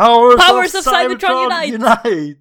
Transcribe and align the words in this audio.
Powers, 0.00 0.36
Powers 0.36 0.74
of 0.76 0.84
Cybertron 0.84 1.52
Unite! 1.52 1.74
Unite! 1.74 2.40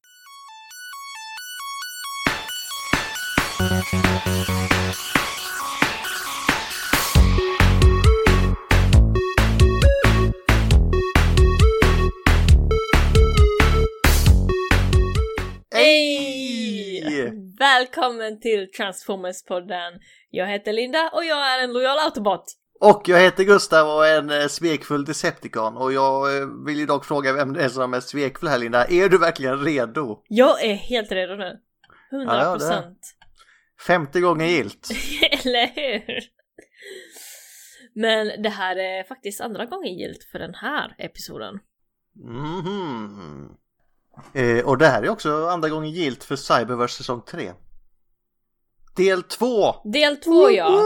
Hej! 15.72 17.34
Välkommen 17.60 18.40
till 18.40 18.72
Transformers-podden. 18.72 20.00
Jag 20.30 20.48
heter 20.48 20.74
Linda 20.74 21.10
och 21.14 21.26
jag 21.26 21.48
är 21.48 21.64
en 21.64 21.74
lojal 21.74 22.00
autobot. 22.00 22.59
Och 22.82 23.02
jag 23.06 23.20
heter 23.20 23.44
Gustav 23.44 23.88
och 23.88 24.08
är 24.08 24.18
en 24.18 24.30
eh, 24.30 24.48
svekfull 24.48 25.06
Decepticon 25.06 25.78
och 25.78 25.94
jag 25.94 26.38
eh, 26.38 26.48
vill 26.66 26.80
ju 26.80 26.86
dock 26.86 27.06
fråga 27.06 27.34
vem 27.34 27.54
det 27.54 27.64
är 27.64 27.70
som 27.70 27.94
är 27.94 28.00
svekfull 28.00 28.50
här 28.50 28.58
Linda. 28.58 28.86
Är 28.88 29.10
du 29.10 29.18
verkligen 29.18 29.64
redo? 29.64 30.24
Jag 30.28 30.64
är 30.64 30.74
helt 30.74 31.12
redo 31.12 31.36
nu. 31.36 31.60
100 32.12 32.58
Ja. 32.60 32.94
Femte 33.88 34.22
gången 34.22 34.48
gilt. 34.48 34.90
Eller 35.32 35.68
hur? 35.76 36.20
Men 37.94 38.42
det 38.44 38.50
här 38.50 38.76
är 38.76 39.04
faktiskt 39.04 39.42
andra 39.42 39.66
gången 39.66 39.94
gilt 39.94 40.24
för 40.32 40.40
den 40.40 40.54
här 40.54 40.96
episoden. 40.98 41.60
Mhm. 42.16 43.50
Eh, 44.34 44.66
och 44.66 44.78
det 44.78 44.88
här 44.88 45.04
är 45.04 45.10
också 45.10 45.48
andra 45.48 45.70
gången 45.70 45.92
gilt 45.92 46.24
för 46.24 46.36
Cyberverse 46.36 46.98
säsong 46.98 47.22
3. 47.22 47.52
Del 48.96 49.24
2! 49.24 49.46
Del 49.84 50.18
två 50.18 50.52
ja. 50.52 50.82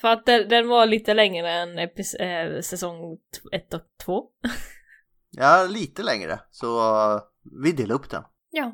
För 0.00 0.08
att 0.08 0.26
den, 0.26 0.48
den 0.48 0.68
var 0.68 0.86
lite 0.86 1.14
längre 1.14 1.50
än 1.50 1.78
epis- 1.78 2.16
eh, 2.22 2.60
säsong 2.60 3.18
1 3.52 3.74
och 3.74 3.80
2. 4.04 4.24
Ja, 5.30 5.66
lite 5.70 6.02
längre. 6.02 6.40
Så 6.50 6.78
eh, 6.78 7.20
vi 7.62 7.72
delar 7.72 7.94
upp 7.94 8.10
den. 8.10 8.22
Ja. 8.50 8.72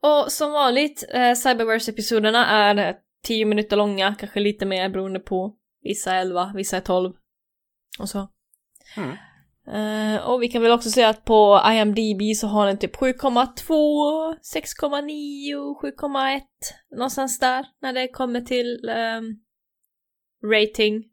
Och 0.00 0.32
som 0.32 0.52
vanligt, 0.52 1.04
eh, 1.08 1.34
Cyberverse-episoderna 1.34 2.46
är 2.46 2.96
10 3.24 3.44
minuter 3.44 3.76
långa, 3.76 4.14
kanske 4.18 4.40
lite 4.40 4.66
mer 4.66 4.88
beroende 4.88 5.20
på. 5.20 5.56
Vissa 5.82 6.12
är 6.12 6.20
11, 6.20 6.52
vissa 6.54 6.76
är 6.76 6.80
12. 6.80 7.12
Och 7.98 8.08
så. 8.08 8.28
Mm. 8.96 9.16
Eh, 9.66 10.22
och 10.22 10.42
vi 10.42 10.48
kan 10.48 10.62
väl 10.62 10.70
också 10.72 10.90
säga 10.90 11.08
att 11.08 11.24
på 11.24 11.60
IMDB 11.66 12.36
så 12.36 12.46
har 12.46 12.66
den 12.66 12.78
typ 12.78 12.96
7,2, 12.96 14.36
6,9, 14.54 15.74
7,1 15.82 16.40
någonstans 16.96 17.38
där 17.38 17.66
när 17.82 17.92
det 17.92 18.08
kommer 18.08 18.40
till 18.40 18.88
ehm, 18.88 19.24
rating. 20.44 21.04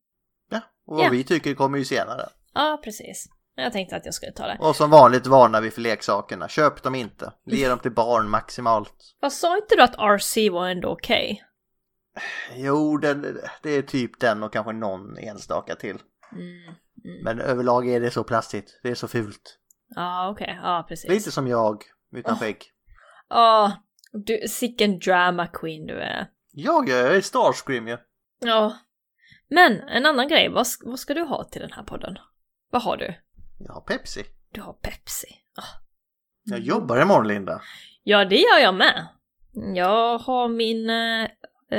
Ja, 0.50 0.62
och 0.86 0.96
vad 0.98 1.06
Ja. 1.06 1.10
vi 1.10 1.24
tycker 1.24 1.54
kommer 1.54 1.78
ju 1.78 1.86
senare. 1.86 2.30
Ja, 2.54 2.82
precis. 2.84 3.26
Jag 3.56 3.72
tänkte 3.74 3.96
att 3.96 4.06
jag 4.06 4.14
skulle 4.14 4.32
ta 4.32 4.48
det. 4.48 4.58
Och 4.60 4.76
som 4.76 4.90
vanligt 4.90 5.28
varnar 5.28 5.62
vi 5.62 5.72
för 5.72 5.82
leksakerna. 5.82 6.48
Köp 6.48 6.84
dem 6.84 6.96
inte. 6.96 7.34
Ge 7.46 7.70
dem 7.70 7.80
till 7.80 7.92
barn 7.92 8.30
maximalt. 8.30 8.94
Vad 9.22 9.34
sa 9.34 9.58
inte 9.58 9.76
du 9.76 9.82
att 9.82 9.96
RC 9.96 10.50
var 10.50 10.68
ändå 10.68 10.90
okej? 10.90 11.44
Jo, 12.56 12.98
den, 12.98 13.40
det 13.64 13.70
är 13.70 13.82
typ 13.82 14.20
den 14.20 14.44
och 14.44 14.54
kanske 14.54 14.74
någon 14.74 15.18
enstaka 15.18 15.76
till. 15.76 15.98
Mm. 16.32 16.46
Mm. 17.06 17.24
Men 17.24 17.40
överlag 17.40 17.90
är 17.90 18.00
det 18.00 18.12
så 18.12 18.24
plastigt. 18.24 18.80
Det 18.84 18.90
är 18.90 18.96
så 18.96 19.08
fult. 19.08 19.58
Ja, 19.96 20.30
okej. 20.30 20.60
Ja, 20.64 20.86
precis. 20.88 21.10
Lite 21.10 21.32
som 21.32 21.48
jag, 21.48 21.84
utan 22.16 22.34
Åh. 22.34 22.40
skägg. 22.40 22.58
Ja, 23.30 23.72
du, 24.12 24.48
sicken 24.48 25.00
drama 25.00 25.48
queen 25.48 25.86
du 25.86 26.00
är. 26.00 26.28
Jag 26.52 26.90
är 26.90 27.22
Starscream 27.22 27.88
ju. 27.88 27.98
Ja. 28.40 28.78
Men 29.50 29.80
en 29.82 30.06
annan 30.06 30.28
grej, 30.28 30.50
vad, 30.50 30.68
vad 30.84 31.00
ska 31.00 31.14
du 31.14 31.22
ha 31.22 31.44
till 31.44 31.62
den 31.62 31.72
här 31.72 31.84
podden? 31.84 32.18
Vad 32.72 32.82
har 32.82 32.98
du? 32.98 33.14
Jag 33.60 33.74
har 33.74 33.82
Pepsi. 33.82 34.26
Du 34.52 34.62
har 34.62 34.74
Pepsi. 34.74 35.28
Ah. 35.56 35.80
Jag 36.44 36.60
jobbar 36.60 37.02
imorgon 37.02 37.28
Linda. 37.28 37.62
Ja, 38.04 38.26
det 38.26 38.36
gör 38.36 38.58
jag 38.60 38.76
med. 38.76 39.08
Jag 39.76 40.18
har 40.18 40.48
min 40.50 40.90
eh, 40.90 41.24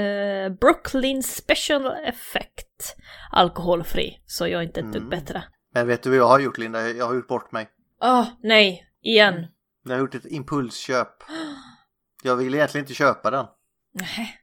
eh, 0.00 0.48
Brooklyn 0.52 1.22
Special 1.22 1.86
Effect 1.86 2.96
alkoholfri, 3.32 4.22
så 4.26 4.46
jag 4.48 4.60
är 4.60 4.66
inte 4.66 4.80
ett 4.80 4.92
dugg 4.92 4.96
Mm. 5.02 5.10
bättre. 5.10 5.44
Men 5.74 5.86
vet 5.86 6.02
du 6.02 6.10
vad 6.10 6.18
jag 6.18 6.28
har 6.28 6.40
gjort 6.40 6.58
Linda? 6.58 6.90
Jag 6.90 7.06
har 7.06 7.14
gjort 7.14 7.28
bort 7.28 7.52
mig. 7.52 7.70
Ah, 8.00 8.26
nej, 8.42 8.86
igen. 9.02 9.46
Jag 9.84 9.92
har 9.92 9.98
gjort 9.98 10.14
ett 10.14 10.26
impulsköp. 10.26 11.08
Jag 12.22 12.36
vill 12.36 12.54
egentligen 12.54 12.84
inte 12.84 12.94
köpa 12.94 13.30
den. 13.30 13.46
Nej. 13.92 14.38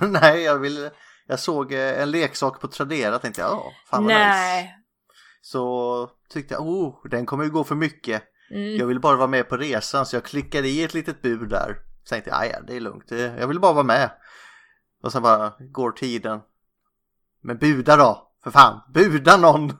Nej, 0.20 0.42
jag 0.42 0.58
vill... 0.58 0.90
Jag 1.30 1.38
såg 1.40 1.72
eh, 1.72 2.02
en 2.02 2.10
leksak 2.10 2.60
på 2.60 2.68
Tradera 2.68 3.14
och 3.14 3.22
tänkte 3.22 3.40
ja, 3.40 3.72
fan 3.90 4.04
vad 4.04 4.12
nice. 4.12 4.18
Nej. 4.28 4.76
Så 5.42 6.10
tyckte 6.32 6.54
jag, 6.54 6.62
oh, 6.62 7.08
den 7.10 7.26
kommer 7.26 7.44
ju 7.44 7.50
gå 7.50 7.64
för 7.64 7.74
mycket. 7.74 8.22
Mm. 8.50 8.76
Jag 8.76 8.86
vill 8.86 9.00
bara 9.00 9.16
vara 9.16 9.26
med 9.28 9.48
på 9.48 9.56
resan 9.56 10.06
så 10.06 10.16
jag 10.16 10.24
klickade 10.24 10.68
i 10.68 10.82
ett 10.84 10.94
litet 10.94 11.22
bud 11.22 11.48
där. 11.48 11.76
Så 12.04 12.08
tänkte 12.14 12.30
jag, 12.30 12.38
"Ah, 12.40 12.44
ja 12.44 12.60
det 12.66 12.76
är 12.76 12.80
lugnt, 12.80 13.08
Det- 13.08 13.34
jag 13.38 13.46
vill 13.46 13.60
bara 13.60 13.72
vara 13.72 13.84
med. 13.84 14.10
Och 15.02 15.12
sen 15.12 15.22
bara 15.22 15.52
går 15.58 15.90
tiden. 15.90 16.40
Men 17.42 17.58
buda 17.58 17.96
då, 17.96 18.32
för 18.44 18.50
fan, 18.50 18.80
buda 18.94 19.36
någon! 19.36 19.72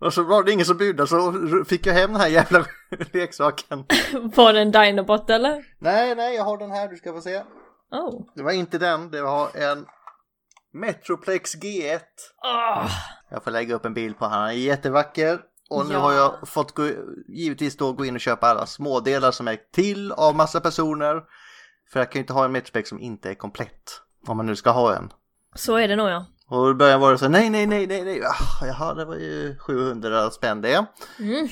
Och 0.00 0.14
så 0.14 0.22
var 0.22 0.42
det 0.44 0.52
ingen 0.52 0.66
som 0.66 0.76
budade 0.76 1.06
så 1.06 1.32
fick 1.68 1.86
jag 1.86 1.94
hem 1.94 2.12
den 2.12 2.20
här 2.20 2.28
jävla 2.28 2.64
leksaken. 3.12 3.84
Var 4.36 4.52
det 4.52 4.60
en 4.60 4.70
Dinobot 4.72 5.30
eller? 5.30 5.64
Nej, 5.78 6.14
nej, 6.14 6.34
jag 6.36 6.44
har 6.44 6.58
den 6.58 6.70
här, 6.70 6.88
du 6.88 6.96
ska 6.96 7.12
få 7.12 7.20
se. 7.20 7.42
Oh. 7.90 8.26
Det 8.34 8.42
var 8.42 8.52
inte 8.52 8.78
den, 8.78 9.10
det 9.10 9.22
var 9.22 9.56
en 9.56 9.86
Metroplex 10.72 11.56
G1. 11.56 12.00
Ah. 12.42 12.88
Jag 13.30 13.44
får 13.44 13.50
lägga 13.50 13.74
upp 13.74 13.84
en 13.84 13.94
bild 13.94 14.18
på 14.18 14.24
han, 14.24 14.40
han 14.40 14.48
är 14.48 14.52
jättevacker. 14.52 15.40
Och 15.70 15.86
nu 15.86 15.92
Ja. 15.94 15.98
har 16.00 16.12
jag 16.12 16.48
fått 16.48 16.72
gå, 16.74 16.88
givetvis 17.28 17.76
då 17.76 17.92
gå 17.92 18.04
in 18.04 18.14
och 18.14 18.20
köpa 18.20 18.46
alla 18.46 18.66
smådelar 18.66 19.30
som 19.30 19.48
är 19.48 19.58
till 19.72 20.12
av 20.12 20.36
massa 20.36 20.60
personer. 20.60 21.22
För 21.92 22.00
jag 22.00 22.10
kan 22.12 22.18
ju 22.18 22.20
inte 22.20 22.32
ha 22.32 22.44
en 22.44 22.52
Metroplex 22.52 22.88
som 22.88 23.00
inte 23.00 23.30
är 23.30 23.34
komplett. 23.34 24.00
Om 24.26 24.36
man 24.36 24.46
nu 24.46 24.56
ska 24.56 24.70
ha 24.70 24.96
en. 24.96 25.12
Så 25.54 25.76
är 25.76 25.88
det 25.88 25.96
nog 25.96 26.08
ja. 26.08 26.26
Och 26.46 26.70
i 26.70 26.74
början 26.74 27.00
var 27.00 27.12
det 27.12 27.18
så 27.18 27.28
nej, 27.28 27.50
nej, 27.50 27.66
nej, 27.66 27.86
nej, 27.86 28.04
nej. 28.04 28.22
Ah, 28.24 28.66
jaha, 28.66 28.94
det 28.94 29.04
var 29.04 29.16
ju 29.16 29.58
700 29.58 30.30
spänn 30.30 30.60
det. 30.60 30.86
Mm. 31.18 31.48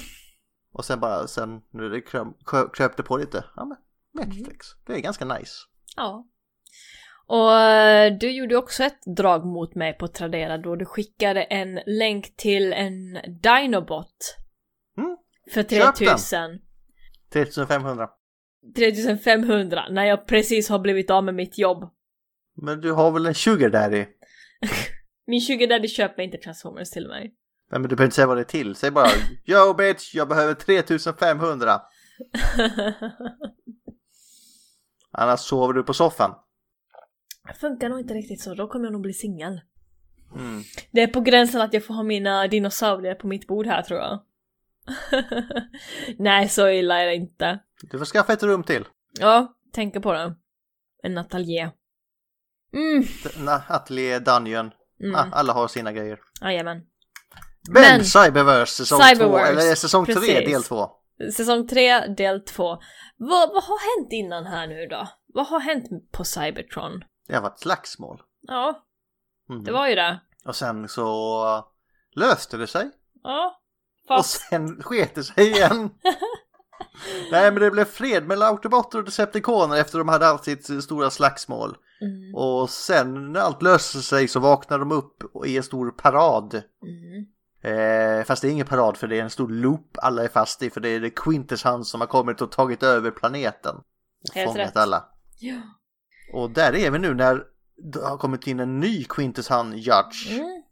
Och 0.73 0.85
sen 0.85 1.01
bara, 1.01 1.27
sen 1.27 1.61
nu 1.71 1.89
det 1.89 2.01
kröp, 2.01 2.27
kröp, 2.73 2.97
det 2.97 3.03
på 3.03 3.17
lite. 3.17 3.45
Ja 3.57 3.65
men, 3.65 3.77
Metroplex, 4.15 4.67
det 4.87 4.93
är 4.95 4.99
ganska 5.01 5.25
nice. 5.25 5.55
Ja. 5.97 6.27
Och 7.29 7.55
eh, 7.55 8.19
du 8.19 8.31
gjorde 8.31 8.57
också 8.57 8.85
ett 8.85 9.03
drag 9.17 9.47
mot 9.47 9.75
mig 9.75 9.99
på 9.99 10.09
Tradera 10.09 10.59
då 10.59 10.77
du 10.77 10.85
skickade 10.85 11.43
en 11.43 11.81
länk 11.87 12.37
till 12.37 12.73
en 12.73 13.19
Dinobot. 13.43 14.37
Mm. 14.99 15.17
För 15.55 15.63
Köp 15.63 15.71
den. 15.71 15.93
3000. 15.95 16.59
3500. 17.33 18.09
3500 18.77 19.85
när 19.91 20.05
jag 20.05 20.27
precis 20.27 20.69
har 20.69 20.79
blivit 20.79 21.11
av 21.11 21.25
med 21.25 21.35
mitt 21.35 21.59
jobb. 21.59 21.91
Men 22.57 22.81
du 22.81 22.93
har 22.93 23.11
väl 23.11 23.27
en 23.27 23.35
sugar 23.35 23.71
daddy? 23.71 24.07
Min 25.27 25.41
sugar 25.41 25.67
daddy 25.67 25.89
köper 25.89 26.23
inte 26.23 26.39
Transformers 26.39 26.91
till 26.91 27.09
mig. 27.09 27.35
Nej 27.71 27.81
men 27.81 27.83
du 27.83 27.89
behöver 27.97 28.05
inte 28.05 28.17
säga 28.17 28.27
vad 28.27 28.37
det 28.37 28.41
är 28.41 28.45
till. 28.45 28.75
Säg 28.75 28.91
bara 28.91 29.09
Yo 29.45 29.75
bitch, 29.75 30.15
jag 30.15 30.29
behöver 30.29 30.55
3500. 30.55 31.81
Annars 35.13 35.41
sover 35.41 35.73
du 35.73 35.83
på 35.83 35.95
soffan. 35.95 36.35
Funkar 37.55 37.89
nog 37.89 38.01
inte 38.01 38.15
riktigt 38.15 38.41
så, 38.41 38.55
då 38.55 38.69
kommer 38.69 38.85
jag 38.85 38.93
nog 38.93 39.03
bli 39.03 39.13
singel. 39.13 39.61
Mm. 40.35 40.63
Det 40.91 41.03
är 41.03 41.07
på 41.07 41.21
gränsen 41.21 41.61
att 41.61 41.73
jag 41.75 41.85
får 41.85 41.95
ha 41.95 42.03
mina 42.03 42.47
dinosaurier 42.49 43.15
på 43.15 43.27
mitt 43.27 43.47
bord 43.47 43.67
här 43.67 43.83
tror 43.83 44.01
jag. 44.01 44.21
Nej, 46.19 46.49
så 46.49 46.69
illa 46.69 47.01
är 47.03 47.07
det 47.07 47.15
inte. 47.15 47.59
Du 47.91 47.99
får 47.99 48.05
skaffa 48.07 48.33
ett 48.33 48.43
rum 48.43 48.63
till. 48.63 48.85
Ja, 49.21 49.55
tänker 49.73 50.01
på 50.01 50.13
det. 50.13 50.35
En 51.03 51.19
ateljé. 51.19 51.71
Mm, 52.73 53.05
Atelier, 53.69 54.21
Dungeon. 54.21 54.71
mm. 55.01 55.15
Ah, 55.15 55.27
alla 55.33 55.53
har 55.53 55.69
sina 55.69 55.93
grejer. 55.93 56.19
jajamän. 56.43 56.83
Men, 57.71 57.83
Men- 57.83 58.05
Cyberverse 58.05 58.73
säsong 58.73 58.99
2, 59.01 59.05
Cyberverse, 59.07 59.51
eller 59.51 59.75
säsong 59.75 60.05
3 60.07 60.15
precis. 60.15 60.35
del 60.53 60.63
2. 60.63 60.91
Säsong 61.33 61.69
3, 61.69 62.07
del 62.07 62.41
2. 62.45 62.65
Vad, 63.17 63.49
vad 63.49 63.65
har 63.65 63.99
hänt 64.01 64.13
innan 64.13 64.47
här 64.47 64.67
nu 64.67 64.87
då? 64.87 65.09
Vad 65.35 65.47
har 65.47 65.61
hänt 65.61 66.13
på 66.13 66.25
Cybertron? 66.25 67.05
Det 67.29 67.35
har 67.35 67.43
varit 67.43 67.61
slagsmål. 67.61 68.23
Ja, 68.41 68.85
Mhm. 69.49 69.65
det 69.65 69.73
var 69.73 69.89
ju 69.89 69.95
det. 69.95 70.21
Och 70.45 70.57
sen 70.57 70.89
så 70.89 71.65
löste 72.17 72.57
det 72.57 72.67
sig. 72.67 72.91
Ja, 73.23 73.61
Och 74.03 74.17
fast... 74.17 74.49
sen 74.49 74.83
sket 74.83 75.15
det 75.15 75.25
sig 75.25 75.47
igen. 75.51 75.91
Nej 77.33 77.51
men 77.53 77.63
det 77.63 77.71
blev 77.71 77.85
fred 77.85 78.27
mellan 78.27 78.49
Autobotter 78.49 78.99
och 78.99 79.05
Decepticoner 79.05 79.77
efter 79.77 79.99
de 79.99 80.09
hade 80.09 80.25
haft 80.27 80.45
sitt 80.45 80.85
stora 80.85 81.11
slagsmål. 81.11 81.77
Mm. 82.01 82.35
Och 82.35 82.71
sen 82.71 83.33
när 83.33 83.41
allt 83.41 83.63
löser 83.63 84.01
sig 84.01 84.29
så 84.29 84.41
vaknar 84.41 84.79
de 84.79 84.93
upp 84.93 85.23
i 85.47 85.57
en 85.57 85.63
stor 85.63 85.91
parad. 85.91 86.63
Mm. 86.83 87.27
Eh, 87.63 88.25
fast 88.25 88.43
det 88.43 88.49
är 88.49 88.53
ingen 88.53 88.67
parad 88.67 88.97
för 88.97 89.07
det 89.09 89.19
är 89.19 89.23
en 89.23 89.31
stor 89.31 89.49
loop 89.49 89.99
alla 90.03 90.25
är 90.25 90.29
fast 90.29 90.63
i 90.63 90.71
för 90.71 90.81
det 90.81 90.89
är 90.89 91.01
det 91.01 91.11
Quintessence 91.11 91.91
som 91.91 92.01
har 92.01 92.09
kommit 92.09 92.41
och 92.41 92.53
tagit 92.53 92.83
över 92.83 93.11
planeten. 93.11 93.77
Och 93.77 94.35
Helt 94.35 94.51
fångat 94.53 94.67
rätt. 94.69 94.77
alla. 94.77 95.05
Ja. 95.39 95.61
Och 96.33 96.51
där 96.51 96.75
är 96.75 96.91
vi 96.91 96.99
nu 96.99 97.15
när 97.15 97.43
det 97.93 98.01
har 98.01 98.19
kommit 98.19 98.47
in 98.47 98.61
en 98.61 98.81
ny 98.81 99.05
Quintessence 99.05 99.77
Judge. 99.77 100.31
Mm. 100.31 100.63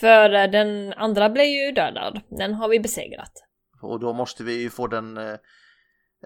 För 0.00 0.34
eh, 0.34 0.50
den 0.50 0.92
andra 0.92 1.30
blev 1.30 1.46
ju 1.46 1.72
dödad. 1.72 2.20
Den 2.28 2.54
har 2.54 2.68
vi 2.68 2.80
besegrat. 2.80 3.32
och 3.82 4.00
då 4.00 4.12
måste 4.12 4.44
vi 4.44 4.62
ju 4.62 4.70
få 4.70 4.86
den... 4.86 5.16
Eh, 5.16 5.34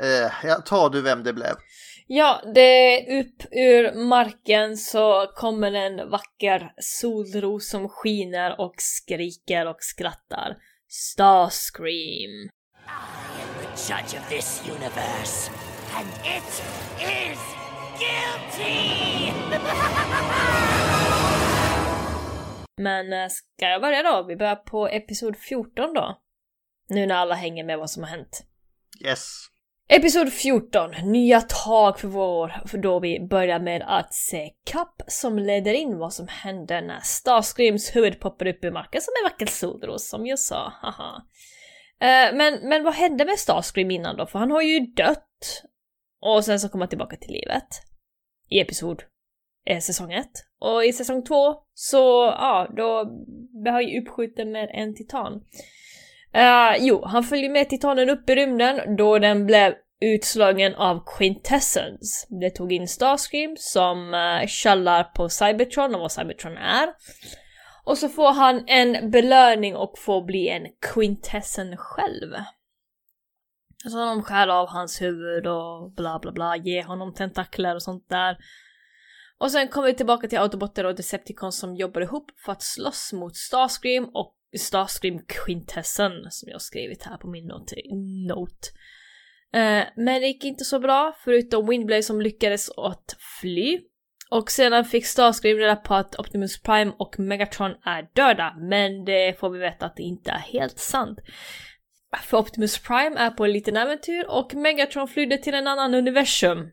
eh, 0.00 0.32
ja, 0.44 0.54
tar 0.54 0.90
du 0.90 1.02
vem 1.02 1.22
det 1.22 1.32
blev? 1.32 1.54
Ja, 2.06 2.42
det 2.54 3.00
upp 3.20 3.44
ur 3.50 4.08
marken 4.08 4.76
så 4.76 5.26
kommer 5.36 5.72
en 5.72 6.10
vacker 6.10 6.72
solros 6.78 7.68
som 7.68 7.88
skiner 7.88 8.60
och 8.60 8.74
skriker 8.78 9.66
och 9.66 9.78
skrattar. 9.80 10.56
Starscream. 10.88 12.50
I 12.86 13.42
am 13.42 13.54
the 13.62 13.92
judge 13.92 14.14
of 14.14 14.28
this 14.28 14.62
universe, 14.66 15.50
and 15.96 16.08
it 16.24 16.62
is 16.98 17.69
guilty! 18.00 19.32
Men 22.76 23.12
eh, 23.12 23.28
ska 23.28 23.66
jag 23.66 23.80
börja 23.80 24.02
då? 24.02 24.22
Vi 24.28 24.36
börjar 24.36 24.56
på 24.56 24.88
episod 24.88 25.36
14 25.36 25.94
då. 25.94 26.20
Nu 26.88 27.06
när 27.06 27.14
alla 27.14 27.34
hänger 27.34 27.64
med 27.64 27.78
vad 27.78 27.90
som 27.90 28.02
har 28.02 28.10
hänt. 28.10 28.42
Yes. 29.04 29.46
Episod 29.92 30.32
14, 30.32 30.90
nya 31.04 31.40
tag 31.40 32.00
för 32.00 32.08
vår, 32.08 32.62
för 32.66 32.78
då 32.78 33.00
vi 33.00 33.26
börjar 33.30 33.58
med 33.58 33.82
att 33.86 34.14
se 34.14 34.50
Kapp 34.64 35.02
som 35.06 35.38
leder 35.38 35.74
in 35.74 35.98
vad 35.98 36.12
som 36.12 36.28
hände 36.28 36.80
när 36.80 37.00
Starscreams 37.00 37.96
huvud 37.96 38.20
poppar 38.20 38.46
upp 38.46 38.64
ur 38.64 38.70
marken 38.70 39.00
som 39.00 39.12
en 39.18 39.30
vacker 39.30 39.46
solros, 39.46 40.08
som 40.08 40.26
jag 40.26 40.38
sa, 40.38 40.72
haha. 40.82 41.22
Eh, 42.00 42.36
men, 42.36 42.68
men 42.68 42.84
vad 42.84 42.94
hände 42.94 43.24
med 43.24 43.38
Starscream 43.38 43.90
innan 43.90 44.16
då? 44.16 44.26
För 44.26 44.38
han 44.38 44.50
har 44.50 44.62
ju 44.62 44.80
dött. 44.80 45.62
Och 46.20 46.44
sen 46.44 46.60
så 46.60 46.68
kommer 46.68 46.84
han 46.84 46.88
tillbaka 46.88 47.16
till 47.16 47.32
livet. 47.32 47.89
I 48.50 48.60
episod 48.60 49.02
eh, 49.66 49.78
säsong 49.78 50.12
1. 50.12 50.26
Och 50.60 50.84
i 50.84 50.92
säsong 50.92 51.24
2 51.24 51.54
så, 51.74 52.34
ja, 52.38 52.68
då 52.76 53.04
blir 53.62 53.72
han 53.72 53.88
ju 53.88 54.00
uppskjuten 54.00 54.52
med 54.52 54.70
en 54.72 54.94
titan. 54.94 55.32
Uh, 56.36 56.76
jo, 56.78 57.04
han 57.04 57.24
följer 57.24 57.50
med 57.50 57.68
titanen 57.68 58.10
upp 58.10 58.30
i 58.30 58.34
rymden 58.34 58.96
då 58.96 59.18
den 59.18 59.46
blev 59.46 59.74
utslagen 60.00 60.74
av 60.74 61.04
Quintessence. 61.18 62.26
Det 62.40 62.50
tog 62.50 62.72
in 62.72 62.88
Starscream 62.88 63.56
som 63.58 64.14
eh, 64.14 64.42
uh, 64.42 64.48
kallar 64.62 65.04
på 65.04 65.28
Cybertron 65.28 65.94
och 65.94 66.00
vad 66.00 66.12
Cybertron 66.12 66.56
är. 66.56 66.88
Och 67.84 67.98
så 67.98 68.08
får 68.08 68.32
han 68.32 68.64
en 68.66 69.10
belöning 69.10 69.76
och 69.76 69.98
får 69.98 70.22
bli 70.22 70.48
en 70.48 70.66
Quintessen 70.94 71.76
själv. 71.76 72.34
Alltså 73.84 73.98
de 73.98 74.22
skär 74.22 74.48
av 74.48 74.68
hans 74.68 75.02
huvud 75.02 75.46
och 75.46 75.92
bla 75.92 76.18
bla 76.18 76.32
bla, 76.32 76.56
ger 76.56 76.82
honom 76.82 77.14
tentakler 77.14 77.74
och 77.74 77.82
sånt 77.82 78.08
där. 78.08 78.36
Och 79.38 79.50
sen 79.50 79.68
kommer 79.68 79.86
vi 79.86 79.94
tillbaka 79.94 80.28
till 80.28 80.38
Autobotter 80.38 80.84
och 80.84 80.94
Decepticons 80.94 81.58
som 81.58 81.76
jobbar 81.76 82.00
ihop 82.00 82.30
för 82.44 82.52
att 82.52 82.62
slåss 82.62 83.12
mot 83.12 83.36
Starscream 83.36 84.04
och 84.04 84.36
Starscream 84.58 85.18
Quintessen 85.26 86.12
som 86.30 86.48
jag 86.48 86.62
skrivit 86.62 87.02
här 87.02 87.16
på 87.16 87.28
min 87.28 87.46
not 87.46 87.72
note. 88.28 88.68
Eh, 89.52 89.84
men 89.96 90.20
det 90.20 90.26
gick 90.26 90.44
inte 90.44 90.64
så 90.64 90.78
bra 90.78 91.16
förutom 91.24 91.68
Windblade 91.68 92.02
som 92.02 92.20
lyckades 92.20 92.70
att 92.70 93.16
fly. 93.40 93.80
Och 94.30 94.50
sedan 94.50 94.84
fick 94.84 95.06
Starscream 95.06 95.58
reda 95.58 95.76
på 95.76 95.94
att 95.94 96.18
Optimus 96.18 96.62
Prime 96.62 96.92
och 96.98 97.18
Megatron 97.18 97.74
är 97.84 98.08
döda, 98.14 98.54
men 98.58 99.04
det 99.04 99.38
får 99.38 99.50
vi 99.50 99.58
veta 99.58 99.86
att 99.86 99.96
det 99.96 100.02
inte 100.02 100.30
är 100.30 100.38
helt 100.38 100.78
sant. 100.78 101.18
För 102.18 102.38
Optimus 102.38 102.78
Prime 102.78 103.20
är 103.20 103.30
på 103.30 103.44
en 103.44 103.52
liten 103.52 103.76
äventyr 103.76 104.24
och 104.28 104.54
Megatron 104.54 105.08
flydde 105.08 105.38
till 105.38 105.54
en 105.54 105.66
annan 105.66 105.94
universum. 105.94 106.70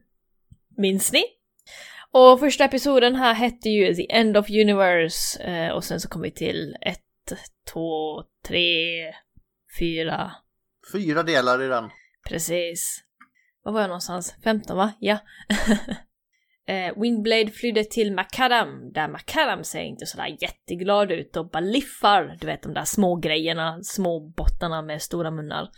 Minns 0.78 1.14
ni? 1.14 1.24
Och 2.12 2.40
första 2.40 2.64
episoden 2.64 3.16
här 3.16 3.34
hette 3.34 3.70
ju 3.70 3.96
The 3.96 4.12
End 4.12 4.38
of 4.38 4.50
Universe 4.50 5.44
eh, 5.44 5.72
och 5.72 5.84
sen 5.84 6.00
så 6.00 6.10
kom 6.10 6.22
vi 6.22 6.32
till 6.32 6.78
ett, 6.82 7.34
två, 7.74 8.24
tre, 8.48 9.14
fyra. 9.80 10.32
Fyra 10.94 11.24
delar 11.24 11.64
i 11.64 11.68
den. 11.68 11.90
Precis. 12.28 13.04
Var 13.64 13.72
var 13.72 13.82
jag 13.82 13.88
någonstans? 13.88 14.36
15 14.44 14.78
va? 14.78 14.94
Ja. 15.00 15.18
eh, 16.68 17.02
Windblade 17.02 17.52
flydde 17.52 17.84
till 17.84 18.14
Macadam, 18.14 18.92
där 18.94 19.08
Macadam 19.08 19.64
ser 19.64 19.82
inte 19.82 20.06
sådär 20.06 20.38
jätteglad 20.42 21.12
ut 21.12 21.38
och 21.38 21.50
baliffar, 21.50 22.38
du 22.42 22.48
vet 22.48 22.64
de 22.64 22.74
där 22.74 22.86
små 22.86 23.16
grejerna, 23.16 23.80
små 23.84 24.20
bottarna 24.20 24.82
med 24.82 25.02
stora 25.02 25.32
munnar. 25.32 25.70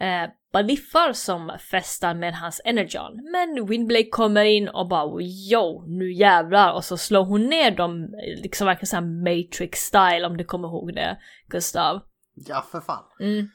Eh, 0.00 0.30
baliffar 0.52 1.12
som 1.12 1.52
festar 1.70 2.14
med 2.14 2.34
hans 2.34 2.60
energon, 2.64 3.30
men 3.32 3.66
Windblade 3.66 4.08
kommer 4.10 4.44
in 4.44 4.68
och 4.68 4.88
bara 4.88 5.22
yo, 5.22 5.84
nu 5.86 6.12
jävlar, 6.12 6.72
och 6.72 6.84
så 6.84 6.96
slår 6.96 7.24
hon 7.24 7.46
ner 7.46 7.70
dem, 7.70 8.08
liksom 8.42 8.66
verkligen 8.66 8.86
såhär 8.86 9.02
Matrix-style 9.02 10.26
om 10.26 10.36
du 10.36 10.44
kommer 10.44 10.68
ihåg 10.68 10.94
det, 10.94 11.18
Gustav. 11.48 12.00
Ja, 12.34 12.66
för 12.70 12.80
fan. 12.80 13.04
Mm. 13.20 13.48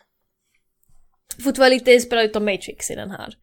Fortfarande 1.44 1.76
lite 1.76 1.94
inspirerad 1.94 2.36
av 2.36 2.44
Matrix 2.44 2.92
i 2.92 2.96
den 2.96 3.12
här. 3.12 3.34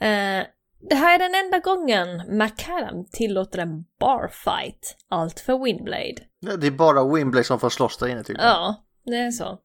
Eh, 0.00 0.46
det 0.88 0.94
här 0.94 1.14
är 1.14 1.18
den 1.18 1.44
enda 1.44 1.58
gången 1.58 2.36
McCallum 2.38 3.06
tillåter 3.12 3.58
en 3.58 3.84
barfight. 4.00 4.96
Allt 5.08 5.40
för 5.40 5.64
Windblade. 5.64 6.16
Ja, 6.40 6.56
Det 6.56 6.66
är 6.66 6.70
bara 6.70 7.14
Wimbley 7.14 7.44
som 7.44 7.60
får 7.60 7.70
slåss 7.70 7.98
där 7.98 8.06
inne 8.06 8.22
tydligen. 8.22 8.48
Ja, 8.48 8.84
det 9.04 9.16
är 9.16 9.30
så. 9.30 9.58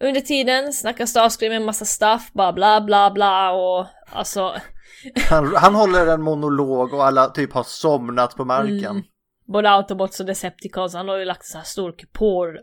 Under 0.00 0.20
tiden 0.20 0.72
snackar 0.72 1.06
Starscream 1.06 1.52
en 1.52 1.64
massa 1.64 1.84
stuff, 1.84 2.32
bara 2.32 2.52
bla 2.52 2.80
bla 2.80 3.10
bla 3.10 3.52
och 3.52 3.86
alltså... 4.12 4.54
Han, 5.30 5.56
han 5.56 5.74
håller 5.74 6.06
en 6.06 6.22
monolog 6.22 6.94
och 6.94 7.04
alla 7.04 7.26
typ 7.26 7.52
har 7.52 7.62
somnat 7.62 8.36
på 8.36 8.44
marken. 8.44 8.84
Mm. 8.84 9.02
Både 9.46 9.70
Autobots 9.70 10.20
och 10.20 10.26
Decepticons, 10.26 10.94
han 10.94 11.08
har 11.08 11.16
ju 11.16 11.24
lagt 11.24 11.44
så 11.44 11.58
här 11.58 11.64
stor 11.64 11.92
kupol 11.92 12.58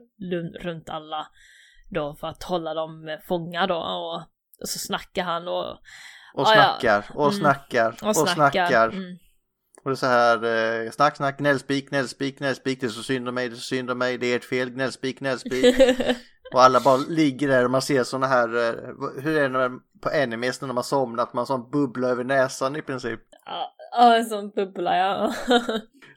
runt 0.61 0.89
alla 0.89 1.27
då 1.89 2.15
för 2.19 2.27
att 2.27 2.43
hålla 2.43 2.73
dem 2.73 3.17
fånga 3.27 3.67
då 3.67 3.75
och, 3.75 4.15
och 4.61 4.69
så 4.69 4.79
snackar 4.79 5.23
han 5.23 5.47
och... 5.47 5.77
Och 6.33 6.41
Ja, 6.47 6.55
ja. 6.55 6.63
snackar 6.79 7.05
och 7.13 7.27
Mm. 7.27 7.39
snackar 7.39 7.95
och, 8.01 8.07
Och 8.07 8.29
snackar. 8.29 8.89
Mm. 8.89 9.17
Och 9.83 9.89
det 9.89 9.93
är 9.93 9.95
så 9.95 10.05
här, 10.05 10.83
eh, 10.85 10.91
snack, 10.91 11.15
snack, 11.17 11.37
gnällspik, 11.37 11.89
gnällspik, 11.89 12.37
gnällspik, 12.39 12.81
det 12.81 12.87
är 12.87 12.89
så 12.89 13.03
synd 13.03 13.27
om 13.29 13.35
mig, 13.35 13.49
det 13.49 13.53
är 13.53 13.55
så 13.55 13.61
synd 13.61 13.91
om 13.91 13.97
mig, 13.97 14.17
det 14.17 14.27
är 14.27 14.35
ert 14.35 14.43
fel, 14.45 14.69
gnällspik, 14.69 15.19
gnällspik. 15.19 15.75
och 16.53 16.63
alla 16.63 16.79
bara 16.79 16.97
ligger 16.97 17.47
där 17.47 17.65
och 17.65 17.71
man 17.71 17.81
ser 17.81 18.03
såna 18.03 18.27
här, 18.27 18.47
eh, 18.69 18.73
hur 19.23 19.37
är 19.37 19.41
det 19.41 19.49
när, 19.49 19.69
på 20.01 20.09
animes 20.23 20.61
när 20.61 20.73
man 20.73 20.83
somnat, 20.83 21.33
man 21.33 21.41
har 21.41 21.45
sån 21.45 21.69
bubbla 21.71 22.07
över 22.07 22.23
näsan 22.23 22.75
i 22.75 22.81
princip. 22.81 23.19
Ja, 23.45 23.75
Ja, 23.91 24.15
en 24.15 24.25
sån 24.25 24.49
bubbla 24.49 24.97
ja. 24.97 25.33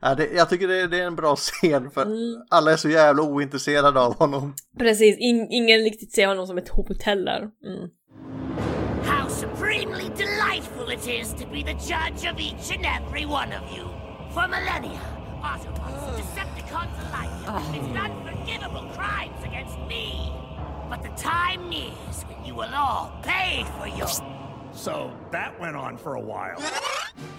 Ja, 0.01 0.15
det, 0.15 0.27
jag 0.33 0.49
tycker 0.49 0.69
det, 0.69 0.87
det 0.87 0.99
är 1.01 1.07
en 1.07 1.17
bra 1.17 1.37
scen 1.37 1.91
för 1.91 2.03
Mm. 2.03 2.43
alla 2.51 2.73
är 2.73 2.77
så 2.77 2.89
jävla 2.89 3.23
ointresserade 3.23 4.01
av 4.01 4.19
honom. 4.19 4.55
Precis, 4.79 5.19
in, 5.19 5.47
ingen 5.51 5.81
riktigt 5.81 6.13
ser 6.15 6.27
honom 6.27 6.47
som 6.47 6.59
ett 6.59 6.69
hotell 6.69 7.25
där. 7.25 7.39
Mm. 7.41 7.89
How 9.73 9.79
supremely 9.79 10.11
delightful 10.15 10.91
it 10.91 11.09
is 11.09 11.33
to 11.33 11.47
be 11.47 11.63
the 11.63 11.73
judge 11.75 12.27
of 12.27 12.39
each 12.39 12.71
and 12.71 12.85
every 12.85 13.25
one 13.25 13.53
of 13.53 13.63
you. 13.73 13.89
For 14.31 14.47
millennia, 14.47 15.01
Autobots 15.43 16.09
and 16.09 16.23
Decepticons 16.23 17.09
alike 17.09 17.31
have 17.47 17.65
committed 17.65 17.97
oh. 17.97 18.01
unforgivable 18.01 18.91
crimes 18.95 19.43
against 19.43 19.79
me. 19.89 20.31
But 20.91 21.03
the 21.03 21.09
time 21.11 21.71
nears 21.71 22.23
when 22.29 22.45
you 22.45 22.55
will 22.55 22.75
all 22.75 23.19
pay 23.23 23.65
for 23.79 23.89
your... 23.89 24.09
So 24.73 25.11
that 25.31 25.59
went 25.59 25.75
on 25.75 25.97
for 25.97 26.17
a 26.17 26.21
while. 26.21 26.63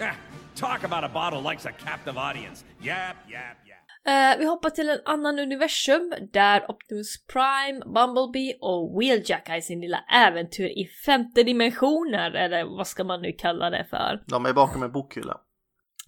Talk 0.56 0.82
about 0.82 1.04
a 1.04 1.08
bottle 1.08 1.40
likes 1.40 1.66
a 1.66 1.72
captive 1.72 2.18
audience. 2.18 2.64
Yap, 2.80 3.16
yap, 3.28 3.58
Eh, 4.06 4.38
vi 4.38 4.44
hoppar 4.44 4.70
till 4.70 4.88
en 4.88 5.00
annan 5.04 5.38
universum 5.38 6.14
där 6.32 6.70
Optimus 6.70 7.26
Prime, 7.26 7.80
Bumblebee 7.80 8.58
och 8.60 9.00
Wheeljack 9.00 9.48
är 9.48 9.56
i 9.56 9.62
sin 9.62 9.80
lilla 9.80 10.04
äventyr 10.12 10.66
i 10.66 10.86
femte 11.06 11.42
dimensioner, 11.42 12.30
eller 12.30 12.64
vad 12.64 12.86
ska 12.86 13.04
man 13.04 13.22
nu 13.22 13.32
kalla 13.32 13.70
det 13.70 13.86
för? 13.90 14.24
De 14.26 14.46
är 14.46 14.52
bakom 14.52 14.82
en 14.82 14.92
bokhylla. 14.92 15.40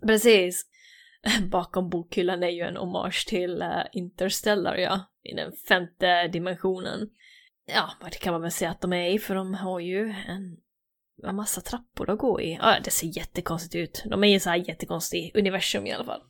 Precis. 0.06 0.66
Bakom 1.50 1.88
bokhyllan 1.88 2.42
är 2.42 2.48
ju 2.48 2.62
en 2.62 2.76
hommage 2.76 3.26
till 3.28 3.62
eh, 3.62 3.82
Interstellar, 3.92 4.76
ja. 4.76 5.00
I 5.22 5.34
den 5.34 5.52
femte 5.68 6.28
dimensionen. 6.28 7.08
Ja, 7.66 7.90
vad 8.00 8.10
det 8.12 8.18
kan 8.18 8.32
man 8.32 8.42
väl 8.42 8.50
säga 8.50 8.70
att 8.70 8.80
de 8.80 8.92
är 8.92 9.10
i, 9.10 9.18
för 9.18 9.34
de 9.34 9.54
har 9.54 9.80
ju 9.80 10.14
en, 10.28 10.56
en 11.28 11.36
massa 11.36 11.60
trappor 11.60 12.10
att 12.10 12.18
gå 12.18 12.40
i. 12.40 12.58
Ja, 12.62 12.76
det 12.84 12.90
ser 12.90 13.16
jättekonstigt 13.18 13.74
ut. 13.74 14.02
De 14.10 14.24
är 14.24 14.28
i 14.28 14.34
en 14.34 14.40
så 14.40 14.50
här 14.50 14.56
jättekonstig 14.56 15.32
universum 15.34 15.86
i 15.86 15.92
alla 15.92 16.04
fall. 16.04 16.20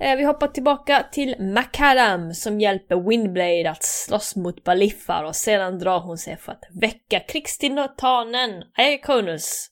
Eh, 0.00 0.16
vi 0.16 0.24
hoppar 0.24 0.48
tillbaka 0.48 1.06
till 1.12 1.36
Macadam 1.40 2.34
som 2.34 2.60
hjälper 2.60 3.08
Windblade 3.08 3.70
att 3.70 3.82
slåss 3.82 4.36
mot 4.36 4.64
Baliffar 4.64 5.24
och 5.24 5.36
sedan 5.36 5.78
drar 5.78 6.00
hon 6.00 6.18
sig 6.18 6.36
för 6.36 6.52
att 6.52 6.64
väcka 6.80 7.20
krigstitanen 7.20 8.50
Iaconus. 8.78 9.70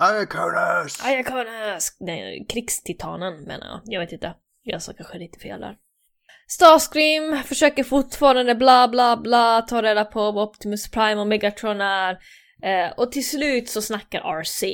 Iaconus! 0.00 1.06
Iaconus! 1.06 1.96
Nej, 2.00 2.46
krigstitanen 2.48 3.42
menar 3.42 3.66
jag. 3.66 3.80
Jag 3.84 4.00
vet 4.00 4.12
inte. 4.12 4.34
Jag 4.62 4.82
sa 4.82 4.92
kanske 4.92 5.18
lite 5.18 5.38
fel 5.38 5.60
där. 5.60 5.76
Starscream 6.46 7.42
försöker 7.42 7.84
fortfarande 7.84 8.54
bla 8.54 8.88
bla 8.88 9.16
bla 9.16 9.62
ta 9.62 9.82
reda 9.82 10.04
på 10.04 10.32
vad 10.32 10.48
Optimus 10.48 10.90
Prime 10.90 11.20
och 11.20 11.26
Megatron 11.26 11.80
är. 11.80 12.18
Eh, 12.62 12.92
och 12.96 13.12
till 13.12 13.28
slut 13.28 13.68
så 13.68 13.82
snackar 13.82 14.40
RC. 14.40 14.64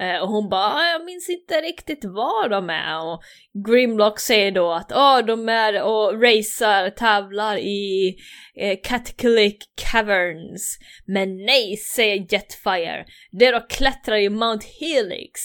Eh, 0.00 0.22
och 0.22 0.28
hon 0.28 0.48
bara 0.48 0.74
"Ah, 0.74 0.90
jag 0.92 1.04
minns 1.04 1.28
inte 1.28 1.60
riktigt 1.60 2.04
var 2.04 2.48
de 2.48 2.70
är. 2.70 3.02
Och 3.02 3.22
Grimlock 3.68 4.20
säger 4.20 4.50
då 4.52 4.72
att 4.72 4.92
oh, 4.92 5.26
de 5.26 5.48
är 5.48 5.82
och 5.82 6.22
racear, 6.22 6.90
tävlar 6.90 7.56
i 7.56 8.16
eh, 8.56 8.78
Cataclysmic 8.82 9.56
Caverns. 9.74 10.78
Men 11.06 11.36
nej, 11.36 11.76
säger 11.76 12.26
Jetfire. 12.32 13.04
Det 13.30 13.46
är 13.46 13.56
och 13.56 13.70
klättrar 13.70 14.16
i 14.16 14.28
Mount 14.28 14.66
Helix. 14.80 15.40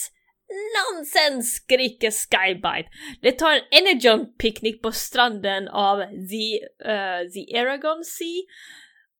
Nonsens! 0.76 1.54
skriker 1.54 2.10
Skybite. 2.10 2.88
Det 3.22 3.32
tar 3.32 3.52
en 3.52 3.62
Energon-picknick 3.70 4.82
på 4.82 4.92
stranden 4.92 5.68
av 5.68 5.98
The, 5.98 6.60
uh, 6.90 7.30
the 7.34 7.58
Aragon 7.58 8.04
Sea. 8.04 8.42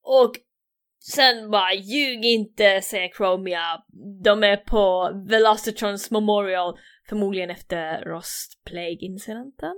Och 0.05 0.33
sen 1.11 1.51
bara 1.51 1.75
ljug 1.75 2.25
inte, 2.25 2.83
säger 2.83 3.09
Chromia. 3.17 3.83
De 4.25 4.43
är 4.45 4.57
på 4.57 5.13
Velocitrons 5.29 6.11
Memorial, 6.11 6.79
förmodligen 7.09 7.51
efter 7.51 8.05
Rost 8.05 8.65
Plague-incidenten. 8.65 9.75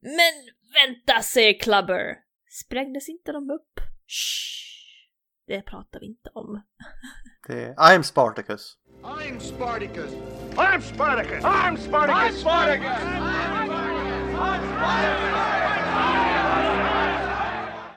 Men 0.00 0.32
vänta, 0.74 1.22
säger 1.22 1.58
Clubber. 1.60 2.16
Sprängdes 2.50 3.08
inte 3.08 3.32
de 3.32 3.50
upp? 3.50 3.80
Shh. 4.06 4.66
Det 5.46 5.62
pratar 5.62 6.00
vi 6.00 6.06
inte 6.06 6.30
om. 6.34 6.62
Det, 7.48 7.74
I'm 7.74 8.02
Spartacus. 8.02 8.76
I'm 9.02 9.38
Spartacus. 9.40 10.10
I'm 10.56 10.80
Spartacus. 10.80 11.44
I'm 11.44 11.76
Spartacus. 11.76 12.24
I'm 12.24 12.32
Spartacus. 12.32 14.06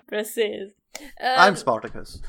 Precis. 0.10 0.74
I'm 1.22 1.50
Um, 1.50 1.56
Spartacus. 1.56 2.22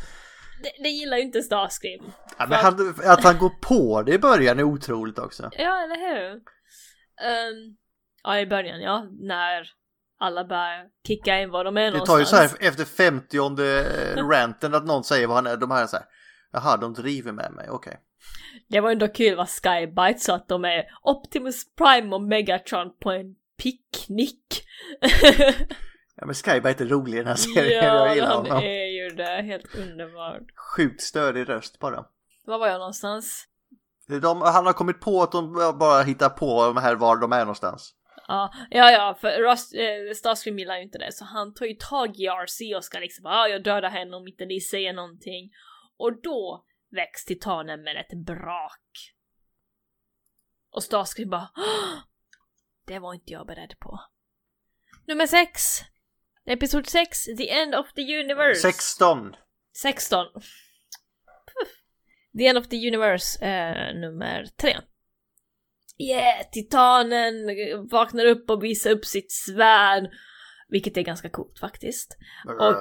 Det, 0.62 0.82
det 0.82 0.88
gillar 0.88 1.16
ju 1.16 1.22
inte 1.22 1.42
Starscream. 1.42 2.12
Ja, 2.38 2.46
men 2.46 2.58
han, 2.58 2.94
att 3.04 3.24
han 3.24 3.38
går 3.38 3.50
på 3.60 4.02
det 4.02 4.12
i 4.12 4.18
början 4.18 4.58
är 4.58 4.62
otroligt 4.62 5.18
också. 5.18 5.50
Ja, 5.52 5.82
eller 5.84 5.96
hur? 5.96 6.30
Um, 6.32 7.76
ja, 8.22 8.38
i 8.38 8.46
början, 8.46 8.80
ja. 8.80 9.06
När 9.20 9.68
alla 10.20 10.44
börjar 10.44 10.86
kicka 11.06 11.40
in 11.40 11.50
var 11.50 11.64
de 11.64 11.76
är 11.76 11.90
Det 11.90 12.06
tar 12.06 12.18
ju 12.18 12.24
så 12.24 12.36
här 12.36 12.42
någonstans. 12.42 12.68
efter 12.80 12.84
50 12.84 13.38
ranten 14.30 14.74
att 14.74 14.86
någon 14.86 15.04
säger 15.04 15.26
vad 15.26 15.36
han 15.36 15.46
är. 15.46 15.56
De 15.56 15.70
här 15.70 15.82
är 15.82 15.86
så 15.86 15.96
här. 15.96 16.06
Jaha, 16.52 16.76
de 16.76 16.94
driver 16.94 17.32
med 17.32 17.52
mig. 17.52 17.66
Okej. 17.70 17.96
Det 18.68 18.80
var 18.80 18.90
ändå 18.90 19.08
kul 19.08 19.36
vad 19.36 19.48
Skybite 19.48 20.18
sa 20.18 20.34
att 20.34 20.48
de 20.48 20.64
är 20.64 20.84
Optimus 21.02 21.74
Prime 21.74 22.14
och 22.14 22.22
Megatron 22.22 22.88
på 23.02 23.10
en 23.10 23.34
picknick. 23.62 24.64
Ja, 26.16 26.26
men 26.26 26.34
Skybite 26.34 26.84
är 26.84 26.88
rolig 26.88 27.14
i 27.14 27.18
den 27.18 27.26
här 27.26 27.34
serien. 27.34 27.84
ja, 27.84 28.06
jag 28.06 28.14
gillar 28.14 28.36
honom. 28.36 28.56
är 28.56 28.86
ju 29.10 29.16
det. 29.16 29.42
Helt 29.42 29.74
underbart. 29.74 30.42
Sjukt 30.76 31.00
störig 31.00 31.48
röst 31.48 31.78
bara. 31.78 32.06
Var 32.44 32.58
var 32.58 32.66
jag 32.66 32.78
någonstans? 32.78 33.46
De, 34.22 34.42
han 34.42 34.66
har 34.66 34.72
kommit 34.72 35.00
på 35.00 35.22
att 35.22 35.32
de 35.32 35.52
bara 35.78 36.02
hittar 36.02 36.28
på 36.28 36.66
de 36.66 36.76
här 36.76 36.94
var 36.94 37.16
de 37.16 37.32
är 37.32 37.40
någonstans. 37.40 37.94
Ja, 38.28 38.52
ja, 38.70 38.90
ja, 38.90 39.18
för 39.20 39.42
Rust, 39.42 39.74
eh, 39.74 40.14
Starscream 40.16 40.58
gillar 40.58 40.76
ju 40.76 40.82
inte 40.82 40.98
det, 40.98 41.12
så 41.12 41.24
han 41.24 41.54
tar 41.54 41.66
ju 41.66 41.74
tag 41.74 42.16
i 42.16 42.26
RC 42.26 42.74
och 42.76 42.84
ska 42.84 42.98
liksom 42.98 43.26
ah, 43.26 43.46
jag 43.46 43.64
dödar 43.64 43.90
henne 43.90 44.16
om 44.16 44.28
inte 44.28 44.44
ni 44.46 44.60
säger 44.60 44.92
någonting. 44.92 45.50
Och 45.96 46.22
då 46.22 46.64
väcks 46.90 47.24
titanen 47.24 47.82
med 47.82 47.96
ett 47.96 48.26
brak. 48.26 49.14
Och 50.70 50.82
Starscream 50.82 51.30
bara, 51.30 51.50
"Åh, 51.56 51.98
det 52.86 52.98
var 52.98 53.14
inte 53.14 53.32
jag 53.32 53.46
beredd 53.46 53.74
på. 53.78 54.00
Nummer 55.06 55.26
6. 55.26 55.60
Episod 56.50 56.86
6, 56.86 57.24
The 57.36 57.50
End 57.50 57.74
of 57.74 57.92
the 57.92 58.02
Universe. 58.02 58.60
16. 58.60 59.36
16. 59.72 60.26
Puff. 60.34 61.68
The 62.38 62.46
End 62.46 62.58
of 62.58 62.68
the 62.68 62.76
Universe, 62.76 63.44
eh, 63.44 63.94
nummer 63.94 64.46
3. 64.60 64.76
Yeah, 65.98 66.42
titanen 66.52 67.34
vaknar 67.90 68.24
upp 68.24 68.50
och 68.50 68.64
visar 68.64 68.90
upp 68.90 69.04
sitt 69.04 69.32
svärd. 69.32 70.10
Vilket 70.68 70.96
är 70.96 71.02
ganska 71.02 71.28
coolt 71.28 71.58
faktiskt. 71.58 72.16
Och 72.60 72.76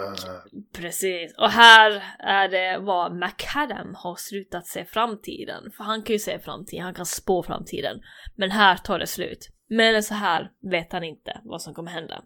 precis, 0.74 1.38
och 1.38 1.50
här 1.50 2.04
är 2.20 2.48
det 2.48 2.78
vad 2.80 3.16
McAdam 3.16 3.96
har 3.96 4.16
slutat 4.16 4.68
se 4.68 4.86
framtiden. 4.86 5.72
För 5.78 5.84
han 5.84 6.04
kan 6.04 6.14
ju 6.14 6.20
se 6.20 6.40
framtiden, 6.40 6.86
han 6.86 6.94
kan 6.94 7.06
spå 7.06 7.44
framtiden. 7.44 8.02
Men 8.36 8.52
här 8.52 8.78
tar 8.78 9.00
det 9.00 9.08
slut. 9.08 9.50
Men 9.70 10.04
så 10.04 10.14
här 10.14 10.52
vet 10.72 10.92
han 10.92 11.04
inte 11.04 11.42
vad 11.44 11.62
som 11.62 11.74
kommer 11.74 11.92
hända. 11.92 12.24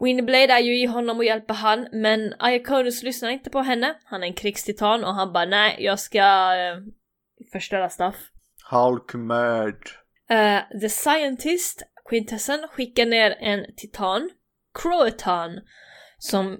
Windblade 0.00 0.52
är 0.52 0.60
ju 0.60 0.82
i 0.82 0.86
honom 0.86 1.18
och 1.18 1.24
hjälper 1.24 1.54
han, 1.54 1.88
men 1.92 2.34
Iaconus 2.42 3.02
lyssnar 3.02 3.30
inte 3.30 3.50
på 3.50 3.60
henne. 3.60 3.94
Han 4.04 4.22
är 4.22 4.26
en 4.26 4.34
krigstitan 4.34 5.04
och 5.04 5.14
han 5.14 5.32
bara 5.32 5.44
nej, 5.44 5.76
jag 5.78 6.00
ska 6.00 6.18
eh, 6.54 6.76
förstöra 7.52 7.88
stuff. 7.88 8.16
Hulk 8.70 9.14
mörd. 9.14 9.88
Eh, 10.30 10.80
The 10.80 10.88
Scientist, 10.88 11.82
Quintessen, 12.08 12.68
skickar 12.68 13.06
ner 13.06 13.36
en 13.40 13.64
titan, 13.76 14.30
Croatan, 14.74 15.60
som 16.18 16.58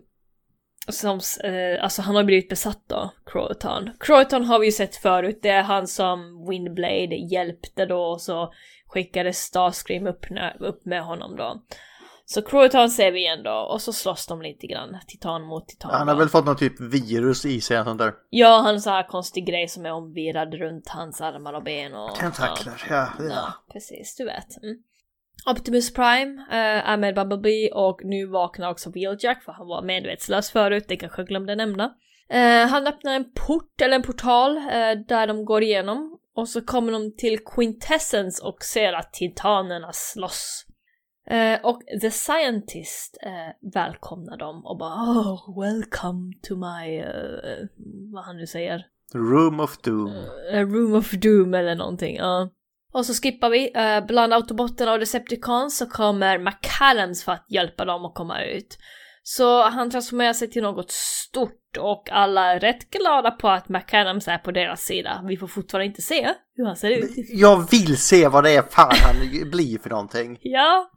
som, 0.88 1.20
eh, 1.44 1.84
alltså 1.84 2.02
han 2.02 2.16
har 2.16 2.24
blivit 2.24 2.48
besatt 2.48 2.84
då, 2.86 3.12
Croatan. 3.26 3.90
Croatan 4.00 4.44
har 4.44 4.58
vi 4.58 4.66
ju 4.66 4.72
sett 4.72 4.96
förut, 4.96 5.38
det 5.42 5.48
är 5.48 5.62
han 5.62 5.86
som 5.86 6.46
Windblade 6.48 7.16
hjälpte 7.16 7.86
då 7.86 8.00
och 8.00 8.20
så 8.20 8.52
skickade 8.86 9.32
Starscream 9.32 10.06
upp, 10.06 10.26
upp 10.60 10.84
med 10.84 11.02
honom 11.02 11.36
då. 11.36 11.62
Så 12.28 12.42
Croatan 12.42 12.90
ser 12.90 13.12
vi 13.12 13.20
igen 13.20 13.42
då 13.42 13.50
och 13.50 13.82
så 13.82 13.92
slåss 13.92 14.26
de 14.26 14.42
lite 14.42 14.66
grann, 14.66 14.98
titan 15.06 15.42
mot 15.42 15.68
titan. 15.68 15.90
Han 15.90 16.08
har 16.08 16.16
väl 16.16 16.28
fått 16.28 16.44
någon 16.44 16.56
typ 16.56 16.80
virus 16.80 17.44
i 17.44 17.60
sig 17.60 17.84
sånt 17.84 17.98
där. 17.98 18.14
Ja, 18.30 18.60
han 18.64 18.80
sån 18.80 18.92
här 18.92 19.08
konstig 19.08 19.46
grej 19.46 19.68
som 19.68 19.86
är 19.86 19.92
omvirad 19.92 20.54
runt 20.54 20.88
hans 20.88 21.20
armar 21.20 21.52
och 21.52 21.62
ben 21.62 21.94
och... 21.94 22.14
Tentakler, 22.14 22.82
ja. 22.90 23.08
ja. 23.18 23.24
Ja, 23.24 23.52
precis, 23.72 24.16
du 24.16 24.24
vet. 24.24 24.62
Mm. 24.62 24.76
Optimus 25.50 25.94
Prime 25.94 26.46
eh, 26.50 26.90
är 26.90 26.96
med 26.96 27.14
Bumblebee 27.14 27.70
och 27.72 28.00
nu 28.04 28.26
vaknar 28.26 28.70
också 28.70 28.90
Wheeljack 28.90 29.42
för 29.42 29.52
han 29.52 29.66
var 29.66 29.82
medvetslös 29.82 30.50
förut, 30.50 30.84
det 30.88 30.96
kanske 30.96 31.20
jag 31.20 31.28
glömde 31.28 31.54
nämna. 31.54 31.94
Eh, 32.28 32.68
han 32.68 32.86
öppnar 32.86 33.14
en 33.14 33.32
port, 33.46 33.80
eller 33.80 33.96
en 33.96 34.02
portal, 34.02 34.56
eh, 34.56 34.92
där 35.08 35.26
de 35.26 35.44
går 35.44 35.62
igenom 35.62 36.18
och 36.34 36.48
så 36.48 36.60
kommer 36.60 36.92
de 36.92 37.16
till 37.16 37.38
Quintessence 37.44 38.44
och 38.44 38.62
ser 38.62 38.92
att 38.92 39.12
titanerna 39.12 39.92
slåss. 39.92 40.66
Eh, 41.30 41.60
och 41.62 41.82
The 42.00 42.10
Scientist 42.10 43.18
eh, 43.22 43.72
välkomnar 43.72 44.36
dem 44.36 44.66
och 44.66 44.78
bara 44.78 44.94
oh, 44.94 45.60
welcome 45.60 46.32
to 46.42 46.56
my, 46.56 46.98
eh, 46.98 47.68
vad 48.12 48.24
han 48.24 48.36
nu 48.36 48.46
säger, 48.46 48.86
Room 49.14 49.60
of 49.60 49.78
Doom. 49.78 50.10
A 50.52 50.62
Room 50.62 50.94
of 50.94 51.10
Doom 51.10 51.54
eller 51.54 51.74
någonting, 51.74 52.16
ja. 52.16 52.50
Och 52.92 53.06
så 53.06 53.14
skippar 53.14 53.50
vi, 53.50 53.72
eh, 53.74 54.06
bland 54.06 54.32
Autobotterna 54.32 54.92
och 54.92 54.98
Decepticons 54.98 55.78
så 55.78 55.86
kommer 55.86 56.38
McCallums 56.38 57.24
för 57.24 57.32
att 57.32 57.46
hjälpa 57.48 57.84
dem 57.84 58.04
att 58.04 58.14
komma 58.14 58.44
ut. 58.44 58.78
Så 59.22 59.62
han 59.62 59.90
transformerar 59.90 60.32
sig 60.32 60.50
till 60.50 60.62
något 60.62 60.90
stort 60.90 61.76
och 61.78 62.08
alla 62.10 62.44
är 62.44 62.60
rätt 62.60 62.90
glada 62.90 63.30
på 63.30 63.48
att 63.48 63.68
McCallums 63.68 64.28
är 64.28 64.38
på 64.38 64.50
deras 64.50 64.80
sida. 64.80 65.24
Vi 65.28 65.36
får 65.36 65.46
fortfarande 65.46 65.86
inte 65.86 66.02
se 66.02 66.28
hur 66.54 66.64
han 66.66 66.76
ser 66.76 66.90
ut. 66.90 67.10
Jag 67.28 67.70
vill 67.70 67.96
se 67.96 68.28
vad 68.28 68.44
det 68.44 68.50
är 68.50 68.62
fan 68.62 68.94
han 69.02 69.50
blir 69.50 69.78
för 69.78 69.90
någonting. 69.90 70.38
Ja, 70.42 70.90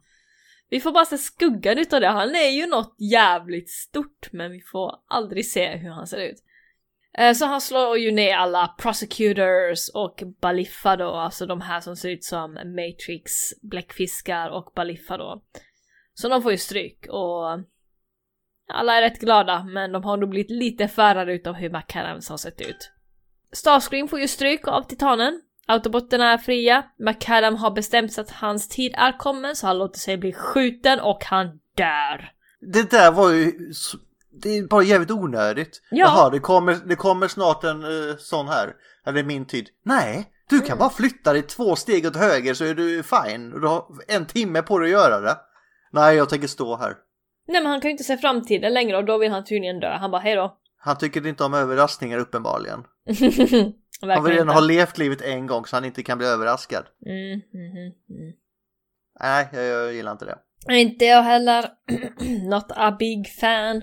vi 0.69 0.79
får 0.79 0.91
bara 0.91 1.05
se 1.05 1.17
skuggan 1.17 1.77
utav 1.77 2.01
det. 2.01 2.07
Han 2.07 2.35
är 2.35 2.49
ju 2.49 2.67
något 2.67 2.95
jävligt 2.97 3.69
stort 3.69 4.31
men 4.31 4.51
vi 4.51 4.61
får 4.61 4.95
aldrig 5.07 5.45
se 5.45 5.75
hur 5.75 5.89
han 5.89 6.07
ser 6.07 6.17
ut. 6.17 6.43
Eh, 7.17 7.33
så 7.33 7.45
han 7.45 7.61
slår 7.61 7.97
ju 7.97 8.11
ner 8.11 8.35
alla 8.35 8.75
prosecutors 8.77 9.89
och 9.93 10.23
Baliffa 10.41 10.95
då, 10.95 11.11
alltså 11.11 11.45
de 11.45 11.61
här 11.61 11.81
som 11.81 11.95
ser 11.95 12.09
ut 12.09 12.23
som 12.23 12.53
Matrix, 12.53 13.31
bläckfiskar 13.61 14.49
och 14.49 14.71
Baliffa 14.75 15.17
då. 15.17 15.43
Så 16.13 16.29
de 16.29 16.41
får 16.41 16.51
ju 16.51 16.57
stryk 16.57 17.05
och 17.09 17.59
alla 18.67 18.95
är 18.95 19.01
rätt 19.01 19.19
glada 19.19 19.63
men 19.63 19.91
de 19.91 20.03
har 20.03 20.17
nog 20.17 20.29
blivit 20.29 20.51
lite 20.51 20.87
färrade 20.87 21.33
utav 21.33 21.53
hur 21.53 21.69
McCallums 21.69 22.29
har 22.29 22.37
sett 22.37 22.61
ut. 22.61 22.91
Starscream 23.51 24.07
får 24.07 24.19
ju 24.19 24.27
stryk 24.27 24.67
av 24.67 24.81
Titanen. 24.81 25.41
Autobotterna 25.69 26.33
är 26.33 26.37
fria. 26.37 26.83
McCallum 26.99 27.55
har 27.55 27.71
bestämt 27.71 28.13
sig 28.13 28.21
att 28.21 28.31
hans 28.31 28.67
tid 28.67 28.93
är 28.97 29.17
kommen 29.17 29.55
så 29.55 29.67
han 29.67 29.77
låter 29.77 29.99
sig 29.99 30.17
bli 30.17 30.33
skjuten 30.33 30.99
och 30.99 31.25
han 31.25 31.47
dör. 31.75 32.31
Det 32.73 32.91
där 32.91 33.11
var 33.11 33.29
ju... 33.31 33.51
Det 34.31 34.57
är 34.57 34.67
bara 34.67 34.83
jävligt 34.83 35.11
onödigt. 35.11 35.81
Ja. 35.89 35.97
Jaha, 35.97 36.29
det 36.29 36.39
kommer, 36.39 36.77
det 36.85 36.95
kommer 36.95 37.27
snart 37.27 37.63
en 37.63 37.83
eh, 37.83 38.15
sån 38.17 38.47
här. 38.47 38.73
Eller 39.05 39.23
min 39.23 39.45
tid. 39.45 39.69
Nej, 39.83 40.25
du 40.49 40.59
kan 40.59 40.77
bara 40.77 40.89
flytta 40.89 41.33
dig 41.33 41.41
två 41.41 41.75
steg 41.75 42.05
åt 42.05 42.15
höger 42.15 42.53
så 42.53 42.65
är 42.65 42.73
du 42.73 43.03
fine. 43.03 43.49
Du 43.49 43.67
har 43.67 43.85
en 44.07 44.25
timme 44.25 44.61
på 44.61 44.79
dig 44.79 44.95
att 44.95 45.01
göra 45.01 45.19
det. 45.19 45.37
Nej, 45.91 46.15
jag 46.15 46.29
tänker 46.29 46.47
stå 46.47 46.77
här. 46.77 46.93
Nej 47.47 47.61
men 47.61 47.71
han 47.71 47.81
kan 47.81 47.89
ju 47.89 47.91
inte 47.91 48.03
se 48.03 48.17
framtiden 48.17 48.73
längre 48.73 48.97
och 48.97 49.05
då 49.05 49.17
vill 49.17 49.31
han 49.31 49.45
tydligen 49.45 49.79
dö. 49.79 49.97
Han 49.97 50.11
bara 50.11 50.21
hejdå. 50.21 50.57
Han 50.77 50.97
tycker 50.97 51.27
inte 51.27 51.43
om 51.43 51.53
överraskningar 51.53 52.17
uppenbarligen. 52.17 52.83
Verkligen 54.01 54.15
Han 54.17 54.23
vill 54.23 54.33
redan 54.33 54.49
ha 54.49 54.59
levt 54.61 54.97
livet 54.97 55.21
en 55.21 55.47
gång 55.47 55.65
så 55.65 55.75
han 55.75 55.85
inte 55.85 56.03
kan 56.03 56.17
bli 56.17 56.27
överraskad. 56.27 56.85
Mm, 57.05 57.41
mm, 57.53 57.93
mm. 58.09 58.33
Nej, 59.19 59.47
jag, 59.53 59.63
jag 59.65 59.93
gillar 59.93 60.11
inte 60.11 60.25
det. 60.25 60.37
Inte 60.69 61.05
jag 61.05 61.23
heller. 61.23 61.69
Not 62.49 62.65
a 62.69 62.95
big 62.99 63.27
fan. 63.39 63.81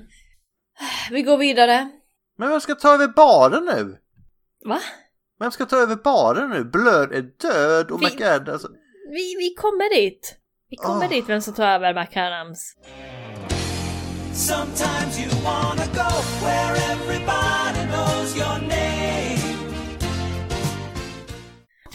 Vi 1.11 1.23
går 1.23 1.37
vidare. 1.37 1.91
Men 2.39 2.49
vem 2.51 2.61
ska 2.61 2.75
ta 2.75 2.95
över 2.95 3.09
baren 3.09 3.65
nu? 3.65 3.99
Va? 4.69 4.81
Vem 5.39 5.51
ska 5.51 5.67
ta 5.67 5.77
över 5.77 5.97
baren 5.97 6.51
nu? 6.51 6.65
Blöd 6.65 7.13
är 7.13 7.23
död 7.23 7.91
och 7.91 8.03
Vi- 8.03 8.07
McAdams... 8.07 8.49
Alltså, 8.49 8.69
Vi, 9.11 9.35
vi 9.39 9.55
kommer 9.55 9.95
dit. 9.95 10.37
Vi 10.71 10.77
kommer 10.77 11.05
Åh. 11.05 11.11
dit 11.11 11.29
vem 11.29 11.41
som 11.41 11.55
tar 11.55 11.67
över 11.69 11.95
McAdams. 12.03 12.75
Sometimes 14.35 15.19
you 15.19 15.29
wanna 15.45 15.87
go 15.95 16.11
where 16.45 16.77
everybody 16.93 17.87
knows 17.93 18.37
your 18.37 18.59
name. 18.69 19.06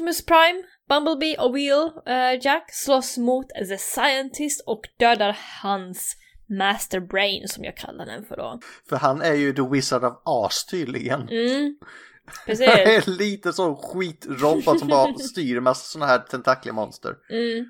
Optimus 0.01 0.25
Prime, 0.25 0.63
Bumblebee 0.89 1.37
och 1.37 1.55
Wheel 1.55 1.91
eh, 2.05 2.45
Jack 2.45 2.73
slåss 2.73 3.17
mot 3.17 3.49
The 3.49 3.77
Scientist 3.77 4.63
och 4.67 4.81
dödar 4.99 5.37
hans 5.61 6.15
Master 6.59 6.99
Brain 6.99 7.47
som 7.47 7.63
jag 7.63 7.77
kallar 7.77 8.05
den 8.05 8.25
för 8.25 8.37
då. 8.37 8.59
för 8.89 8.95
han 8.95 9.21
är 9.21 9.33
ju 9.33 9.53
The 9.53 9.61
Wizard 9.61 10.03
of 10.03 10.13
Oz 10.25 10.65
tydligen. 10.65 11.29
Mm. 11.29 11.75
Han 12.25 12.35
Precis. 12.45 12.67
är 12.67 13.11
lite 13.11 13.53
sån 13.53 13.75
skitrobot 13.75 14.79
som 14.79 14.87
bara 14.87 15.13
styr 15.17 15.57
en 15.57 15.63
massa 15.63 15.83
såna 15.83 16.05
här 16.05 16.19
tentaklemonster. 16.19 17.15
Mm. 17.29 17.65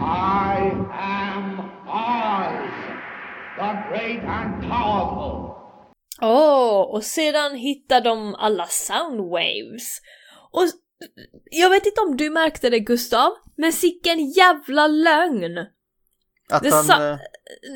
I 0.00 0.70
am 0.92 1.60
Oz, 1.88 2.70
the 3.58 3.72
great 3.90 4.24
and 4.24 4.62
powerful. 4.62 5.56
Åh, 6.22 6.94
och 6.94 7.04
sedan 7.04 7.54
hittar 7.54 8.00
de 8.00 8.34
alla 8.34 8.66
soundwaves. 8.66 10.00
Och 10.52 10.62
jag 11.50 11.70
vet 11.70 11.86
inte 11.86 12.00
om 12.00 12.16
du 12.16 12.30
märkte 12.30 12.70
det 12.70 12.80
Gustav, 12.80 13.32
men 13.56 13.72
sicken 13.72 14.30
jävla 14.30 14.86
lögn! 14.86 15.58
Att 16.50 16.62
Det 16.62 16.70
han... 16.70 17.12
eh, 17.12 17.18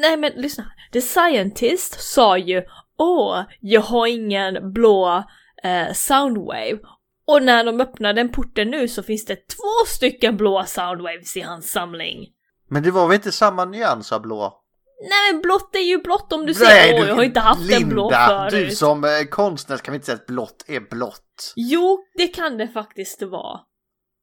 Nej 0.01 0.17
men 0.17 0.33
lyssna. 0.33 0.73
The 0.93 1.01
Scientist 1.01 2.01
sa 2.01 2.39
ju 2.39 2.63
Åh, 2.99 3.43
jag 3.61 3.81
har 3.81 4.07
ingen 4.07 4.73
blå 4.73 5.25
eh, 5.65 5.93
soundwave. 5.93 6.79
Och 7.27 7.43
när 7.43 7.65
de 7.65 7.81
öppnar 7.81 8.13
den 8.13 8.33
porten 8.33 8.71
nu 8.71 8.89
så 8.89 9.03
finns 9.03 9.25
det 9.25 9.37
två 9.37 9.87
stycken 9.87 10.37
blåa 10.37 10.67
soundwaves 10.67 11.37
i 11.37 11.41
hans 11.41 11.71
samling. 11.73 12.27
Men 12.69 12.83
det 12.83 12.91
var 12.91 13.07
väl 13.07 13.15
inte 13.15 13.33
samma 13.33 13.65
nyans 13.65 14.13
av 14.13 14.23
blå? 14.23 14.60
Nej 15.01 15.33
men 15.33 15.43
blått 15.43 15.75
är 15.75 15.79
ju 15.81 15.99
blått 15.99 16.33
om 16.33 16.47
du 16.47 16.55
säger 16.55 16.95
åh 16.95 17.01
du- 17.01 17.09
jag 17.09 17.15
har 17.15 17.23
inte 17.23 17.41
haft 17.41 17.73
en 17.73 17.89
blå 17.89 18.11
Linda, 18.11 18.27
förut. 18.51 18.69
du 18.69 18.77
som 18.77 19.05
eh, 19.05 19.11
konstnär 19.31 19.77
kan 19.77 19.93
vi 19.93 19.97
inte 19.97 20.07
säga 20.07 20.17
att 20.17 20.27
blått 20.27 20.65
är 20.69 20.81
blått. 20.81 21.53
Jo, 21.57 22.05
det 22.15 22.27
kan 22.29 22.57
det 22.57 22.69
faktiskt 22.69 23.23
vara. 23.23 23.61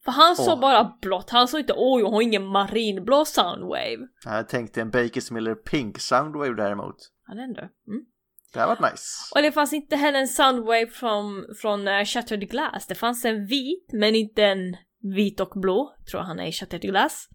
För 0.05 0.11
han 0.11 0.35
sa 0.35 0.53
Åh. 0.53 0.59
bara 0.59 0.97
blått, 1.01 1.29
han 1.29 1.47
sa 1.47 1.59
inte 1.59 1.73
åh 1.73 1.99
jag 2.01 2.09
har 2.09 2.21
ingen 2.21 2.45
marinblå 2.47 3.25
soundwave. 3.25 3.97
Jag 4.25 4.49
tänkte 4.49 4.81
en 4.81 4.89
Bakers 4.91 5.31
Miller 5.31 5.55
Pink 5.55 5.99
Soundwave 5.99 6.53
däremot. 6.55 6.95
Ja, 7.27 7.33
den 7.35 7.53
du. 7.53 7.59
Mm. 7.61 8.05
Det 8.53 8.59
här 8.59 8.67
varit 8.67 8.91
nice. 8.91 9.07
Och 9.35 9.41
det 9.41 9.51
fanns 9.51 9.73
inte 9.73 9.95
heller 9.95 10.19
en 10.19 10.27
soundwave 10.27 10.87
från, 10.87 11.45
från 11.61 11.87
uh, 11.87 12.05
Shattered 12.05 12.49
Glass. 12.49 12.87
Det 12.87 12.95
fanns 12.95 13.25
en 13.25 13.45
vit, 13.45 13.89
men 13.93 14.15
inte 14.15 14.43
en 14.43 14.75
vit 15.15 15.39
och 15.39 15.51
blå, 15.61 15.95
tror 16.11 16.21
jag 16.21 16.27
han 16.27 16.39
är 16.39 16.47
i 16.47 16.51
Shattered 16.51 16.81
Glass. 16.81 17.27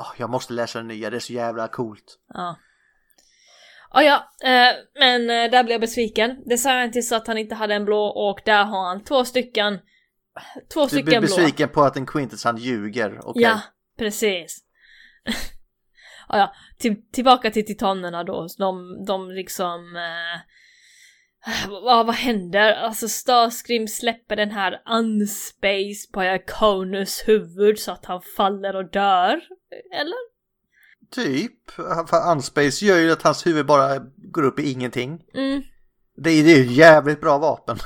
Åh, 0.00 0.12
jag 0.18 0.30
måste 0.30 0.52
läsa 0.52 0.78
den 0.78 0.88
nya, 0.88 1.10
det 1.10 1.16
är 1.16 1.20
så 1.20 1.32
jävla 1.32 1.68
coolt. 1.68 2.18
Ja. 2.34 2.56
Oh, 3.94 4.04
ja, 4.04 4.32
eh, 4.44 4.74
men 5.00 5.30
eh, 5.30 5.50
där 5.50 5.64
blev 5.64 5.74
jag 5.74 5.80
besviken. 5.80 6.42
Det 6.46 6.58
sa 6.58 6.88
till 6.92 7.08
så 7.08 7.14
att 7.14 7.26
han 7.26 7.38
inte 7.38 7.54
hade 7.54 7.74
en 7.74 7.84
blå 7.84 8.06
och 8.06 8.40
där 8.44 8.64
har 8.64 8.88
han 8.88 9.04
två 9.04 9.24
stycken, 9.24 9.78
två 10.74 10.82
Du 10.82 10.88
stycken 10.88 11.04
blir 11.04 11.20
blå. 11.20 11.26
besviken 11.26 11.68
på 11.68 11.82
att 11.82 11.96
en 11.96 12.06
Quintus 12.06 12.44
han 12.44 12.56
ljuger, 12.56 13.20
okej? 13.24 13.42
Ja, 13.42 13.60
precis. 13.98 14.58
ja, 16.28 16.38
ja. 16.38 16.54
Till, 16.78 17.10
tillbaka 17.10 17.50
till 17.50 17.66
titanerna 17.66 18.24
då. 18.24 18.46
De, 18.58 19.04
de 19.06 19.30
liksom... 19.30 19.96
Eh, 19.96 20.40
vad, 21.68 22.06
vad 22.06 22.14
händer? 22.14 22.72
Alltså 22.72 23.08
Starscream 23.08 23.88
släpper 23.88 24.36
den 24.36 24.50
här 24.50 24.82
unspace 24.86 26.12
på 26.12 26.24
Iaconus 26.24 27.28
huvud 27.28 27.78
så 27.78 27.92
att 27.92 28.04
han 28.04 28.22
faller 28.36 28.76
och 28.76 28.90
dör. 28.90 29.40
Eller? 29.92 30.35
Typ. 31.10 31.70
För 32.08 32.32
Unspace 32.32 32.84
gör 32.84 32.98
ju 32.98 33.12
att 33.12 33.22
hans 33.22 33.46
huvud 33.46 33.66
bara 33.66 33.98
går 34.16 34.42
upp 34.42 34.58
i 34.58 34.72
ingenting. 34.72 35.22
Mm. 35.34 35.62
Det 36.16 36.30
är, 36.30 36.42
ju 36.42 36.64
ett 36.64 36.70
jävligt 36.70 37.20
bra 37.20 37.38
vapen. 37.38 37.76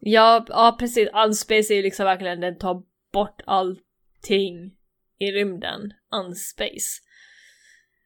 Ja, 0.00 0.46
ja 0.48 0.76
precis. 0.78 1.08
Unspace 1.26 1.72
är 1.72 1.74
ju 1.74 1.82
liksom 1.82 2.04
verkligen 2.04 2.40
den 2.40 2.58
tar 2.58 2.82
bort 3.12 3.40
allting 3.46 4.72
i 5.18 5.32
rymden. 5.32 5.80
Unspace. 6.14 7.02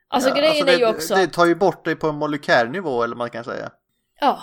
Alltså 0.09 0.29
Ja, 0.29 0.35
grejen 0.35 0.67
det, 0.67 0.73
är 0.73 0.79
ju 0.79 0.87
också... 0.87 1.15
Det 1.15 1.27
tar 1.27 1.47
ju 1.47 1.55
bort 1.55 1.85
dig 1.85 1.97
på 1.97 2.09
en 2.09 2.15
molekär 2.15 2.67
nivå, 2.69 3.03
eller 3.03 3.17
man 3.17 3.31
kan 3.31 3.45
säga. 3.45 3.73
Ja, 4.21 4.43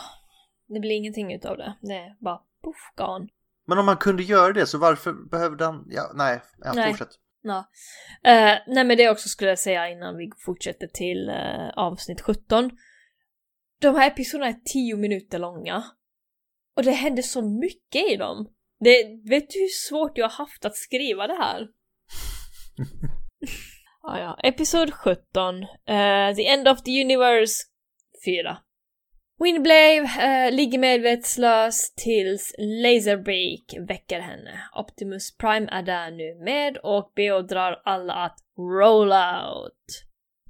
det 0.68 0.80
blir 0.80 0.92
ingenting 0.92 1.34
utav 1.34 1.58
det. 1.58 1.78
Det 1.82 1.94
är 1.94 2.16
bara 2.20 2.42
poff, 2.64 2.94
gone. 2.96 3.28
Men 3.66 3.78
om 3.78 3.86
man 3.86 3.98
kunde 3.98 4.24
göra 4.24 4.54
det, 4.54 4.66
så 4.66 4.78
varför 4.78 5.14
behövde 5.14 5.66
han... 5.66 5.86
Ja, 5.90 6.12
nej, 6.14 6.42
ja, 6.64 6.74
Nej. 6.74 6.90
fortsätt. 6.90 7.20
Ja. 7.44 7.70
Eh, 8.24 8.58
nej 8.68 8.84
men 8.84 8.98
det 8.98 9.10
också 9.10 9.30
skulle 9.30 9.50
jag 9.50 9.60
säga 9.60 9.90
innan 9.90 10.18
vi 10.18 10.30
fortsätter 10.46 10.88
till 10.88 11.30
eh, 11.30 11.70
avsnitt 11.70 12.22
17. 12.22 12.72
De 13.82 13.96
här 13.96 14.08
episoderna 14.08 14.48
är 14.48 14.60
10 14.66 14.96
minuter 14.96 15.40
långa. 15.40 15.84
Och 16.76 16.84
det 16.84 16.92
händer 16.92 17.24
så 17.24 17.42
mycket 17.42 18.12
i 18.12 18.16
dem. 18.16 18.50
Det, 18.80 19.04
vet 19.30 19.50
du 19.50 19.60
hur 19.60 19.90
svårt 19.90 20.18
jag 20.18 20.30
har 20.30 20.46
haft 20.46 20.66
att 20.66 20.76
skriva 20.76 21.28
det 21.28 21.34
här? 21.36 21.68
ah, 24.02 24.20
ja. 24.20 24.40
Episod 24.44 24.94
17. 24.94 25.64
eh, 25.64 26.36
the 26.36 26.48
End 26.48 26.68
of 26.68 26.84
the 26.84 27.02
Universe 27.02 27.64
4. 28.26 28.58
Windblade 29.44 30.10
eh, 30.22 30.52
ligger 30.52 30.80
medvetslös 30.80 31.94
tills 31.96 32.56
Laserbeak 32.58 33.88
väcker 33.88 34.20
henne. 34.20 34.60
Optimus 34.76 35.38
Prime 35.38 35.68
är 35.72 35.84
där 35.84 36.12
nu 36.12 36.44
med 36.44 36.78
och 36.78 37.12
beordrar 37.16 37.82
alla 37.86 38.14
att 38.14 38.38
roll 38.58 39.12
out. 39.12 40.04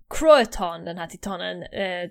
Croatan, 0.10 0.86
den 0.86 0.98
här 0.98 1.08
titanen, 1.08 1.64
eh, 1.64 2.10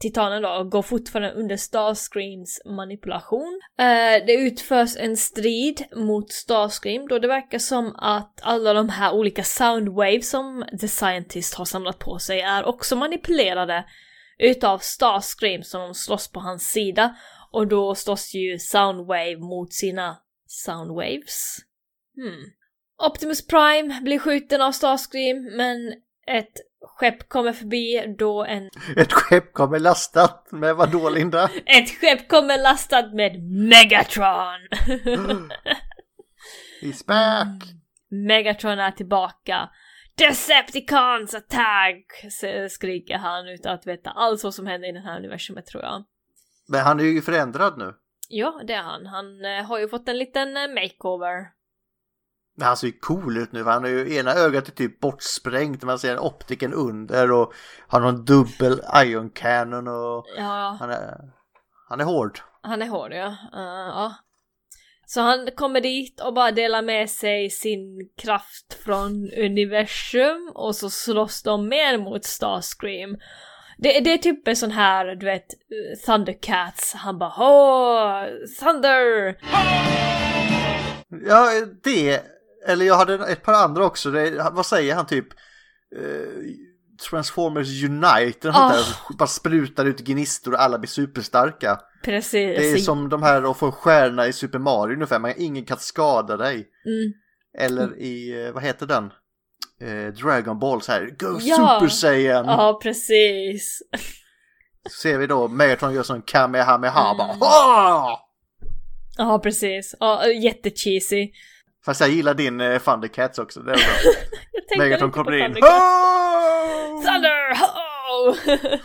titanen 0.00 0.42
då, 0.42 0.64
går 0.64 0.82
fortfarande 0.82 1.32
under 1.32 1.56
Starscreams 1.56 2.60
manipulation. 2.64 3.60
Eh, 3.78 4.26
det 4.26 4.34
utförs 4.34 4.96
en 4.96 5.16
strid 5.16 5.84
mot 5.96 6.32
Starscream 6.32 7.08
då 7.08 7.18
det 7.18 7.28
verkar 7.28 7.58
som 7.58 7.96
att 7.96 8.40
alla 8.42 8.72
de 8.72 8.88
här 8.88 9.14
olika 9.14 9.42
soundwaves 9.42 10.30
som 10.30 10.64
The 10.80 10.88
Scientist 10.88 11.54
har 11.54 11.64
samlat 11.64 11.98
på 11.98 12.18
sig 12.18 12.40
är 12.40 12.64
också 12.64 12.96
manipulerade 12.96 13.84
utav 14.38 14.78
Starscream 14.78 15.62
som 15.62 15.80
de 15.80 15.94
slåss 15.94 16.32
på 16.32 16.40
hans 16.40 16.70
sida. 16.70 17.16
Och 17.50 17.66
då 17.66 17.94
slåss 17.94 18.34
ju 18.34 18.58
Soundwave 18.58 19.36
mot 19.36 19.72
sina 19.72 20.16
Soundwaves. 20.46 21.56
Hmm. 22.16 22.44
Optimus 23.06 23.46
Prime 23.46 24.00
blir 24.02 24.18
skjuten 24.18 24.62
av 24.62 24.72
Starscream 24.72 25.56
men 25.56 25.92
ett 26.26 26.52
skepp 26.80 27.28
kommer 27.28 27.52
förbi 27.52 28.14
då 28.18 28.44
en... 28.44 28.70
Ett 28.96 29.12
skepp 29.12 29.52
kommer 29.52 29.78
lastat 29.78 30.52
med 30.52 30.76
vad 30.76 30.90
då, 30.92 31.08
Linda? 31.10 31.44
Ett 31.66 32.00
skepp 32.00 32.28
kommer 32.28 32.62
lastat 32.62 33.14
med 33.14 33.42
Megatron! 33.42 34.60
He's 36.82 37.06
back! 37.06 37.68
Megatron 38.10 38.78
är 38.78 38.90
tillbaka. 38.90 39.68
Decepticons 40.18 41.34
attack! 41.34 42.04
skriker 42.70 43.18
han 43.18 43.48
utan 43.48 43.74
att 43.74 43.86
veta 43.86 44.10
alls 44.10 44.44
vad 44.44 44.54
som 44.54 44.66
händer 44.66 44.88
i 44.88 44.92
det 44.92 45.00
här 45.00 45.18
universumet 45.18 45.66
tror 45.66 45.82
jag. 45.82 46.04
Men 46.68 46.80
han 46.80 47.00
är 47.00 47.04
ju 47.04 47.22
förändrad 47.22 47.78
nu. 47.78 47.94
Ja, 48.28 48.60
det 48.66 48.72
är 48.72 48.82
han. 48.82 49.06
Han 49.06 49.44
eh, 49.44 49.64
har 49.64 49.78
ju 49.78 49.88
fått 49.88 50.08
en 50.08 50.18
liten 50.18 50.56
eh, 50.56 50.68
makeover. 50.68 51.50
Men 52.56 52.66
han 52.66 52.76
ser 52.76 52.86
ju 52.86 52.98
cool 52.98 53.36
ut 53.36 53.52
nu, 53.52 53.64
han 53.64 53.82
har 53.82 53.90
ju 53.90 54.16
ena 54.16 54.32
ögat 54.34 54.68
är 54.68 54.72
typ 54.72 55.00
bortsprängt, 55.00 55.82
man 55.82 55.98
ser 55.98 56.18
optiken 56.18 56.74
under 56.74 57.32
och 57.32 57.52
har 57.88 58.00
någon 58.00 58.24
dubbel 58.24 58.80
ion 59.04 59.30
cannon 59.30 59.88
och 59.88 60.26
Ja, 60.36 60.76
han 60.80 60.90
är, 60.90 61.32
han 61.88 62.00
är 62.00 62.04
hård. 62.04 62.38
han 62.62 62.82
är 62.82 62.88
hård 62.88 63.12
ja. 63.12 63.26
Eh, 63.26 63.88
ja. 63.88 64.14
Så 65.10 65.20
han 65.20 65.48
kommer 65.56 65.80
dit 65.80 66.20
och 66.20 66.34
bara 66.34 66.50
delar 66.50 66.82
med 66.82 67.10
sig 67.10 67.50
sin 67.50 68.08
kraft 68.22 68.78
från 68.84 69.30
universum 69.32 70.52
och 70.54 70.76
så 70.76 70.90
slåss 70.90 71.42
de 71.42 71.68
mer 71.68 71.98
mot 71.98 72.24
Starscream. 72.24 73.16
Det, 73.78 74.00
det 74.00 74.12
är 74.12 74.18
typ 74.18 74.48
en 74.48 74.56
sån 74.56 74.70
här, 74.70 75.06
du 75.14 75.26
vet, 75.26 75.46
Thundercats. 76.06 76.94
Han 76.94 77.18
bara 77.18 77.34
Åh, 77.38 78.24
Thunder! 78.60 79.36
Ja, 81.26 81.50
det, 81.84 82.22
eller 82.66 82.86
jag 82.86 82.96
hade 82.96 83.14
ett 83.14 83.42
par 83.42 83.52
andra 83.52 83.84
också, 83.84 84.10
det, 84.10 84.50
vad 84.52 84.66
säger 84.66 84.94
han 84.94 85.06
typ? 85.06 85.28
Eh, 85.96 86.54
Transformers 87.10 87.84
Unite, 87.84 88.48
oh. 88.48 88.72
där, 88.72 89.16
bara 89.18 89.28
sprutar 89.28 89.84
ut 89.84 90.00
gnistor 90.00 90.52
och 90.52 90.62
alla 90.62 90.78
blir 90.78 90.88
superstarka. 90.88 91.80
Precis. 92.04 92.56
Det 92.58 92.70
är 92.70 92.76
som 92.76 93.08
de 93.08 93.22
här 93.22 93.50
att 93.50 93.56
få 93.56 93.66
en 93.66 93.72
stjärna 93.72 94.26
i 94.26 94.32
Super 94.32 94.58
Mario 94.58 94.94
ungefär, 94.94 95.18
man, 95.18 95.32
ingen 95.36 95.64
kan 95.64 95.78
skada 95.78 96.36
dig. 96.36 96.54
Mm. 96.54 97.12
Eller 97.58 97.98
i, 97.98 98.44
eh, 98.46 98.52
vad 98.52 98.62
heter 98.62 98.86
den? 98.86 99.12
Eh, 99.80 100.12
Dragon 100.12 100.58
Ball 100.58 100.82
så 100.82 100.92
här, 100.92 101.14
Go 101.18 101.38
Ja. 101.40 101.56
Super 101.80 101.88
Saiyan! 101.88 102.46
Ja, 102.46 102.80
precis. 102.82 103.82
Så 104.90 105.00
ser 105.02 105.18
vi 105.18 105.26
då 105.26 105.48
Megatron 105.48 105.94
gör 105.94 106.02
sån 106.02 106.22
Kamehameha 106.22 107.10
Mm. 107.14 107.38
bara! 107.38 108.18
Ja, 109.18 109.38
precis. 109.38 109.94
Ja, 110.00 110.26
jättecheesy. 110.26 111.28
Fast 111.84 112.00
jag 112.00 112.10
gillar 112.10 112.34
din 112.34 112.60
uh, 112.60 112.78
Thundercats 112.78 113.38
också. 113.38 113.60
Det 113.60 113.72
är 113.72 113.76
bra. 113.76 114.12
Megatron 114.78 115.10
kommer 115.10 115.32
in. 115.32 115.52
Oh! 115.52 117.02
Thunder! 117.04 117.54
Ho! 117.58 118.34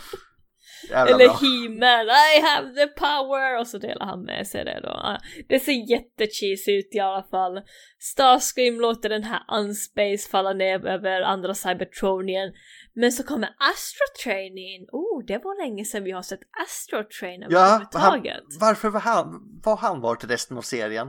Eller. 0.92 1.28
He-Man, 1.28 2.06
I 2.08 2.40
have 2.40 2.74
the 2.74 2.86
power! 2.86 3.60
Och 3.60 3.66
så 3.66 3.78
delar 3.78 4.06
han 4.06 4.22
med 4.22 4.46
sig 4.46 4.64
det 4.64 4.80
då. 4.82 4.88
Ja, 4.88 5.18
Det 5.48 5.60
ser 5.60 5.90
jättecheesy 5.90 6.72
ut 6.78 6.88
i 6.94 6.98
alla 7.00 7.22
fall. 7.22 7.60
Starscream 7.98 8.80
låter 8.80 9.08
den 9.08 9.24
här 9.24 9.42
Unspace 9.58 10.28
falla 10.30 10.52
ner 10.52 10.86
över 10.86 11.20
andra 11.20 11.54
Cybertronien. 11.54 12.52
Men 12.94 13.12
så 13.12 13.22
kommer 13.22 13.48
Astrotrain 13.58 14.58
in. 14.58 14.86
Oh, 14.92 15.24
det 15.26 15.38
var 15.38 15.62
länge 15.62 15.84
sedan 15.84 16.04
vi 16.04 16.10
har 16.10 16.22
sett 16.22 16.40
Astrotrain 16.66 17.46
Ja, 17.48 17.58
överhuvudtaget. 17.66 18.44
varför 18.60 18.88
var 18.88 19.00
han, 19.00 19.60
var 19.64 19.76
han 19.76 20.00
var 20.00 20.14
till 20.14 20.28
resten 20.28 20.56
av 20.58 20.62
serien? 20.62 21.08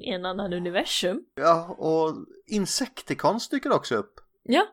I 0.00 0.10
en 0.10 0.24
annan 0.24 0.52
universum. 0.52 1.20
Ja, 1.36 1.76
och 1.78 2.14
Insecticons 2.46 3.48
dyker 3.48 3.72
också 3.72 3.94
upp. 3.94 4.14
Ja, 4.42 4.66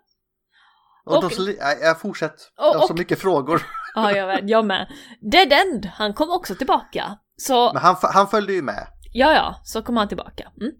Och, 1.07 1.23
Och- 1.23 1.31
så, 1.31 1.51
jag 1.81 2.01
fortsätter. 2.01 2.45
Jag 2.57 2.73
har 2.73 2.87
så 2.87 2.93
mycket 2.93 3.19
frågor. 3.19 3.61
ja 3.95 4.11
jag, 4.11 4.27
vet, 4.27 4.49
jag 4.49 4.65
med. 4.65 4.87
Dead 5.31 5.53
End, 5.53 5.85
han 5.85 6.13
kom 6.13 6.29
också 6.29 6.55
tillbaka. 6.55 7.17
Så 7.37 7.73
Men 7.73 7.81
han, 7.81 7.95
han 8.01 8.27
följde 8.27 8.53
ju 8.53 8.61
med. 8.61 8.87
Ja, 9.13 9.33
ja, 9.33 9.61
så 9.63 9.81
kommer 9.81 10.01
han 10.01 10.07
tillbaka. 10.07 10.51
Mm. 10.61 10.71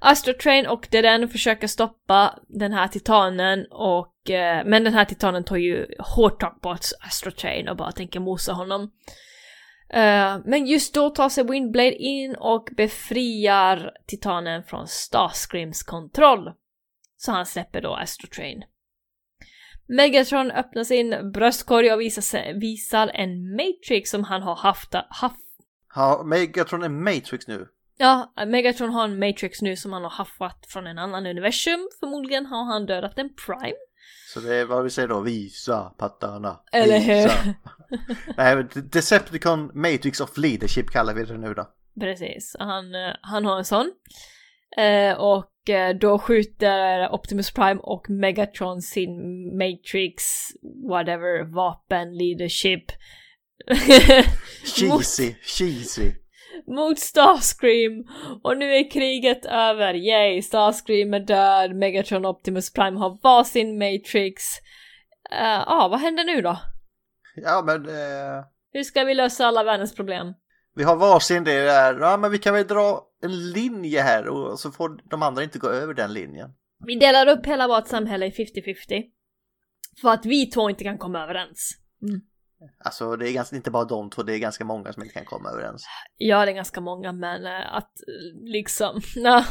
Astrotrain 0.00 0.66
och 0.66 0.88
Deden 0.90 1.28
försöker 1.28 1.66
stoppa 1.66 2.38
den 2.48 2.72
här 2.72 2.88
titanen 2.88 3.66
och 3.70 4.30
eh, 4.30 4.64
men 4.64 4.84
den 4.84 4.94
här 4.94 5.04
titanen 5.04 5.44
tar 5.44 5.56
ju 5.56 5.86
hårt 5.98 6.40
tag 6.40 6.60
på 6.60 6.76
Astrotrain 7.00 7.68
och 7.68 7.76
bara 7.76 7.92
tänker 7.92 8.20
mosa 8.20 8.52
honom. 8.52 8.90
Eh, 9.92 10.38
men 10.44 10.66
just 10.66 10.94
då 10.94 11.10
tar 11.10 11.28
sig 11.28 11.44
Windblade 11.44 11.94
in 11.94 12.36
och 12.38 12.68
befriar 12.76 13.90
titanen 14.06 14.62
från 14.64 14.88
Starscreams 14.88 15.82
kontroll. 15.82 16.50
Så 17.16 17.32
han 17.32 17.46
släpper 17.46 17.80
då 17.80 17.94
Astrotrain. 17.94 18.62
Megatron 19.86 20.50
öppnar 20.50 20.84
sin 20.84 21.32
bröstkorg 21.32 21.92
och 21.92 22.00
visar, 22.00 22.60
visar 22.60 23.10
en 23.14 23.56
Matrix 23.56 24.10
som 24.10 24.24
han 24.24 24.42
har 24.42 24.56
haft, 24.56 24.94
haft 25.08 25.36
Ja, 25.94 26.22
Megatron 26.26 26.82
är 26.82 26.88
Matrix 26.88 27.48
nu. 27.48 27.68
Ja, 27.96 28.32
Megatron 28.46 28.90
har 28.90 29.04
en 29.04 29.18
Matrix 29.18 29.62
nu 29.62 29.76
som 29.76 29.92
han 29.92 30.02
har 30.02 30.10
haffat 30.10 30.66
från 30.68 30.86
en 30.86 30.98
annan 30.98 31.26
universum. 31.26 31.88
Förmodligen 32.00 32.46
har 32.46 32.64
han 32.64 32.86
dödat 32.86 33.18
en 33.18 33.30
Prime. 33.46 33.76
Så 34.34 34.40
det 34.40 34.54
är 34.56 34.64
vad 34.64 34.84
vi 34.84 34.90
säger 34.90 35.08
då, 35.08 35.20
visa 35.20 35.82
pattarna. 35.98 36.60
Eller 36.72 36.98
hur? 36.98 37.56
Nej, 38.36 38.66
Decepticon 38.74 39.70
Matrix 39.74 40.20
of 40.20 40.36
Leadership 40.36 40.90
kallar 40.90 41.14
vi 41.14 41.24
det 41.24 41.38
nu 41.38 41.54
då. 41.54 41.68
Precis, 42.00 42.56
han, 42.58 42.94
eh, 42.94 43.14
han 43.20 43.44
har 43.44 43.58
en 43.58 43.64
sån. 43.64 43.92
Eh, 44.76 45.14
och 45.16 45.51
då 46.00 46.18
skjuter 46.18 47.12
Optimus 47.12 47.50
Prime 47.50 47.80
och 47.82 48.10
Megatron 48.10 48.82
sin 48.82 49.12
Matrix, 49.58 50.24
whatever, 50.88 51.54
vapen, 51.54 52.16
leadership. 52.16 52.84
Cheesy, 54.64 55.34
cheesy. 55.42 56.12
mot 56.66 56.98
Starscream. 56.98 58.04
Och 58.42 58.58
nu 58.58 58.74
är 58.74 58.90
kriget 58.90 59.46
över, 59.46 59.94
yay! 59.94 60.42
Starscream 60.42 61.14
är 61.14 61.20
död, 61.20 61.76
Megatron 61.76 62.24
och 62.24 62.30
Optimus 62.30 62.72
Prime 62.72 62.98
har 62.98 63.18
varsin 63.22 63.78
Matrix. 63.78 64.42
Ja, 65.30 65.64
ah, 65.66 65.88
vad 65.88 66.00
händer 66.00 66.24
nu 66.24 66.42
då? 66.42 66.58
Ja, 67.36 67.62
men 67.66 67.88
eh, 67.88 68.44
Hur 68.72 68.82
ska 68.82 69.04
vi 69.04 69.14
lösa 69.14 69.46
alla 69.46 69.64
världens 69.64 69.94
problem? 69.94 70.34
Vi 70.74 70.84
har 70.84 70.96
varsin 70.96 71.44
det 71.44 71.64
där. 71.64 72.00
Ja, 72.00 72.16
men 72.16 72.30
vi 72.30 72.38
kan 72.38 72.54
väl 72.54 72.66
dra 72.66 73.06
en 73.22 73.50
linje 73.50 74.02
här 74.02 74.28
och 74.28 74.60
så 74.60 74.70
får 74.70 75.00
de 75.10 75.22
andra 75.22 75.42
inte 75.42 75.58
gå 75.58 75.68
över 75.68 75.94
den 75.94 76.12
linjen. 76.12 76.50
Vi 76.86 76.98
delar 76.98 77.26
upp 77.26 77.46
hela 77.46 77.68
vårt 77.68 77.88
samhälle 77.88 78.26
i 78.26 78.30
50-50. 78.30 79.02
För 80.00 80.08
att 80.08 80.26
vi 80.26 80.46
två 80.46 80.70
inte 80.70 80.84
kan 80.84 80.98
komma 80.98 81.22
överens. 81.22 81.78
Alltså 82.84 83.16
det 83.16 83.30
är 83.30 83.32
ganska, 83.32 83.56
inte 83.56 83.70
bara 83.70 83.84
de 83.84 84.10
två, 84.10 84.22
det 84.22 84.34
är 84.34 84.38
ganska 84.38 84.64
många 84.64 84.92
som 84.92 85.02
inte 85.02 85.14
kan 85.14 85.24
komma 85.24 85.50
överens. 85.50 85.84
Ja, 86.16 86.44
det 86.44 86.50
är 86.50 86.54
ganska 86.54 86.80
många, 86.80 87.12
men 87.12 87.46
eh, 87.46 87.74
att 87.74 87.92
eh, 88.08 88.52
liksom, 88.52 89.00
nej. 89.16 89.44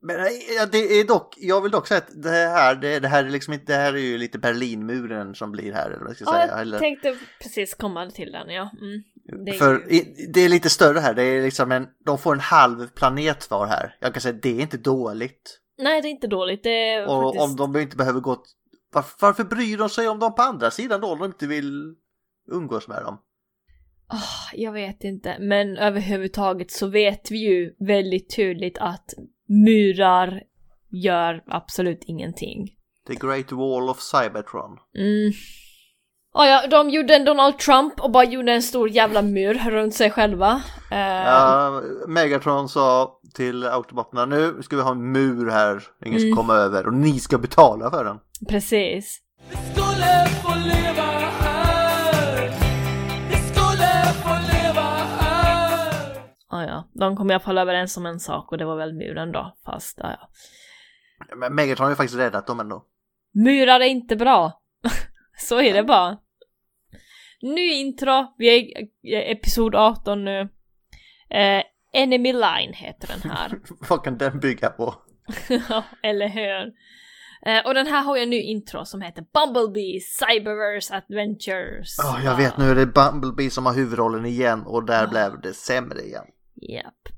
Men 0.00 0.16
ja, 0.58 0.66
det 0.66 0.78
är 0.78 1.04
dock, 1.04 1.34
jag 1.38 1.60
vill 1.62 1.70
dock 1.72 1.86
säga 1.86 1.98
att 1.98 2.22
det 2.22 2.30
här, 2.30 2.74
det, 2.74 3.00
det 3.00 3.08
här 3.08 3.24
är 3.24 3.30
liksom 3.30 3.58
det 3.66 3.74
här 3.74 3.92
är 3.94 3.98
ju 3.98 4.18
lite 4.18 4.38
Berlinmuren 4.38 5.34
som 5.34 5.52
blir 5.52 5.72
här, 5.72 5.86
eller 5.90 5.98
vad 6.00 6.08
jag 6.08 6.16
ska 6.16 6.24
Ja, 6.24 6.32
säga. 6.32 6.64
jag 6.64 6.80
tänkte 6.80 7.16
precis 7.42 7.74
komma 7.74 8.10
till 8.10 8.32
den, 8.32 8.48
ja. 8.50 8.70
Mm. 8.80 9.44
Det 9.44 9.52
för 9.52 9.86
ju- 9.90 10.26
det 10.32 10.40
är 10.40 10.48
lite 10.48 10.70
större 10.70 10.98
här, 10.98 11.14
det 11.14 11.22
är 11.22 11.42
liksom 11.42 11.72
en, 11.72 11.86
de 12.06 12.18
får 12.18 12.32
en 12.34 12.40
halv 12.40 12.88
planet 12.88 13.50
var 13.50 13.66
här. 13.66 13.96
Jag 14.00 14.14
kan 14.14 14.20
säga 14.20 14.38
det 14.42 14.48
är 14.58 14.60
inte 14.60 14.76
dåligt. 14.76 15.60
Nej, 15.78 16.02
det 16.02 16.08
är 16.08 16.10
inte 16.10 16.26
dåligt. 16.26 16.62
Det 16.62 17.06
Och 17.06 17.22
faktiskt... 17.34 17.60
om 17.60 17.72
de 17.72 17.80
inte 17.80 17.96
behöver 17.96 18.20
gå, 18.20 18.42
varför, 18.92 19.16
varför 19.20 19.44
bryr 19.44 19.78
de 19.78 19.88
sig 19.88 20.08
om 20.08 20.18
dem 20.18 20.34
på 20.34 20.42
andra 20.42 20.70
sidan 20.70 21.00
då, 21.00 21.06
om 21.08 21.18
de 21.18 21.24
inte 21.24 21.46
vill 21.46 21.94
umgås 22.52 22.88
med 22.88 23.02
dem? 23.02 23.18
Ah, 24.08 24.50
jag 24.54 24.72
vet 24.72 25.04
inte, 25.04 25.36
men 25.40 25.76
överhuvudtaget 25.76 26.70
så 26.70 26.86
vet 26.86 27.30
vi 27.30 27.38
ju 27.38 27.74
väldigt 27.78 28.36
tydligt 28.36 28.78
att 28.78 29.10
murar 29.48 30.40
gör 30.90 31.42
absolut 31.46 32.00
ingenting. 32.06 32.68
The 33.08 33.14
Great 33.14 33.52
Wall 33.52 33.88
of 33.90 34.00
Cybertron. 34.00 34.70
Mm. 34.98 35.32
Ah, 36.38 36.46
ja, 36.46 36.66
de 36.66 36.90
gjorde 36.90 37.14
en 37.16 37.24
Donald 37.24 37.58
Trump 37.58 38.00
och 38.00 38.10
bara 38.10 38.24
gjorde 38.24 38.52
en 38.52 38.62
stor 38.62 38.88
jävla 38.88 39.22
mur 39.22 39.54
runt 39.70 39.94
sig 39.94 40.10
själva. 40.10 40.62
Eh, 40.90 40.98
Ja, 40.98 41.82
Megatron 42.08 42.68
sa 42.68 43.18
till 43.34 43.64
automaterna 43.64 44.26
nu 44.26 44.62
ska 44.62 44.76
vi 44.76 44.82
ha 44.82 44.90
en 44.90 45.12
mur 45.12 45.50
här, 45.50 45.82
ingen 46.06 46.18
ska 46.20 46.26
Mm. 46.26 46.36
komma 46.36 46.54
över 46.54 46.86
och 46.86 46.94
ni 46.94 47.18
ska 47.18 47.38
betala 47.38 47.90
för 47.90 48.04
den. 48.04 48.16
Precis. 48.48 49.18
Vi 49.50 49.56
skulle 49.72 50.26
få 50.42 50.54
leva 50.54 51.15
ja, 56.66 56.90
de 56.92 57.16
kom 57.16 57.30
i 57.30 57.34
alla 57.34 57.40
fall 57.40 57.58
överens 57.58 57.96
om 57.96 58.06
en 58.06 58.20
sak 58.20 58.52
och 58.52 58.58
det 58.58 58.64
var 58.64 58.76
väl 58.76 58.94
muren 58.94 59.32
då, 59.32 59.56
fast 59.64 60.00
ah, 60.00 60.16
ja. 60.20 60.30
Men 61.36 61.54
Megatron 61.54 61.84
har 61.84 61.90
ju 61.90 61.96
faktiskt 61.96 62.18
räddat 62.18 62.46
dem 62.46 62.60
ändå. 62.60 62.84
Murar 63.34 63.80
är 63.80 63.86
inte 63.86 64.16
bra. 64.16 64.62
Så 65.38 65.60
är 65.60 65.74
det 65.74 65.82
bara. 65.82 66.18
Ny 67.42 67.72
intro, 67.72 68.34
vi 68.38 68.48
är 68.48 68.80
i 69.02 69.32
episod 69.32 69.74
18 69.74 70.24
nu. 70.24 70.40
Eh, 71.30 71.62
Enemy 71.92 72.32
Line 72.32 72.72
heter 72.72 73.08
den 73.08 73.30
här. 73.30 73.58
Vad 73.88 74.04
kan 74.04 74.18
den 74.18 74.40
bygga 74.40 74.68
på? 74.68 74.94
Ja, 75.68 75.84
eller 76.02 76.28
hur? 76.28 76.72
Eh, 77.46 77.66
och 77.66 77.74
den 77.74 77.86
här 77.86 78.02
har 78.02 78.16
ju 78.16 78.22
en 78.22 78.30
ny 78.30 78.42
intro 78.42 78.84
som 78.84 79.00
heter 79.00 79.24
Bumblebee 79.34 80.00
Cyberverse 80.00 80.96
Adventures. 80.96 81.96
Ja, 81.98 82.20
jag 82.24 82.36
vet 82.36 82.58
nu 82.58 82.64
är 82.64 82.74
det 82.74 82.86
Bumblebee 82.86 83.50
som 83.50 83.66
har 83.66 83.74
huvudrollen 83.74 84.26
igen 84.26 84.62
och 84.66 84.86
där 84.86 85.06
blev 85.06 85.40
det 85.40 85.52
sämre 85.52 86.00
igen. 86.00 86.24
Japp. 86.56 87.08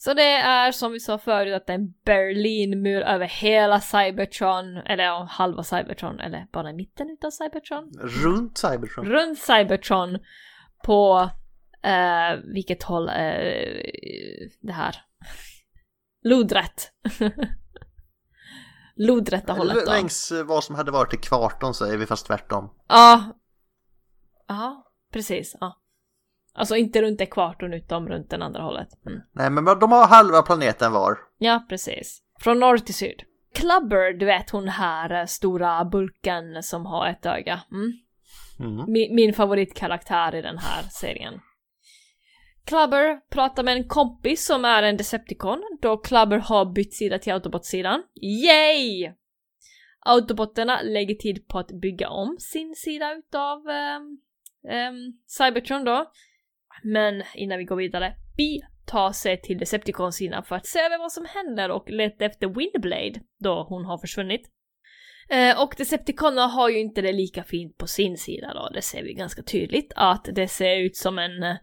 Så 0.00 0.14
det 0.14 0.32
är 0.32 0.72
som 0.72 0.92
vi 0.92 1.00
sa 1.00 1.18
förut 1.18 1.54
att 1.54 1.66
det 1.66 1.72
är 1.72 1.78
en 1.78 1.94
Berlinmur 2.04 3.00
över 3.00 3.26
hela 3.26 3.80
Cybertron, 3.80 4.76
eller 4.76 5.04
ja, 5.04 5.28
halva 5.30 5.62
Cybertron, 5.62 6.20
eller 6.20 6.46
bara 6.52 6.72
mitten 6.72 7.10
utav 7.10 7.30
Cybertron. 7.30 7.92
Runt 8.00 8.58
Cybertron. 8.58 9.06
Runt 9.06 9.38
Cybertron 9.38 10.18
på, 10.84 11.30
eh, 11.82 12.40
vilket 12.54 12.82
håll, 12.82 13.08
eh, 13.08 13.14
det 14.60 14.72
här. 14.72 14.96
Lodrätt. 16.22 16.92
Lodrätta 18.96 19.52
hållet 19.52 19.86
då. 19.86 19.92
Längs 19.92 20.32
eh, 20.32 20.44
vad 20.44 20.64
som 20.64 20.74
hade 20.74 20.90
varit 20.90 21.14
i 21.14 21.16
kvarton 21.16 21.74
säger 21.74 21.96
vi 21.96 22.06
fast 22.06 22.26
tvärtom. 22.26 22.70
Ja. 22.88 23.24
Ja, 24.48 24.92
precis. 25.12 25.56
Ja. 25.60 25.80
Alltså 26.54 26.76
inte 26.76 27.02
runt 27.02 27.20
ekvatorn 27.20 27.74
utan 27.74 28.08
runt 28.08 28.30
den 28.30 28.42
andra 28.42 28.62
hållet. 28.62 28.88
Mm. 29.06 29.20
Nej 29.32 29.50
men 29.50 29.64
de 29.64 29.92
har 29.92 30.06
halva 30.06 30.42
planeten 30.42 30.92
var. 30.92 31.18
Ja, 31.38 31.66
precis. 31.68 32.22
Från 32.40 32.60
norr 32.60 32.78
till 32.78 32.94
syd. 32.94 33.22
Clubber, 33.54 34.12
du 34.12 34.26
vet 34.26 34.50
hon 34.50 34.68
här 34.68 35.20
eh, 35.20 35.26
stora 35.26 35.84
bulken 35.84 36.62
som 36.62 36.86
har 36.86 37.08
ett 37.08 37.26
öga. 37.26 37.60
Mm. 37.72 37.92
Mm. 38.60 38.92
Min, 38.92 39.14
min 39.14 39.34
favoritkaraktär 39.34 40.34
i 40.34 40.42
den 40.42 40.58
här 40.58 40.82
serien. 40.82 41.40
Clubber 42.64 43.20
pratar 43.30 43.62
med 43.62 43.76
en 43.76 43.88
kompis 43.88 44.46
som 44.46 44.64
är 44.64 44.82
en 44.82 44.96
Decepticon 44.96 45.78
då 45.82 45.96
Clubber 45.96 46.38
har 46.38 46.64
bytt 46.64 46.94
sida 46.94 47.18
till 47.18 47.32
Autobot-sidan. 47.32 48.02
Yay! 48.22 49.12
Autobotterna 50.00 50.80
lägger 50.82 51.14
tid 51.14 51.48
på 51.48 51.58
att 51.58 51.72
bygga 51.72 52.08
om 52.08 52.36
sin 52.40 52.74
sida 52.74 53.14
utav 53.14 53.58
um, 53.58 55.18
Cybertron 55.26 55.84
då. 55.84 56.10
Men 56.82 57.22
innan 57.34 57.58
vi 57.58 57.64
går 57.64 57.76
vidare, 57.76 58.14
Bi 58.36 58.60
tar 58.86 59.12
sig 59.12 59.40
till 59.40 59.58
Decepticon-sidan 59.58 60.44
för 60.44 60.56
att 60.56 60.66
se 60.66 60.78
över 60.78 60.98
vad 60.98 61.12
som 61.12 61.26
händer 61.34 61.70
och 61.70 61.90
leta 61.90 62.24
efter 62.24 62.46
Windblade 62.46 63.20
då 63.38 63.66
hon 63.68 63.84
har 63.84 63.98
försvunnit. 63.98 64.50
Eh, 65.28 65.62
och 65.62 65.74
Decepticonerna 65.78 66.46
har 66.46 66.68
ju 66.68 66.78
inte 66.78 67.02
det 67.02 67.12
lika 67.12 67.44
fint 67.44 67.78
på 67.78 67.86
sin 67.86 68.16
sida 68.16 68.54
då, 68.54 68.70
det 68.74 68.82
ser 68.82 69.02
vi 69.02 69.14
ganska 69.14 69.42
tydligt 69.42 69.92
att 69.96 70.28
det 70.32 70.48
ser 70.48 70.76
ut 70.76 70.96
som 70.96 71.18
en 71.18 71.42
eh, 71.42 71.56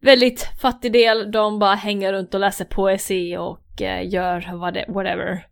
väldigt 0.00 0.48
fattig 0.60 0.92
del. 0.92 1.32
De 1.32 1.58
bara 1.58 1.74
hänger 1.74 2.12
runt 2.12 2.34
och 2.34 2.40
läser 2.40 2.64
poesi 2.64 3.36
och 3.36 3.82
eh, 3.82 4.08
gör 4.08 4.56
vad 4.56 4.74
det, 4.74 4.84
whatever. 4.88 5.46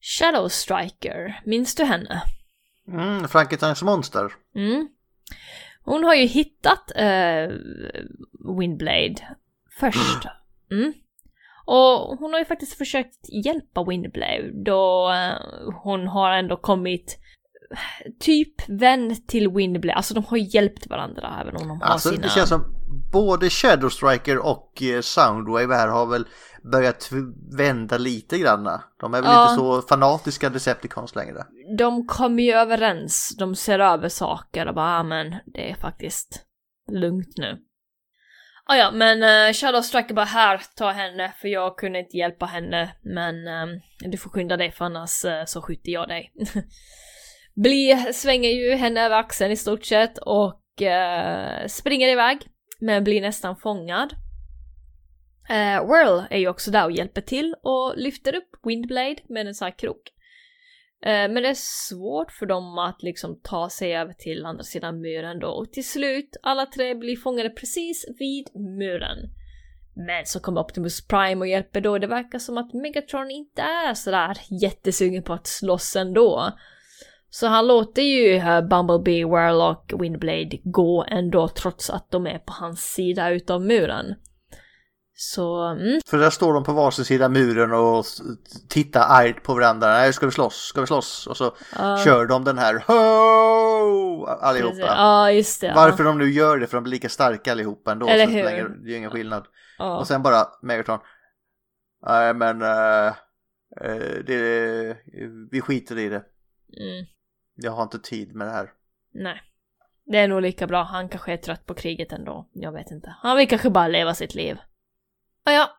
Shadow 0.00 0.48
Striker, 0.48 1.40
minns 1.44 1.74
du 1.74 1.84
henne? 1.84 2.22
Mm, 2.88 3.28
Frankensteins 3.28 3.82
monster. 3.82 4.32
Mm. 4.54 4.88
Hon 5.90 6.04
har 6.04 6.14
ju 6.14 6.26
hittat 6.26 6.92
eh, 6.96 7.54
Windblade 8.58 9.14
först. 9.80 10.26
Mm. 10.70 10.92
Och 11.66 12.18
hon 12.18 12.32
har 12.32 12.38
ju 12.38 12.44
faktiskt 12.44 12.78
försökt 12.78 13.44
hjälpa 13.44 13.84
Windblade 13.84 14.62
då 14.64 15.12
eh, 15.12 15.72
hon 15.82 16.06
har 16.06 16.30
ändå 16.30 16.56
kommit 16.56 17.18
typ 18.20 18.68
vän 18.68 19.16
till 19.26 19.48
Windblade. 19.48 19.96
Alltså 19.96 20.14
de 20.14 20.24
har 20.24 20.36
hjälpt 20.54 20.86
varandra 20.86 21.38
även 21.40 21.56
om 21.56 21.68
de 21.68 21.80
har 21.80 21.88
Alltså 21.88 22.08
sina... 22.08 22.22
det 22.22 22.28
känns 22.28 22.48
som 22.48 22.74
både 23.12 23.50
Shadow 23.50 23.88
Striker 23.88 24.38
och 24.38 24.82
eh, 24.82 25.00
Soundwave 25.00 25.74
här 25.74 25.88
har 25.88 26.06
väl 26.06 26.26
börjat 26.62 27.10
vända 27.56 27.98
lite 27.98 28.38
granna. 28.38 28.84
De 29.00 29.14
är 29.14 29.22
väl 29.22 29.30
Ja. 29.30 29.42
inte 29.42 29.54
så 29.54 29.82
fanatiska 29.82 30.50
Decepticons 30.50 31.14
längre. 31.14 31.44
De 31.78 32.06
kommer 32.06 32.42
ju 32.42 32.52
överens, 32.52 33.36
de 33.38 33.54
ser 33.54 33.78
över 33.78 34.08
saker 34.08 34.68
och 34.68 34.74
bara 34.74 34.98
ah, 34.98 35.02
men 35.02 35.34
det 35.46 35.70
är 35.70 35.74
faktiskt 35.74 36.44
lugnt 36.92 37.34
nu. 37.36 37.58
Ah, 38.66 38.76
ja, 38.76 38.90
men 38.90 39.22
uh, 39.22 39.52
Shadow 39.52 39.82
Striker 39.82 40.14
bara 40.14 40.24
här, 40.24 40.62
ta 40.76 40.90
henne 40.90 41.32
för 41.40 41.48
jag 41.48 41.78
kunde 41.78 41.98
inte 41.98 42.16
hjälpa 42.16 42.46
henne 42.46 42.96
men 43.02 43.48
ehm, 43.48 43.68
du 44.10 44.18
får 44.18 44.30
skynda 44.30 44.56
dig 44.56 44.72
för 44.72 44.84
annars 44.84 45.24
eh, 45.24 45.44
så 45.44 45.62
skjuter 45.62 45.92
jag 45.92 46.08
dig. 46.08 46.32
Bli 47.54 48.06
svänger 48.12 48.50
ju 48.50 48.74
henne 48.74 49.04
över 49.04 49.16
axeln 49.16 49.52
i 49.52 49.56
stort 49.56 49.84
sett 49.84 50.18
och 50.18 50.82
eh, 50.82 51.66
springer 51.66 52.08
iväg 52.08 52.38
men 52.80 53.04
blir 53.04 53.20
nästan 53.20 53.56
fångad. 53.56 54.14
Uh, 55.50 55.86
Whirl 55.86 56.22
är 56.30 56.38
ju 56.38 56.48
också 56.48 56.70
där 56.70 56.84
och 56.84 56.92
hjälper 56.92 57.20
till 57.20 57.54
och 57.62 57.96
lyfter 57.96 58.34
upp 58.34 58.50
Windblade 58.62 59.16
med 59.28 59.46
en 59.46 59.54
sån 59.54 59.66
här 59.66 59.78
krok. 59.78 60.12
Eh, 61.02 61.30
Men 61.30 61.34
det 61.34 61.48
är 61.48 61.54
svårt 61.88 62.32
för 62.32 62.46
dem 62.46 62.78
att 62.78 63.02
liksom 63.02 63.40
ta 63.42 63.70
sig 63.70 63.96
över 63.96 64.12
till 64.12 64.46
andra 64.46 64.64
sidan 64.64 65.00
muren 65.00 65.38
då 65.38 65.48
och 65.48 65.72
till 65.72 65.88
slut 65.88 66.36
alla 66.42 66.66
tre 66.66 66.94
blir 66.94 67.16
fångade 67.16 67.50
precis 67.50 68.06
vid 68.18 68.48
muren. 68.54 69.18
Men 69.94 70.26
så 70.26 70.40
kommer 70.40 70.60
Optimus 70.60 71.06
Prime 71.06 71.40
och 71.40 71.46
hjälper 71.46 71.80
då. 71.80 71.98
Det 71.98 72.06
verkar 72.06 72.38
som 72.38 72.58
att 72.58 72.74
Megatron 72.74 73.30
inte 73.30 73.62
är 73.62 73.94
sådär 73.94 74.38
jättesugen 74.62 75.22
på 75.22 75.32
att 75.32 75.46
slåss 75.46 75.96
ändå. 75.96 76.52
Så 77.30 77.46
han 77.46 77.66
låter 77.66 78.02
ju 78.02 78.40
Bumblebee, 78.62 79.24
Warlock, 79.24 79.92
Windblade 80.00 80.58
gå 80.64 81.04
ändå 81.08 81.48
trots 81.48 81.90
att 81.90 82.10
de 82.10 82.26
är 82.26 82.38
på 82.38 82.52
hans 82.52 82.92
sida 82.92 83.30
utav 83.30 83.62
muren. 83.62 84.14
Så, 85.22 85.62
mm, 85.64 86.00
För 86.06 86.18
där 86.18 86.30
står 86.30 86.54
de 86.54 86.64
på 86.64 86.72
varsin 86.72 87.04
sida 87.04 87.28
muren 87.28 87.72
och 87.72 88.04
tittar 88.68 89.00
argt 89.08 89.42
på 89.42 89.54
varandra. 89.54 89.88
Nej, 89.88 90.12
ska 90.12 90.26
vi 90.26 90.32
slåss? 90.32 90.54
Ska 90.56 90.80
vi 90.80 90.86
slåss? 90.86 91.26
Och 91.26 91.36
så 91.36 91.54
Ja. 91.78 91.98
kör 92.04 92.26
de 92.26 92.44
den 92.44 92.58
här 92.58 92.84
Ho! 92.86 94.24
allihopa. 94.26 94.76
Ja, 94.86 95.30
just 95.32 95.60
det. 95.60 95.66
ja. 95.66 95.74
Varför 95.76 96.04
de 96.04 96.18
nu 96.18 96.30
gör 96.30 96.58
det, 96.58 96.66
för 96.66 96.76
de 96.76 96.82
blir 96.84 96.90
lika 96.90 97.08
starka 97.08 97.52
allihopa 97.52 97.92
ändå. 97.92 98.08
Eller 98.08 98.26
så 98.26 98.32
hur? 98.32 98.44
länge, 98.44 98.62
det 98.62 98.88
är 98.88 98.90
ju 98.90 98.96
ingen 98.96 99.10
skillnad. 99.10 99.46
Ja. 99.78 99.98
Och 99.98 100.06
sen 100.06 100.22
bara 100.22 100.46
Megatron. 100.62 100.98
Nej 102.06 102.34
men 102.34 102.62
eh, 102.62 103.12
det, 104.26 104.96
vi 105.50 105.60
skiter 105.60 105.98
i 105.98 106.08
det. 106.08 106.22
Mm. 106.80 107.06
Jag 107.54 107.72
har 107.72 107.82
inte 107.82 107.98
tid 107.98 108.34
med 108.34 108.46
det 108.46 108.52
här. 108.52 108.70
Nej. 109.14 109.42
Det 110.06 110.18
är 110.18 110.28
nog 110.28 110.42
lika 110.42 110.66
bra. 110.66 110.82
Han 110.82 111.08
kanske 111.08 111.32
är 111.32 111.36
trött 111.36 111.66
på 111.66 111.74
kriget 111.74 112.12
ändå. 112.12 112.48
Jag 112.52 112.72
vet 112.72 112.90
inte. 112.90 113.14
Han 113.22 113.36
vill 113.36 113.48
kanske 113.48 113.70
bara 113.70 113.88
leva 113.88 114.14
sitt 114.14 114.34
liv. 114.34 114.58
Ah, 115.50 115.52
ja. 115.52 115.70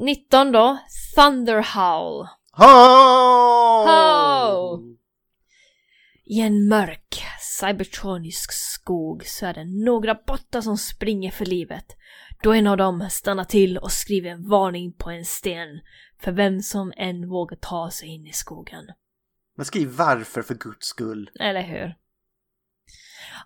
19 0.00 0.52
då. 0.52 0.78
Thunder 1.16 1.62
Howl. 1.62 2.26
Ho! 2.52 2.64
Ho! 3.86 4.82
I 6.24 6.40
en 6.40 6.68
mörk, 6.68 7.24
cybertronisk 7.60 8.52
skog 8.52 9.26
så 9.26 9.46
är 9.46 9.54
det 9.54 9.64
några 9.64 10.14
bottar 10.14 10.60
som 10.60 10.76
springer 10.76 11.30
för 11.30 11.46
livet. 11.46 11.96
Då 12.42 12.52
en 12.52 12.66
av 12.66 12.76
dem 12.76 13.06
stannar 13.10 13.44
till 13.44 13.78
och 13.78 13.92
skriver 13.92 14.30
en 14.30 14.48
varning 14.48 14.92
på 14.92 15.10
en 15.10 15.24
sten 15.24 15.80
för 16.20 16.32
vem 16.32 16.60
som 16.60 16.92
än 16.96 17.28
vågar 17.28 17.56
ta 17.56 17.90
sig 17.90 18.08
in 18.08 18.26
i 18.26 18.32
skogen. 18.32 18.84
Men 19.56 19.66
skriv 19.66 19.88
varför 19.88 20.42
för 20.42 20.54
guds 20.54 20.86
skull. 20.86 21.30
Eller 21.40 21.62
hur? 21.62 21.94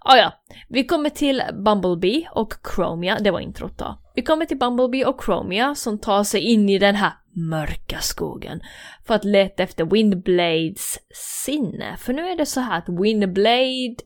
Ah, 0.03 0.17
ja, 0.17 0.33
vi 0.69 0.85
kommer 0.87 1.11
till 1.11 1.43
Bumblebee 1.65 2.29
och 2.33 2.55
Chromia, 2.75 3.19
det 3.19 3.31
var 3.31 3.41
introt 3.41 3.79
då. 3.79 3.99
Vi 4.15 4.23
kommer 4.23 4.47
till 4.47 4.59
Bumblebee 4.59 5.05
och 5.05 5.25
Chromia 5.25 5.75
som 5.75 5.99
tar 5.99 6.25
sig 6.25 6.41
in 6.41 6.69
i 6.69 6.79
den 6.79 6.95
här 6.95 7.13
mörka 7.33 7.99
skogen 8.01 8.61
för 9.07 9.15
att 9.15 9.25
leta 9.25 9.63
efter 9.63 9.85
Windblades 9.85 10.99
sinne. 11.45 11.97
För 11.97 12.13
nu 12.13 12.23
är 12.23 12.37
det 12.37 12.47
så 12.47 12.61
här 12.61 12.79
att 12.79 12.89
Windblade 12.89 13.97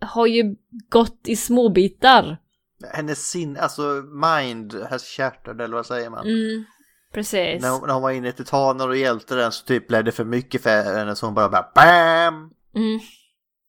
har 0.00 0.26
ju 0.26 0.56
gått 0.88 1.20
i 1.26 1.36
små 1.36 1.68
bitar. 1.68 2.38
Hennes 2.92 3.30
sin, 3.30 3.56
alltså 3.56 3.82
mind 4.32 4.74
has 4.90 5.02
shattered 5.04 5.60
eller 5.60 5.76
vad 5.76 5.86
säger 5.86 6.10
man? 6.10 6.26
Mm, 6.26 6.64
precis. 7.14 7.62
När, 7.62 7.70
hon, 7.70 7.86
när 7.86 7.94
hon 7.94 8.02
var 8.02 8.10
inne 8.10 8.28
i 8.28 8.32
titaner 8.32 8.88
och 8.88 8.96
hjälpte 8.96 9.34
den 9.34 9.52
så 9.52 9.64
typ 9.64 9.88
blev 9.88 10.04
det 10.04 10.12
för 10.12 10.24
mycket 10.24 10.62
för 10.62 10.96
henne 10.98 11.16
så 11.16 11.26
hon 11.26 11.34
bara 11.34 11.48
bara 11.48 11.70
BAM! 11.74 12.50
Mm. 12.74 13.00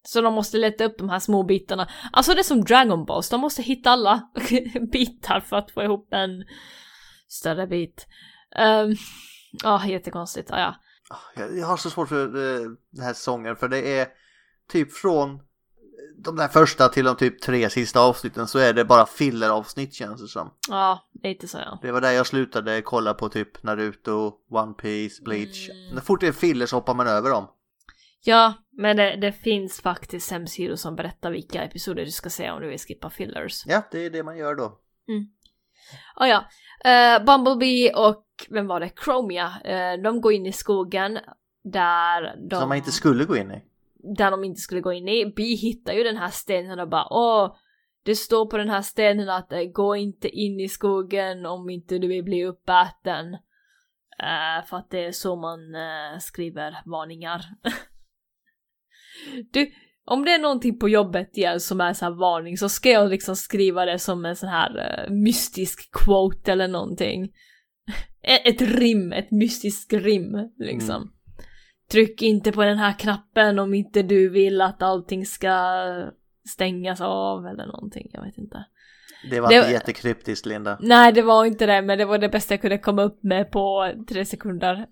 Så 0.09 0.21
de 0.21 0.33
måste 0.33 0.57
leta 0.57 0.85
upp 0.85 0.97
de 0.97 1.09
här 1.09 1.19
små 1.19 1.43
bitarna. 1.43 1.89
Alltså 2.11 2.33
det 2.33 2.41
är 2.41 2.43
som 2.43 2.63
Dragon 2.63 3.05
Balls, 3.05 3.29
de 3.29 3.41
måste 3.41 3.61
hitta 3.61 3.89
alla 3.89 4.29
bitar 4.91 5.39
för 5.39 5.55
att 5.55 5.71
få 5.71 5.83
ihop 5.83 6.13
en 6.13 6.45
större 7.27 7.67
bit. 7.67 8.07
Um, 8.59 8.95
ja, 9.63 9.85
jättekonstigt. 9.85 10.51
Ah, 10.51 10.59
ja. 10.59 10.75
Jag, 11.35 11.57
jag 11.57 11.67
har 11.67 11.77
så 11.77 11.89
svårt 11.89 12.09
för 12.09 12.25
eh, 12.25 12.61
den 12.91 13.05
här 13.05 13.13
säsongen 13.13 13.55
för 13.55 13.67
det 13.67 13.99
är 13.99 14.07
typ 14.71 14.93
från 14.93 15.39
de 16.23 16.35
där 16.35 16.47
första 16.47 16.89
till 16.89 17.05
de 17.05 17.15
typ 17.15 17.41
tre 17.41 17.69
sista 17.69 17.99
avsnitten 17.99 18.47
så 18.47 18.59
är 18.59 18.73
det 18.73 18.85
bara 18.85 19.05
filler-avsnitt 19.05 19.93
känns 19.93 20.21
det 20.21 20.27
som. 20.27 20.53
ja, 20.69 21.09
lite 21.23 21.47
så 21.47 21.57
ja. 21.57 21.79
Det 21.81 21.91
var 21.91 22.01
där 22.01 22.11
jag 22.11 22.27
slutade 22.27 22.81
kolla 22.81 23.13
på 23.13 23.29
typ 23.29 23.63
Naruto, 23.63 24.33
One 24.49 24.73
Piece, 24.73 25.23
Bleach. 25.23 25.69
Mm. 25.69 25.95
När 25.95 26.01
fort 26.01 26.21
det 26.21 26.27
är 26.27 26.31
filler 26.31 26.65
så 26.65 26.75
hoppar 26.75 26.93
man 26.93 27.07
över 27.07 27.29
dem. 27.29 27.47
Ja, 28.23 28.53
men 28.71 28.97
det, 28.97 29.15
det 29.15 29.31
finns 29.31 29.81
faktiskt 29.81 30.31
hemsidor 30.31 30.75
som 30.75 30.95
berättar 30.95 31.31
vilka 31.31 31.63
episoder 31.63 32.05
du 32.05 32.11
ska 32.11 32.29
se 32.29 32.51
om 32.51 32.61
du 32.61 32.67
vill 32.67 32.79
skippa 32.79 33.09
fillers. 33.09 33.63
Ja, 33.65 33.81
det 33.91 34.05
är 34.05 34.09
det 34.09 34.23
man 34.23 34.37
gör 34.37 34.55
då. 34.55 34.79
Ah, 36.15 36.27
ja, 36.27 36.45
Eh, 36.85 37.25
Bumblebee 37.25 37.93
och, 37.93 38.25
vem 38.49 38.67
var 38.67 38.79
det, 38.79 38.91
Chromia, 39.03 39.51
eh, 39.63 40.01
de 40.01 40.21
går 40.21 40.33
in 40.33 40.45
i 40.45 40.51
skogen 40.51 41.19
där 41.63 42.49
de... 42.49 42.55
Som 42.55 42.69
man 42.69 42.77
inte 42.77 42.91
skulle 42.91 43.25
gå 43.25 43.37
in 43.37 43.51
i. 43.51 43.63
där 44.15 44.31
de 44.31 44.43
inte 44.43 44.61
skulle 44.61 44.81
gå 44.81 44.93
in 44.93 45.07
i. 45.07 45.33
Bi 45.35 45.55
hittar 45.55 45.93
ju 45.93 46.03
den 46.03 46.17
här 46.17 46.29
stenen 46.29 46.79
och 46.79 46.89
bara 46.89 47.07
åh, 47.09 47.55
det 48.03 48.15
står 48.15 48.45
på 48.45 48.57
den 48.57 48.69
här 48.69 48.81
stenen 48.81 49.29
att 49.29 49.51
eh, 49.51 49.63
gå 49.63 49.95
inte 49.95 50.29
in 50.29 50.59
i 50.59 50.69
skogen 50.69 51.45
om 51.45 51.69
inte 51.69 51.97
du 51.97 52.07
vill 52.07 52.23
bli 52.23 52.45
uppäten. 52.45 53.33
Eh, 54.23 54.65
för 54.65 54.77
att 54.77 54.89
det 54.89 55.05
är 55.05 55.11
så 55.11 55.35
man 55.35 55.75
eh, 55.75 56.19
skriver 56.19 56.81
varningar. 56.85 57.41
du, 59.51 59.71
om 60.05 60.25
det 60.25 60.31
är 60.31 60.39
någonting 60.39 60.79
på 60.79 60.89
jobbet 60.89 61.37
igen 61.37 61.59
som 61.59 61.81
är 61.81 61.93
så 61.93 62.05
här 62.05 62.11
varning 62.11 62.57
så 62.57 62.69
ska 62.69 62.89
jag 62.89 63.09
liksom 63.09 63.35
skriva 63.35 63.85
det 63.85 63.99
som 63.99 64.25
en 64.25 64.35
sån 64.35 64.49
här 64.49 64.77
eh, 65.07 65.11
mystisk 65.13 65.91
quote 65.91 66.51
eller 66.51 66.67
någonting. 66.67 67.29
ett, 68.45 68.61
rim, 68.61 69.13
ett 69.13 69.31
mystiskt 69.31 69.93
rim 69.93 70.37
liksom. 70.57 71.11
Tryck 71.91 72.21
inte 72.21 72.51
på 72.51 72.63
den 72.63 72.77
här 72.77 72.99
knappen 72.99 73.59
om 73.59 73.73
inte 73.73 74.01
du 74.01 74.29
vill 74.29 74.61
att 74.61 74.81
allting 74.83 75.25
ska 75.25 75.83
stängas 76.49 77.01
av 77.01 77.45
eller 77.45 77.65
någonting, 77.65 78.09
jag 78.13 78.23
vet 78.23 78.37
inte. 78.37 78.65
Det 79.29 79.39
var 79.39 79.49
Det- 79.49 79.55
inte 79.55 79.71
jättekryptiskt 79.71 80.45
Linda. 80.45 80.77
Nej, 80.81 81.13
det 81.13 81.21
var 81.21 81.45
inte 81.45 81.65
det, 81.65 81.81
men 81.81 81.97
det 81.97 82.05
var 82.05 82.17
det 82.17 82.29
bästa 82.29 82.53
jag 82.53 82.61
kunde 82.61 82.77
komma 82.77 83.01
upp 83.03 83.23
med 83.23 83.51
på 83.51 83.93
tre 84.09 84.25
sekunder. 84.25 84.85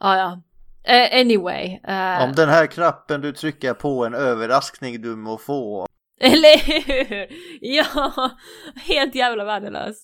ah, 0.00 0.16
ja. 0.18 0.42
Eh, 0.84 1.20
anyway. 1.20 1.80
eh, 1.88 2.22
Om 2.24 2.32
den 2.32 2.48
här 2.48 2.66
knappen 2.66 3.20
du 3.20 3.32
trycker 3.32 3.74
på 3.74 4.06
en 4.06 4.14
överraskning 4.14 5.02
du 5.02 5.16
må 5.16 5.38
få. 5.38 5.86
Eller 6.20 6.58
hur? 6.58 7.26
Ja, 7.60 8.30
helt 8.76 9.14
jävla 9.14 9.44
värdelös. 9.44 9.96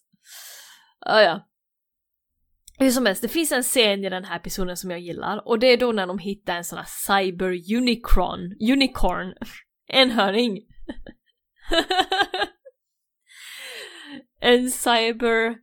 Ah, 1.00 1.20
ja. 1.20 1.48
Hur 2.78 2.90
som 2.90 3.06
helst, 3.06 3.22
det 3.22 3.28
finns 3.28 3.52
en 3.52 3.62
scen 3.62 4.04
i 4.04 4.10
den 4.10 4.24
här 4.24 4.36
episoden 4.36 4.76
som 4.76 4.90
jag 4.90 5.00
gillar 5.00 5.48
och 5.48 5.58
det 5.58 5.66
är 5.66 5.76
då 5.76 5.92
när 5.92 6.06
de 6.06 6.18
hittar 6.18 6.56
en 6.56 6.64
sån 6.64 6.78
här 6.78 6.86
cyber 6.88 7.76
unicorn, 7.76 8.56
unicorn, 8.72 9.34
enhörning. 9.88 10.58
en 14.40 14.70
cyber 14.70 15.54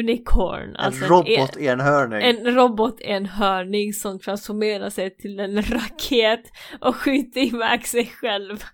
unicorn. 0.00 0.76
alltså 0.76 1.04
en 1.04 1.10
robot 1.10 1.56
enhörning. 1.56 2.22
en 2.22 2.54
robotenhörning 2.54 3.92
som 3.92 4.18
transformerar 4.20 4.90
sig 4.90 5.16
till 5.16 5.40
en 5.40 5.62
raket 5.62 6.42
och 6.80 6.96
skjuter 6.96 7.40
iväg 7.40 7.86
sig 7.86 8.06
själv. 8.06 8.64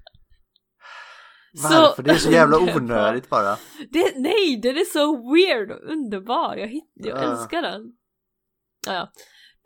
Varför? 1.63 2.03
Det 2.03 2.11
är 2.11 2.15
så 2.15 2.31
jävla 2.31 2.59
onödigt 2.59 3.29
bara. 3.29 3.57
Det, 3.91 4.13
nej, 4.17 4.57
den 4.63 4.77
är 4.77 4.85
så 4.93 5.33
weird 5.35 5.71
och 5.71 5.93
underbar. 5.93 6.57
Jag, 6.57 6.69
hitt, 6.69 6.93
jag 6.95 7.19
Ja. 7.19 7.31
älskar 7.31 7.63
den. 7.63 7.83
Ja. 8.87 9.13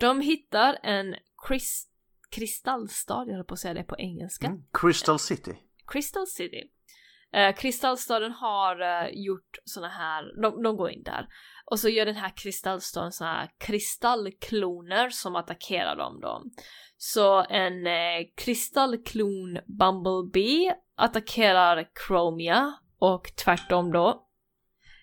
De 0.01 0.20
hittar 0.20 0.79
en 0.83 1.14
krist, 1.48 1.90
kristallstad, 2.31 3.24
jag 3.27 3.35
höll 3.35 3.44
på 3.44 3.55
att 3.55 3.61
säga 3.61 3.74
det 3.74 3.83
på 3.85 3.96
engelska. 3.98 4.46
Mm. 4.46 4.62
Crystal 4.72 5.18
City. 5.18 5.53
Crystal 5.87 6.27
City. 6.27 6.62
Eh, 7.34 7.54
kristallstaden 7.54 8.32
har 8.32 8.80
eh, 8.80 9.08
gjort 9.12 9.58
såna 9.64 9.88
här, 9.88 10.42
de, 10.42 10.62
de 10.62 10.76
går 10.76 10.90
in 10.90 11.02
där. 11.02 11.26
Och 11.70 11.80
så 11.80 11.88
gör 11.88 12.06
den 12.06 12.16
här 12.16 12.32
kristallstaden 12.36 13.12
såna 13.12 13.32
här 13.32 13.50
kristallkloner 13.58 15.10
som 15.10 15.36
attackerar 15.36 15.96
dem 15.96 16.20
då. 16.20 16.42
Så 16.96 17.44
en 17.48 17.86
eh, 17.86 18.26
kristallklon 18.36 19.58
Bumblebee 19.66 20.74
attackerar 20.96 21.88
Chromia 22.06 22.74
och 22.98 23.32
tvärtom 23.44 23.92
då. 23.92 24.24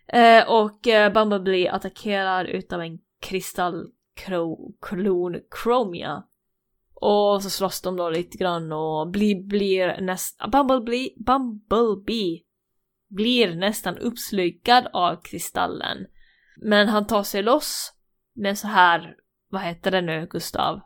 Eh, 0.08 0.50
och 0.50 0.88
eh, 0.88 1.14
Bumblebee 1.14 1.72
attackerar 1.72 2.46
utav 2.46 2.82
en 2.82 3.00
kristallklon 3.22 5.36
Chromia. 5.62 6.24
Och 7.02 7.44
så 7.44 7.50
slåss 7.50 7.82
de 7.82 7.96
då 7.98 8.10
lite 8.10 8.38
grann 8.38 8.72
och 8.72 9.10
blir, 9.10 9.48
blir 9.48 10.02
nästan, 10.02 10.52
Bumblebee, 10.52 11.10
Bumblebee 11.26 12.40
blir 13.10 13.56
nästan 13.56 13.98
uppslukad 13.98 14.88
av 14.94 15.16
kristallen. 15.24 15.98
Men 16.62 16.88
han 16.88 17.08
tar 17.08 17.24
sig 17.24 17.44
loss 17.44 17.92
med 18.36 18.58
så 18.58 18.68
här, 18.68 19.16
vad 19.52 19.62
heter 19.62 19.92
det 19.92 20.02
nu 20.02 20.28
Gustav? 20.32 20.80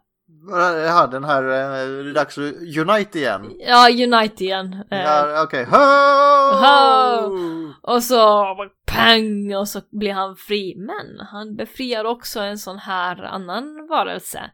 Ja, 0.88 1.08
den 1.08 1.24
här, 1.24 1.44
eh, 1.44 2.04
det 2.04 2.10
är 2.10 2.14
dags 2.14 2.38
att 2.38 2.44
unite 2.78 3.20
igen. 3.20 3.52
Ja, 3.60 3.88
Unite 3.90 4.44
igen. 4.44 4.74
Eh, 4.92 5.00
Ja, 5.02 5.44
Okej, 5.44 5.64
ho! 5.66 5.78
Ho! 6.66 7.74
Och 7.82 8.04
så 8.04 8.46
pang 8.86 9.56
och 9.56 9.68
så 9.68 9.82
blir 9.92 10.14
han 10.14 10.36
fri. 10.36 10.76
Men 10.78 11.28
han 11.28 11.56
befriar 11.56 12.06
också 12.06 12.40
en 12.40 12.58
sån 12.58 12.78
här 12.78 13.24
annan 13.24 13.88
varelse. 13.90 14.52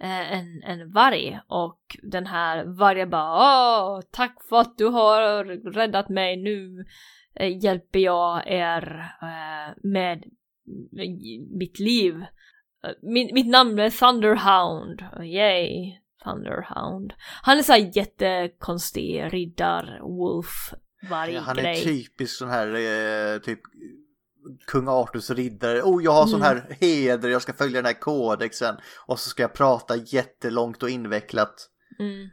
Eh, 0.00 0.32
en, 0.32 0.62
en 0.62 0.90
varg. 0.90 1.40
Och 1.46 1.96
den 2.02 2.26
här 2.26 2.64
vargen 2.64 3.10
bara 3.10 3.34
Åh, 3.34 4.00
tack 4.10 4.36
för 4.48 4.56
att 4.60 4.78
du 4.78 4.86
har 4.86 5.44
räddat 5.72 6.08
mig. 6.08 6.36
Nu 6.36 6.84
eh, 7.34 7.64
hjälper 7.64 7.98
jag 7.98 8.42
er 8.46 9.12
eh, 9.22 9.74
med 9.82 10.24
mitt 11.58 11.78
liv. 11.78 12.24
Min, 13.02 13.34
mitt 13.34 13.48
namn 13.48 13.78
är 13.78 13.90
Thunderhound. 13.90 15.04
Yay, 15.22 15.96
Thunderhound. 16.24 17.12
Han 17.42 17.58
är 17.58 17.62
såhär 17.62 17.96
jättekonstig 17.96 19.24
riddar, 19.32 19.98
wolf, 20.02 20.74
varg 21.10 21.32
Ja, 21.32 21.40
han 21.40 21.58
är 21.58 21.62
grej. 21.62 21.84
typisk 21.84 22.36
sån 22.38 22.48
här, 22.50 22.68
eh, 22.68 23.38
typ 23.38 23.60
kung 24.66 24.88
Arturs 24.88 25.30
riddare. 25.30 25.82
Oh, 25.82 26.04
jag 26.04 26.12
har 26.12 26.26
sån 26.26 26.42
Mm. 26.42 26.56
här 26.56 26.76
heder, 26.80 27.28
jag 27.28 27.42
ska 27.42 27.52
följa 27.52 27.76
den 27.78 27.86
här 27.86 28.00
kodexen. 28.00 28.76
Och 29.06 29.18
så 29.20 29.30
ska 29.30 29.42
jag 29.42 29.52
prata 29.54 29.96
jättelångt 29.96 30.82
och 30.82 30.90
invecklat. 30.90 31.68
Mm. 31.98 32.28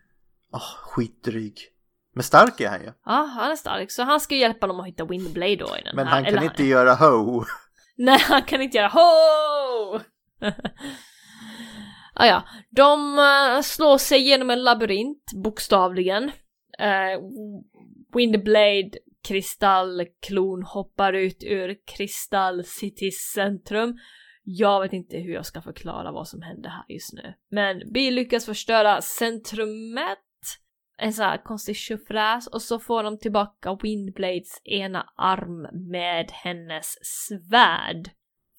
Oh, 0.51 0.75
skitdryg. 0.83 1.57
Men 2.13 2.23
stark 2.23 2.61
är 2.61 2.69
han 2.69 2.81
ju. 2.81 2.91
Ja, 3.05 3.29
han 3.35 3.51
är 3.51 3.55
stark, 3.55 3.91
så 3.91 4.03
han 4.03 4.19
ska 4.19 4.35
hjälpa 4.35 4.67
dem 4.67 4.79
att 4.79 4.87
hitta 4.87 5.05
Windblade 5.05 5.55
då 5.55 5.77
i 5.77 5.81
den 5.83 5.95
Men 5.95 6.07
här. 6.07 6.13
han 6.15 6.23
kan 6.25 6.33
eller 6.33 6.43
inte 6.43 6.63
göra 6.63 6.93
ho. 6.95 7.43
Nej, 7.97 8.19
han 8.19 8.43
kan 8.43 8.61
inte 8.61 8.77
göra 8.77 8.87
ho! 8.87 9.99
ah, 12.13 12.25
ja, 12.25 12.43
de 12.69 13.19
eh, 13.19 13.61
slår 13.61 13.97
sig 13.97 14.21
genom 14.21 14.49
en 14.49 14.63
labyrint, 14.63 15.23
bokstavligen. 15.43 16.23
Uh, 16.81 17.21
Windblade 18.15 18.91
kristallklon 19.27 20.63
hoppar 20.63 21.13
ut 21.13 21.43
ur 21.43 21.77
Kristall 21.85 22.63
Citys 22.63 23.31
centrum. 23.33 23.97
Jag 24.43 24.81
vet 24.81 24.93
inte 24.93 25.17
hur 25.17 25.33
jag 25.33 25.45
ska 25.45 25.61
förklara 25.61 26.11
vad 26.11 26.27
som 26.27 26.41
händer 26.41 26.69
här 26.69 26.85
just 26.87 27.13
nu. 27.13 27.33
Men 27.49 27.81
vi 27.93 28.11
lyckas 28.11 28.45
förstöra 28.45 29.01
centrumet. 29.01 30.17
En 30.97 31.13
sån 31.13 31.25
här 31.25 31.43
konstig 31.43 31.75
tjofräs 31.75 32.47
och 32.47 32.61
så 32.61 32.79
får 32.79 33.03
de 33.03 33.19
tillbaka 33.19 33.77
Windblades 33.81 34.61
ena 34.63 35.09
arm 35.15 35.89
med 35.89 36.31
hennes 36.31 36.95
svärd. 37.01 38.09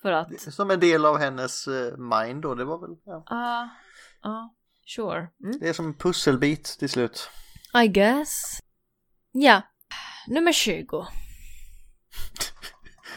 För 0.02 0.12
att... 0.12 0.40
Som 0.40 0.70
en 0.70 0.80
del 0.80 1.06
av 1.06 1.18
hennes 1.18 1.68
eh, 1.68 1.96
mind 1.96 2.42
då, 2.42 2.54
det 2.54 2.64
var 2.64 2.78
väl, 2.78 2.96
ja. 3.04 3.24
Ja, 3.26 3.68
ja, 4.22 4.54
sure. 4.86 5.28
Mm. 5.44 5.58
Det 5.60 5.68
är 5.68 5.72
som 5.72 5.86
en 5.86 5.94
pusselbit 5.94 6.64
till 6.64 6.88
slut. 6.88 7.30
I 7.84 7.88
guess. 7.88 8.60
Ja, 9.32 9.62
nummer 10.28 10.52
20. 10.52 11.06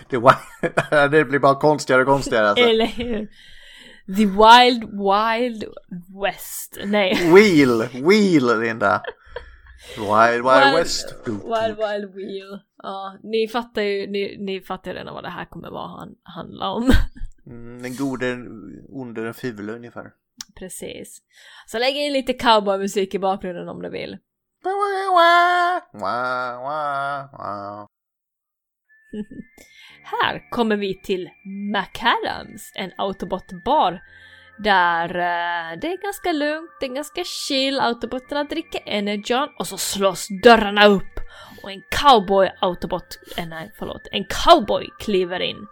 Det, 0.10 0.17
var, 0.17 0.36
det 1.08 1.26
blir 1.26 1.39
bara 1.39 1.56
konstigare 1.56 2.02
och 2.02 2.08
konstigare 2.08 2.50
alltså. 2.50 2.65
Eller 2.65 2.86
hur? 2.86 3.30
The 4.15 4.26
Wild 4.26 4.84
Wild 4.84 5.63
West. 6.24 6.78
Nej. 6.86 7.34
Wheel, 7.34 8.04
wheel 8.04 8.60
Linda. 8.60 9.02
Wild 9.97 10.43
Wild 10.43 10.76
West. 10.76 11.15
Wild 11.26 11.78
Wild 11.78 12.15
Wheel. 12.15 12.60
Ja, 12.84 13.19
ni 13.24 13.47
fattar 13.47 13.82
ju, 13.82 14.08
ni, 14.08 14.38
ni 14.39 14.62
fattar 14.62 14.91
ju 14.91 14.97
redan 14.97 15.13
vad 15.13 15.24
det 15.24 15.30
här 15.30 15.45
kommer 15.45 15.69
vara 15.69 15.88
han, 15.88 16.15
handla 16.24 16.69
om. 16.69 16.91
Mm, 17.45 17.82
den 17.82 17.95
gode, 17.95 18.38
onde, 18.89 19.24
den 19.24 19.34
fule 19.34 19.74
ungefär. 19.74 20.12
Precis. 20.60 21.21
Så 21.67 21.80
lägg 21.80 21.95
in 21.95 22.13
lite 22.13 22.34
cowboymusik 22.34 23.15
i 23.15 23.19
bakgrunden 23.19 23.69
om 23.69 23.82
du 23.82 23.89
vill. 23.89 24.17
Här 30.04 30.50
kommer 30.50 30.76
vi 30.78 31.02
till 31.02 31.30
McAdams, 31.74 32.71
en 32.76 32.91
Autobot-bar. 32.97 34.02
Där 34.58 35.10
eh, 35.10 35.80
det 35.80 35.88
är 35.88 36.02
ganska 36.04 36.32
lugnt, 36.32 36.71
det 36.80 36.86
är 36.86 36.95
ganska 36.95 37.24
chill, 37.24 37.80
Autobotarna 37.80 38.43
dricker 38.43 38.82
Energon 38.86 39.50
och 39.60 39.67
så 39.67 39.78
slås 39.78 40.28
dörrarna 40.43 40.86
upp 40.88 41.19
och 41.63 41.71
en 41.71 41.82
cowboy 41.89 42.52
Autobot, 42.62 43.19
eh, 43.38 43.47
nej 43.47 43.71
förlåt, 43.80 44.08
en 44.12 44.26
cowboy 44.26 44.89
kliver 45.00 45.39
in. 45.39 45.67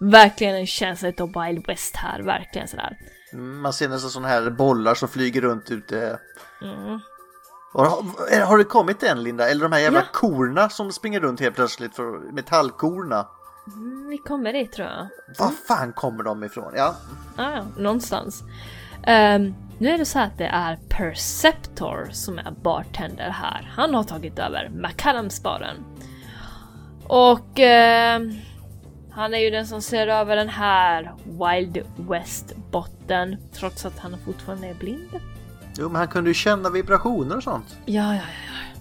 Verkligen 0.00 0.54
en 0.54 0.66
känsla 0.66 1.12
av 1.18 1.44
Wild 1.44 1.66
West 1.66 1.96
här, 1.96 2.22
verkligen 2.22 2.68
sådär. 2.68 2.96
Man 3.32 3.72
ser 3.72 3.88
nästan 3.88 4.10
sådana 4.10 4.28
här 4.28 4.50
bollar 4.50 4.94
som 4.94 5.08
flyger 5.08 5.40
runt 5.40 5.70
ute. 5.70 6.18
Mm. 6.62 7.00
Har, 7.84 8.40
har 8.46 8.58
det 8.58 8.64
kommit 8.64 9.02
än 9.02 9.22
Linda? 9.22 9.48
Eller 9.50 9.62
de 9.62 9.72
här 9.72 9.80
jävla 9.80 9.98
Ja. 9.98 10.04
korna 10.12 10.68
som 10.68 10.92
springer 10.92 11.20
runt 11.20 11.40
helt 11.40 11.54
plötsligt, 11.54 11.96
för 11.96 12.32
metallkorna. 12.32 13.26
Mm, 13.66 14.08
vi 14.08 14.18
kommer 14.18 14.52
dit 14.52 14.72
tror 14.72 14.88
jag. 14.88 15.08
Var 15.38 15.50
fan 15.68 15.92
kommer 15.92 16.22
de 16.24 16.44
ifrån? 16.44 16.72
Ja, 16.76 16.94
Ah, 17.36 17.50
ja, 17.50 17.62
någonstans. 17.76 18.42
Ehm, 19.02 19.54
nu 19.78 19.88
är 19.88 19.98
det 19.98 20.04
så 20.04 20.18
att 20.18 20.38
det 20.38 20.46
är 20.46 20.78
Perceptor 20.88 22.08
som 22.12 22.38
är 22.38 22.50
bartender 22.62 23.30
här. 23.30 23.72
Han 23.76 23.94
har 23.94 24.04
tagit 24.04 24.38
över 24.38 24.68
McAdams-baren. 24.74 25.76
Och 27.04 27.58
ehm, 27.58 28.32
han 29.10 29.34
är 29.34 29.38
ju 29.38 29.50
den 29.50 29.66
som 29.66 29.82
ser 29.82 30.06
över 30.08 30.36
den 30.36 30.48
här 30.48 31.14
Wild 31.24 31.78
West-botten 31.96 33.36
trots 33.54 33.86
att 33.86 33.98
han 33.98 34.16
fortfarande 34.24 34.66
är 34.68 34.74
blind. 34.74 35.20
Jo 35.78 35.88
men 35.88 35.96
han 35.96 36.08
kunde 36.08 36.30
ju 36.30 36.34
känna 36.34 36.70
vibrationer 36.70 37.36
och 37.36 37.42
sånt. 37.42 37.76
Ja, 37.86 38.14
ja, 38.14 38.16
ja. 38.20 38.20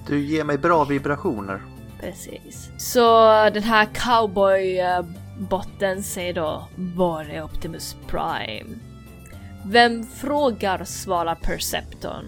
Du 0.07 0.19
ger 0.19 0.43
mig 0.43 0.57
bra 0.57 0.83
vibrationer. 0.83 1.61
Precis. 1.99 2.69
Så 2.77 3.09
den 3.49 3.63
här 3.63 3.85
cowboy-botten 3.85 6.03
säger 6.03 6.33
då 6.33 6.67
Var 6.75 7.23
är 7.23 7.43
Optimus 7.43 7.95
Prime? 8.07 8.75
Vem 9.65 10.03
frågar 10.03 10.83
svarar 10.83 11.35
Perceptorn. 11.35 12.25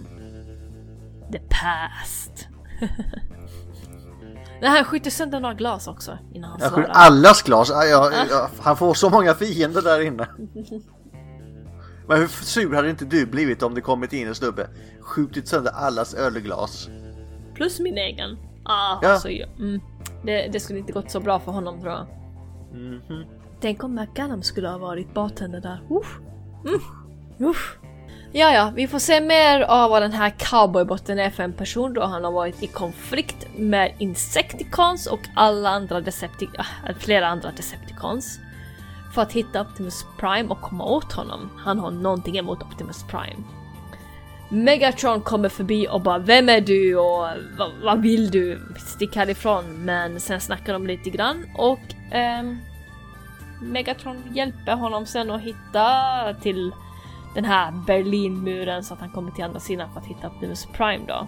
The 1.32 1.39
past. 1.39 2.47
Nej, 4.62 4.69
han 4.69 4.84
skjuter 4.86 5.12
sönder 5.12 5.39
några 5.39 5.56
glas 5.56 5.88
också 5.88 6.17
innan 6.34 6.51
han 6.51 6.60
Jag 6.62 6.69
svarar. 6.71 6.88
allas 6.88 7.41
glas. 7.41 7.69
Ja, 7.69 7.86
ja, 7.86 8.12
ja, 8.30 8.49
han 8.60 8.77
får 8.77 8.93
så 8.93 9.10
många 9.10 9.34
fiender 9.34 9.82
där 9.82 10.01
inne. 10.01 10.27
Men 12.08 12.17
hur 12.20 12.28
sur 12.28 12.76
hade 12.76 12.89
inte 12.89 13.06
du 13.06 13.26
blivit 13.26 13.63
om 13.63 13.74
det 13.76 13.82
kommit 13.82 14.13
in 14.13 14.28
en 14.28 14.36
snubbe, 14.36 14.67
skjutit 15.02 15.48
sönder 15.48 15.72
allas 15.72 16.13
ölglas? 16.13 16.89
Plus 17.55 17.80
min 17.80 17.97
egen. 17.97 18.38
Ah, 18.66 18.99
Ja. 19.01 19.20
så, 19.20 19.30
ja. 19.30 19.45
mm, 19.60 19.82
det, 20.24 20.47
det 20.47 20.60
skulle 20.60 20.80
inte 20.80 20.93
gått 20.93 21.12
så 21.12 21.20
bra 21.20 21.39
för 21.39 21.51
honom 21.51 21.82
tror 21.82 21.93
jag. 21.93 22.08
Mhm. 22.74 23.26
Tänk 23.62 23.84
om 23.84 23.95
McGannum 23.95 24.43
skulle 24.43 24.70
ha 24.70 24.78
varit 24.78 25.14
bartender 25.14 25.62
där. 25.62 25.82
Uff. 25.89 26.20
Mm. 26.68 26.80
Uff. 27.49 27.78
Ja, 28.32 28.51
ja, 28.53 28.72
vi 28.76 28.88
får 28.88 28.99
se 28.99 29.22
mer 29.22 29.62
av 29.62 29.89
vad 29.89 30.01
den 30.01 30.12
här 30.12 30.34
cowboybotten 30.38 31.20
är 31.20 31.30
för 31.30 31.43
en 31.43 31.53
person 31.53 31.93
då 31.93 32.03
han 32.05 32.24
har 32.24 32.32
varit 32.32 32.64
i 32.64 32.68
konflikt 32.68 33.47
med 33.58 33.93
Insecticons 33.97 35.08
och 35.08 35.20
alla 35.36 35.70
andra 35.70 36.01
Deceptic... 36.01 36.49
äh, 36.60 36.95
flera 36.99 37.28
andra 37.28 37.51
Decepticons. 37.51 38.39
För 39.18 39.22
att 39.22 39.34
hitta 39.34 39.61
Optimus 39.61 40.05
Prime 40.18 40.49
och 40.49 40.61
komma 40.61 40.84
åt 40.86 41.13
honom. 41.13 41.49
Han 41.57 41.80
har 41.80 41.91
någonting 41.91 42.38
emot 42.38 42.63
Optimus 42.63 43.03
Prime. 43.03 43.43
Megatron 44.49 45.22
kommer 45.22 45.49
förbi 45.49 45.88
och 45.91 46.01
bara 46.01 46.18
Vem 46.18 46.49
är 46.49 46.61
du 46.61 46.95
och 46.95 47.28
vad, 47.57 47.72
vad 47.84 48.01
vill 48.01 48.32
du? 48.32 48.61
Stick 48.88 49.15
härifrån. 49.15 49.86
Men 49.86 50.20
sen 50.20 50.41
snackar 50.41 50.74
de 50.74 50.88
lite 50.88 51.09
grann 51.09 51.45
och 51.57 51.80
ehm, 52.11 52.57
Megatron 53.61 54.24
hjälper 54.34 54.76
honom 54.76 55.05
sen 55.05 55.32
att 55.32 55.41
hitta 55.41 55.84
till 56.41 56.72
den 57.36 57.45
här 57.45 57.72
Berlinmuren 57.72 58.84
så 58.84 58.93
att 58.93 58.99
han 58.99 59.09
kommer 59.09 59.32
till 59.32 59.43
andra 59.43 59.59
sidan 59.59 59.93
för 59.93 59.99
att 59.99 60.07
hitta 60.07 60.28
Optimus 60.28 60.65
Prime 60.65 61.05
då. 61.07 61.28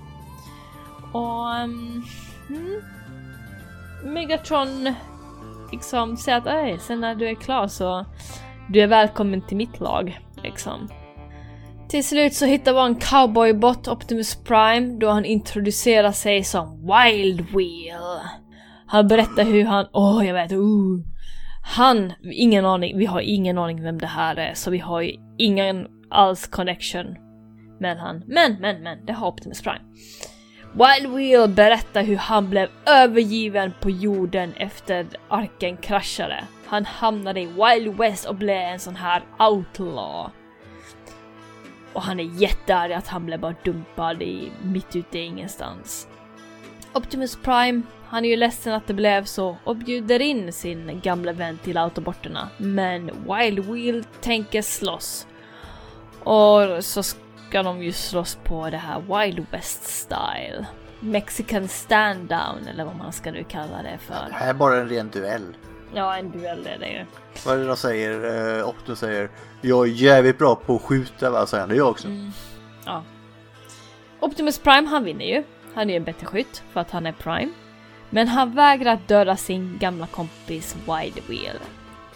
Och... 1.20 1.56
ehm, 1.56 2.04
mm. 2.50 2.82
Megatron 4.04 4.94
liksom 5.72 6.18
säga 6.18 6.38
att 6.38 6.48
"Ej, 6.48 6.80
sen 6.80 7.00
när 7.00 7.16
du 7.16 7.28
är 7.30 7.36
klar 7.36 7.68
så 7.68 8.06
du 8.70 8.82
är 8.82 8.88
välkommen 8.88 9.42
till 9.42 9.58
mitt 9.58 9.80
lag 9.80 10.20
liksom. 10.44 10.90
Till 11.90 12.04
slut 12.04 12.34
så 12.34 12.46
hittar 12.46 12.74
vi 12.74 12.80
en 12.80 12.96
cowboybot 12.96 13.88
Optimus 13.88 14.44
Prime 14.44 15.00
då 15.00 15.10
han 15.10 15.26
introducerar 15.26 16.12
sig 16.12 16.44
som 16.44 16.82
Wild 16.82 17.42
Wheel. 17.42 18.20
Han 18.88 19.08
berättar 19.08 19.44
hur 19.44 19.66
han, 19.66 19.86
åh 19.94 20.28
jag 20.28 20.34
vet, 20.34 20.52
uh. 20.52 21.00
Han, 21.62 22.14
ingen 22.34 22.66
aning, 22.66 22.98
vi 22.98 23.06
har 23.06 23.22
ingen 23.22 23.58
aning 23.58 23.84
vem 23.84 23.98
det 23.98 24.08
här 24.08 24.36
är 24.36 24.54
så 24.54 24.72
vi 24.72 24.78
har 24.78 25.02
ju 25.02 25.14
ingen 25.38 25.88
alls 26.10 26.48
connection 26.48 27.06
med 27.80 27.98
han. 27.98 28.24
Men, 28.28 28.62
men, 28.62 28.84
men, 28.84 29.06
det 29.06 29.14
har 29.14 29.28
Optimus 29.28 29.62
Prime. 29.62 29.82
Wild 30.74 31.16
Wheel 31.16 31.50
berättar 31.50 32.04
hur 32.04 32.16
han 32.16 32.50
blev 32.50 32.70
övergiven 32.86 33.74
på 33.80 33.90
jorden 33.90 34.54
efter 34.54 35.08
arken 35.28 35.78
kraschade. 35.78 36.44
Han 36.66 36.86
hamnade 36.86 37.42
i 37.42 37.46
Wild 37.46 37.98
West 37.98 38.26
och 38.26 38.36
blev 38.36 38.58
en 38.58 38.80
sån 38.80 38.96
här 38.96 39.24
outlaw. 39.40 40.32
Och 41.94 42.02
han 42.02 42.20
är 42.20 42.24
jättearg 42.24 42.94
att 42.94 43.08
han 43.08 43.26
blev 43.26 43.40
bara 43.40 43.56
dumpad 43.64 44.22
i, 44.22 44.52
mitt 44.62 44.96
ute 44.96 45.20
i 45.20 45.22
ingenstans. 45.22 46.08
Optimus 46.94 47.36
Prime, 47.36 47.82
han 48.08 48.26
är 48.26 48.30
ju 48.30 48.36
ledsen 48.36 48.74
att 48.74 48.88
det 48.88 48.94
blev 48.94 49.24
så 49.24 49.58
och 49.64 49.76
bjuder 49.76 50.22
in 50.22 50.54
sin 50.54 51.00
gamla 51.04 51.34
vän 51.34 51.58
till 51.58 51.78
autobotterna. 51.78 52.50
Men 52.58 53.06
Wild 53.06 53.60
Wheel 53.60 54.04
tänker 54.22 54.62
slåss. 54.62 55.28
Och 56.24 56.84
så 56.86 57.04
ska 57.50 57.64
de 57.64 57.84
ju 57.84 57.92
slåss 57.92 58.36
på 58.44 58.70
det 58.70 58.78
här 58.78 59.00
Wild 59.00 59.46
West 59.52 59.84
style. 59.84 60.66
Mexican 61.00 61.68
stand 61.68 62.30
down 62.30 62.68
eller 62.74 62.86
vad 62.86 62.96
man 62.96 63.14
ska 63.14 63.32
nu 63.32 63.44
kalla 63.44 63.82
det 63.82 63.90
Det 63.92 63.98
för. 63.98 64.28
här 64.32 64.50
är 64.50 64.54
bara 64.54 64.78
en 64.78 64.90
ren 64.90 65.10
duell. 65.10 65.58
Ja, 65.94 66.18
en 66.18 66.32
duell 66.32 66.68
är 66.68 66.80
det 66.80 66.88
ju. 66.88 67.06
Vad 67.46 67.56
är 67.56 67.60
det 67.60 67.68
de 67.68 67.78
säger? 67.78 68.58
Eh, 68.60 68.68
Optimus 68.70 69.00
säger 69.00 69.30
Jag 69.62 69.88
är 69.88 69.92
jävligt 69.92 70.38
bra 70.38 70.56
på 70.56 70.76
att 70.76 70.82
skjuta 70.82 71.30
va? 71.30 71.46
Säger 71.48 71.62
han. 71.62 71.70
Det 71.70 71.76
är 71.76 71.78
jag 71.78 71.90
också. 71.90 72.08
Ja. 72.86 73.04
Optimus 74.20 74.60
Prime 74.60 74.88
han 74.88 75.04
vinner 75.04 75.26
ju. 75.26 75.44
Han 75.76 75.90
är 75.90 75.94
ju 75.94 75.98
en 75.98 76.04
bättre 76.04 76.26
skytt 76.26 76.64
för 76.74 76.80
att 76.82 76.92
han 76.92 77.06
är 77.06 77.12
Prime. 77.12 77.52
Men 78.10 78.28
han 78.28 78.56
vägrar 78.56 78.94
att 78.94 79.08
döda 79.08 79.38
sin 79.38 79.78
gamla 79.78 80.08
kompis 80.08 80.76
Wild 80.76 81.20
Wheel. 81.28 81.58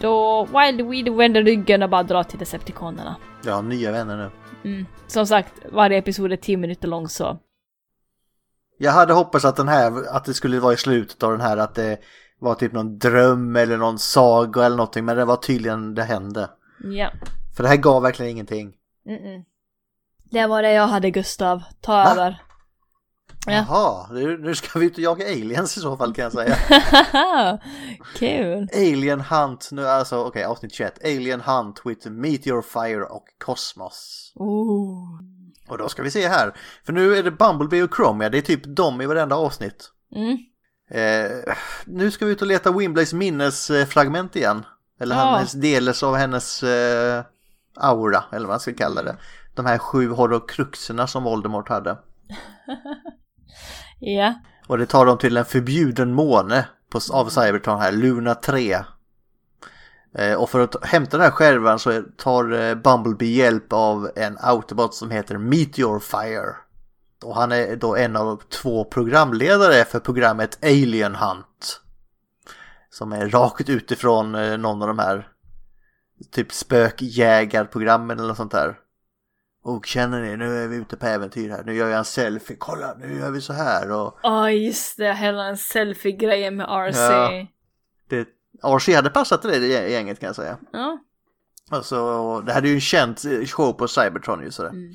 Då 0.04 0.46
Wild 0.46 0.82
Wheel 0.82 1.16
vänder 1.16 1.44
ryggen 1.44 1.84
och 1.84 1.90
bara 1.90 2.04
drar 2.04 2.24
till 2.24 2.40
Decepticonerna. 2.40 3.16
Har 3.46 3.62
nya 3.62 3.92
vänner 3.92 4.18
nu. 4.18 4.32
Mm. 4.70 4.86
Som 5.08 5.28
sagt, 5.28 5.54
varje 5.72 5.98
episod 5.98 6.32
är 6.32 6.38
10 6.38 6.58
minuter 6.58 6.88
lång 6.88 7.10
så. 7.10 7.40
Jag 8.78 8.92
hade 8.92 9.14
hoppats 9.14 9.46
att 9.46 9.56
den 9.56 9.68
här, 9.68 10.16
att 10.16 10.26
det 10.26 10.34
skulle 10.34 10.60
vara 10.60 10.74
i 10.74 10.78
slutet 10.78 11.24
av 11.24 11.32
den 11.32 11.42
här 11.42 11.58
att 11.58 11.76
det 11.76 12.00
var 12.40 12.56
typ 12.56 12.74
någon 12.74 12.98
dröm 12.98 13.56
eller 13.56 13.78
någon 13.78 14.00
saga 14.00 14.66
eller 14.66 14.78
någonting. 14.78 15.06
Men 15.06 15.18
det 15.18 15.26
var 15.26 15.36
tydligen 15.36 15.96
det 15.96 16.04
hände. 16.04 16.50
Ja. 16.84 17.12
För 17.56 17.64
det 17.64 17.70
här 17.70 17.78
gav 17.78 18.02
verkligen 18.02 18.32
ingenting. 18.32 18.74
Mm-mm. 19.06 19.44
Det 20.32 20.48
var 20.48 20.62
det 20.62 20.74
jag 20.74 20.88
hade 20.88 21.12
Gustav. 21.12 21.64
Ta 21.82 22.12
över. 22.12 22.42
Ja. 23.46 23.52
Jaha, 23.54 24.08
nu, 24.12 24.38
nu 24.38 24.56
ska 24.56 24.80
vi 24.80 24.86
ut 24.86 24.94
och 24.94 25.00
jaga 25.00 25.26
aliens 25.26 25.78
i 25.78 25.80
så 25.80 25.98
fall 25.98 26.14
kan 26.14 26.24
jag 26.24 26.32
säga. 26.34 26.56
Kul. 28.16 28.68
Alien 28.74 29.22
Hunt, 29.22 29.70
nu 29.72 29.88
alltså 29.88 30.18
okej 30.24 30.44
avsnitt 30.44 30.74
21. 30.74 31.04
Alien 31.04 31.42
Hunt 31.42 31.82
with 31.86 32.10
Meteor 32.10 32.62
Fire 32.62 33.04
och 33.04 33.26
Cosmos. 33.46 34.32
Ooh. 34.36 35.20
Och 35.68 35.78
då 35.78 35.90
ska 35.90 36.04
vi 36.04 36.12
se 36.12 36.28
här. 36.28 36.54
För 36.86 36.94
nu 36.94 37.16
är 37.16 37.24
det 37.24 37.32
Bumblebee 37.32 37.84
och 37.84 37.96
Chromia, 37.96 38.30
det 38.30 38.38
är 38.38 38.42
typ 38.42 38.76
dem 38.76 39.02
i 39.02 39.06
varenda 39.06 39.36
avsnitt. 39.36 39.90
Mm. 40.16 40.38
Eh, 40.90 41.54
nu 41.86 42.12
ska 42.12 42.26
vi 42.26 42.32
ut 42.32 42.42
och 42.42 42.48
leta 42.48 42.72
Wimblays 42.72 43.14
minnesfragment 43.14 44.36
igen. 44.36 44.66
Eller 45.00 45.16
Ja. 45.16 45.22
hennes 45.36 45.52
deles 45.52 46.04
av 46.04 46.16
hennes 46.16 46.64
eh, 46.64 47.24
aura, 47.76 48.24
eller 48.32 48.48
vad 48.48 48.54
man 48.54 48.60
ska 48.60 48.74
kalla 48.74 49.04
det. 49.04 49.18
De 49.56 49.66
här 49.66 49.78
sju 49.78 50.10
horrokruxerna 50.10 51.08
som 51.08 51.24
Voldemort 51.24 51.70
hade. 51.70 51.98
Ja. 54.00 54.34
Och 54.68 54.78
det 54.78 54.86
tar 54.86 55.06
dem 55.06 55.18
till 55.18 55.38
en 55.38 55.46
förbjuden 55.46 56.14
måne 56.14 56.68
på, 56.90 57.00
av 57.12 57.30
Cybertron 57.30 57.80
här, 57.80 57.92
Luna 57.92 58.36
3. 58.36 58.78
Eh, 60.18 60.34
och 60.34 60.50
för 60.50 60.60
att 60.60 60.86
hämta 60.86 61.18
den 61.18 61.24
här 61.24 61.32
skärvan 61.32 61.80
så 61.80 62.02
tar 62.18 62.52
eh, 62.52 62.76
Bumblebee 62.76 63.36
hjälp 63.36 63.74
av 63.74 64.10
en 64.16 64.38
Autobot 64.42 64.94
som 64.94 65.12
heter 65.12 65.38
Meteor 65.38 66.00
Fire. 66.00 66.56
Och 67.24 67.36
han 67.36 67.52
är 67.52 67.76
då 67.76 67.96
en 67.96 68.16
av 68.16 68.42
två 68.50 68.84
programledare 68.84 69.86
för 69.86 70.00
programmet 70.00 70.60
Alien 70.64 71.16
Hunt. 71.16 71.82
Som 72.90 73.14
är 73.14 73.30
rakt 73.30 73.70
utifrån 73.70 74.36
eh, 74.36 74.58
någon 74.58 74.82
av 74.82 74.88
de 74.88 75.00
här 75.00 75.28
typ 76.32 76.52
spökjägarprogrammen 76.52 78.18
eller 78.18 78.28
något 78.28 78.38
sånt 78.38 78.52
där. 78.52 78.78
Och 79.66 79.86
känner 79.86 80.22
ni, 80.22 80.38
nu 80.38 80.64
är 80.64 80.68
vi 80.68 80.76
ute 80.76 80.98
på 80.98 81.06
äventyr 81.06 81.50
här, 81.50 81.64
nu 81.64 81.74
gör 81.76 81.90
jag 81.90 81.98
en 81.98 82.06
selfie, 82.06 82.58
kolla 82.60 82.94
nu 82.94 83.20
gör 83.20 83.32
vi 83.32 83.42
så 83.42 83.54
här 83.54 83.92
och 83.92 84.20
Ja, 84.24 84.52
just 84.52 84.98
det. 84.98 85.14
Hela 85.14 85.44
en 85.46 85.58
selfie-grejen 85.58 86.56
med 86.56 86.66
RC. 86.66 86.98
Ja. 87.00 87.48
Det, 88.10 88.28
RC 88.64 88.96
hade 88.96 89.10
passat 89.10 89.42
till 89.42 89.52
det 89.52 89.90
gänget 89.90 90.20
kan 90.20 90.28
jag 90.28 90.36
säga. 90.36 90.58
ja. 90.72 91.00
Alltså, 91.70 92.42
det 92.42 92.52
är 92.52 92.62
ju 92.62 92.74
en 92.74 92.82
känd 92.82 93.20
show 93.50 93.74
på 93.74 93.88
Cybertron 93.88 94.44
ju 94.44 94.52
sådär. 94.52 94.70
Mm. 94.70 94.94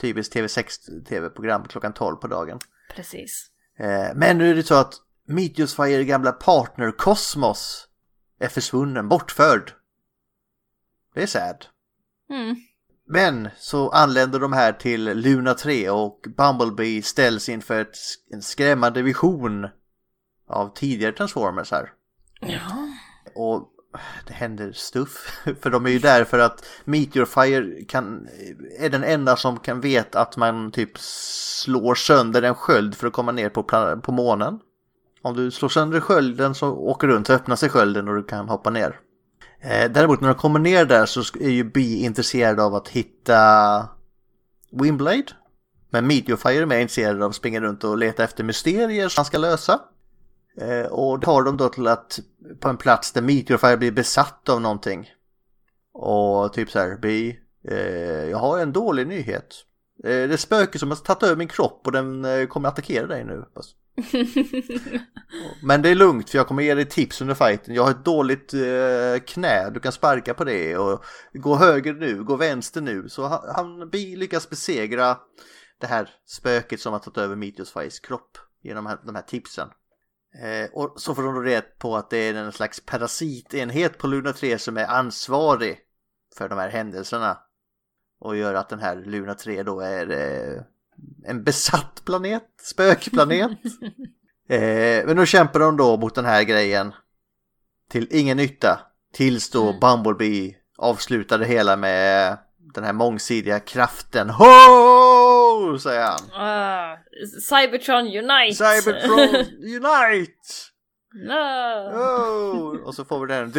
Typiskt 0.00 0.34
TV6 0.34 1.04
tv-program 1.08 1.64
klockan 1.64 1.92
12 1.92 2.16
på 2.16 2.26
dagen. 2.26 2.58
Precis. 2.94 3.46
Eh, 3.78 4.08
men 4.14 4.38
nu 4.38 4.50
är 4.50 4.54
det 4.54 4.62
så 4.62 4.74
att 4.74 4.94
Meteors 5.26 5.74
Fire 5.74 6.04
gamla 6.04 6.32
partner 6.32 6.90
Cosmos 6.90 7.88
är 8.38 8.48
försvunnen, 8.48 9.08
bortförd. 9.08 9.72
Det 11.14 11.22
är 11.22 11.26
sad. 11.26 11.66
Mm. 12.30 12.56
Men 13.12 13.48
så 13.58 13.90
anländer 13.90 14.40
de 14.40 14.52
här 14.52 14.72
till 14.72 15.04
Luna 15.04 15.54
3 15.54 15.90
och 15.90 16.26
Bumblebee 16.36 17.02
ställs 17.02 17.48
inför 17.48 17.80
ett, 17.80 17.96
en 18.30 18.42
skrämmande 18.42 19.02
vision 19.02 19.68
av 20.48 20.74
tidigare 20.74 21.12
Transformers 21.12 21.70
här. 21.70 21.92
Ja. 22.40 22.88
Och 23.34 23.68
det 24.26 24.32
händer 24.32 24.72
stuff. 24.72 25.42
För 25.60 25.70
de 25.70 25.86
är 25.86 25.90
ju 25.90 25.98
där 25.98 26.24
för 26.24 26.38
att 26.38 26.64
Meteor 26.84 27.24
Fire 27.24 27.84
kan, 27.84 28.28
är 28.78 28.90
den 28.90 29.04
enda 29.04 29.36
som 29.36 29.58
kan 29.58 29.80
veta 29.80 30.20
att 30.20 30.36
man 30.36 30.72
typ 30.72 30.98
slår 30.98 31.94
sönder 31.94 32.42
en 32.42 32.54
sköld 32.54 32.94
för 32.94 33.06
att 33.06 33.12
komma 33.12 33.32
ner 33.32 33.48
på, 33.48 33.62
på 34.02 34.12
månen. 34.12 34.58
Om 35.22 35.36
du 35.36 35.50
slår 35.50 35.68
sönder 35.68 36.00
skölden 36.00 36.54
så 36.54 36.70
åker 36.70 37.06
du 37.06 37.14
runt 37.14 37.26
så 37.26 37.32
öppnar 37.32 37.56
sig 37.56 37.68
skölden 37.68 38.08
och 38.08 38.14
du 38.14 38.22
kan 38.22 38.48
hoppa 38.48 38.70
ner. 38.70 39.00
Eh, 39.62 39.90
däremot 39.90 40.20
när 40.20 40.28
de 40.28 40.34
kommer 40.34 40.58
ner 40.58 40.84
där 40.84 41.06
så 41.06 41.20
är 41.40 41.50
ju 41.50 41.64
Bee 41.64 42.04
intresserad 42.04 42.60
av 42.60 42.74
att 42.74 42.88
hitta 42.88 43.88
Wimblade. 44.72 45.26
Men 45.90 46.06
Meteorfire 46.06 46.62
är 46.62 46.66
mer 46.66 46.78
intresserad 46.78 47.22
av 47.22 47.30
att 47.30 47.36
springa 47.36 47.60
runt 47.60 47.84
och 47.84 47.98
leta 47.98 48.24
efter 48.24 48.44
mysterier 48.44 49.08
som 49.08 49.20
han 49.20 49.24
ska 49.24 49.38
lösa. 49.38 49.80
Eh, 50.60 50.86
och 50.86 51.20
det 51.20 51.26
har 51.26 51.42
de 51.42 51.56
då 51.56 51.68
till 51.68 51.86
att 51.86 52.20
på 52.60 52.68
en 52.68 52.76
plats 52.76 53.12
där 53.12 53.22
Meteorfire 53.22 53.76
blir 53.76 53.92
besatt 53.92 54.48
av 54.48 54.60
någonting. 54.60 55.10
Och 55.92 56.52
typ 56.52 56.70
så 56.70 56.78
här, 56.78 56.96
Bi, 56.96 57.38
eh, 57.68 58.24
jag 58.30 58.38
har 58.38 58.58
en 58.58 58.72
dålig 58.72 59.06
nyhet. 59.06 59.54
Eh, 60.04 60.08
det 60.08 60.32
är 60.32 60.36
spöke 60.36 60.78
som 60.78 60.90
har 60.90 60.96
tagit 60.96 61.22
över 61.22 61.36
min 61.36 61.48
kropp 61.48 61.82
och 61.84 61.92
den 61.92 62.24
eh, 62.24 62.46
kommer 62.46 62.68
attackera 62.68 63.06
dig 63.06 63.24
nu. 63.24 63.44
Men 65.62 65.82
det 65.82 65.88
är 65.88 65.94
lugnt 65.94 66.30
för 66.30 66.38
jag 66.38 66.46
kommer 66.46 66.62
ge 66.62 66.74
dig 66.74 66.84
tips 66.84 67.20
under 67.20 67.34
fighten. 67.34 67.74
Jag 67.74 67.82
har 67.82 67.90
ett 67.90 68.04
dåligt 68.04 68.54
eh, 68.54 69.24
knä, 69.26 69.70
du 69.70 69.80
kan 69.80 69.92
sparka 69.92 70.34
på 70.34 70.44
det 70.44 70.76
och 70.76 71.04
gå 71.32 71.56
höger 71.56 71.94
nu, 71.94 72.24
gå 72.24 72.36
vänster 72.36 72.80
nu. 72.80 73.08
Så 73.08 73.26
han, 73.26 73.40
han 73.54 73.90
lyckas 73.92 74.50
besegra 74.50 75.18
det 75.80 75.86
här 75.86 76.10
spöket 76.26 76.80
som 76.80 76.92
har 76.92 77.00
tagit 77.00 77.18
över 77.18 77.36
Meteorfires 77.36 78.00
kropp 78.00 78.38
genom 78.62 78.84
de 78.84 78.90
här, 78.90 78.98
de 79.04 79.14
här 79.14 79.22
tipsen. 79.22 79.68
Eh, 80.42 80.70
och 80.72 81.00
så 81.00 81.14
får 81.14 81.22
de 81.22 81.34
då 81.34 81.40
reda 81.40 81.66
på 81.78 81.96
att 81.96 82.10
det 82.10 82.16
är 82.16 82.34
en 82.34 82.52
slags 82.52 82.80
parasitenhet 82.80 83.98
på 83.98 84.06
Luna 84.06 84.32
3 84.32 84.58
som 84.58 84.76
är 84.76 84.86
ansvarig 84.86 85.78
för 86.36 86.48
de 86.48 86.58
här 86.58 86.68
händelserna. 86.68 87.38
Och 88.20 88.36
gör 88.36 88.54
att 88.54 88.68
den 88.68 88.78
här 88.78 88.96
Luna 88.96 89.34
3 89.34 89.62
då 89.62 89.80
är 89.80 90.10
eh, 90.10 90.62
en 91.24 91.44
besatt 91.44 92.02
planet, 92.04 92.44
spökplanet. 92.62 93.50
eh, 94.48 95.06
men 95.06 95.16
då 95.16 95.26
kämpar 95.26 95.60
de 95.60 95.76
då 95.76 95.96
mot 95.96 96.14
den 96.14 96.24
här 96.24 96.42
grejen 96.42 96.92
till 97.90 98.08
ingen 98.10 98.36
nytta. 98.36 98.80
Tills 99.12 99.50
då 99.50 99.72
Bumblebee 99.80 100.54
avslutar 100.78 101.38
det 101.38 101.46
hela 101.46 101.76
med 101.76 102.38
den 102.74 102.84
här 102.84 102.92
mångsidiga 102.92 103.60
kraften. 103.60 104.30
Ho! 104.30 105.78
Säger 105.78 106.02
han. 106.02 106.30
Ah, 106.32 106.96
Cybertron 107.48 108.06
Unite! 108.06 108.54
Cybertron 108.54 109.18
Unite! 109.62 110.72
no. 111.14 111.32
Oh! 111.94 112.86
Och 112.86 112.94
så 112.94 113.04
får 113.04 113.26
vi 113.26 113.34
den. 113.34 113.52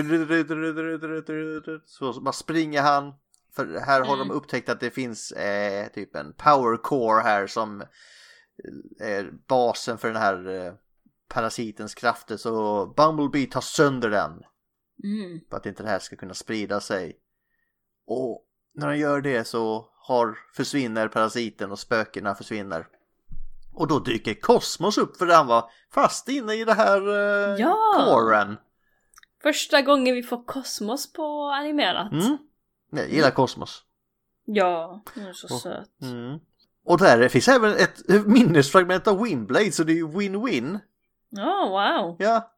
Så 1.85 2.21
bara 2.21 2.33
springer 2.33 2.81
han. 2.81 3.13
För 3.55 3.79
här 3.79 4.01
har 4.01 4.17
de 4.17 4.31
upptäckt 4.31 4.69
att 4.69 4.79
det 4.79 4.91
finns 4.91 5.31
eh, 5.31 5.87
typ 5.87 6.15
en 6.15 6.33
power 6.33 6.77
core 6.77 7.21
här 7.21 7.47
som 7.47 7.83
är 8.99 9.31
basen 9.47 9.97
för 9.97 10.07
den 10.07 10.21
här 10.21 10.65
eh, 10.65 10.73
parasitens 11.27 11.95
krafter. 11.95 12.37
Så 12.37 12.85
Bumblebee 12.97 13.45
tar 13.47 13.61
sönder 13.61 14.09
den. 14.09 14.31
Mm. 15.03 15.41
För 15.49 15.57
att 15.57 15.65
inte 15.65 15.83
det 15.83 15.89
här 15.89 15.99
ska 15.99 16.15
kunna 16.15 16.33
sprida 16.33 16.79
sig. 16.79 17.17
Och 18.07 18.45
när 18.73 18.87
han 18.87 18.99
gör 18.99 19.21
det 19.21 19.43
så 19.47 19.89
har, 20.07 20.37
försvinner 20.55 21.07
parasiten 21.07 21.71
och 21.71 21.79
spökena 21.79 22.35
försvinner. 22.35 22.87
Och 23.73 23.87
då 23.87 23.99
dyker 23.99 24.33
Kosmos 24.33 24.97
upp 24.97 25.17
för 25.17 25.27
han 25.27 25.47
var 25.47 25.69
fast 25.91 26.29
inne 26.29 26.53
i 26.53 26.65
det 26.65 26.73
här 26.73 27.09
eh, 27.09 27.55
Ja. 27.59 27.75
coren. 27.95 28.57
Första 29.43 29.81
gången 29.81 30.15
vi 30.15 30.23
får 30.23 30.45
kosmos 30.45 31.13
på 31.13 31.51
animerat. 31.53 32.11
Mm. 32.11 32.37
Jag 32.97 33.09
gillar 33.09 33.31
Kosmos. 33.31 33.83
Ja, 34.45 35.03
hon 35.15 35.25
är 35.25 35.33
så 35.33 35.55
Och- 35.55 35.61
söt. 35.61 35.89
Mm. 36.01 36.39
Och 36.85 36.97
där 36.97 37.27
finns 37.29 37.47
även 37.47 37.71
ett 37.75 38.07
minnesfragment 38.25 39.07
av 39.07 39.21
Windblade 39.23 39.71
så 39.71 39.83
det 39.83 39.91
är 39.91 39.95
ju 39.95 40.07
win-win. 40.07 40.79
Ja, 41.29 41.67
wow. 41.69 42.15
Ja. 42.19 42.49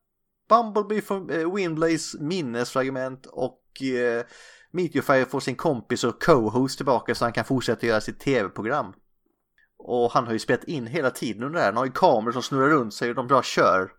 Bumblebee 0.50 1.02
får 1.02 1.38
eh, 1.38 1.54
Windblades 1.54 2.16
minnesfragment 2.20 3.26
och 3.26 3.82
eh, 3.82 4.24
Meteorfire 4.72 5.26
får 5.26 5.40
sin 5.40 5.56
kompis 5.56 6.04
och 6.04 6.24
co-host 6.24 6.78
tillbaka 6.78 7.16
så 7.16 7.26
han 7.26 7.34
kan 7.34 7.46
fortsätta 7.46 7.86
göra 7.86 8.02
sitt 8.02 8.20
tv-program. 8.20 8.94
Och 9.78 10.12
han 10.12 10.26
har 10.26 10.34
ju 10.34 10.40
spelat 10.40 10.64
in 10.64 10.88
hela 10.88 11.12
tiden 11.12 11.44
under 11.44 11.60
det 11.60 11.66
här. 11.66 11.72
Han 11.72 11.78
har 11.78 11.86
ju 11.86 11.92
kameror 11.92 12.32
som 12.32 12.42
snurrar 12.44 12.70
runt 12.70 12.94
sig 12.94 13.10
och 13.10 13.16
de 13.16 13.28
bara 13.28 13.44
kör. 13.44 13.92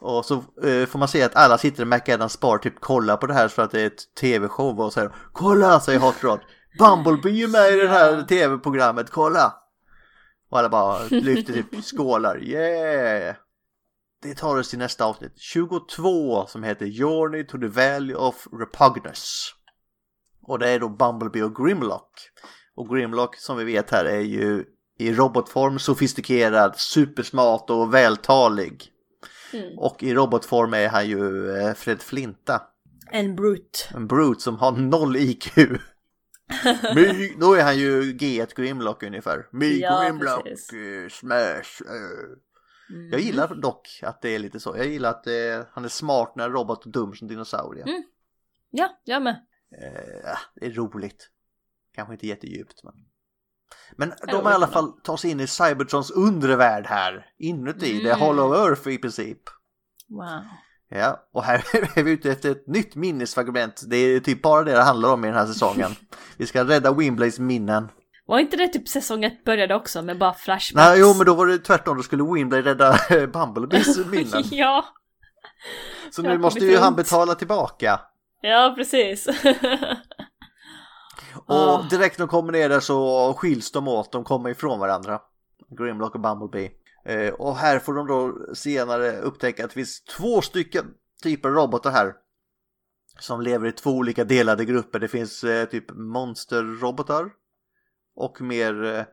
Och 0.00 0.24
så 0.24 0.34
eh, 0.34 0.86
får 0.86 0.98
man 0.98 1.08
se 1.08 1.22
att 1.22 1.36
alla 1.36 1.58
sitter 1.58 1.82
i 1.82 1.86
McAdams 1.86 2.40
bar 2.40 2.58
typ 2.58 2.80
kollar 2.80 3.16
på 3.16 3.26
det 3.26 3.34
här 3.34 3.48
för 3.48 3.62
att 3.62 3.70
det 3.70 3.80
är 3.80 3.86
ett 3.86 4.14
tv-show 4.20 4.80
och 4.80 4.92
säger 4.92 5.12
Kolla 5.32 5.80
säger 5.80 6.00
Hot 6.00 6.24
Rod! 6.24 6.40
Bumblebee 6.78 7.44
är 7.44 7.48
med 7.48 7.72
i 7.72 7.76
det 7.76 7.88
här 7.88 8.22
tv-programmet, 8.22 9.10
kolla! 9.10 9.54
Och 10.50 10.58
alla 10.58 10.68
bara 10.68 11.02
lyfter 11.10 11.52
typ 11.52 11.84
skålar, 11.84 12.42
yeah! 12.42 13.36
Det 14.22 14.34
tar 14.34 14.56
oss 14.56 14.70
till 14.70 14.78
nästa 14.78 15.04
avsnitt, 15.04 15.38
22 15.38 16.46
som 16.46 16.62
heter 16.62 16.86
Journey 16.86 17.44
to 17.44 17.58
the 17.58 17.66
Valley 17.66 18.14
of 18.14 18.46
Repugnance. 18.52 19.52
Och 20.42 20.58
det 20.58 20.68
är 20.68 20.80
då 20.80 20.88
Bumblebee 20.88 21.42
och 21.42 21.56
Grimlock. 21.56 22.10
Och 22.76 22.88
Grimlock 22.88 23.36
som 23.36 23.56
vi 23.56 23.64
vet 23.64 23.90
här 23.90 24.04
är 24.04 24.20
ju 24.20 24.64
i 24.98 25.12
robotform 25.12 25.78
sofistikerad, 25.78 26.76
supersmart 26.76 27.70
och 27.70 27.94
vältalig. 27.94 28.90
Mm. 29.52 29.78
Och 29.78 30.02
i 30.02 30.14
robotform 30.14 30.74
är 30.74 30.88
han 30.88 31.08
ju 31.08 31.50
eh, 31.56 31.74
Fred 31.74 32.02
Flinta. 32.02 32.62
En 33.10 33.36
brute. 33.36 33.78
En 33.94 34.06
brute 34.06 34.40
som 34.40 34.56
har 34.58 34.72
noll 34.72 35.16
IQ. 35.16 35.56
My, 36.94 37.34
då 37.40 37.54
är 37.54 37.62
han 37.62 37.78
ju 37.78 38.02
G1 38.02 38.54
Grimlock 38.56 39.02
ungefär. 39.02 39.46
Me 39.52 39.66
Ja, 39.66 40.02
Grimlock, 40.04 40.44
precis. 40.44 40.72
eh, 40.72 41.08
smash. 41.08 41.82
eh. 41.86 42.36
Mm. 42.90 43.10
Jag 43.10 43.20
gillar 43.20 43.54
dock 43.54 44.00
att 44.02 44.22
det 44.22 44.28
är 44.34 44.38
lite 44.38 44.60
så. 44.60 44.76
Jag 44.76 44.86
gillar 44.86 45.10
att 45.10 45.26
eh, 45.26 45.32
han 45.72 45.84
är 45.84 45.88
smart 45.88 46.32
när 46.36 46.50
robot 46.50 46.86
och 46.86 46.92
dum 46.92 47.14
som 47.14 47.28
dinosaurie. 47.28 47.82
Mm. 47.82 48.02
Ja, 48.70 49.00
jag 49.04 49.22
med. 49.22 49.34
Eh, 49.82 50.38
det 50.54 50.66
är 50.66 50.70
roligt. 50.70 51.30
Kanske 51.94 52.14
inte 52.14 52.26
jättedjupt 52.26 52.84
men. 52.84 52.94
Men 53.96 54.12
de 54.28 54.44
i 54.48 54.52
alla 54.52 54.66
fall 54.66 54.92
tar 54.92 55.16
sig 55.16 55.30
in 55.30 55.40
i 55.40 55.46
Cybertrons 55.46 56.10
undervärld 56.10 56.86
här. 56.86 57.26
Inuti, 57.38 58.00
det 58.02 58.10
är 58.10 58.14
Mm. 58.14 58.20
Hollow 58.26 58.54
Earth 58.54 58.88
i 58.88 58.98
princip. 58.98 59.38
Wow. 60.08 60.40
Ja, 60.92 61.28
och 61.34 61.44
här 61.44 61.64
är 61.98 62.02
vi 62.02 62.10
ute 62.10 62.30
efter 62.30 62.50
ett 62.50 62.66
nytt 62.66 62.94
minnesfragment. 62.94 63.82
Det 63.86 63.96
är 63.96 64.20
typ 64.20 64.42
bara 64.42 64.62
det 64.64 64.72
det 64.72 64.82
handlar 64.82 65.12
om 65.12 65.24
i 65.24 65.28
den 65.28 65.36
här 65.36 65.46
säsongen. 65.46 65.90
Vi 66.36 66.46
ska 66.46 66.64
rädda 66.64 66.92
Windblades 66.92 67.38
minnen. 67.38 67.88
Var 68.26 68.38
inte 68.38 68.56
det 68.56 68.68
typ 68.68 68.88
säsong 68.88 69.24
ett 69.24 69.44
började 69.44 69.74
också 69.74 70.02
med 70.02 70.18
bara 70.18 70.34
flashbacks? 70.34 70.74
Nej, 70.88 71.00
jo, 71.00 71.14
men 71.14 71.26
då 71.26 71.34
var 71.34 71.46
det 71.46 71.58
tvärtom. 71.58 71.96
Då 71.96 72.02
skulle 72.02 72.22
Windblade 72.34 72.62
rädda 72.70 72.98
Bumblebees 73.26 73.98
minnen. 74.06 74.42
ja, 74.50 74.84
Så 76.10 76.22
nu 76.22 76.38
måste 76.38 76.60
ju 76.64 76.76
han 76.78 76.94
betala 76.94 77.34
tillbaka. 77.34 78.00
ja 78.42 78.72
precis. 78.76 79.28
Och 81.34 81.54
Ah. 81.54 81.86
direkt 81.90 82.18
när 82.18 82.26
de 82.26 82.30
kommer 82.30 82.52
ner 82.52 82.68
där 82.68 82.80
så 82.80 83.34
skiljs 83.34 83.72
de 83.72 83.88
åt. 83.88 84.12
De 84.12 84.24
kommer 84.24 84.50
ifrån 84.50 84.78
varandra. 84.80 85.20
Grimlock 85.78 86.14
och 86.14 86.20
Bumblebee. 86.20 86.70
Eh, 87.04 87.34
och 87.34 87.56
här 87.56 87.78
får 87.78 87.94
de 87.94 88.06
då 88.06 88.54
senare 88.54 89.20
upptäcka 89.20 89.64
att 89.64 89.70
det 89.70 89.74
finns 89.74 90.04
två 90.04 90.42
stycken 90.42 90.84
typer 91.22 91.48
robotar 91.48 91.90
här. 91.90 92.14
Som 93.18 93.40
lever 93.40 93.66
i 93.68 93.72
två 93.72 93.90
olika 93.90 94.24
delade 94.24 94.64
grupper. 94.64 94.98
Det 94.98 95.08
finns 95.08 95.44
eh, 95.44 95.68
typ 95.68 95.84
monsterrobotar. 95.90 97.30
Och 98.16 98.40
mer 98.40 98.84
eh, 98.84 99.04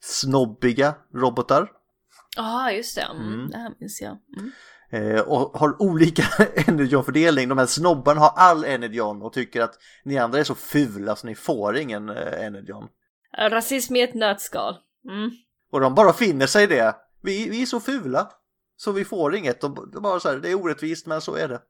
snobbiga 0.00 0.94
robotar. 1.14 1.72
Ja, 2.36 2.70
just 2.70 2.94
det. 2.96 3.02
Mm, 3.02 3.32
Mm. 3.32 3.50
Det 3.50 3.56
här 3.56 3.74
minns 3.80 4.00
jag. 4.02 4.18
Mm. 4.38 4.50
Eh, 4.94 5.20
och 5.20 5.58
har 5.58 5.82
olika 5.82 6.22
energon-fördelning. 6.54 7.48
De 7.48 7.58
här 7.58 7.66
snobbarna 7.66 8.20
har 8.20 8.32
all 8.36 8.64
energon 8.64 9.22
och 9.22 9.32
tycker 9.32 9.62
att 9.62 9.78
ni 10.04 10.18
andra 10.18 10.38
är 10.38 10.44
så 10.44 10.54
fula 10.54 11.16
så 11.16 11.26
ni 11.26 11.34
får 11.34 11.76
ingen 11.76 12.08
eh, 12.08 12.44
energon. 12.46 12.88
Rasism 13.38 13.96
i 13.96 14.02
ett 14.02 14.14
nötskal. 14.14 14.76
Mm. 15.08 15.30
Och 15.72 15.80
de 15.80 15.94
bara 15.94 16.12
finner 16.12 16.46
sig 16.46 16.64
i 16.64 16.66
det. 16.66 16.96
Vi, 17.22 17.48
vi 17.48 17.62
är 17.62 17.66
så 17.66 17.80
fula. 17.80 18.30
Så 18.76 18.92
vi 18.92 19.04
får 19.04 19.34
inget. 19.34 19.60
De, 19.60 19.90
de 19.92 20.02
bara 20.02 20.20
så 20.20 20.28
här, 20.28 20.36
det 20.36 20.50
är 20.50 20.54
orättvist 20.54 21.06
men 21.06 21.20
så 21.20 21.34
är 21.34 21.48
det. 21.48 21.60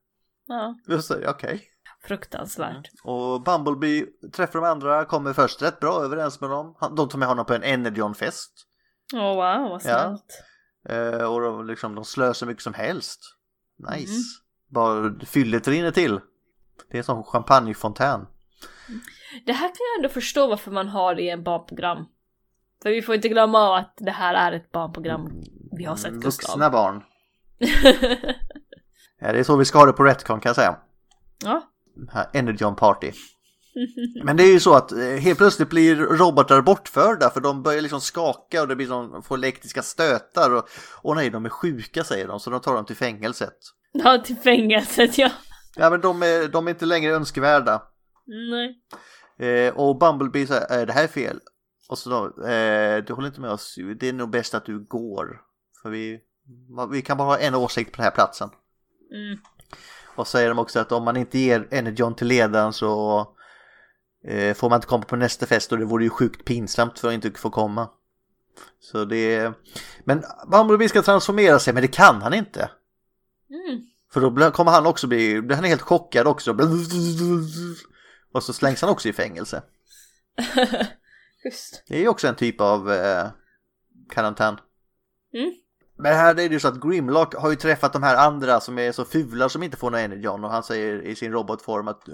Ja, 0.46 1.00
säger 1.02 1.22
jag 1.22 1.34
okej. 1.34 1.62
fruktansvärt. 2.02 2.90
Och 3.04 3.42
Bumblebee 3.42 4.06
träffar 4.32 4.60
de 4.60 4.68
andra, 4.68 5.04
kommer 5.04 5.32
först 5.32 5.62
rätt 5.62 5.80
bra 5.80 6.02
överens 6.04 6.40
med 6.40 6.50
dem. 6.50 6.76
De 6.96 7.08
tar 7.08 7.18
med 7.18 7.28
honom 7.28 7.46
på 7.46 7.54
en 7.54 7.62
Energon-fest. 7.62 8.52
Åh 9.14 9.20
wow, 9.20 9.70
vad 9.70 9.82
Ja. 9.84 10.18
Eh, 10.88 11.24
och 11.24 11.40
de, 11.40 11.66
liksom, 11.66 11.94
de 11.94 12.04
slösar 12.04 12.32
så 12.32 12.46
mycket 12.46 12.62
som 12.62 12.74
helst. 12.74 13.20
Nice. 13.90 14.12
Mm. 14.12 14.22
Bara 14.68 15.26
fyllet 15.26 15.68
rinner 15.68 15.90
till. 15.90 16.20
Det 16.90 16.98
är 16.98 17.02
som 17.02 17.24
champagnefontän. 17.24 18.26
Det 19.46 19.52
här 19.52 19.68
kan 19.68 19.76
jag 19.92 19.98
ändå 19.98 20.08
förstå 20.08 20.46
varför 20.46 20.70
man 20.70 20.88
har 20.88 21.14
det 21.14 21.22
i 21.22 21.30
en 21.30 21.42
barnprogram. 21.42 22.06
För 22.82 22.90
vi 22.90 23.02
får 23.02 23.14
inte 23.14 23.28
glömma 23.28 23.78
att 23.78 23.94
det 23.96 24.10
här 24.10 24.34
är 24.34 24.52
ett 24.52 24.72
barnprogram. 24.72 25.30
Vi 25.72 25.84
har 25.84 25.96
sett 25.96 26.12
Gustav. 26.12 26.50
Vuxna 26.50 26.70
barn. 26.70 27.02
Ja, 29.20 29.32
det 29.32 29.38
är 29.38 29.42
så 29.44 29.56
vi 29.56 29.64
ska 29.64 29.78
ha 29.78 29.86
det 29.86 29.92
på 29.92 30.04
Retcon 30.04 30.40
kan 30.40 30.48
jag 30.48 30.56
säga. 30.56 30.76
ja. 31.44 31.62
Här 32.12 32.26
Energon 32.32 32.76
Party. 32.76 33.12
Men 34.24 34.36
det 34.36 34.42
är 34.42 34.52
ju 34.52 34.60
så 34.60 34.74
att 34.74 34.92
eh, 34.92 34.98
helt 34.98 35.38
plötsligt 35.38 35.70
blir 35.70 35.96
robotar 35.96 36.60
bortförda 36.60 37.30
för 37.30 37.40
de 37.40 37.62
börjar 37.62 37.80
liksom 37.82 38.00
skaka 38.00 38.62
och 38.62 38.68
det 38.68 38.76
blir 38.76 38.86
som, 38.86 39.22
får 39.22 39.34
elektriska 39.34 39.82
stötar 39.82 40.54
och, 40.54 40.68
och 41.02 41.16
nej, 41.16 41.30
de 41.30 41.44
är 41.44 41.48
sjuka 41.48 42.04
säger 42.04 42.28
de 42.28 42.40
så 42.40 42.50
de 42.50 42.60
tar 42.60 42.74
dem 42.74 42.84
till 42.84 42.96
fängelset. 42.96 43.56
Ja, 43.92 44.22
till 44.24 44.36
fängelset 44.36 45.18
ja. 45.18 45.30
Ja 45.76 45.90
men 45.90 46.00
de 46.00 46.22
är, 46.22 46.48
de 46.48 46.66
är 46.66 46.70
inte 46.70 46.86
längre 46.86 47.12
önskvärda. 47.12 47.82
Nej. 48.26 48.80
Eh, 49.48 49.74
och 49.74 49.98
Bumblebee 49.98 50.46
säger, 50.46 50.80
eh, 50.80 50.86
det 50.86 50.92
här 50.92 51.04
är 51.04 51.08
fel. 51.08 51.40
Och 51.88 51.98
så 51.98 52.10
då, 52.10 52.46
eh, 52.46 53.04
du 53.04 53.12
håller 53.12 53.28
inte 53.28 53.40
med 53.40 53.50
oss, 53.50 53.78
det 54.00 54.08
är 54.08 54.12
nog 54.12 54.30
bäst 54.30 54.54
att 54.54 54.66
du 54.66 54.84
går. 54.84 55.40
För 55.82 55.90
vi, 55.90 56.20
vi 56.90 57.02
kan 57.02 57.16
bara 57.16 57.28
ha 57.28 57.38
en 57.38 57.54
åsikt 57.54 57.92
på 57.92 57.96
den 57.96 58.04
här 58.04 58.10
platsen. 58.10 58.50
Mm. 59.14 59.38
Och 60.16 60.26
säger 60.26 60.48
de 60.48 60.58
också 60.58 60.80
att 60.80 60.92
om 60.92 61.04
man 61.04 61.16
inte 61.16 61.38
ger 61.38 61.68
Energon 61.70 62.14
till 62.14 62.26
ledaren 62.26 62.72
så 62.72 63.26
får 64.54 64.68
man 64.68 64.76
inte 64.76 64.86
komma 64.86 65.04
på 65.04 65.16
nästa 65.16 65.46
fest 65.46 65.72
och 65.72 65.78
det 65.78 65.84
vore 65.84 66.04
ju 66.04 66.10
sjukt 66.10 66.44
pinsamt 66.44 66.98
för 66.98 67.08
att 67.08 67.14
inte 67.14 67.30
få 67.30 67.50
komma. 67.50 67.88
Så 68.80 69.04
det 69.04 69.34
är... 69.34 69.54
Men 70.04 70.24
Bumblebee 70.50 70.88
ska 70.88 71.02
transformera 71.02 71.58
sig 71.58 71.74
men 71.74 71.82
det 71.82 71.88
kan 71.88 72.22
han 72.22 72.34
inte. 72.34 72.70
Mm. 73.50 73.86
För 74.12 74.20
då 74.20 74.50
kommer 74.50 74.70
han 74.70 74.86
också 74.86 75.06
bli, 75.06 75.42
han 75.50 75.64
helt 75.64 75.82
chockad 75.82 76.26
också. 76.26 76.56
Och 78.32 78.42
så 78.42 78.52
slängs 78.52 78.80
han 78.80 78.90
också 78.90 79.08
i 79.08 79.12
fängelse. 79.12 79.62
Just. 81.44 81.82
Det 81.88 81.96
är 81.96 82.00
ju 82.00 82.08
också 82.08 82.28
en 82.28 82.36
typ 82.36 82.60
av 82.60 82.92
eh, 82.92 83.26
karantän. 84.10 84.56
Mm. 85.34 85.54
Men 85.96 86.12
här 86.12 86.30
är 86.30 86.34
det 86.48 86.54
ju 86.54 86.60
så 86.60 86.68
att 86.68 86.80
Grimlock 86.80 87.34
har 87.34 87.50
ju 87.50 87.56
träffat 87.56 87.92
de 87.92 88.02
här 88.02 88.26
andra 88.26 88.60
som 88.60 88.78
är 88.78 88.92
så 88.92 89.04
fula 89.04 89.48
som 89.48 89.62
inte 89.62 89.76
får 89.76 89.90
någon 89.90 90.00
Energon 90.00 90.44
och 90.44 90.50
han 90.50 90.62
säger 90.62 91.02
i 91.02 91.14
sin 91.14 91.32
robotform 91.32 91.88
att 91.88 92.08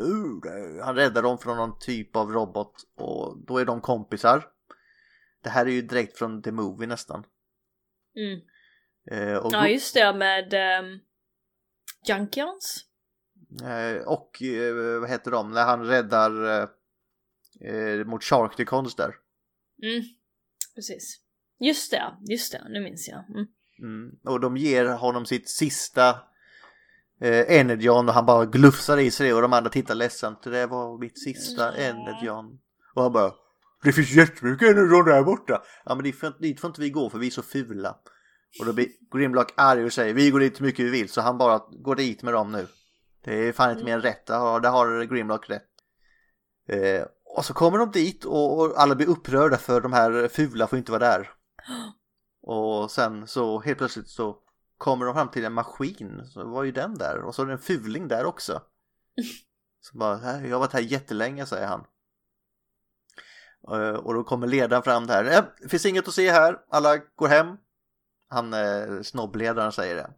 han 0.84 0.96
räddar 0.96 1.22
dem 1.22 1.38
från 1.38 1.56
någon 1.56 1.78
typ 1.78 2.16
av 2.16 2.32
robot 2.32 2.74
och 2.96 3.38
då 3.46 3.58
är 3.58 3.64
de 3.64 3.80
kompisar. 3.80 4.46
Det 5.42 5.50
här 5.50 5.66
är 5.66 5.70
ju 5.70 5.82
direkt 5.82 6.18
från 6.18 6.42
The 6.42 6.52
Movie 6.52 6.86
nästan. 6.86 7.24
Mm. 8.16 8.40
Eh, 9.10 9.36
och, 9.36 9.52
Ja, 9.52 9.68
just 9.68 9.94
det 9.94 10.12
med 10.12 10.54
um, 10.84 11.00
Junkions. 12.08 12.84
eh, 13.62 14.02
och 14.06 14.42
eh, 14.42 15.00
vad 15.00 15.10
heter 15.10 15.30
de, 15.30 15.50
när 15.50 15.64
han 15.64 15.84
räddar 15.84 16.44
eh, 16.44 16.68
eh, 17.74 18.06
mot 18.06 18.24
Sharkticons 18.24 18.94
där. 18.94 19.14
Mm. 19.82 20.04
precis. 20.74 21.20
Just 21.60 21.90
det, 21.90 22.16
just 22.28 22.52
det, 22.52 22.68
nu 22.68 22.80
minns 22.80 23.08
jag. 23.08 23.30
Mm. 23.30 23.46
Mm. 23.80 24.10
Och 24.24 24.40
de 24.40 24.56
ger 24.56 24.86
honom 24.86 25.26
sitt 25.26 25.48
sista 25.48 26.08
eh, 27.20 27.58
Energon 27.58 28.08
och 28.08 28.14
han 28.14 28.26
bara 28.26 28.46
glufsar 28.46 28.98
i 28.98 29.10
sig 29.10 29.28
det 29.28 29.34
och 29.34 29.42
de 29.42 29.52
andra 29.52 29.70
tittar 29.70 29.94
ledsamt. 29.94 30.42
Det 30.42 30.66
var 30.66 30.98
mitt 30.98 31.22
sista 31.22 31.72
Energon. 31.72 32.58
Och 32.94 33.02
han 33.02 33.12
bara 33.12 33.32
Det 33.82 33.92
finns 33.92 34.10
jättemycket 34.10 34.68
Energon 34.68 35.04
där 35.04 35.22
borta. 35.22 35.62
Ja 35.84 35.94
men 35.94 36.04
dit 36.04 36.20
får, 36.20 36.40
dit 36.40 36.60
får 36.60 36.68
inte 36.68 36.80
vi 36.80 36.90
gå 36.90 37.10
för 37.10 37.18
vi 37.18 37.26
är 37.26 37.30
så 37.30 37.42
fula. 37.42 37.96
Och 38.60 38.66
då 38.66 38.72
blir 38.72 38.88
Grimlock 39.12 39.52
arg 39.56 39.84
och 39.84 39.92
säger 39.92 40.14
vi 40.14 40.30
går 40.30 40.40
dit 40.40 40.60
hur 40.60 40.66
mycket 40.66 40.86
vi 40.86 40.90
vill 40.90 41.08
så 41.08 41.20
han 41.20 41.38
bara 41.38 41.60
går 41.70 41.96
dit 41.96 42.22
med 42.22 42.34
dem 42.34 42.52
nu. 42.52 42.66
Det 43.24 43.48
är 43.48 43.52
fan 43.52 43.70
inte 43.70 43.84
mer 43.84 43.94
än 43.94 44.02
rätt. 44.02 44.26
Där 44.26 44.38
har, 44.38 44.60
där 44.60 44.70
har 44.70 45.04
Grimlock 45.04 45.50
rätt. 45.50 45.66
Eh, 46.68 47.04
och 47.36 47.44
så 47.44 47.54
kommer 47.54 47.78
de 47.78 47.90
dit 47.90 48.24
och, 48.24 48.60
och 48.60 48.72
alla 48.76 48.94
blir 48.94 49.08
upprörda 49.08 49.56
för 49.56 49.80
de 49.80 49.92
här 49.92 50.28
fula 50.28 50.66
får 50.66 50.78
inte 50.78 50.92
vara 50.92 51.04
där. 51.04 51.30
Och 52.42 52.90
sen 52.90 53.26
så 53.26 53.60
helt 53.60 53.78
plötsligt 53.78 54.08
så 54.08 54.36
kommer 54.78 55.06
de 55.06 55.14
fram 55.14 55.28
till 55.28 55.44
en 55.44 55.52
maskin. 55.52 56.26
Så 56.26 56.48
var 56.48 56.62
ju 56.64 56.72
den 56.72 56.94
där. 56.98 57.18
Och 57.18 57.34
så 57.34 57.42
är 57.42 57.46
det 57.46 57.52
en 57.52 57.58
fuling 57.58 58.08
där 58.08 58.24
också. 58.24 58.62
Så 59.82 59.98
bara, 59.98 60.16
"Här, 60.16 60.42
jag 60.44 60.52
har 60.52 60.60
varit 60.60 60.72
här 60.72 60.80
jättelänge 60.80 61.46
säger 61.46 61.66
han. 61.66 61.84
Eh, 63.72 63.94
Och 63.94 64.14
då 64.14 64.24
kommer 64.24 64.46
ledaren 64.46 64.82
fram 64.82 65.06
där. 65.06 65.24
"Eh, 65.24 65.44
Det 65.60 65.68
finns 65.68 65.86
inget 65.86 66.08
att 66.08 66.14
se 66.14 66.30
här. 66.30 66.58
Alla 66.70 66.96
går 66.96 67.28
hem. 67.28 67.56
Han 68.28 68.54
eh, 68.54 69.02
snobbledaren 69.02 69.72
säger 69.72 69.96
det. 69.96 70.10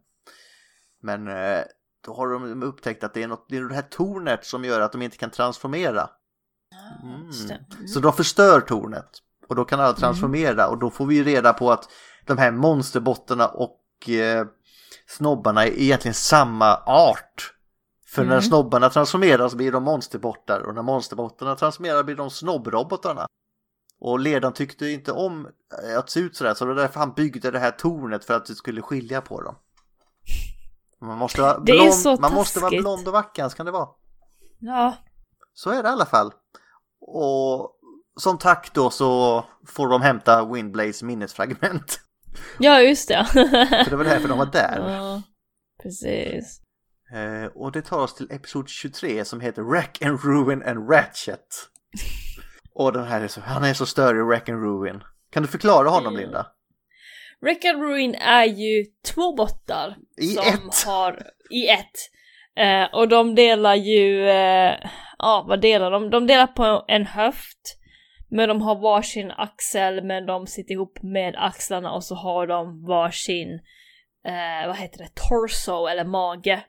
Men 1.01 1.25
då 2.05 2.13
har 2.13 2.27
de 2.27 2.63
upptäckt 2.63 3.03
att 3.03 3.13
det 3.13 3.23
är, 3.23 3.27
något, 3.27 3.45
det 3.49 3.57
är 3.57 3.61
det 3.63 3.75
här 3.75 3.81
tornet 3.81 4.45
som 4.45 4.65
gör 4.65 4.81
att 4.81 4.91
de 4.91 5.01
inte 5.01 5.17
kan 5.17 5.29
transformera. 5.29 6.09
Det. 7.47 7.53
Mm. 7.53 7.87
Så 7.87 7.99
de 7.99 8.13
förstör 8.13 8.61
tornet. 8.61 9.09
Och 9.47 9.55
då 9.55 9.65
kan 9.65 9.79
alla 9.79 9.93
transformera 9.93 10.67
och 10.69 10.77
då 10.77 10.89
får 10.89 11.05
vi 11.05 11.23
reda 11.23 11.53
på 11.53 11.71
att 11.71 11.89
de 12.25 12.37
här 12.37 12.51
monsterbottarna 12.51 13.47
och 13.47 14.09
eh, 14.09 14.45
snobbarna 15.07 15.65
är 15.65 15.79
egentligen 15.79 16.13
samma 16.13 16.77
art. 16.85 17.53
För 18.07 18.25
när 18.25 18.41
snobbarna 18.41 18.89
transformeras 18.89 19.55
blir 19.55 19.71
de 19.71 19.83
monsterbottar 19.83 20.59
och 20.59 20.75
när 20.75 20.81
monsterbottarna 20.81 21.55
transformerar 21.55 22.03
blir 22.03 22.15
de 22.15 22.29
snobbrobotarna. 22.29 23.27
Och 23.99 24.19
ledaren 24.19 24.53
tyckte 24.53 24.89
inte 24.89 25.11
om 25.11 25.47
eh, 25.83 25.97
att 25.99 26.09
se 26.09 26.19
ut 26.19 26.35
sådär 26.35 26.53
så 26.53 26.65
det 26.65 26.73
var 26.73 26.81
därför 26.81 26.99
han 26.99 27.13
byggde 27.13 27.51
det 27.51 27.59
här 27.59 27.71
tornet 27.71 28.25
för 28.25 28.33
att 28.33 28.45
det 28.45 28.55
skulle 28.55 28.81
skilja 28.81 29.21
på 29.21 29.41
dem. 29.41 29.55
Man 31.01 31.17
måste 31.17 31.41
vara 31.41 31.59
Det 31.59 31.71
är 31.71 31.75
blond, 31.75 31.93
så 31.93 32.17
man 32.19 32.33
måste 32.33 32.59
vara 32.59 32.81
blond 32.81 33.07
och 33.07 33.13
vacker, 33.13 33.49
kan 33.49 33.65
det 33.65 33.71
vara. 33.71 33.87
Ja, 34.59 34.95
Så 35.53 35.69
är 35.69 35.83
det 35.83 35.89
i 35.89 35.91
alla 35.91 36.05
fall. 36.05 36.33
Och 37.01 37.79
som 38.15 38.37
tack 38.37 38.73
då 38.73 38.89
så 38.89 39.43
får 39.67 39.87
de 39.87 40.01
hämta 40.01 40.45
Windblaze 40.45 41.05
minnesfragment. 41.05 41.99
Ja 42.59 42.81
just 42.81 43.07
det. 43.07 43.25
För 43.25 43.89
det 43.89 43.95
var 43.95 44.03
därför 44.03 44.27
de 44.27 44.37
var 44.37 44.45
där. 44.45 44.89
ja, 44.89 45.21
precis. 45.83 46.59
Eh, 47.13 47.45
och 47.55 47.71
det 47.71 47.81
tar 47.81 47.99
oss 47.99 48.15
till 48.15 48.31
episod 48.31 48.69
23 48.69 49.25
som 49.25 49.41
heter 49.41 49.61
Wreck 49.61 50.01
and 50.01 50.19
Ruin 50.23 50.63
and 50.63 50.89
Ratchet. 50.91 51.69
Och 52.75 52.93
den 52.93 53.03
här 53.03 53.21
är 53.21 53.27
så, 53.27 53.41
han 53.41 53.63
är 53.63 53.73
så 53.73 53.85
störig, 53.85 54.25
Wreck 54.25 54.49
and 54.49 54.63
Ruin. 54.63 55.03
Kan 55.31 55.43
du 55.43 55.49
förklara 55.49 55.89
honom 55.89 56.17
Linda? 56.17 56.47
Wreck 57.41 57.65
and 57.65 57.81
Ruin 57.81 58.15
är 58.15 58.45
ju 58.45 58.85
två 59.13 59.35
bottar. 59.35 59.95
I 60.17 60.27
som 60.27 60.43
ett. 60.47 60.83
Har, 60.85 61.23
I 61.49 61.67
ett. 61.67 62.09
Eh, 62.57 62.95
och 62.99 63.07
de 63.07 63.35
delar 63.35 63.75
ju, 63.75 64.29
eh, 64.29 64.75
ja 65.17 65.45
vad 65.47 65.61
delar 65.61 65.91
de? 65.91 66.09
De 66.09 66.27
delar 66.27 66.47
på 66.47 66.85
en 66.87 67.05
höft. 67.05 67.79
Men 68.35 68.49
de 68.49 68.61
har 68.61 68.75
varsin 68.75 69.31
axel 69.31 70.03
men 70.03 70.25
de 70.25 70.47
sitter 70.47 70.73
ihop 70.73 70.99
med 71.01 71.35
axlarna 71.37 71.91
och 71.91 72.03
så 72.03 72.15
har 72.15 72.47
de 72.47 72.85
varsin, 72.85 73.53
eh, 74.25 74.67
vad 74.67 74.77
heter 74.77 74.97
det, 74.97 75.09
torso 75.15 75.87
eller 75.87 76.05
mage. 76.05 76.65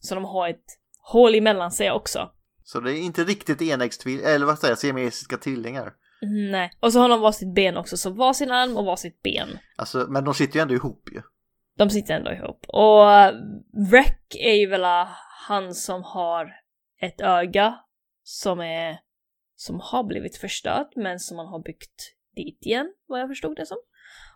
Så 0.00 0.14
de 0.14 0.24
har 0.24 0.48
ett 0.48 0.64
hål 1.02 1.34
emellan 1.34 1.70
sig 1.70 1.90
också. 1.90 2.30
Så 2.64 2.80
det 2.80 2.92
är 2.92 3.02
inte 3.02 3.24
riktigt 3.24 3.62
enäggstvillingar, 3.62 4.30
eller 4.30 4.46
vad 4.46 4.58
säger 4.58 4.72
jag, 4.72 4.78
siamesiska 4.78 5.36
tvillingar. 5.36 5.92
Mm, 6.22 6.50
Nej. 6.50 6.72
Och 6.80 6.92
så 6.92 7.00
har 7.00 7.08
de 7.08 7.20
varsitt 7.20 7.54
ben 7.54 7.76
också, 7.76 7.96
så 7.96 8.10
varsin 8.10 8.50
arm 8.50 8.76
och 8.76 8.84
varsitt 8.84 9.22
ben. 9.22 9.58
Alltså, 9.76 10.06
men 10.08 10.24
de 10.24 10.34
sitter 10.34 10.56
ju 10.56 10.62
ändå 10.62 10.74
ihop 10.74 11.08
ju. 11.12 11.22
De 11.76 11.90
sitter 11.90 12.14
ändå 12.14 12.32
ihop. 12.32 12.64
Och 12.68 13.12
eh, 13.12 13.34
Wreck 13.90 14.36
är 14.40 14.54
ju 14.54 14.66
väl 14.66 14.84
eh, 14.84 15.08
han 15.48 15.74
som 15.74 16.02
har 16.02 16.52
ett 17.00 17.20
öga 17.20 17.74
som 18.22 18.60
är 18.60 18.98
som 19.60 19.80
har 19.80 20.04
blivit 20.04 20.36
förstört 20.36 20.92
men 20.96 21.20
som 21.20 21.36
man 21.36 21.46
har 21.46 21.62
byggt 21.62 22.00
dit 22.36 22.58
igen, 22.66 22.92
vad 23.08 23.20
jag 23.20 23.28
förstod 23.28 23.56
det 23.56 23.66
som. 23.66 23.76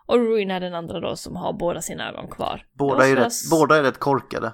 Och 0.05 0.15
Ruin 0.15 0.51
är 0.51 0.59
den 0.59 0.73
andra 0.73 0.99
då 0.99 1.15
som 1.15 1.35
har 1.35 1.53
båda 1.53 1.81
sina 1.81 2.09
ögon 2.09 2.27
kvar. 2.27 2.65
Båda 2.73 3.07
är, 3.07 3.15
rätt, 3.15 3.33
båda 3.51 3.77
är 3.77 3.83
rätt 3.83 3.99
korkade. 3.99 4.53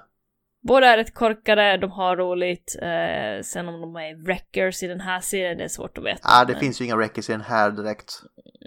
Båda 0.68 0.88
är 0.88 0.98
rätt 0.98 1.14
korkade, 1.14 1.78
de 1.78 1.92
har 1.92 2.18
roligt. 2.18 2.76
Eh, 2.82 3.44
sen 3.44 3.68
om 3.68 3.82
de 3.82 3.96
är 3.96 4.26
wreckers 4.26 4.84
i 4.84 4.88
den 4.88 5.02
här 5.02 5.20
serien, 5.20 5.58
det 5.58 5.64
är 5.64 5.68
svårt 5.68 5.98
att 5.98 6.04
veta. 6.04 6.20
Ja, 6.24 6.46
det 6.46 6.54
men- 6.54 6.60
finns 6.60 6.82
ju 6.82 6.86
inga 6.86 6.98
records 6.98 7.30
i 7.30 7.32
den 7.32 7.42
här 7.42 7.72
direkt. 7.72 8.22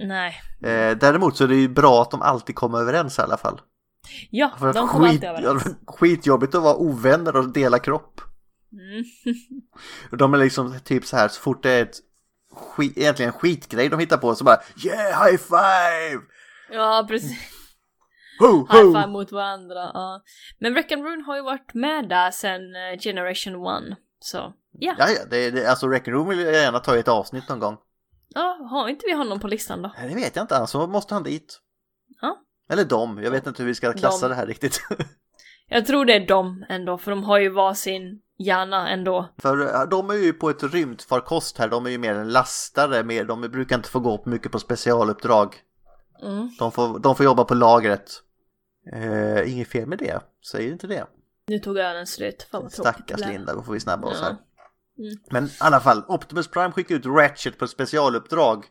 Nej. 0.06 0.34
Eh, 0.62 0.96
däremot 0.96 1.36
så 1.36 1.44
är 1.44 1.48
det 1.48 1.56
ju 1.56 1.68
bra 1.68 2.02
att 2.02 2.10
de 2.10 2.22
alltid 2.22 2.54
kommer 2.54 2.78
överens 2.78 3.18
i 3.18 3.22
alla 3.22 3.36
fall. 3.36 3.60
Ja, 4.30 4.50
de 4.74 4.88
kommer 4.88 5.08
skit, 5.08 5.24
alltid 5.24 5.46
överens. 5.46 5.76
skitjobbigt 5.86 6.54
att 6.54 6.62
vara 6.62 6.76
ovänner 6.76 7.36
och 7.36 7.52
dela 7.52 7.78
kropp. 7.78 8.20
Mm. 8.74 9.04
De 10.18 10.34
är 10.34 10.38
liksom 10.38 10.80
typ 10.84 11.04
så 11.06 11.16
här 11.16 11.28
så 11.28 11.40
fort 11.40 11.62
det 11.62 11.70
är 11.70 11.82
ett 11.82 11.96
skit, 12.52 12.98
egentligen 12.98 13.32
en 13.32 13.38
skitgrej 13.38 13.88
de 13.88 13.98
hittar 14.00 14.16
på 14.16 14.34
så 14.34 14.44
bara 14.44 14.58
Yeah 14.84 15.24
high 15.26 15.38
five! 15.38 16.22
ja, 16.70 17.04
precis. 17.08 17.38
Ho, 18.40 18.66
High 18.70 18.84
five 18.84 19.06
mot 19.06 19.32
varandra. 19.32 19.90
Ja. 19.94 20.22
Men 20.58 20.72
Wreck 20.74 20.92
and 20.92 21.04
Ruin 21.04 21.20
har 21.20 21.36
ju 21.36 21.42
varit 21.42 21.74
med 21.74 22.08
där 22.08 22.30
sen 22.30 22.60
eh, 22.76 22.98
Generation 23.00 23.54
1. 23.92 23.98
Så 24.20 24.52
ja. 24.72 24.94
Ja, 24.98 25.08
ja, 25.10 25.24
det, 25.30 25.50
det, 25.50 25.66
alltså 25.66 25.86
Wreck 25.88 26.08
Room 26.08 26.28
vill 26.28 26.38
jag 26.40 26.54
gärna 26.54 26.78
ta 26.78 26.96
i 26.96 26.98
ett 26.98 27.08
avsnitt 27.08 27.48
någon 27.48 27.58
gång. 27.60 27.76
ja, 28.34 28.68
har 28.70 28.88
inte 28.88 29.06
vi 29.06 29.12
honom 29.12 29.40
på 29.40 29.48
listan 29.48 29.82
då? 29.82 29.92
Nej, 29.98 30.08
Det 30.08 30.14
vet 30.14 30.36
jag 30.36 30.42
inte, 30.42 30.56
alltså 30.56 30.86
måste 30.86 31.14
han 31.14 31.22
dit. 31.22 31.60
Ja. 32.20 32.40
Eller 32.68 32.84
dem, 32.84 33.20
jag 33.22 33.30
vet 33.30 33.46
inte 33.46 33.62
hur 33.62 33.68
vi 33.68 33.74
ska 33.74 33.92
klassa 33.92 34.20
Dem. 34.20 34.30
det 34.30 34.36
här 34.36 34.46
riktigt. 34.46 34.80
Jag 35.68 35.86
tror 35.86 36.04
det 36.04 36.14
är 36.14 36.26
dem 36.26 36.64
ändå, 36.68 36.98
för 36.98 37.10
de 37.10 37.24
har 37.24 37.38
ju 37.38 37.48
varsin 37.48 38.20
hjärna 38.38 38.88
ändå. 38.88 39.28
För 39.38 39.86
de 39.86 40.10
är 40.10 40.14
ju 40.14 40.32
på 40.32 40.50
ett 40.50 40.62
rymdfarkost 40.62 41.58
här, 41.58 41.68
de 41.68 41.86
är 41.86 41.90
ju 41.90 41.98
mer 41.98 42.14
en 42.14 42.28
lastare, 42.32 43.02
mer, 43.02 43.24
de 43.24 43.40
brukar 43.40 43.76
inte 43.76 43.88
få 43.88 44.00
gå 44.00 44.18
på 44.18 44.28
mycket 44.28 44.52
på 44.52 44.58
specialuppdrag. 44.58 45.56
Mm. 46.22 46.50
De 46.58 46.72
får, 46.72 46.98
de 46.98 47.16
får 47.16 47.24
jobba 47.24 47.44
på 47.44 47.54
lagret. 47.54 48.10
Eh, 48.92 49.52
inget 49.52 49.68
fel 49.68 49.86
med 49.88 49.98
det, 49.98 50.20
säger 50.50 50.72
inte 50.72 50.86
det. 50.86 51.06
Nu 51.46 51.58
tog 51.58 51.78
ölen 51.78 52.06
slut. 52.06 52.46
Fan 52.50 52.62
vad 52.62 52.72
Stackars. 52.72 53.20
Linda, 53.20 53.54
då 53.54 53.62
får 53.62 53.72
vi 53.72 53.80
snabba 53.80 54.08
oss 54.08 54.18
Ja. 54.20 54.24
här. 54.24 54.36
Mm. 54.98 55.18
Men 55.30 55.44
i 55.44 55.50
alla 55.60 55.80
fall, 55.80 56.04
Optimus 56.08 56.48
Prime 56.48 56.72
skickar 56.72 56.94
ut 56.94 57.06
Ratchet 57.06 57.58
på 57.58 57.64
ett 57.64 57.70
specialuppdrag. 57.70 58.64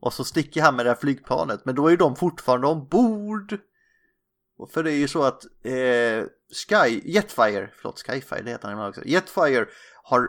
Och 0.00 0.12
så 0.12 0.24
sticker 0.24 0.62
han 0.62 0.76
med 0.76 0.86
det 0.86 0.90
här 0.90 0.96
flygplanet. 1.00 1.64
Men 1.64 1.74
då 1.74 1.86
är 1.86 1.90
ju 1.90 1.96
de 1.96 2.16
fortfarande 2.16 2.66
ombord. 2.66 3.58
För 4.70 4.82
det 4.82 4.92
är 4.92 4.96
ju 4.96 5.08
så 5.08 5.22
att 5.22 5.44
eh, 5.62 6.24
Sky, 6.68 7.00
Jetfire, 7.04 7.70
förlåt 7.74 8.02
Skyfire 8.06 8.42
det 8.42 8.50
heter 8.50 8.68
han 8.68 8.88
också. 8.88 9.00
Jetfire 9.04 9.66
har 10.02 10.28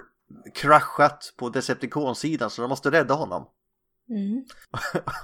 kraschat 0.54 1.34
på 1.38 1.50
Decepticon-sidan 1.50 2.50
så 2.50 2.62
de 2.62 2.70
måste 2.70 2.92
rädda 2.92 3.14
honom. 3.14 3.48
Mm. 4.10 4.46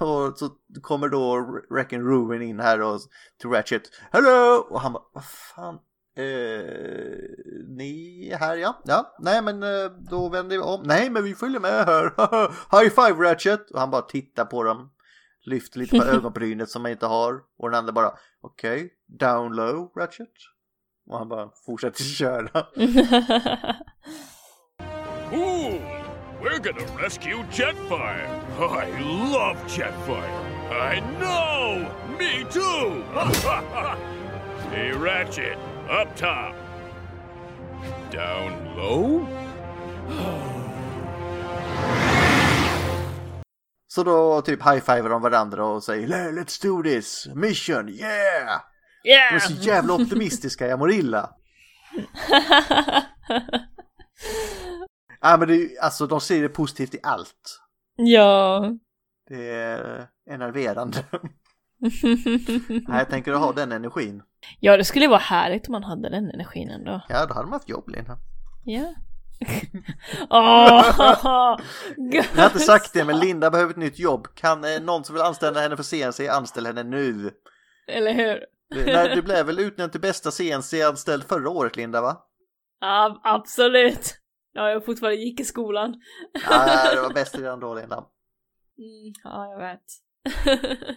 och 0.00 0.38
så 0.38 0.50
kommer 0.82 1.08
då 1.08 1.40
Wreck 1.70 1.92
and 1.92 2.06
Ruin 2.06 2.42
in 2.42 2.60
här 2.60 2.80
och 2.80 3.00
till 3.40 3.50
Ratchet. 3.50 3.82
Hello! 4.10 4.66
Och 4.70 4.80
han 4.80 4.92
bara, 4.92 5.02
vad 5.12 5.24
fan? 5.24 5.78
Eh, 6.16 6.24
ni 7.68 8.28
är 8.32 8.38
här 8.38 8.56
ja? 8.56 8.82
Ja, 8.84 9.16
nej 9.18 9.42
men 9.42 9.62
eh, 9.62 9.90
då 10.10 10.28
vänder 10.28 10.56
vi 10.56 10.62
om. 10.62 10.82
Nej 10.84 11.10
men 11.10 11.24
vi 11.24 11.34
följer 11.34 11.60
med 11.60 11.86
här. 11.86 12.12
High 12.80 12.90
five 12.94 13.30
Ratchet! 13.30 13.70
Och 13.70 13.80
han 13.80 13.90
bara 13.90 14.02
tittar 14.02 14.44
på 14.44 14.62
dem. 14.62 14.90
Lyfter 15.44 15.78
lite 15.78 15.98
på 15.98 16.04
ögonbrynet 16.14 16.70
som 16.70 16.82
man 16.82 16.90
inte 16.90 17.06
har. 17.06 17.40
Och 17.58 17.70
den 17.70 17.78
andra 17.78 17.92
bara, 17.92 18.12
okej, 18.40 18.92
down 19.06 19.56
low 19.56 19.92
Ratchet. 19.96 20.32
Och 21.10 21.18
han 21.18 21.28
bara 21.28 21.50
fortsätter 21.66 22.04
köra. 22.04 22.66
Ooh, 25.32 25.80
we're 26.40 26.58
gonna 26.58 27.02
rescue 27.02 27.44
Jetfire. 27.52 28.28
I 28.58 28.86
love 29.32 29.58
Jetfire. 29.68 30.54
I 30.70 31.00
know. 31.18 31.86
Me 32.18 32.44
too. 32.50 33.02
hey, 34.70 34.92
Ratchet, 34.92 35.58
up 35.90 36.16
top. 36.16 36.54
Down 38.10 38.76
low? 38.76 39.26
Så 43.94 44.02
då 44.04 44.40
typ 44.42 44.62
high-fivar 44.62 45.10
de 45.10 45.22
varandra 45.22 45.64
och 45.66 45.82
säger 45.84 46.08
"Le- 46.08 46.30
Let's 46.42 46.62
do 46.62 46.82
this! 46.82 47.28
Mission! 47.34 47.88
Yeah! 47.88 48.60
De 49.04 49.10
är 49.10 49.14
Yeah! 49.30 49.38
så 49.38 49.52
jävla 49.52 49.94
optimistiska, 49.94 50.66
jag 50.66 50.78
mår 50.78 50.92
illa. 50.92 51.30
Ja 55.20 55.36
men 55.36 55.48
det 55.48 55.78
alltså 55.82 56.06
de 56.06 56.20
ser 56.20 56.42
det 56.42 56.48
positivt 56.48 56.94
i 56.94 56.98
allt. 57.02 57.60
ja. 57.96 58.70
Det 59.28 59.50
är 59.50 60.06
enerverande. 60.30 61.04
Nej, 62.68 62.84
jag 62.98 63.08
tänker 63.10 63.32
ha 63.32 63.52
den 63.52 63.72
energin. 63.72 64.22
ja, 64.60 64.76
det 64.76 64.84
skulle 64.84 65.08
vara 65.08 65.18
härligt 65.18 65.68
om 65.68 65.72
man 65.72 65.84
hade 65.84 66.10
den 66.10 66.30
energin 66.30 66.70
ändå. 66.70 67.00
Ja, 67.08 67.26
då 67.26 67.34
hade 67.34 67.46
man 67.46 67.52
haft 67.52 67.68
jobb, 67.68 67.88
Linda. 67.88 68.18
Ja. 68.64 68.94
Åh! 70.30 71.58
Jag 72.12 72.24
har 72.36 72.46
inte 72.46 72.58
sagt 72.58 72.92
det, 72.92 73.04
men 73.04 73.18
Linda 73.18 73.50
behöver 73.50 73.70
ett 73.70 73.76
nytt 73.76 73.98
jobb. 73.98 74.28
Kan 74.34 74.64
eh, 74.64 74.80
någon 74.82 75.04
som 75.04 75.14
vill 75.14 75.22
anställa 75.22 75.60
henne 75.60 75.76
för 75.76 75.82
CNC 75.82 76.28
anställa 76.28 76.68
henne 76.68 76.82
nu? 76.82 77.30
Eller 77.88 78.12
hur? 78.12 78.46
Nej, 78.86 79.14
du 79.14 79.22
blev 79.22 79.46
väl 79.46 79.58
utnämnd 79.58 79.92
till 79.92 80.00
bästa 80.00 80.30
CNC-anställd 80.30 81.24
förra 81.24 81.50
året, 81.50 81.76
Linda, 81.76 82.00
va? 82.00 82.26
Ja, 82.80 83.20
absolut. 83.24 84.14
Ja, 84.52 84.70
jag 84.70 84.84
fortfarande 84.84 85.16
gick 85.16 85.40
i 85.40 85.44
skolan. 85.44 85.94
Ja, 86.50 86.90
det 86.94 87.00
var 87.00 87.14
bäst 87.14 87.38
redan 87.38 87.60
då, 87.60 87.74
Linda. 87.74 87.96
Mm, 87.96 89.12
ja, 89.24 89.50
jag 89.50 89.58
vet. 89.58 89.80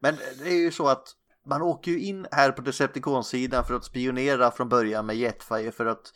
Men 0.00 0.16
det 0.42 0.48
är 0.48 0.58
ju 0.58 0.70
så 0.70 0.88
att 0.88 1.08
man 1.46 1.62
åker 1.62 1.90
ju 1.90 2.00
in 2.00 2.26
här 2.32 2.52
på 2.52 2.62
Decepticon-sidan 2.62 3.64
för 3.64 3.74
att 3.74 3.84
spionera 3.84 4.50
från 4.50 4.68
början 4.68 5.06
med 5.06 5.16
Jetfire 5.16 5.72
för 5.72 5.86
att 5.86 6.12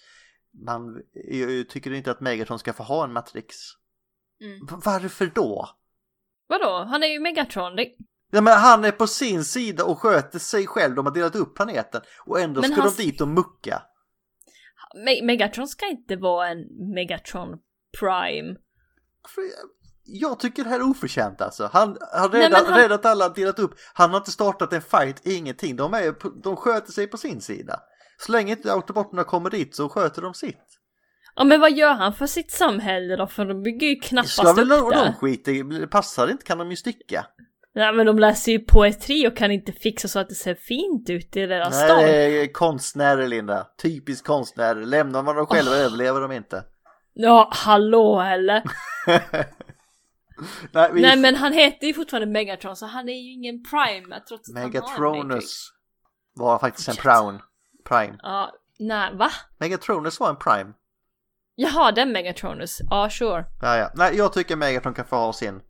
man 0.66 1.02
ju- 1.30 1.64
tycker 1.64 1.92
inte 1.92 2.10
att 2.10 2.20
Megatron 2.20 2.58
ska 2.58 2.72
få 2.72 2.82
ha 2.82 3.04
en 3.04 3.12
Matrix. 3.12 3.56
Mm. 4.40 4.80
Varför 4.84 5.26
då? 5.34 5.68
Vadå? 6.46 6.84
Han 6.88 7.02
är 7.02 7.06
ju 7.06 7.20
Megatron. 7.20 7.76
Det... 7.76 7.88
Ja, 8.30 8.40
men 8.40 8.58
han 8.58 8.84
är 8.84 8.92
på 8.92 9.06
sin 9.06 9.44
sida 9.44 9.84
och 9.84 9.98
sköter 9.98 10.38
sig 10.38 10.66
själv. 10.66 10.94
De 10.94 11.06
har 11.06 11.14
delat 11.14 11.34
upp 11.36 11.54
planeten 11.56 12.00
och 12.26 12.40
ändå 12.40 12.60
Men 12.60 12.72
ska 12.72 12.80
han- 12.82 12.92
de 12.96 13.02
dit 13.02 13.20
och 13.20 13.28
mucka. 13.28 13.82
Me- 15.06 15.24
Megatron 15.24 15.68
ska 15.68 15.86
inte 15.86 16.16
vara 16.16 16.48
en 16.48 16.58
Megatron 16.94 17.58
Prime. 18.00 18.56
Jag 20.04 20.40
tycker 20.40 20.64
det 20.64 20.70
här 20.70 20.80
är 20.80 20.90
oförtjänt 20.90 21.40
alltså. 21.40 21.70
Han 21.72 21.88
har 22.12 22.28
men 22.30 22.52
han- 22.52 22.78
redan 22.78 22.98
alla 23.02 23.28
delat 23.28 23.58
upp. 23.58 23.74
Han 23.94 24.10
har 24.10 24.16
inte 24.18 24.30
startat 24.30 24.72
en 24.72 24.82
fight, 24.82 25.26
ingenting. 25.26 25.76
De, 25.76 25.94
är, 25.94 26.40
de 26.42 26.56
sköter 26.56 26.92
sig 26.92 27.06
på 27.06 27.16
sin 27.16 27.40
sida. 27.40 27.80
Så 28.18 28.32
länge 28.32 28.52
inte 28.52 28.72
autobotterna 28.72 29.24
kommer 29.24 29.50
dit 29.50 29.76
så 29.76 29.88
sköter 29.88 30.22
de 30.22 30.34
sitt. 30.34 30.78
Ja, 31.36 31.44
men 31.44 31.60
vad 31.60 31.72
gör 31.72 31.92
han 31.92 32.14
för 32.14 32.26
sitt 32.26 32.50
samhälle 32.50 33.16
då? 33.16 33.26
För 33.26 33.44
de 33.44 33.62
bygger 33.62 33.86
ju 33.86 33.96
knappast 33.96 34.32
Ska 34.32 34.52
väl 34.52 34.72
upp 34.72 34.80
de, 34.80 34.90
det. 34.90 35.04
de 35.04 35.14
skiter 35.14 35.86
passar 35.86 36.26
det 36.26 36.32
inte 36.32 36.44
kan 36.44 36.58
de 36.58 36.70
ju 36.70 36.76
sticka. 36.76 37.26
Nej, 37.74 37.92
men 37.92 38.06
de 38.06 38.18
läser 38.18 38.52
ju 38.52 38.58
poetri 38.58 39.28
och 39.28 39.36
kan 39.36 39.50
inte 39.50 39.72
fixa 39.72 40.08
så 40.08 40.18
att 40.18 40.28
det 40.28 40.34
ser 40.34 40.54
fint 40.54 41.10
ut 41.10 41.36
i 41.36 41.46
deras 41.46 41.74
Nej, 41.74 41.88
stad. 41.88 41.98
det 41.98 42.42
är 42.42 42.52
konstnärer 42.52 43.28
Linda. 43.28 43.66
Typiskt 43.82 44.26
konstnärer. 44.26 44.86
Lämnar 44.86 45.22
man 45.22 45.36
dem 45.36 45.46
själva 45.46 45.76
överlever 45.76 46.20
de 46.20 46.32
inte. 46.32 46.64
Ja, 47.12 47.50
hallå 47.52 48.20
eller? 48.20 48.62
Nej, 50.72 50.90
vi, 50.92 51.02
Nej, 51.02 51.16
men 51.16 51.34
han 51.34 51.52
heter 51.52 51.86
ju 51.86 51.94
fortfarande 51.94 52.26
Megatron 52.26 52.76
så 52.76 52.86
han 52.86 53.08
är 53.08 53.12
ju 53.12 53.32
ingen 53.32 53.62
Prime 53.62 54.20
trots 54.28 54.50
att 54.50 54.56
han 54.56 54.62
har 54.62 54.68
en 54.68 54.72
Matrix. 54.74 54.98
Megatronus 54.98 55.72
var 56.34 56.58
faktiskt 56.58 56.88
en. 56.88 56.96
Prown. 56.96 57.40
Prime. 57.84 58.16
Ja, 58.22 58.52
nej, 58.78 59.14
va? 59.14 59.30
Megatronus 59.58 60.20
var 60.20 60.28
en 60.30 60.36
Prime. 60.36 60.72
Jaha, 61.54 61.92
den 61.92 62.12
Megatronus. 62.12 62.78
Ja, 62.90 63.10
sure. 63.10 63.44
Ja, 63.62 63.76
ja. 63.76 63.90
Nej, 63.94 64.16
jag 64.16 64.32
tycker 64.32 64.56
Megatron 64.56 64.94
kan 64.94 65.04
få 65.04 65.16
ha 65.16 65.32
sin 65.32 65.60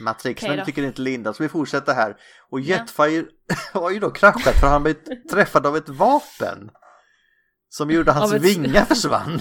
Matrix, 0.00 0.42
men 0.42 0.56
det 0.56 0.64
tycker 0.64 0.82
inte 0.82 1.00
Linda, 1.02 1.32
så 1.32 1.42
vi 1.42 1.48
fortsätter 1.48 1.94
här. 1.94 2.16
Och 2.50 2.60
Jetfire 2.60 3.24
har 3.72 3.90
ju 3.90 3.98
då 4.00 4.10
kraschat 4.10 4.54
för 4.60 4.66
han 4.66 4.82
blev 4.82 4.94
träffad 5.30 5.66
av 5.66 5.76
ett 5.76 5.88
vapen. 5.88 6.70
Som 7.68 7.90
gjorde 7.90 8.12
hans 8.12 8.32
ett- 8.32 8.42
vingar 8.42 8.84
försvann. 8.84 9.40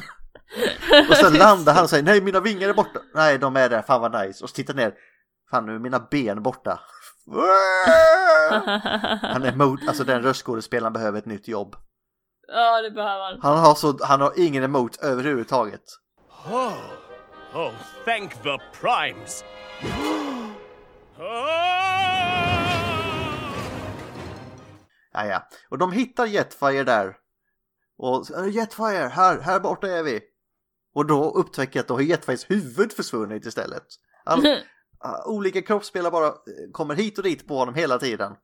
och 1.10 1.16
sen 1.16 1.34
landar 1.34 1.74
han 1.74 1.84
och 1.84 1.90
säger 1.90 2.04
nej 2.04 2.22
mina 2.22 2.40
vingar 2.40 2.70
är 2.70 2.74
borta. 2.74 3.00
Nej 3.16 3.38
de 3.38 3.56
är 3.56 3.70
där, 3.70 3.82
fan 3.82 4.02
vad 4.02 4.26
nice. 4.26 4.44
Och 4.44 4.50
så 4.50 4.56
tittar 4.56 4.74
ner. 4.74 4.94
Fan 5.52 5.66
nu 5.66 5.76
är 5.76 5.80
mina 5.80 6.00
ben 6.12 6.44
borta. 6.44 6.80
Han 9.22 9.44
är 9.44 9.52
emot, 9.54 9.80
alltså 9.88 10.04
den 10.04 10.22
röstskådespelaren 10.22 10.94
behöver 10.94 11.20
ett 11.20 11.26
nytt 11.26 11.48
jobb. 11.48 11.76
ja, 12.48 12.82
det 12.82 12.92
behöver 12.92 13.24
han. 13.26 13.40
Han 13.42 13.58
har, 13.60 13.76
så, 13.76 13.98
han 14.02 14.22
har 14.22 14.34
ingen 14.36 14.64
emot 14.64 14.98
överhuvudtaget. 15.04 15.82
Oh, 16.52 16.74
oh, 17.54 17.72
thank 18.06 18.34
the 18.44 18.58
primes. 18.82 19.44
Ah! 21.20 21.78
Ja, 25.14 25.26
ja. 25.26 25.48
Och 25.70 25.78
de 25.78 25.92
hittar 25.92 26.26
Jetfire 26.26 26.84
där. 26.84 27.16
Och 27.98 28.32
"Äh, 28.32 28.48
Jetfire, 28.50 29.08
här, 29.08 29.40
här 29.40 29.60
borta 29.60 29.88
är 29.88 30.04
vi. 30.04 30.22
Och 30.96 31.06
då 31.06 31.32
upptäcker 31.32 31.80
jag 31.80 31.84
att 31.84 31.88
då 31.88 31.94
har 31.94 32.02
Jetfires 32.02 32.50
huvud 32.50 32.94
försvunnit 32.94 33.46
istället. 33.46 33.84
All, 34.26 34.42
olika 35.26 35.62
kroppsdelar 35.62 36.12
bara 36.12 36.28
eh, 36.28 36.72
kommer 36.72 36.96
hit 36.96 37.18
och 37.18 37.24
dit 37.24 37.48
på 37.48 37.58
honom 37.58 37.76
hela 37.76 38.00
tiden. 38.00 38.36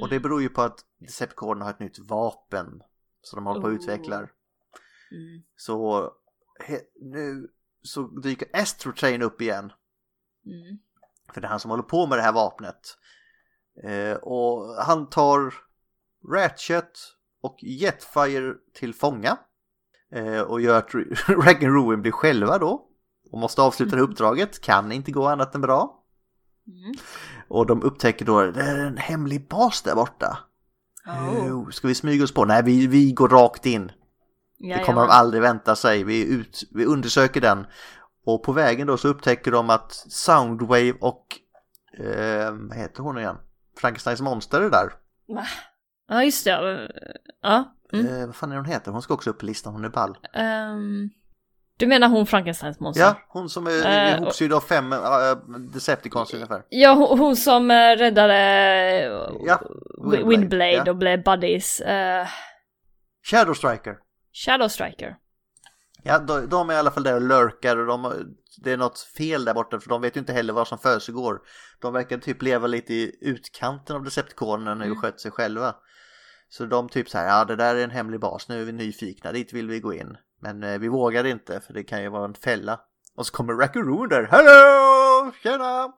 Och 0.00 0.08
det 0.08 0.20
beror 0.20 0.42
ju 0.42 0.48
på 0.48 0.62
att 0.62 0.80
Decepticorn 0.98 1.62
har 1.62 1.70
ett 1.70 1.80
nytt 1.80 1.98
vapen. 1.98 2.82
Så 3.22 3.36
de 3.36 3.46
håller 3.46 3.60
på 3.60 3.66
och 3.66 3.72
Oh. 3.72 3.78
utvecklar. 3.78 4.32
Mm. 5.12 5.42
Så 5.56 6.10
he, 6.60 6.80
nu 7.00 7.48
så 7.82 8.02
dyker 8.02 8.48
Astrotrain 8.52 9.22
upp 9.22 9.40
igen. 9.40 9.72
Mm. 10.46 10.78
För 11.34 11.40
det 11.40 11.46
är 11.46 11.48
han 11.50 11.60
som 11.60 11.70
håller 11.70 11.82
på 11.82 12.06
med 12.06 12.18
det 12.18 12.22
här 12.22 12.32
vapnet. 12.32 12.98
Eh, 13.84 14.16
och 14.16 14.74
han 14.74 15.08
tar 15.08 15.54
Ratchet 16.32 16.98
och 17.40 17.58
Jetfire 17.62 18.54
till 18.74 18.94
fånga. 18.94 19.38
Eh, 20.12 20.40
och 20.40 20.60
gör 20.60 20.78
att 20.78 20.94
Raggen 21.28 21.74
Ruin 21.74 22.02
blir 22.02 22.12
själva 22.12 22.58
då. 22.58 22.87
Och 23.30 23.38
måste 23.38 23.62
avsluta 23.62 23.96
det 23.96 24.02
uppdraget. 24.02 24.60
Kan 24.60 24.92
inte 24.92 25.12
gå 25.12 25.26
annat 25.26 25.54
än 25.54 25.60
bra. 25.60 26.02
Mm. 26.66 26.94
Och 27.48 27.66
de 27.66 27.82
upptäcker 27.82 28.24
då 28.24 28.50
det 28.50 28.62
är 28.62 28.78
en 28.78 28.96
hemlig 28.96 29.48
bas 29.48 29.82
där 29.82 29.94
borta. 29.94 30.38
Oh. 31.06 31.70
Ska 31.70 31.88
vi 31.88 31.94
smyga 31.94 32.24
oss 32.24 32.34
på? 32.34 32.44
Nej, 32.44 32.62
vi, 32.62 32.86
vi 32.86 33.12
går 33.12 33.28
rakt 33.28 33.66
in. 33.66 33.92
Det 34.58 34.84
kommer 34.84 35.00
de 35.00 35.10
aldrig 35.10 35.42
vänta 35.42 35.76
sig. 35.76 36.04
Vi, 36.04 36.34
ut, 36.34 36.62
vi 36.70 36.84
undersöker 36.84 37.40
den. 37.40 37.66
Och 38.24 38.42
på 38.42 38.52
vägen 38.52 38.86
då 38.86 38.96
så 38.96 39.08
upptäcker 39.08 39.50
de 39.50 39.70
att 39.70 39.92
Soundwave 39.92 40.92
och 41.00 41.26
eh, 41.98 42.52
vad 42.52 42.76
heter 42.76 43.02
hon 43.02 43.18
igen? 43.18 43.36
Frankensteins 43.76 44.20
monster 44.20 44.60
är 44.60 44.70
där. 44.70 44.92
Ja, 46.08 46.24
just 46.24 46.44
det. 46.44 46.90
Ja. 47.42 47.74
Mm. 47.92 48.06
Eh, 48.06 48.26
vad 48.26 48.36
fan 48.36 48.52
är 48.52 48.56
hon 48.56 48.64
heter? 48.64 48.92
Hon 48.92 49.02
ska 49.02 49.14
också 49.14 49.30
upp 49.30 49.38
på 49.38 49.46
listan, 49.46 49.72
hon 49.72 49.84
är 49.84 49.88
ball. 49.88 50.18
Ehm, 50.34 51.10
du 51.78 51.86
menar 51.86 52.08
hon 52.08 52.26
Frankensteins 52.26 52.80
monster? 52.80 53.04
Ja, 53.04 53.16
hon 53.28 53.48
som 53.48 53.66
är 53.66 53.86
Eh, 53.86 54.18
ihopsydd 54.18 54.52
av 54.52 54.60
fem 54.60 54.92
äh, 54.92 54.98
Decepticons 55.72 56.34
ungefär. 56.34 56.62
Ja, 56.68 56.92
hon, 56.92 57.18
hon 57.18 57.36
som 57.36 57.70
eh, 57.70 57.96
räddade 57.96 58.34
Ja, 59.46 59.60
Windblade, 59.98 60.28
Windblade 60.28 60.72
ja. 60.72 60.90
och 60.90 60.96
blev 60.96 61.22
buddies. 61.24 61.80
Uh, 61.80 62.28
Shadow 63.30 63.54
Striker. 63.54 63.96
Shadow 64.32 64.68
Striker. 64.68 65.16
Ja, 66.02 66.18
de, 66.18 66.48
de 66.48 66.70
är 66.70 66.74
i 66.74 66.76
alla 66.76 66.90
fall 66.90 67.02
där 67.02 67.14
och 67.14 67.20
lurkar 67.20 67.76
och 67.76 67.86
de, 67.86 68.12
det 68.64 68.72
är 68.72 68.76
något 68.76 68.98
fel 68.98 69.44
där 69.44 69.54
borta 69.54 69.80
för 69.80 69.88
de 69.88 70.02
vet 70.02 70.16
ju 70.16 70.20
inte 70.20 70.32
heller 70.32 70.52
vad 70.52 70.68
som 70.68 70.78
försiggår. 70.78 71.40
De 71.80 71.92
verkar 71.92 72.18
typ 72.18 72.42
leva 72.42 72.66
lite 72.66 72.94
i 72.94 73.18
utkanten 73.20 73.96
av 73.96 74.04
Decepticonen 74.04 74.78
nu 74.78 74.90
och 74.90 74.98
sköter 74.98 75.18
sig 75.18 75.30
själva. 75.30 75.74
Så 76.48 76.64
de 76.64 76.88
typ 76.88 77.08
så 77.08 77.18
här, 77.18 77.38
ja 77.38 77.44
det 77.44 77.56
där 77.56 77.74
är 77.74 77.84
en 77.84 77.90
hemlig 77.90 78.20
bas, 78.20 78.48
nu 78.48 78.60
är 78.60 78.64
vi 78.64 78.72
nyfikna, 78.72 79.32
dit 79.32 79.52
vill 79.52 79.68
vi 79.68 79.80
gå 79.80 79.94
in. 79.94 80.16
Men 80.40 80.62
eh, 80.62 80.78
vi 80.78 80.88
vågar 80.88 81.24
inte 81.24 81.60
för 81.60 81.72
det 81.74 81.82
kan 81.84 82.02
ju 82.02 82.08
vara 82.08 82.24
en 82.24 82.34
fälla. 82.34 82.80
Och 83.14 83.26
så 83.26 83.32
kommer 83.32 83.54
Rackaroon 83.54 84.08
där, 84.08 84.22
hallå, 84.30 85.32
tjena! 85.42 85.92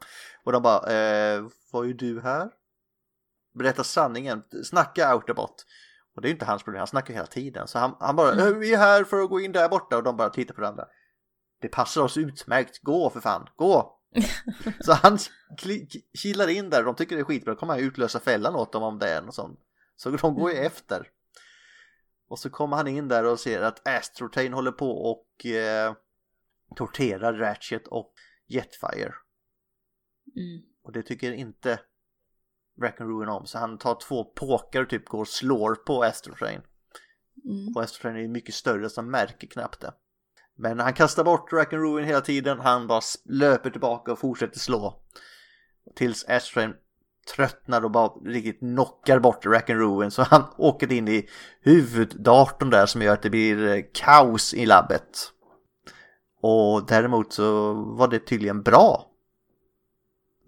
Och 0.45 0.53
de 0.53 0.63
bara, 0.63 0.93
eh, 0.93 1.45
vad 1.73 1.89
är 1.89 1.95
du 1.95 2.21
här? 2.21 2.51
Berätta 3.55 3.85
sanningen, 3.85 4.43
snacka 4.65 5.09
Autobot. 5.09 5.67
Och 6.17 6.23
det 6.23 6.29
är 6.29 6.31
inte 6.31 6.45
hans 6.45 6.63
problem, 6.63 6.79
han 6.79 6.87
snackar 6.87 7.15
hela 7.15 7.27
tiden. 7.27 7.69
Så 7.69 7.79
han, 7.79 7.97
han 8.01 8.17
bara, 8.17 8.33
"Eh, 8.33 8.55
vi 8.55 8.75
är 8.75 8.79
här 8.79 9.05
för 9.05 9.23
att 9.23 9.31
gå 9.31 9.41
in 9.41 9.53
där 9.53 9.69
borta 9.69 9.97
och 9.97 10.03
de 10.03 10.17
bara 10.17 10.31
tittar 10.31 10.55
på 10.55 10.61
varandra. 10.61 10.85
Det 11.61 11.69
passar 11.69 12.03
oss 12.03 12.17
utmärkt, 12.17 12.83
gå 12.83 13.11
för 13.11 13.21
fan, 13.21 13.49
gå! 13.57 13.97
så 14.81 14.93
han 14.93 15.19
kilar 16.19 16.49
in 16.49 16.71
där, 16.71 16.85
de 16.85 16.95
tycker 16.95 17.17
det 17.17 17.23
är 17.23 17.25
skitbra, 17.25 17.55
kommer 17.55 17.75
han 17.75 17.83
utlösa 17.83 18.21
fällan 18.21 18.55
åt 18.55 18.73
dem 18.73 18.83
om 18.83 18.99
det 18.99 19.09
är 19.09 19.23
något 19.23 19.35
sånt. 19.35 19.61
Så 19.97 20.11
de 20.11 20.35
går 20.35 20.51
ju 20.51 20.57
efter. 20.57 21.09
Och 22.31 22.39
så 22.39 22.51
kommer 22.51 22.77
han 22.77 22.89
in 22.89 23.09
där 23.09 23.25
och 23.25 23.41
ser 23.41 23.63
att 23.63 23.89
Astrotrain 23.89 24.53
håller 24.53 24.73
på 24.73 24.91
och 24.91 25.47
eh, 25.47 25.95
torterar 26.77 27.33
Ratchet 27.33 27.89
och 27.89 28.13
Jetfire. 28.47 29.15
Mm. 30.37 30.63
Och 30.83 30.93
det 30.93 31.03
tycker 31.03 31.33
inte 31.33 31.81
Raccoon 32.83 33.29
om. 33.29 33.47
Så 33.47 33.59
han 33.59 33.79
tar 33.79 33.95
två 33.95 34.25
påkar 34.25 34.83
och 34.83 34.89
typ 34.89 35.09
går 35.09 35.21
och 35.21 35.29
slår 35.29 35.75
på 35.75 36.03
Astrotrain. 36.03 36.61
Mm. 37.45 37.73
Och 37.77 37.83
Astrotrain 37.83 38.17
är 38.17 38.21
ju 38.21 38.29
mycket 38.29 38.55
större 38.55 38.91
så 38.91 39.01
han 39.01 39.11
märker 39.11 39.47
knappt 39.47 39.81
det. 39.81 39.95
Men 40.55 40.81
han 40.81 40.95
kastar 40.95 41.25
bort 41.25 41.53
Raccoon 41.53 42.05
hela 42.05 42.21
tiden. 42.21 42.61
Han 42.61 42.87
bara 42.87 43.01
löper 43.25 43.71
tillbaka 43.71 44.13
och 44.13 44.19
fortsätter 44.19 44.59
slå. 44.59 45.03
Tills 45.95 46.25
Astrotrain 46.25 46.75
tröttnar 47.37 47.85
och 47.85 47.91
bara 47.91 48.09
riktigt 48.09 48.59
knockar 48.59 49.19
bort 49.19 49.47
Raccoon 49.47 50.11
Så 50.11 50.23
han 50.23 50.45
åker 50.57 50.93
in 50.93 51.09
i 51.09 51.29
huvuddatorn 51.61 52.71
där 52.71 52.87
som 52.87 53.03
gör 53.03 53.13
att 53.13 53.23
det 53.23 53.31
blir 53.31 53.67
eh, 53.67 53.83
kaos 53.93 54.55
i 54.55 54.67
labbet. 54.67 55.33
Och 56.43 56.87
däremot 56.87 57.33
så 57.33 57.73
var 57.73 58.09
det 58.09 58.19
tydligen 58.19 58.63
bra 58.63 59.07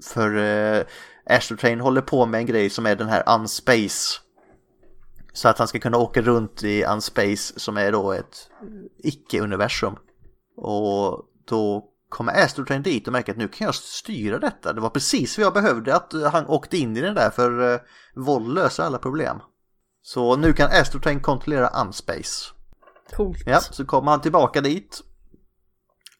För 0.05 0.37
eh, 0.37 0.85
Astrotrain 1.27 1.81
håller 1.81 2.01
på 2.01 2.27
med 2.27 2.39
en 2.39 2.47
grej 2.47 2.71
som 2.71 2.87
är 2.87 2.97
den 2.97 3.09
här 3.09 3.35
Unspace. 3.35 4.21
Så 5.33 5.49
att 5.49 5.59
han 5.59 5.69
ska 5.69 5.79
kunna 5.79 5.99
åka 5.99 6.21
runt 6.21 6.65
i 6.65 6.85
Unspace 6.85 7.61
som 7.61 7.77
är 7.77 7.93
då 7.93 8.13
ett 8.13 8.51
eh, 8.63 9.09
icke-universum. 9.09 9.97
Och 10.57 11.25
då 11.45 11.92
kommer 12.13 12.45
Astrotrain 12.45 12.83
dit 12.83 13.07
och 13.07 13.13
märker 13.13 13.33
att 13.33 13.39
nu 13.39 13.49
kan 13.49 13.65
jag 13.65 13.75
styra 13.75 14.39
detta. 14.39 14.73
Det 14.73 14.81
var 14.81 14.91
precis 14.91 15.39
vad 15.39 15.47
jag 15.47 15.55
behövde 15.55 15.97
att 15.97 16.13
han 16.33 16.47
åkte 16.47 16.77
in 16.79 16.97
i 16.97 17.01
den 17.01 17.15
där 17.15 17.31
för 17.31 17.75
eh, 17.75 17.81
våld 18.15 18.55
löser 18.55 18.83
alla 18.83 18.99
problem. 18.99 19.41
Så 20.03 20.37
nu 20.37 20.53
kan 20.53 20.71
Astrotrain 20.73 21.21
kontrollera 21.21 21.83
Unspace. 21.83 22.53
Coolt. 23.17 23.43
Ja, 23.47 23.61
så 23.61 23.85
kommer 23.85 24.11
han 24.11 24.21
tillbaka 24.21 24.61
dit. 24.61 25.01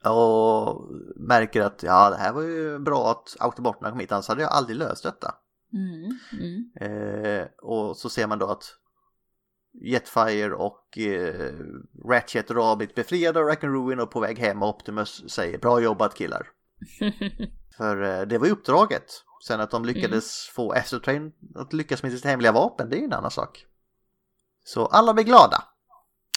Och 0.05 0.89
märker 1.17 1.61
att 1.61 1.83
ja, 1.83 2.11
det 2.11 2.17
här 2.17 2.33
var 2.33 2.43
ju 2.43 2.79
bra 2.79 3.11
att 3.11 3.37
autobotarna 3.41 3.91
kom 3.91 4.01
hit, 4.01 4.13
annars 4.13 4.29
hade 4.29 4.43
jag 4.43 4.53
aldrig 4.53 4.77
löst 4.77 5.03
detta. 5.03 5.35
Mm, 5.73 6.19
mm. 6.33 6.71
Eh, 6.81 7.47
och 7.63 7.97
så 7.97 8.09
ser 8.09 8.27
man 8.27 8.39
då 8.39 8.47
att 8.47 8.65
Jetfire 9.73 10.55
och 10.55 10.99
eh, 10.99 11.55
Ratchet 12.09 12.51
och 12.51 12.57
Rabbit 12.57 12.95
befriade 12.95 13.41
av 13.41 13.47
Rack 13.47 13.65
Ruin 13.65 14.01
och 14.01 14.11
på 14.11 14.21
väg 14.21 14.39
hem 14.39 14.63
och 14.63 14.69
Optimus 14.69 15.31
säger 15.31 15.59
bra 15.59 15.81
jobbat 15.81 16.15
killar. 16.15 16.49
För 17.77 18.03
eh, 18.03 18.27
det 18.27 18.39
var 18.39 18.47
ju 18.47 18.53
uppdraget. 18.53 19.05
Sen 19.47 19.61
att 19.61 19.71
de 19.71 19.85
lyckades 19.85 20.49
få 20.55 20.73
Astrotrain 20.73 21.33
att 21.55 21.73
lyckas 21.73 22.03
med 22.03 22.13
sitt 22.13 22.25
hemliga 22.25 22.53
vapen, 22.53 22.91
det 22.91 22.97
är 22.97 22.99
ju 22.99 23.05
en 23.05 23.13
annan 23.13 23.31
sak. 23.31 23.67
Så 24.65 24.87
alla 24.87 25.15
blir 25.15 25.25
glada. 25.25 25.65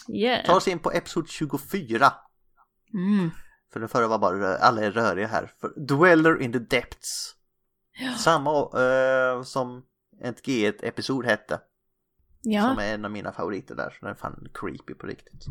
Yeah. 0.09 0.45
Ta 0.45 0.55
oss 0.55 0.67
in 0.67 0.79
på 0.79 0.91
Episod 0.91 1.29
24. 1.29 2.13
Mm. 2.93 3.31
För 3.73 3.79
den 3.79 3.89
förra 3.89 4.07
var 4.07 4.19
bara 4.19 4.57
alla 4.57 4.81
är 4.81 4.91
röriga 4.91 5.27
här. 5.27 5.51
För 5.61 5.73
Dweller 5.87 6.41
in 6.41 6.53
the 6.53 6.59
Depths. 6.59 7.35
Samma 8.17 8.51
eh, 8.59 9.43
som 9.43 9.83
ett 10.21 10.45
G1-episod 10.47 11.25
hette. 11.25 11.59
Som 12.45 12.51
Ja. 12.53 12.81
är 12.81 12.93
en 12.93 13.05
av 13.05 13.11
mina 13.11 13.31
favoriter 13.31 13.75
där. 13.75 13.89
Så 13.89 14.05
den 14.05 14.09
är 14.09 14.15
fan 14.19 14.47
creepy 14.53 14.93
på 14.93 15.07
riktigt. 15.07 15.45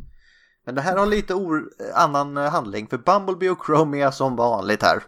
Men 0.67 0.75
det 0.75 0.81
här 0.81 0.97
har 0.97 1.07
lite 1.07 1.35
or- 1.35 1.69
annan 1.95 2.37
eh, 2.37 2.51
handling. 2.51 2.87
För 2.87 2.99
Bumblebee 2.99 3.51
och 3.51 3.67
Chromia 3.67 4.13
som 4.13 4.37
vanligt 4.37 4.83
här. 4.83 5.03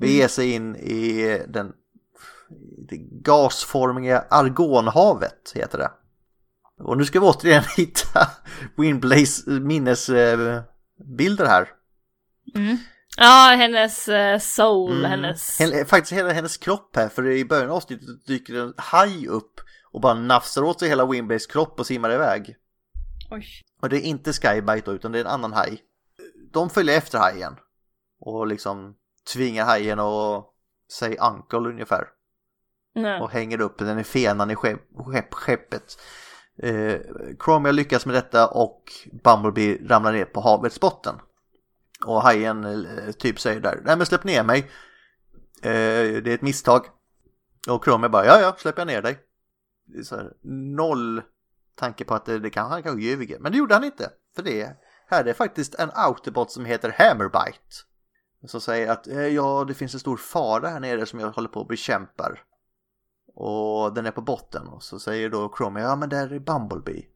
Beger 0.00 0.28
sig 0.28 0.50
in 0.52 0.76
i 0.76 1.42
den 1.48 1.72
det 2.88 2.96
gasformiga 2.96 4.24
argonhavet 4.30 5.52
heter 5.54 5.78
det. 5.78 5.90
Och 6.78 6.98
nu 6.98 7.04
ska 7.04 7.20
vi 7.20 7.26
återigen 7.26 7.62
hitta 7.76 8.28
Windblaze 8.76 9.50
minnesbilder 9.50 11.46
här. 11.46 11.68
Mm. 12.54 12.76
Ja, 13.16 13.54
hennes 13.58 14.08
eh, 14.08 14.38
soul, 14.38 14.98
Mm. 15.04 15.10
hennes... 15.10 15.58
Faktiskt 15.86 16.12
hela 16.12 16.32
hennes 16.32 16.56
kropp 16.56 16.96
här, 16.96 17.08
för 17.08 17.26
i 17.30 17.44
början 17.44 17.70
av 17.70 17.76
avsnittet 17.76 18.26
dyker 18.26 18.54
en 18.54 18.74
haj 18.76 19.28
upp 19.28 19.60
och 19.94 20.00
bara 20.00 20.14
nafsar 20.14 20.62
åt 20.62 20.80
sig 20.80 20.88
hela 20.88 21.06
Wimblays 21.06 21.46
kropp 21.46 21.80
och 21.80 21.86
simmar 21.86 22.12
iväg. 22.12 22.56
Oj. 23.30 23.46
Och 23.82 23.88
det 23.88 23.96
är 23.96 24.00
inte 24.00 24.32
Skybite 24.32 24.90
utan 24.90 25.12
det 25.12 25.18
är 25.18 25.24
en 25.24 25.30
annan 25.30 25.52
haj. 25.52 25.82
De 26.52 26.70
följer 26.70 26.98
efter 26.98 27.18
hajen 27.18 27.56
och 28.20 28.46
liksom 28.46 28.94
tvingar 29.32 29.64
hajen 29.64 30.00
att 30.00 30.46
säga 30.92 31.30
uncle 31.30 31.58
ungefär 31.58 32.04
Nej. 32.94 33.20
och 33.20 33.30
hänger 33.30 33.60
upp 33.60 33.78
den 33.78 33.98
i 33.98 34.04
fenan 34.04 34.50
i 34.50 34.56
skepp, 34.56 34.80
skepp, 35.06 35.34
skeppet. 35.34 35.98
Eh, 36.62 37.00
Chromia 37.44 37.72
lyckas 37.72 38.06
med 38.06 38.14
detta 38.14 38.48
och 38.48 38.82
Bumblebee 39.24 39.88
ramlar 39.88 40.12
ner 40.12 40.24
på 40.24 40.40
havets 40.40 40.80
botten. 40.80 41.14
Och 42.06 42.22
hajen 42.22 42.64
eh, 42.64 43.12
typ 43.12 43.40
säger 43.40 43.60
där, 43.60 43.80
nej 43.84 43.96
men 43.96 44.06
släpp 44.06 44.24
ner 44.24 44.44
mig. 44.44 44.58
Eh, 45.62 46.22
det 46.22 46.26
är 46.26 46.34
ett 46.34 46.42
misstag. 46.42 46.86
Och 47.68 47.84
Chromia 47.84 48.08
bara, 48.08 48.26
ja 48.26 48.40
ja, 48.40 48.56
släpp 48.58 48.78
jag 48.78 48.86
ner 48.86 49.02
dig. 49.02 49.18
Här, 50.10 50.32
noll 50.76 51.22
tanke 51.74 52.04
på 52.04 52.14
att 52.14 52.24
det, 52.24 52.38
det 52.38 52.50
kan, 52.50 52.70
han 52.70 52.82
kanske 52.82 53.02
ljuger. 53.02 53.38
Men 53.38 53.52
det 53.52 53.58
gjorde 53.58 53.74
han 53.74 53.84
inte. 53.84 54.10
För 54.36 54.42
det 54.42 54.76
här 55.06 55.24
är 55.24 55.32
faktiskt 55.32 55.74
en 55.74 55.90
autobot 55.94 56.50
som 56.50 56.64
heter 56.64 56.94
Hammerbite. 56.98 57.60
Som 58.46 58.60
säger 58.60 58.90
att 58.90 59.06
eh, 59.06 59.26
ja, 59.26 59.64
det 59.68 59.74
finns 59.74 59.94
en 59.94 60.00
stor 60.00 60.16
fara 60.16 60.68
här 60.68 60.80
nere 60.80 61.06
som 61.06 61.20
jag 61.20 61.30
håller 61.30 61.48
på 61.48 61.60
att 61.60 61.68
bekämpar. 61.68 62.44
Och 63.34 63.94
den 63.94 64.06
är 64.06 64.10
på 64.10 64.20
botten 64.20 64.66
och 64.66 64.82
så 64.82 64.98
säger 64.98 65.30
då 65.30 65.54
Chromie, 65.58 65.82
ja 65.82 65.96
men 65.96 66.08
där 66.08 66.32
är 66.32 66.38
Bumblebee. 66.38 67.06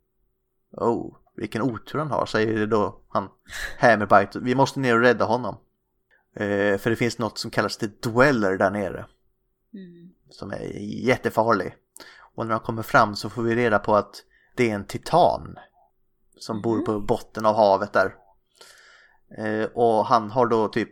Oh, 0.71 1.17
vilken 1.35 1.63
otur 1.63 1.99
han 1.99 2.11
har, 2.11 2.27
säger 2.27 2.67
då 2.67 3.01
han 3.09 3.29
Hammerbite. 3.79 4.39
Vi 4.39 4.55
måste 4.55 4.81
ner 4.81 4.95
och 4.95 5.01
rädda 5.01 5.25
honom. 5.25 5.57
Eh, 6.35 6.79
för 6.79 6.91
det 6.91 6.97
finns 6.97 7.19
något 7.19 7.39
som 7.39 7.51
kallas 7.51 7.77
The 7.77 7.87
Dweller 7.87 8.59
där 8.59 8.71
nere. 8.71 9.07
Mm. 9.75 10.11
Som 10.31 10.51
är 10.51 10.63
jättefarlig. 11.07 11.75
Och 12.39 12.47
när 12.47 12.53
han 12.53 12.61
kommer 12.61 12.83
fram 12.83 13.17
så 13.17 13.31
får 13.31 13.43
vi 13.43 13.57
reda 13.57 13.79
på 13.79 13.97
att 13.97 14.25
det 14.57 14.71
är 14.71 14.75
en 14.75 14.87
titan. 14.87 15.59
Som 16.37 16.63
bor 16.63 16.81
på 16.81 17.01
botten 17.01 17.47
av 17.47 17.57
havet 17.57 17.93
där. 17.93 18.15
Eh, 19.39 19.69
och 19.75 20.07
han 20.07 20.31
har 20.31 20.47
då 20.47 20.69
typ 20.69 20.91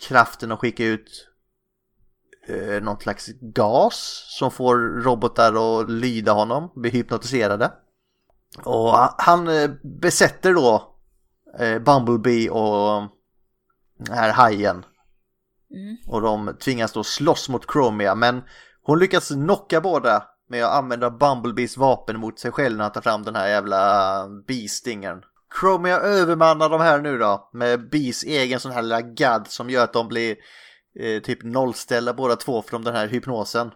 kraften 0.00 0.52
att 0.52 0.58
skicka 0.58 0.84
ut 0.84 1.28
eh, 2.48 2.82
någon 2.82 3.00
slags 3.00 3.28
gas 3.40 4.26
som 4.38 4.50
får 4.50 4.76
robotar 5.02 5.80
att 5.80 5.90
lyda 5.90 6.32
honom, 6.32 6.72
bli 6.74 6.90
hypnotiserade. 6.90 7.72
Och 8.64 8.92
han 9.18 9.48
eh, 9.48 9.70
besätter 9.82 10.54
då 10.54 10.94
eh, 11.58 11.78
Bumblebee 11.78 12.50
och 12.50 13.08
den 13.98 14.14
här 14.14 14.32
hajen. 14.32 14.84
Mm. 15.70 15.96
Och 16.06 16.22
de 16.22 16.56
tvingas 16.60 16.92
då 16.92 17.04
slåss 17.04 17.48
mot 17.48 17.72
Chromia 17.72 18.14
men 18.14 18.42
hon 18.82 18.98
lyckas 18.98 19.28
knocka 19.28 19.80
båda 19.80 20.35
med 20.48 20.64
att 20.64 20.72
använda 20.72 21.10
Bumblebees 21.10 21.76
vapen 21.76 22.20
mot 22.20 22.38
sig 22.38 22.52
själv 22.52 22.76
när 22.76 22.84
han 22.84 22.92
tar 22.92 23.00
fram 23.00 23.22
den 23.22 23.36
här 23.36 23.48
jävla 23.48 24.16
eh, 24.20 24.28
Bee-stingern. 24.46 25.22
Chromia 25.60 25.98
övermannar 25.98 26.68
de 26.68 26.80
här 26.80 27.00
nu 27.00 27.18
då 27.18 27.50
med 27.52 27.90
Bees 27.90 28.24
egen 28.24 28.60
sån 28.60 28.72
här 28.72 28.82
lilla 28.82 29.02
gadd 29.02 29.46
som 29.48 29.70
gör 29.70 29.84
att 29.84 29.92
de 29.92 30.08
blir 30.08 30.36
eh, 30.98 31.22
typ 31.22 31.42
nollställda 31.42 32.14
båda 32.14 32.36
två 32.36 32.62
från 32.62 32.84
den 32.84 32.94
här 32.94 33.08
hypnosen. 33.08 33.70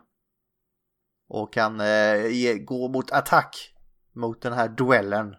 Och 1.28 1.52
kan 1.52 1.80
eh, 1.80 2.26
ge, 2.26 2.58
gå 2.58 2.88
mot 2.88 3.10
attack 3.10 3.74
mot 4.14 4.42
den 4.42 4.52
här 4.52 4.68
duellen. 4.68 5.34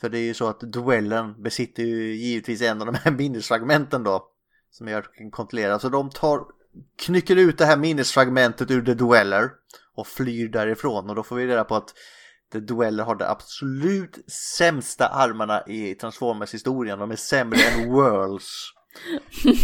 För 0.00 0.08
det 0.08 0.18
är 0.18 0.22
ju 0.22 0.34
så 0.34 0.48
att 0.48 0.60
duellen 0.60 1.42
besitter 1.42 1.82
ju 1.82 2.14
givetvis 2.14 2.62
en 2.62 2.80
av 2.80 2.86
de 2.86 2.94
här 2.94 3.10
minnesfragmenten 3.18 4.04
då. 4.04 4.30
Som 4.70 4.88
gör 4.88 4.98
att 4.98 5.04
de 5.04 5.18
kan 5.18 5.30
kontrollera. 5.30 5.78
Så 5.78 5.88
de 5.88 6.10
tar, 6.10 6.44
knycker 6.98 7.36
ut 7.36 7.58
det 7.58 7.66
här 7.66 7.76
minnesfragmentet 7.76 8.70
ur 8.70 8.84
The 8.84 8.94
Dweller. 8.94 9.50
Och 9.94 10.06
flyr 10.06 10.48
därifrån. 10.48 11.10
Och 11.10 11.16
då 11.16 11.22
får 11.22 11.36
vi 11.36 11.46
reda 11.46 11.64
på 11.64 11.76
att 11.76 11.94
The 12.52 12.60
Dweller 12.60 13.04
har 13.04 13.14
de 13.14 13.24
absolut 13.24 14.18
sämsta 14.56 15.08
armarna 15.08 15.62
i 15.66 15.94
Transformers-historien. 15.94 16.98
De 16.98 17.10
är 17.10 17.16
sämre 17.16 17.58
än 17.60 17.90
Worlds. 17.92 18.72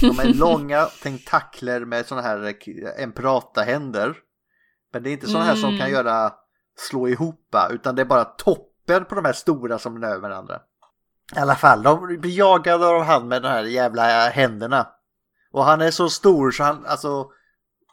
De 0.00 0.18
är 0.20 0.34
långa 0.34 0.86
tentakler 1.02 1.84
med 1.84 2.06
sådana 2.06 2.26
här 2.26 2.54
emperata-händer. 2.98 4.16
Men 4.92 5.02
det 5.02 5.10
är 5.10 5.12
inte 5.12 5.26
sådana 5.26 5.44
här 5.44 5.56
som 5.56 5.78
kan 5.78 5.90
göra 5.90 6.32
slå 6.76 7.08
ihop 7.08 7.54
utan 7.70 7.94
det 7.94 8.02
är 8.02 8.06
bara 8.06 8.24
toppen 8.24 9.04
på 9.04 9.14
de 9.14 9.24
här 9.24 9.32
stora 9.32 9.78
som 9.78 10.02
är 10.02 10.18
varandra. 10.18 10.60
I 11.36 11.38
alla 11.38 11.54
fall, 11.54 11.82
de 11.82 12.20
blir 12.20 12.38
jagade 12.38 12.86
av 12.86 13.02
han 13.02 13.28
med 13.28 13.42
de 13.42 13.48
här 13.48 13.64
jävla 13.64 14.28
händerna. 14.28 14.86
Och 15.52 15.64
han 15.64 15.80
är 15.80 15.90
så 15.90 16.08
stor 16.08 16.50
så 16.50 16.62
han, 16.62 16.86
alltså, 16.86 17.30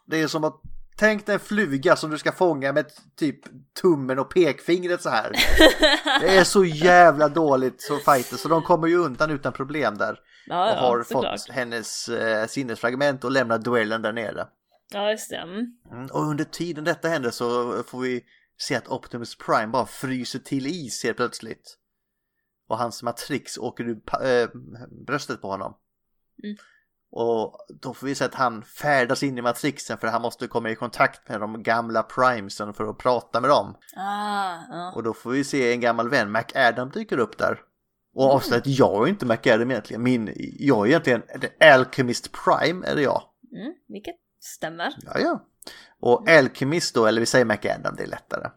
det 0.06 0.22
är 0.22 0.26
som 0.26 0.44
att 0.44 0.60
Tänk 0.98 1.26
dig 1.26 1.34
en 1.34 1.40
fluga 1.40 1.96
som 1.96 2.10
du 2.10 2.18
ska 2.18 2.32
fånga 2.32 2.72
med 2.72 2.86
typ 3.16 3.40
tummen 3.80 4.18
och 4.18 4.30
pekfingret 4.30 5.02
så 5.02 5.10
här. 5.10 5.30
Det 6.20 6.36
är 6.36 6.44
så 6.44 6.64
jävla 6.64 7.28
dåligt 7.28 7.82
så 7.82 7.96
fighter 7.96 8.36
så 8.36 8.48
de 8.48 8.62
kommer 8.62 8.86
ju 8.86 8.96
undan 8.96 9.30
utan 9.30 9.52
problem 9.52 9.98
där. 9.98 10.20
Ja, 10.46 10.72
och 10.72 10.78
har 10.78 11.02
fått 11.02 11.50
hennes 11.50 12.08
eh, 12.08 12.46
sinnesfragment 12.46 13.24
och 13.24 13.30
lämnar 13.30 13.58
duellen 13.58 14.02
där 14.02 14.12
nere. 14.12 14.46
Ja, 14.92 15.10
just 15.10 15.30
det. 15.30 15.36
Mm. 15.36 15.66
Mm, 15.92 16.06
och 16.06 16.22
under 16.22 16.44
tiden 16.44 16.84
detta 16.84 17.08
händer 17.08 17.30
så 17.30 17.82
får 17.82 18.00
vi 18.00 18.24
se 18.58 18.74
att 18.76 18.88
Optimus 18.88 19.38
Prime 19.38 19.66
bara 19.66 19.86
fryser 19.86 20.38
till 20.38 20.66
is 20.66 21.04
helt 21.04 21.16
plötsligt. 21.16 21.76
Och 22.68 22.78
hans 22.78 23.02
matrix 23.02 23.58
åker 23.58 23.84
ur 23.84 24.00
äh, 24.22 24.48
bröstet 25.06 25.40
på 25.40 25.50
honom. 25.50 25.74
Mm. 26.44 26.56
Och 27.10 27.66
då 27.80 27.94
får 27.94 28.06
vi 28.06 28.14
se 28.14 28.24
att 28.24 28.34
han 28.34 28.62
färdas 28.62 29.22
in 29.22 29.38
i 29.38 29.42
matrixen 29.42 29.98
för 29.98 30.08
han 30.08 30.22
måste 30.22 30.48
komma 30.48 30.70
i 30.70 30.74
kontakt 30.74 31.28
med 31.28 31.40
de 31.40 31.62
gamla 31.62 32.02
primesen 32.02 32.74
för 32.74 32.90
att 32.90 32.98
prata 32.98 33.40
med 33.40 33.50
dem. 33.50 33.76
Ah, 33.96 34.56
ja. 34.70 34.92
Och 34.96 35.02
då 35.02 35.14
får 35.14 35.30
vi 35.30 35.44
se 35.44 35.72
en 35.72 35.80
gammal 35.80 36.08
vän, 36.08 36.32
McAdam 36.32 36.90
dyker 36.90 37.18
upp 37.18 37.38
där. 37.38 37.60
Och 38.14 38.34
avslöjar 38.34 38.60
att 38.60 38.66
jag 38.66 39.02
är 39.02 39.08
inte 39.08 39.26
McAdam 39.26 39.70
egentligen. 39.70 40.02
Min, 40.02 40.32
jag 40.58 40.86
är 40.86 40.90
egentligen 40.90 41.22
Alchemist 41.60 42.32
Prime, 42.32 42.86
är 42.86 42.94
det 42.94 43.02
jag. 43.02 43.22
Mm, 43.52 43.74
vilket 43.88 44.16
stämmer. 44.40 44.94
Ja, 44.98 45.20
ja. 45.20 45.44
Och 46.00 46.28
Alchemist 46.28 46.94
då, 46.94 47.06
eller 47.06 47.20
vi 47.20 47.26
säger 47.26 47.44
McAdam, 47.44 47.96
det 47.96 48.02
är 48.02 48.06
lättare. 48.06 48.50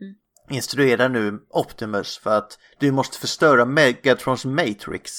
Mm. 0.00 0.14
Instruerar 0.50 1.08
nu 1.08 1.46
Optimus 1.50 2.18
för 2.18 2.38
att 2.38 2.58
du 2.78 2.92
måste 2.92 3.18
förstöra 3.18 3.64
Megatrons 3.64 4.44
Matrix. 4.44 5.12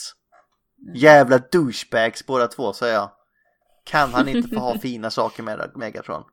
Jävla 0.95 1.37
douchebags 1.37 2.25
båda 2.25 2.47
två, 2.47 2.73
säger 2.73 2.93
jag. 2.93 3.11
kan 3.83 4.13
han 4.13 4.27
inte 4.27 4.49
få 4.49 4.59
ha 4.59 4.77
fina 4.81 5.09
saker 5.09 5.43
med 5.43 5.71
Megatron. 5.75 6.23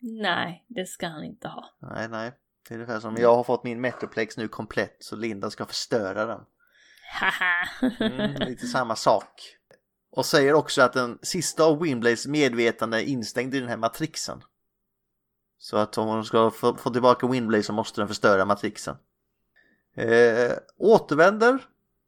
Nej, 0.00 0.64
det 0.68 0.86
ska 0.86 1.06
han 1.06 1.24
inte 1.24 1.48
ha. 1.48 1.64
Nej, 1.80 2.08
nej. 2.08 2.32
Det 2.68 2.74
är 2.74 2.78
ungefär 2.78 3.00
som 3.00 3.16
jag 3.16 3.36
har 3.36 3.44
fått 3.44 3.64
min 3.64 3.80
Metroplex 3.80 4.36
nu 4.36 4.48
komplett 4.48 4.96
så 5.00 5.16
Linda 5.16 5.50
ska 5.50 5.66
förstöra 5.66 6.26
den. 6.26 6.40
Haha. 7.20 7.68
Mm, 8.00 8.48
lite 8.48 8.66
samma 8.66 8.96
sak. 8.96 9.56
Och 10.10 10.26
säger 10.26 10.54
också 10.54 10.82
att 10.82 10.92
den 10.92 11.18
sista 11.22 11.64
av 11.64 11.80
Windblades 11.80 12.26
medvetande 12.26 13.02
är 13.02 13.04
instängd 13.04 13.54
i 13.54 13.60
den 13.60 13.68
här 13.68 13.76
matrixen. 13.76 14.42
Så 15.58 15.76
att 15.76 15.98
om 15.98 16.08
hon 16.08 16.24
ska 16.24 16.50
få, 16.50 16.76
få 16.76 16.90
tillbaka 16.90 17.26
Windblade 17.26 17.62
så 17.62 17.72
måste 17.72 18.00
den 18.00 18.08
förstöra 18.08 18.44
matrixen. 18.44 18.96
Eh, 19.96 20.52
återvänder 20.78 21.64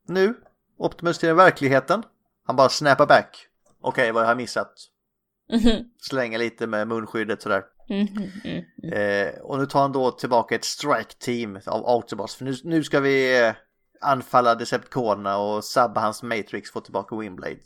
nu 0.06 0.34
Optimus 0.78 1.18
till 1.18 1.34
verkligheten. 1.34 2.02
Han 2.44 2.56
bara 2.56 2.68
snappar 2.68 3.06
back. 3.06 3.46
Okej, 3.80 4.12
vad 4.12 4.22
har 4.22 4.30
jag 4.30 4.36
missat? 4.36 4.72
Mhm, 5.52 5.84
Slänger 6.00 6.38
lite 6.38 6.66
med 6.66 6.88
munskyddet 6.88 7.42
sådär. 7.42 7.64
mhm, 7.88 8.30
mhm. 8.44 8.92
Eh, 8.92 9.28
och 9.40 9.58
nu 9.58 9.66
tar 9.66 9.80
han 9.80 9.92
då 9.92 10.10
tillbaka 10.10 10.54
ett 10.54 10.64
strike 10.64 11.12
team 11.18 11.60
av 11.66 11.86
Autobots. 11.86 12.36
För 12.36 12.44
nu, 12.44 12.54
nu 12.64 12.84
ska 12.84 13.00
vi 13.00 13.44
eh, 13.46 13.54
anfalla 14.00 14.54
Decepticonerna 14.54 15.38
och 15.38 15.64
sabba 15.64 16.00
hans 16.00 16.22
Matrix, 16.22 16.70
få 16.70 16.80
tillbaka 16.80 17.16
Windblade. 17.16 17.56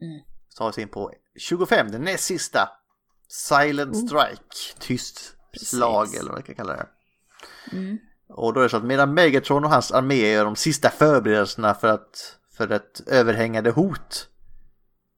Mm. 0.00 0.20
Så 0.48 0.58
tar 0.58 0.72
vi 0.76 0.82
in 0.82 0.88
på 0.88 1.12
25, 1.38 1.90
den 1.90 2.02
näst 2.02 2.24
sista. 2.24 2.68
Silent 3.28 3.96
Strike, 3.96 4.78
tyst 4.78 5.36
Precis. 5.52 5.68
slag 5.68 6.14
eller 6.14 6.30
vad 6.30 6.38
jag 6.38 6.46
kan 6.46 6.54
kalla 6.54 6.76
det. 6.76 6.86
Mm. 7.72 7.98
Och 8.28 8.52
då 8.52 8.60
är 8.60 8.64
det 8.64 8.70
så 8.70 8.76
att 8.76 8.84
medan 8.84 9.14
Megatron 9.14 9.64
och 9.64 9.70
hans 9.70 9.92
armé 9.92 10.32
gör 10.32 10.44
de 10.44 10.56
sista 10.56 10.90
förberedelserna 10.90 11.74
för, 11.74 11.88
att, 11.88 12.36
för 12.56 12.72
ett 12.72 13.00
överhängande 13.06 13.70
hot 13.70 14.28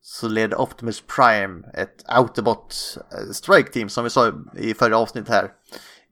så 0.02 0.28
leder 0.28 0.60
Optimus 0.60 1.02
Prime 1.16 1.68
ett 1.74 2.04
Autobot 2.06 2.74
eh, 3.12 3.32
Strike 3.32 3.72
Team 3.72 3.88
som 3.88 4.04
vi 4.04 4.10
sa 4.10 4.32
i 4.56 4.74
förra 4.74 4.98
avsnittet 4.98 5.28
här 5.28 5.52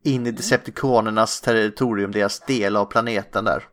in 0.05 0.27
i 0.27 0.31
Decepticonernas 0.31 1.41
territorium, 1.41 2.13
deras 2.13 2.41
del 2.41 2.77
av 2.77 2.85
planeten 2.85 3.45
där. 3.45 3.69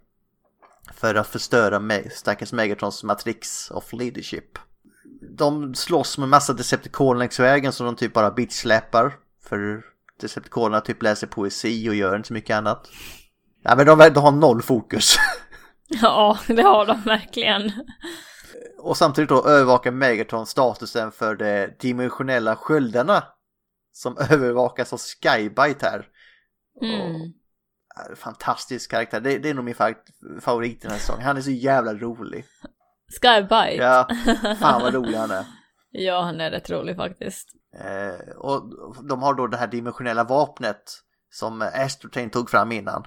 För 0.93 1.15
att 1.15 1.27
förstöra 1.27 1.79
Me- 1.79 2.09
stackars 2.09 2.53
Megatrons 2.53 3.03
matrix 3.03 3.71
of 3.71 3.93
leadership. 3.93 4.59
De 5.37 5.75
slåss 5.75 6.17
med 6.17 6.29
massa 6.29 6.53
Decepticoner 6.53 7.19
längs 7.19 7.39
vägen 7.39 7.73
som 7.73 7.85
de 7.85 7.95
typ 7.95 8.13
bara 8.13 8.31
bitchsläpar. 8.31 9.13
För 9.43 9.85
Decepticonerna 10.21 10.81
typ 10.81 11.03
läser 11.03 11.27
poesi 11.27 11.89
och 11.89 11.95
gör 11.95 12.15
inte 12.15 12.27
så 12.27 12.33
mycket 12.33 12.55
annat. 12.57 12.89
Ja 13.63 13.75
men 13.75 13.85
de, 13.85 13.97
de 14.13 14.19
har 14.19 14.31
noll 14.31 14.61
fokus. 14.61 15.15
Ja, 15.87 16.39
det 16.47 16.61
har 16.61 16.85
de 16.85 17.01
verkligen. 17.01 17.71
Och 18.79 18.97
samtidigt 18.97 19.29
då 19.29 19.47
övervakar 19.47 19.91
Megatron 19.91 20.45
statusen 20.45 21.11
för 21.11 21.35
de 21.35 21.67
dimensionella 21.79 22.55
sköldarna. 22.55 23.23
Som 23.91 24.17
övervakas 24.29 24.93
av 24.93 24.99
Skybite 24.99 25.85
här. 25.89 26.07
Mm. 26.81 27.15
Och, 27.15 28.17
fantastisk 28.17 28.91
karaktär, 28.91 29.19
det, 29.21 29.37
det 29.37 29.49
är 29.49 29.53
nog 29.53 29.65
min 29.65 29.75
fa- 29.75 29.95
favorit 30.41 30.77
i 30.77 30.79
den 30.81 30.91
här 30.91 30.99
säsongen. 30.99 31.25
Han 31.25 31.37
är 31.37 31.41
så 31.41 31.51
jävla 31.51 31.93
rolig. 31.93 32.45
Skybite. 33.21 33.75
Ja, 33.75 34.07
fan 34.59 34.81
vad 34.81 34.93
rolig 34.93 35.17
han 35.17 35.31
är. 35.31 35.45
Ja, 35.91 36.21
han 36.21 36.41
är 36.41 36.51
rätt 36.51 36.69
rolig 36.69 36.95
faktiskt. 36.95 37.49
Eh, 37.79 38.35
och 38.37 38.63
de 39.03 39.23
har 39.23 39.33
då 39.33 39.47
det 39.47 39.57
här 39.57 39.67
dimensionella 39.67 40.23
vapnet 40.23 40.83
som 41.31 41.61
Astrotrain 41.61 42.29
tog 42.29 42.49
fram 42.49 42.71
innan. 42.71 43.05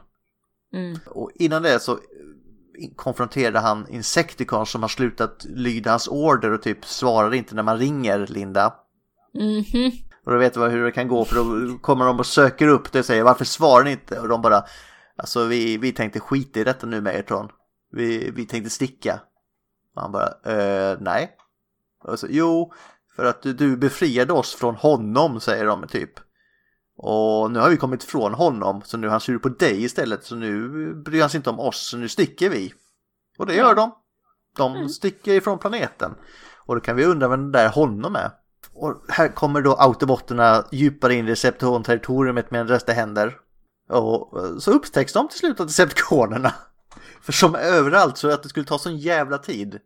Mm. 0.73 0.99
Och 1.07 1.31
innan 1.35 1.62
det 1.62 1.81
så 1.81 1.93
eh, 1.93 1.99
konfronterade 2.97 3.59
han 3.59 3.89
Insecticons 3.89 4.71
som 4.71 4.83
har 4.83 4.89
slutat 4.89 5.45
lyda 5.45 5.91
hans 5.91 6.09
order 6.09 6.53
och 6.53 6.62
typ 6.62 6.85
svarar 6.85 7.35
inte 7.35 7.55
när 7.55 7.62
man 7.62 7.79
ringer 7.79 8.27
Linda. 8.27 8.75
Mhm. 9.35 9.93
Och 10.25 10.33
då 10.33 10.39
vet 10.39 10.55
du 10.55 10.61
hur 10.61 10.85
det 10.85 10.93
kan 10.93 11.09
gå 11.09 11.25
för 11.25 11.37
då 11.37 11.79
kommer 11.79 12.05
de 12.05 12.19
och 12.19 12.27
söker 12.27 12.69
upp 12.69 12.93
det 12.93 12.99
och 12.99 13.05
säger 13.05 13.23
varför 13.23 13.45
svarar 13.45 13.85
ni 13.85 13.91
inte? 13.91 14.21
Och 14.21 14.29
de 14.29 14.43
bara 14.43 14.64
alltså 15.16 15.45
vi, 15.45 15.79
vi 15.79 15.93
tänkte 15.93 16.21
skita 16.21 16.61
i 16.61 16.64
detta 16.64 16.87
nu 16.87 17.01
Megatron. 17.01 17.49
Vi, 17.93 18.31
vi 18.31 18.47
tänkte 18.47 18.71
sticka. 18.71 19.21
Och 19.95 20.03
han 20.03 20.12
bara 20.12 20.27
eh, 20.27 20.99
nej. 21.01 21.31
Och 22.05 22.19
så, 22.19 22.27
jo, 22.31 22.73
för 23.19 23.25
att 23.25 23.43
du, 23.43 23.77
befriade 23.77 24.33
oss 24.33 24.55
från 24.55 24.75
honom 24.75 25.41
säger 25.41 25.66
de 25.66 25.87
typ. 25.89 26.11
Och 26.97 27.51
nu 27.51 27.59
har 27.59 27.71
vi 27.71 27.77
kommit 27.77 28.05
ifrån 28.05 28.35
honom 28.35 28.83
så 28.85 28.97
nu 28.97 29.07
är 29.07 29.11
han 29.11 29.21
sur 29.21 29.39
på 29.39 29.49
dig 29.49 29.85
istället 29.85 30.25
så 30.25 30.35
nu 30.35 30.69
bryr 30.95 31.21
han 31.21 31.31
sig 31.31 31.39
inte 31.39 31.51
om 31.51 31.61
oss 31.61 31.89
så 31.89 31.97
nu 31.97 32.09
sticker 32.09 32.51
vi. 32.51 32.75
Och 33.39 33.47
det 33.47 33.55
gör 33.55 33.75
de. 33.75 33.95
De 34.57 34.89
sticker 34.89 35.33
ifrån 35.33 35.59
planeten. 35.59 36.14
Och 36.66 36.75
då 36.75 36.81
kan 36.81 36.97
vi 36.97 37.05
undra 37.05 37.29
vem 37.29 37.43
den 37.43 37.53
där 37.53 37.69
honom 37.69 38.16
är. 38.16 38.31
Och 38.73 39.05
här 39.09 39.29
kommer 39.29 39.61
då 39.62 39.75
autobotterna 39.75 40.64
djupare 40.73 41.14
in 41.14 41.29
i 41.29 41.31
Decepticon-territoriet 41.31 42.51
med 42.51 42.61
en 42.61 42.69
rösta 42.69 42.93
händer. 42.93 43.37
Och 43.89 44.45
eh, 44.45 44.59
så 44.59 44.71
upptäcks 44.71 45.12
de 45.12 45.29
till 45.29 45.39
slut 45.39 45.61
av 45.61 45.66
Decepticonerna. 45.66 46.55
För 47.21 47.33
som 47.33 47.55
överallt 47.55 48.19
så 48.19 48.31
att 48.31 48.43
det 48.43 48.49
skulle 48.49 48.66
ta 48.66 48.79
sån 48.79 48.99
jävla 48.99 49.39
tid. 49.39 49.81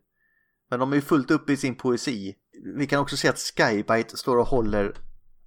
Men 0.69 0.79
de 0.79 0.91
är 0.91 0.95
ju 0.95 1.01
fullt 1.01 1.31
uppe 1.31 1.53
i 1.53 1.57
sin 1.57 1.75
poesi. 1.75 2.35
Vi 2.77 2.87
kan 2.87 2.99
också 2.99 3.17
se 3.17 3.29
att 3.29 3.39
Skybite 3.39 4.17
står 4.17 4.37
och 4.37 4.47
håller 4.47 4.93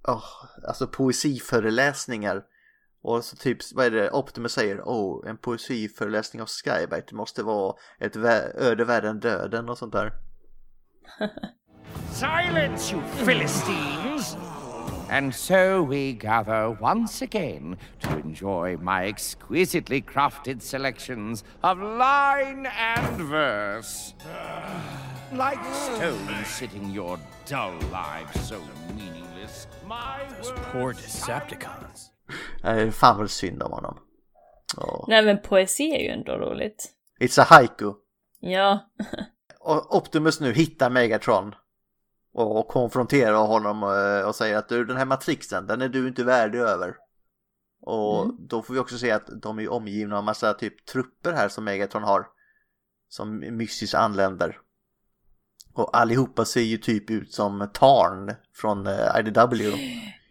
oh, 0.03 0.23
alltså 0.67 0.87
poesiföreläsningar. 0.87 2.43
Och 3.01 3.23
så 3.23 3.35
typ, 3.35 3.57
vad 3.73 3.85
är 3.85 3.91
det 3.91 4.11
Optimus 4.11 4.53
säger? 4.53 4.81
Oh, 4.81 5.29
en 5.29 5.37
poesiföreläsning 5.37 6.41
av 6.41 6.47
Skybite. 6.47 7.03
Det 7.09 7.15
måste 7.15 7.43
vara 7.43 7.75
ett 7.99 8.15
vä- 8.15 8.51
öde 8.55 8.85
värre 8.85 9.09
än 9.09 9.19
döden 9.19 9.69
och 9.69 9.77
sånt 9.77 9.93
där. 9.93 10.13
Silence, 12.11 12.95
you 12.95 13.03
Philistines! 13.25 14.37
And 15.09 15.33
so 15.33 15.83
we 15.83 16.13
gather 16.13 16.69
once 16.81 17.21
again 17.21 17.77
to 18.01 18.17
enjoy 18.17 18.77
my 18.77 19.05
exquisitely 19.05 20.01
crafted 20.01 20.61
selections 20.61 21.43
of 21.63 21.79
line 21.79 22.65
and 22.65 23.21
verse. 23.21 24.13
Like 25.33 25.59
stones 25.73 26.47
sitting 26.47 26.89
your 26.91 27.19
dull 27.45 27.73
lives 27.91 28.47
so 28.47 28.61
meaningless, 28.95 29.67
my 29.85 30.21
Poor 30.71 30.83
words 30.83 31.01
Decepticons. 31.01 32.11
Eh, 32.63 32.91
fan 32.91 33.17
vad 33.17 33.29
synd 33.31 33.63
om 33.63 33.71
honom. 33.71 33.99
Oh. 34.77 35.05
Nej 35.07 35.25
men 35.25 35.41
poesi 35.41 35.95
är 35.95 35.99
ju 35.99 36.07
ändå 36.07 36.31
roligt. 36.37 36.93
It's 37.19 37.41
a 37.41 37.43
haiku. 37.43 37.93
Ja. 38.39 38.79
Och 39.59 39.95
Optimus 39.95 40.39
nu 40.39 40.53
hittar 40.53 40.89
Megatron 40.89 41.55
och 42.33 42.67
konfronterar 42.67 43.47
honom 43.47 43.83
eh, 43.83 44.27
och 44.27 44.35
säger 44.35 44.57
att 44.57 44.69
du, 44.69 44.85
den 44.85 44.97
här 44.97 45.05
matrixen, 45.05 45.67
den 45.67 45.81
är 45.81 45.89
du 45.89 46.07
inte 46.07 46.23
värdig 46.23 46.59
över. 46.59 46.95
Och 47.81 48.33
då 48.39 48.61
får 48.61 48.73
vi 48.73 48.79
också 48.79 48.97
se 48.97 49.11
att 49.11 49.41
de 49.41 49.59
är 49.59 49.71
omgivna 49.71 50.17
av 50.17 50.23
massa 50.23 50.53
typ 50.53 50.85
trupper 50.85 51.33
här 51.33 51.49
som 51.49 51.63
Megatron 51.63 52.03
har. 52.03 52.27
Som 53.09 53.39
mystiskt 53.39 53.95
anländer. 53.95 54.59
Och 55.73 55.97
allihopa 55.97 56.45
ser 56.45 56.61
ju 56.61 56.77
typ 56.77 57.09
ut 57.09 57.33
som 57.33 57.69
Tarn 57.73 58.35
från 58.55 58.87
eh, 58.87 59.19
IDW. 59.19 59.73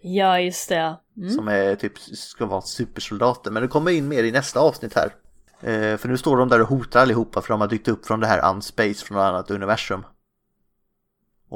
Ja, 0.03 0.41
just 0.41 0.69
det. 0.69 0.97
Mm. 1.17 1.31
Som 1.31 1.49
är 1.49 1.75
typ 1.75 1.99
ska 1.99 2.47
vara 2.47 2.61
supersoldater. 2.61 3.51
Men 3.51 3.63
det 3.63 3.69
kommer 3.69 3.91
in 3.91 4.09
mer 4.09 4.25
i 4.25 4.33
nästa 4.33 4.61
avsnitt 4.61 4.95
här. 4.95 5.15
Eh, 5.61 5.97
för 5.97 6.09
nu 6.09 6.17
står 6.17 6.37
de 6.37 6.49
där 6.49 6.63
och 6.63 6.69
hotar 6.69 7.01
allihopa 7.01 7.43
för 7.43 7.49
de 7.49 7.61
har 7.61 7.69
dykt 7.69 7.89
upp 7.89 8.07
från 8.07 8.21
det 8.21 8.27
här 8.27 8.51
Unspace 8.51 8.95
från 8.95 9.17
något 9.17 9.25
annat 9.25 9.51
universum. 9.51 10.05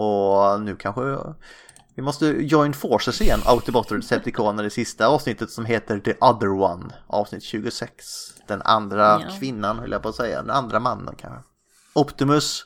Och 0.01 0.61
nu 0.61 0.77
kanske 0.77 1.19
vi 1.95 2.03
måste 2.03 2.27
join 2.27 2.73
forces 2.73 3.21
igen, 3.21 3.41
Autobot 3.45 3.91
och 3.91 3.97
Decepticoner 3.97 4.65
i 4.65 4.71
sista 4.71 5.07
avsnittet 5.07 5.51
som 5.51 5.65
heter 5.65 5.99
The 5.99 6.15
Other 6.21 6.49
One, 6.49 6.95
avsnitt 7.07 7.43
26. 7.43 8.05
Den 8.47 8.63
andra 8.63 9.21
Ja. 9.21 9.29
kvinnan 9.39 9.79
höll 9.79 9.93
jag 9.93 10.03
på 10.03 10.09
att 10.09 10.15
säga, 10.15 10.43
den 10.43 10.51
andra 10.51 10.81
mannen 10.81 11.15
kanske. 11.19 11.43
Optimus 11.95 12.65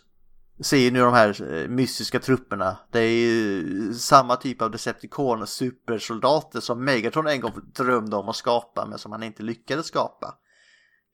ser 0.61 0.77
ju 0.77 0.91
nu 0.91 1.01
de 1.01 1.13
här 1.15 1.55
eh, 1.55 1.69
mystiska 1.69 2.21
trupperna. 2.21 2.77
Det 2.91 3.01
är 3.01 3.11
ju 3.11 3.95
samma 3.95 4.37
typ 4.37 4.63
av 4.63 4.71
Decepticon 4.71 5.47
supersoldater 5.47 6.61
som 6.61 6.85
Megatron 6.85 7.27
en 7.27 7.41
gång 7.41 7.53
drömde 7.75 8.17
om 8.17 8.29
att 8.29 8.37
skapa 8.37 8.87
men 8.87 8.99
som 8.99 9.13
han 9.13 9.23
inte 9.23 9.43
lyckades 9.43 9.87
skapa. 9.87 10.35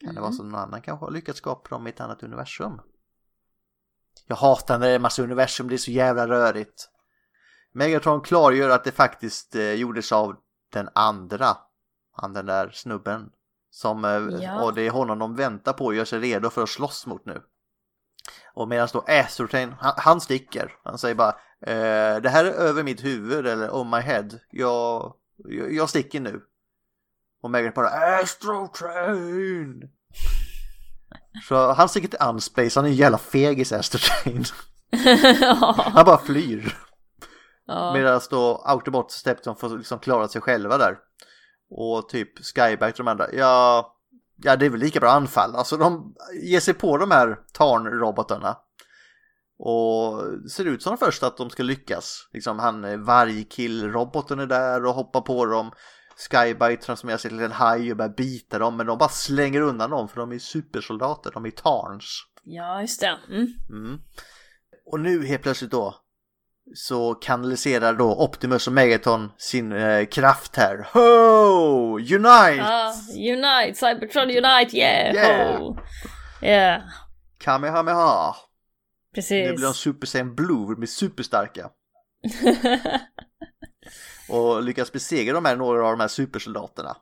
Kan 0.05 0.15
det 0.15 0.21
vara 0.21 0.33
så 0.33 0.43
någon 0.43 0.55
annan 0.61 0.83
kanske 0.83 1.07
har 1.07 1.13
lyckats 1.13 1.39
skapa 1.39 1.69
dem 1.69 1.87
i 1.87 1.91
ett 1.91 2.01
annat 2.01 2.23
universum? 2.23 2.81
Jag 4.31 4.37
hatar 4.37 4.79
när 4.79 4.87
det 4.87 4.93
är 4.93 4.99
massa 4.99 5.23
universum, 5.23 5.69
det 5.69 5.75
är 5.75 5.79
så 5.79 5.91
jävla 5.91 6.29
rörigt. 6.29 6.89
Megatron 7.73 8.21
klargör 8.21 8.71
att 8.71 8.85
det 8.85 8.93
faktiskt 8.93 9.55
eh, 9.55 9.73
gjordes 9.73 10.13
av 10.13 10.37
den 10.73 10.89
andra, 10.95 11.57
han 12.13 12.33
den 12.33 12.47
där 12.47 12.71
snubben. 12.71 13.31
Som, 13.71 14.05
eh, 14.05 14.43
Ja. 14.43 14.63
Och 14.63 14.75
det 14.75 14.83
är 14.83 14.91
honom 14.91 15.19
de 15.19 15.37
väntar 15.37 15.73
på 15.73 15.85
och 15.85 15.95
gör 15.95 16.05
sig 16.05 16.19
redo 16.19 16.51
för 16.51 16.63
att 16.63 16.69
slåss 16.69 17.07
mot 17.07 17.27
nu. 17.27 17.43
Och 18.55 18.69
medan 18.69 18.89
då 18.93 19.05
Astrotrain, 19.09 19.75
han, 19.81 19.95
han 19.97 20.21
sticker. 20.21 20.77
Han 20.85 20.99
säger 20.99 21.15
bara 21.15 21.37
eh, 21.61 22.21
det 22.21 22.29
här 22.29 22.45
är 22.45 22.53
över 22.53 22.83
mitt 22.83 23.05
huvud 23.05 23.47
eller 23.47 23.75
on 23.75 23.91
my 23.91 24.01
head. 24.01 24.29
Jag, 24.51 25.15
jag, 25.37 25.73
jag 25.73 25.89
sticker 25.89 26.21
nu. 26.21 26.43
Och 27.43 27.51
Megatron 27.51 27.85
bara 27.85 28.19
Astrotrain! 28.21 29.91
Så 31.49 31.73
han 31.73 31.89
sticker 31.89 32.09
till 32.09 32.27
Unspace, 32.29 32.71
han 32.75 32.85
är 32.85 32.89
en 32.89 32.95
jävla 32.95 33.19
fegis 33.19 33.73
Astrotrain. 33.73 34.45
Han 35.77 36.05
bara 36.05 36.19
flyr. 36.19 36.77
Ja. 37.67 37.93
Medan 37.93 38.21
då 38.31 38.63
Autobot 38.65 39.05
och 39.05 39.13
Stepton 39.13 39.57
får 39.57 39.79
liksom 39.79 39.99
klara 39.99 40.29
sig 40.29 40.41
själva 40.41 40.79
där. 40.79 40.99
Och 41.71 42.09
typ 42.09 42.45
Skyback 42.45 42.93
och 42.93 43.05
de 43.05 43.09
andra, 43.09 43.33
ja, 43.33 43.93
ja 44.37 44.57
det 44.57 44.67
är 44.67 44.71
väl 44.71 44.81
lika 44.81 45.01
bra 45.01 45.11
anfall. 45.11 45.57
Alltså 45.57 45.77
de 45.77 46.15
ger 46.43 46.61
sig 46.61 46.75
på 46.75 46.99
de 46.99 47.11
här 47.11 47.39
Tarn-robotarna. 47.53 48.57
Och 49.59 50.23
ser 50.51 50.65
ut 50.65 50.83
som 50.83 50.99
först 50.99 51.23
att 51.23 51.37
de 51.37 51.51
ska 51.51 51.63
lyckas. 51.63 52.29
Liksom 52.33 52.59
han 52.59 53.05
vargkill-roboten 53.05 54.41
är 54.41 54.47
där 54.47 54.87
och 54.87 54.95
hoppar 54.95 55.21
på 55.21 55.47
dem. 55.47 55.71
Skybite 56.31 56.83
transformerar 56.83 57.19
sig 57.19 57.31
till 57.31 57.41
en 57.41 57.53
haj 57.53 57.91
och 57.91 57.97
börjar 57.97 58.15
bita 58.17 58.59
dem 58.59 58.77
men 58.77 58.87
de 58.87 58.99
bara 58.99 59.09
slänger 59.09 59.61
undan 59.61 59.91
dem 59.91 60.09
för 60.09 60.21
de 60.21 60.33
är 60.33 60.39
supersoldater, 60.39 61.31
de 61.35 61.47
är 61.47 61.51
Tarns. 61.51 62.23
ja, 62.45 62.81
just 62.81 63.01
det. 63.01 63.19
Mm. 63.29 63.47
Mm. 63.71 64.01
Och 64.87 65.01
nu 65.01 65.27
helt 65.27 65.43
plötsligt 65.43 65.71
då 65.71 65.95
så 66.75 67.15
kanaliserar 67.15 67.93
då 67.93 68.15
Optimus 68.25 68.67
och 68.67 68.73
Megaton 68.73 69.33
sin 69.37 69.73
eh, 69.73 70.07
kraft 70.07 70.57
här. 70.57 70.89
Ho! 70.93 71.99
Unite! 71.99 72.63
Ah, 72.63 72.93
unite! 73.15 73.75
Cybertron 73.75 74.31
unite! 74.31 74.77
Yeah! 74.77 75.15
Yeah. 75.15 75.61
Ho! 75.61 75.77
Yeah, 76.43 76.83
Kamehameha! 77.39 78.35
precis. 79.15 79.49
Nu 79.49 79.53
blir 79.53 79.67
de 79.67 79.75
Super 79.75 80.07
Saiyan 80.07 80.35
Blue, 80.35 80.67
de 80.67 80.75
blir 80.75 80.87
superstarka. 80.87 81.71
och 84.31 84.63
lyckas 84.63 84.93
besegra 84.93 85.35
de 85.35 85.45
här, 85.45 85.57
några 85.57 85.85
av 85.87 85.91
de 85.91 86.01
här 86.01 86.09
supersoldaterna. 86.09 86.97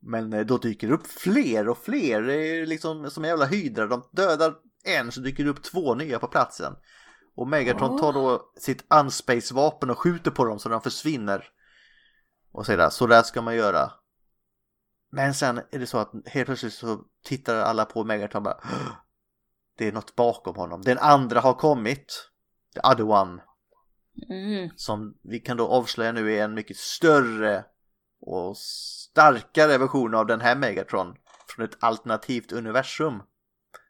Men 0.00 0.32
eh, 0.32 0.40
då 0.46 0.58
dyker 0.58 0.88
det 0.88 0.94
upp 0.94 1.06
fler 1.06 1.68
och 1.68 1.78
fler, 1.78 2.22
det 2.22 2.34
är 2.34 2.66
liksom 2.66 3.10
som 3.10 3.24
en 3.24 3.30
jävla 3.30 3.46
hydra. 3.46 3.86
De 3.86 4.08
dödar 4.12 4.54
en 4.84 5.12
så 5.12 5.20
dyker 5.20 5.44
det 5.44 5.50
upp 5.50 5.62
två 5.62 5.94
nya 5.94 6.18
på 6.18 6.26
platsen. 6.26 6.76
Och 7.34 7.48
Megatron 7.48 7.98
tar 8.00 8.12
då 8.12 8.52
sitt 8.56 8.84
unspace-vapen 8.94 9.90
och 9.90 9.98
skjuter 9.98 10.30
på 10.30 10.44
dem 10.44 10.58
så 10.58 10.68
de 10.68 10.80
försvinner. 10.80 11.48
Och 12.52 12.66
säger 12.66 12.90
så 12.90 13.06
där 13.06 13.22
ska 13.22 13.42
man 13.42 13.56
göra. 13.56 13.92
Men 15.10 15.34
sen 15.34 15.58
är 15.70 15.78
det 15.78 15.86
så 15.86 15.98
att 15.98 16.12
helt 16.26 16.46
plötsligt 16.46 16.72
så 16.72 17.04
tittar 17.24 17.56
alla 17.56 17.84
på 17.84 18.04
Megatron 18.04 18.40
och 18.40 18.44
bara 18.44 18.60
"Åh, 18.64 18.92
Det 19.78 19.88
är 19.88 19.92
något 19.92 20.16
bakom 20.16 20.56
honom. 20.56 20.82
Den 20.82 20.98
andra 20.98 21.40
har 21.40 21.54
kommit. 21.54 22.30
The 22.74 22.80
other 22.80 23.02
one. 23.10 23.42
Mm. 24.30 24.70
Som 24.76 25.14
vi 25.22 25.40
kan 25.40 25.56
då 25.56 25.68
avslöja 25.68 26.12
nu 26.12 26.32
är 26.32 26.44
en 26.44 26.54
mycket 26.54 26.76
större 26.76 27.64
och 28.20 28.56
starkare 28.56 29.78
version 29.78 30.14
av 30.14 30.26
den 30.26 30.40
här 30.40 30.56
Megatron. 30.56 31.14
Från 31.48 31.64
ett 31.64 31.76
alternativt 31.84 32.52
universum. 32.52 33.22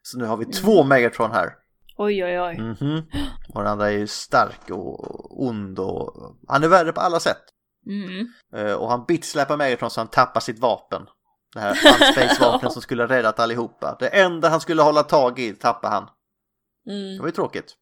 Så 0.03 0.19
nu 0.19 0.25
har 0.25 0.37
vi 0.37 0.45
två 0.45 0.85
Megatron 0.85 1.31
här. 1.31 1.55
Oj, 1.97 2.25
oj, 2.25 2.41
oj. 2.41 2.59
Mhm. 2.59 3.03
Och 3.55 3.63
den 3.63 3.73
andra 3.73 3.87
är 3.91 3.99
ju 3.99 4.07
stark 4.07 4.71
och 4.71 5.43
ond 5.47 5.79
och 5.79 6.37
han 6.49 6.65
är 6.65 6.69
värre 6.69 6.93
på 6.93 7.01
alla 7.01 7.21
sätt. 7.21 7.43
Mm. 7.87 8.27
Eh, 8.57 8.73
Och 8.75 8.89
han 8.91 9.05
bitslappar 9.09 9.57
Megatron 9.57 9.91
så 9.91 10.01
han 10.01 10.09
tappar 10.09 10.41
sitt 10.41 10.59
vapen. 10.59 11.07
Det 11.55 11.61
här 11.61 11.71
unspace-vapnet 11.71 12.73
som 12.73 12.83
skulle 12.83 13.03
ha 13.03 13.09
räddat 13.09 13.41
allihopa. 13.41 13.97
Det 14.01 14.09
enda 14.09 14.49
han 14.49 14.61
skulle 14.61 14.83
hålla 14.83 15.03
tag 15.03 15.39
i 15.39 15.53
tappar 15.55 15.91
han. 15.91 16.09
Det 16.85 16.93
Mm. 16.93 17.19
var 17.19 17.27
ju 17.27 17.33
tråkigt. 17.33 17.75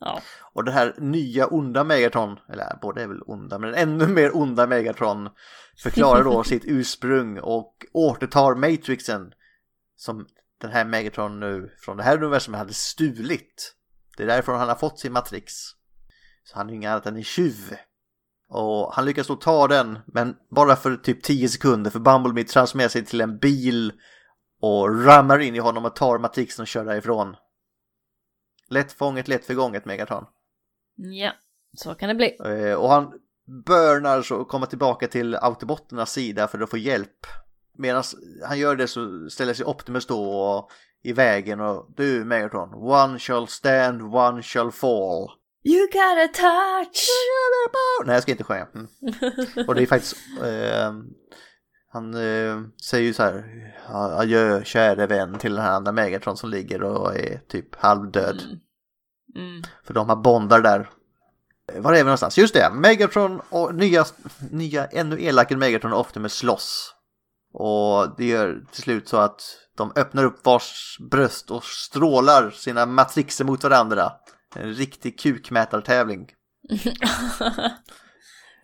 Ja. 0.00 0.22
Och 0.52 0.64
det 0.64 0.72
här 0.72 0.94
nya 0.98 1.46
onda 1.46 1.84
Megatron, 1.84 2.38
eller 2.48 2.78
båda 2.82 3.02
är 3.02 3.06
väl 3.06 3.22
onda, 3.26 3.58
men 3.58 3.74
ännu 3.74 4.06
mer 4.06 4.36
onda 4.36 4.66
Megatron 4.66 5.28
förklarar 5.82 6.24
då 6.24 6.44
sitt 6.44 6.64
ursprung 6.64 7.38
och 7.38 7.86
återtar 7.92 8.54
Matrixen 8.54 9.32
som 9.96 10.26
den 10.60 10.70
här 10.70 10.84
Megatron 10.84 11.40
nu 11.40 11.70
från 11.78 11.96
det 11.96 12.02
här 12.02 12.16
universumet 12.16 12.58
hade 12.58 12.74
stulit. 12.74 13.74
Det 14.16 14.22
är 14.22 14.26
därifrån 14.26 14.58
han 14.58 14.68
har 14.68 14.74
fått 14.74 14.98
sin 14.98 15.12
Matrix. 15.12 15.52
Så 16.44 16.56
han 16.56 16.70
är 16.70 16.74
inget 16.74 16.90
annat 16.90 17.06
än 17.06 17.16
en 17.16 17.24
tjuv. 17.24 17.76
Och 18.48 18.94
han 18.94 19.04
lyckas 19.04 19.26
då 19.26 19.36
ta 19.36 19.68
den, 19.68 19.98
men 20.06 20.36
bara 20.50 20.76
för 20.76 20.96
typ 20.96 21.22
10 21.22 21.48
sekunder 21.48 21.90
för 21.90 21.98
Bumblebee 21.98 22.44
transformerar 22.44 22.88
sig 22.88 23.04
till 23.04 23.20
en 23.20 23.38
bil 23.38 23.92
och 24.60 25.04
rammar 25.04 25.38
in 25.38 25.54
i 25.54 25.58
honom 25.58 25.84
och 25.84 25.96
tar 25.96 26.18
Matrixen 26.18 26.62
och 26.62 26.68
kör 26.68 26.84
därifrån. 26.84 27.36
Lätt 28.74 28.92
fånget, 28.92 29.28
lätt 29.28 29.44
förgånget 29.46 29.84
Megatron. 29.84 30.24
ja, 30.96 31.32
så 31.76 31.94
kan 31.94 32.08
det 32.08 32.14
bli. 32.14 32.36
Eh, 32.44 32.74
Och 32.74 32.88
han 32.90 33.12
burnar 33.66 34.22
så 34.22 34.44
kommer 34.44 34.66
tillbaka 34.66 35.08
till 35.08 35.34
autobotternas 35.36 36.12
sida 36.12 36.48
för 36.48 36.60
att 36.60 36.70
få 36.70 36.76
hjälp. 36.78 37.26
Medan 37.78 38.02
han 38.44 38.58
gör 38.58 38.76
det 38.76 38.88
så 38.88 39.28
ställer 39.30 39.54
sig 39.54 39.66
Optimus 39.66 40.06
då 40.06 40.24
och, 40.40 40.70
i 41.02 41.12
vägen 41.12 41.60
och 41.60 41.94
du 41.96 42.24
Megatron, 42.24 42.74
one 42.74 43.18
shall 43.18 43.48
stand, 43.48 44.02
one 44.02 44.42
shall 44.42 44.72
fall. 44.72 45.28
You 45.66 45.86
got 45.86 46.18
a 46.24 46.28
touch! 46.34 47.08
Nej 48.06 48.14
jag 48.14 48.22
ska 48.22 48.32
inte 48.32 48.44
sjunga. 48.44 48.66
Mm. 48.74 48.86
Och 49.68 49.74
det 49.74 49.82
är 49.82 49.86
faktiskt, 49.86 50.16
eh, 50.42 50.92
han 51.88 52.14
eh, 52.14 52.62
säger 52.90 53.04
ju 53.04 53.12
så 53.12 53.22
här, 53.22 53.44
adjö 53.92 54.64
käre 54.64 55.06
vän 55.06 55.38
till 55.38 55.54
den 55.54 55.64
här 55.64 55.72
andra 55.72 55.92
Megatron 55.92 56.36
som 56.36 56.50
ligger 56.50 56.82
och 56.82 57.14
är 57.14 57.38
typ 57.48 57.74
halvdöd. 57.74 58.42
Mm. 58.44 58.58
För 59.84 59.94
de 59.94 60.08
har 60.08 60.16
bondar 60.16 60.60
där. 60.60 60.90
Var 61.72 61.92
är 61.92 61.96
vi 61.96 62.02
någonstans? 62.02 62.38
Just 62.38 62.54
det, 62.54 62.70
Megatron 62.72 63.40
och 63.48 63.74
nya, 63.74 64.04
nya 64.50 64.86
ännu 64.86 65.22
elakare 65.22 65.58
Megatron 65.58 65.92
och 65.92 66.00
Optimus 66.00 66.34
slåss. 66.34 66.94
Och 67.52 68.16
det 68.16 68.24
gör 68.24 68.64
till 68.72 68.82
slut 68.82 69.08
så 69.08 69.16
att 69.16 69.40
de 69.76 69.92
öppnar 69.96 70.24
upp 70.24 70.44
vars 70.44 70.98
bröst 71.10 71.50
och 71.50 71.64
strålar 71.64 72.50
sina 72.50 72.86
matrixer 72.86 73.44
mot 73.44 73.64
varandra. 73.64 74.12
En 74.56 74.74
riktig 74.74 75.18
kukmätartävling. 75.18 76.28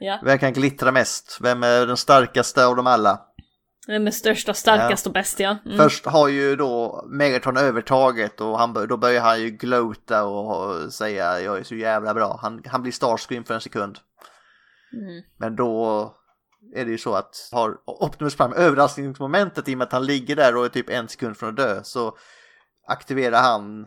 ja, 0.01 0.21
Vem 0.25 0.39
kan 0.39 0.53
glittra 0.53 0.93
mest? 0.93 1.39
Vem 1.41 1.63
är 1.63 1.87
den 1.87 1.97
starkaste 1.97 2.67
av 2.67 2.77
dem 2.77 2.87
alla? 2.87 3.21
Vem 3.87 4.07
är 4.07 4.11
störst 4.11 4.49
och 4.49 4.57
starkast 4.57 5.07
och 5.07 5.13
bäst 5.13 5.41
ja. 5.41 5.57
Mm. 5.65 5.77
Först 5.77 6.07
har 6.07 6.29
ju 6.29 6.57
då 6.57 7.05
Megatron 7.09 7.57
övertaget 7.57 8.41
och 8.41 8.59
han, 8.59 8.87
då 8.89 8.97
börjar 8.97 9.21
han 9.21 9.41
ju 9.43 9.51
glota 9.51 10.25
och 10.25 10.93
säga 10.93 11.41
jag 11.41 11.59
är 11.59 11.63
så 11.63 11.75
jävla 11.75 12.15
bra. 12.15 12.39
Han, 12.43 12.63
han 12.67 12.83
blir 12.83 12.93
starscream 12.93 13.45
för 13.45 13.55
en 13.55 13.61
sekund. 13.61 13.99
Mm. 14.93 15.23
Men 15.37 15.57
då 15.57 16.15
är 16.75 16.85
det 16.85 16.91
ju 16.91 16.99
så 16.99 17.15
att 17.15 17.49
har 17.53 17.79
Optimus 17.87 18.37
Prime 18.37 18.57
överraskningsmomentet 18.57 19.69
i 19.69 19.75
och 19.75 19.79
med 19.79 19.87
att 19.87 19.93
han 19.93 20.07
ligger 20.07 20.37
där 20.37 20.57
och 20.57 20.65
är 20.65 20.69
typ 20.69 20.91
en 20.91 21.09
sekund 21.09 21.37
från 21.37 21.49
att 21.49 21.57
dö 21.57 21.81
så 21.83 22.17
aktiverar 22.89 23.43
han 23.43 23.81
eh, 23.83 23.87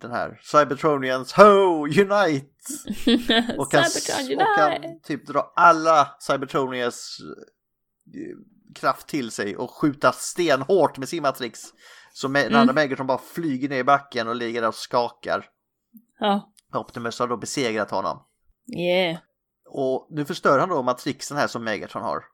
den 0.00 0.10
här 0.10 0.40
Cybertronians 0.42 1.32
Ho 1.32 1.86
Unite 1.86 2.46
och 3.58 3.70
kan, 3.70 3.84
Cybertron 3.84 4.38
och 4.38 4.56
kan 4.58 4.72
Unite! 4.72 5.08
typ 5.08 5.26
dra 5.26 5.52
alla 5.56 6.08
Cybertronians 6.20 7.18
eh, 8.14 8.36
kraft 8.72 9.08
till 9.08 9.30
sig 9.30 9.56
och 9.56 9.70
skjuta 9.70 10.12
stenhårt 10.12 10.98
med 10.98 11.08
sin 11.08 11.22
matrix. 11.22 11.60
Så 12.12 12.28
med, 12.28 12.46
den 12.50 12.60
andra 12.60 12.74
Megatron 12.74 13.06
bara 13.06 13.18
flyger 13.18 13.68
ner 13.68 13.78
i 13.78 13.84
backen 13.84 14.28
och 14.28 14.36
ligger 14.36 14.60
där 14.60 14.68
och 14.68 14.74
skakar. 14.74 15.44
Ja, 16.18 16.52
Optimus 16.74 17.18
har 17.18 17.28
då 17.28 17.36
besegrat 17.36 17.90
honom. 17.90 18.18
yeah. 18.78 19.18
Och 19.74 20.06
nu 20.10 20.24
förstör 20.24 20.58
han 20.58 20.68
då 20.68 20.82
matrixen 20.82 21.36
här 21.36 21.46
som 21.46 21.64
Megatron 21.64 22.02
har. 22.02 22.24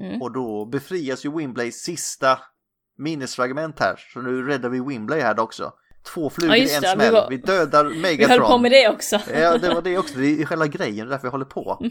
Mm. 0.00 0.22
Och 0.22 0.32
då 0.32 0.66
befrias 0.66 1.24
ju 1.24 1.36
Wimblays 1.36 1.82
sista 1.82 2.38
minnesfragment 2.98 3.78
här. 3.80 3.96
Så 4.12 4.20
nu 4.20 4.42
räddar 4.42 4.68
vi 4.68 4.80
Wimblay 4.80 5.20
här 5.20 5.40
också. 5.40 5.72
Två 6.14 6.30
flugor 6.30 6.56
Ja, 6.56 6.62
i 6.62 6.62
just 6.62 6.74
en 6.76 6.82
det, 6.82 6.88
vi 6.88 6.94
smäll. 6.94 7.12
var- 7.14 7.28
Vi 7.30 7.36
dödar 7.36 7.84
Vi 7.84 8.00
Megatron. 8.02 8.38
höll 8.40 8.50
på 8.50 8.58
med 8.58 8.70
det 8.70 8.88
också. 8.88 9.20
Ja, 9.34 9.58
det 9.58 9.74
var 9.74 9.82
det 9.82 9.98
också. 9.98 10.18
Det 10.18 10.42
är 10.42 10.44
själva 10.46 10.66
grejen, 10.66 11.08
därför 11.08 11.26
jag 11.26 11.32
håller 11.32 11.44
på. 11.44 11.78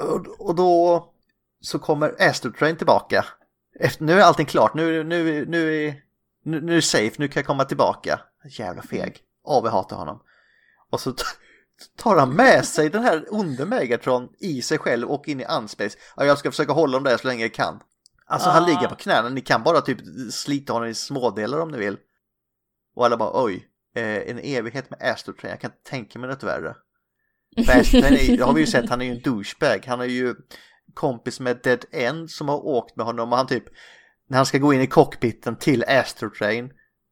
Och, 0.00 0.48
och 0.48 0.54
då 0.54 1.04
så 1.62 1.78
kommer 1.78 2.14
Astro 2.28 2.52
Train 2.52 2.76
tillbaka. 2.76 3.24
Efter, 3.80 4.04
nu 4.04 4.12
är 4.12 4.22
allting 4.22 4.46
klart, 4.46 4.74
nu, 4.74 5.04
nu, 5.04 5.46
nu, 5.46 5.86
är, 5.86 6.02
nu, 6.44 6.60
nu 6.60 6.72
är 6.72 6.76
det 6.76 6.82
safe, 6.82 7.12
nu 7.18 7.28
kan 7.28 7.40
jag 7.40 7.46
komma 7.46 7.64
tillbaka. 7.64 8.20
Jävla 8.44 8.82
feg. 8.82 9.20
Åh, 9.44 9.62
vi 9.62 9.68
hatar 9.68 9.96
honom. 9.96 10.22
Och 10.90 11.00
så 11.00 11.14
tar 11.96 12.16
han 12.16 12.30
med 12.30 12.64
sig 12.64 12.90
den 12.90 13.02
här 13.02 13.24
onde 13.30 13.66
Megatron 13.66 14.28
i 14.38 14.62
sig 14.62 14.78
själv 14.78 15.08
och 15.08 15.28
in 15.28 15.40
i 15.40 15.44
Unspace. 15.44 15.98
Ja, 16.16 16.24
jag 16.24 16.38
ska 16.38 16.50
försöka 16.50 16.72
hålla 16.72 16.92
dem 16.92 17.04
där 17.04 17.16
så 17.16 17.26
länge 17.26 17.42
jag 17.42 17.54
kan. 17.54 17.80
Alltså 18.26 18.50
han 18.50 18.66
ligger 18.66 18.88
på 18.88 18.94
knäna, 18.94 19.28
ni 19.28 19.40
kan 19.40 19.62
bara 19.62 19.80
typ 19.80 19.98
slita 20.32 20.72
honom 20.72 20.88
i 20.88 20.94
smådelar 20.94 21.60
om 21.60 21.70
ni 21.70 21.78
vill. 21.78 21.96
Och 22.94 23.04
alla 23.04 23.16
bara 23.16 23.44
oj, 23.44 23.68
eh, 23.94 24.30
en 24.30 24.38
evighet 24.38 24.90
med 24.90 25.02
Astrotrain, 25.02 25.50
jag 25.50 25.60
kan 25.60 25.70
inte 25.70 25.90
tänka 25.90 26.18
mig 26.18 26.30
något 26.30 26.42
värre. 26.42 26.74
För 27.56 27.72
är, 27.72 28.36
det 28.36 28.44
har 28.44 28.52
vi 28.52 28.60
ju 28.60 28.66
sett, 28.66 28.90
han 28.90 29.00
är 29.00 29.04
ju 29.04 29.10
en 29.10 29.20
douchebag. 29.20 29.84
Han 29.86 30.00
är 30.00 30.04
ju 30.04 30.34
kompis 30.94 31.40
med 31.40 31.60
Dead 31.62 31.84
End 31.92 32.30
som 32.30 32.48
har 32.48 32.66
åkt 32.66 32.96
med 32.96 33.06
honom 33.06 33.32
och 33.32 33.38
han 33.38 33.46
typ, 33.46 33.64
när 34.28 34.36
han 34.36 34.46
ska 34.46 34.58
gå 34.58 34.72
in 34.72 34.80
i 34.80 34.86
cockpiten 34.86 35.56
till 35.56 35.84
Astro 35.88 36.30
Train, 36.30 36.70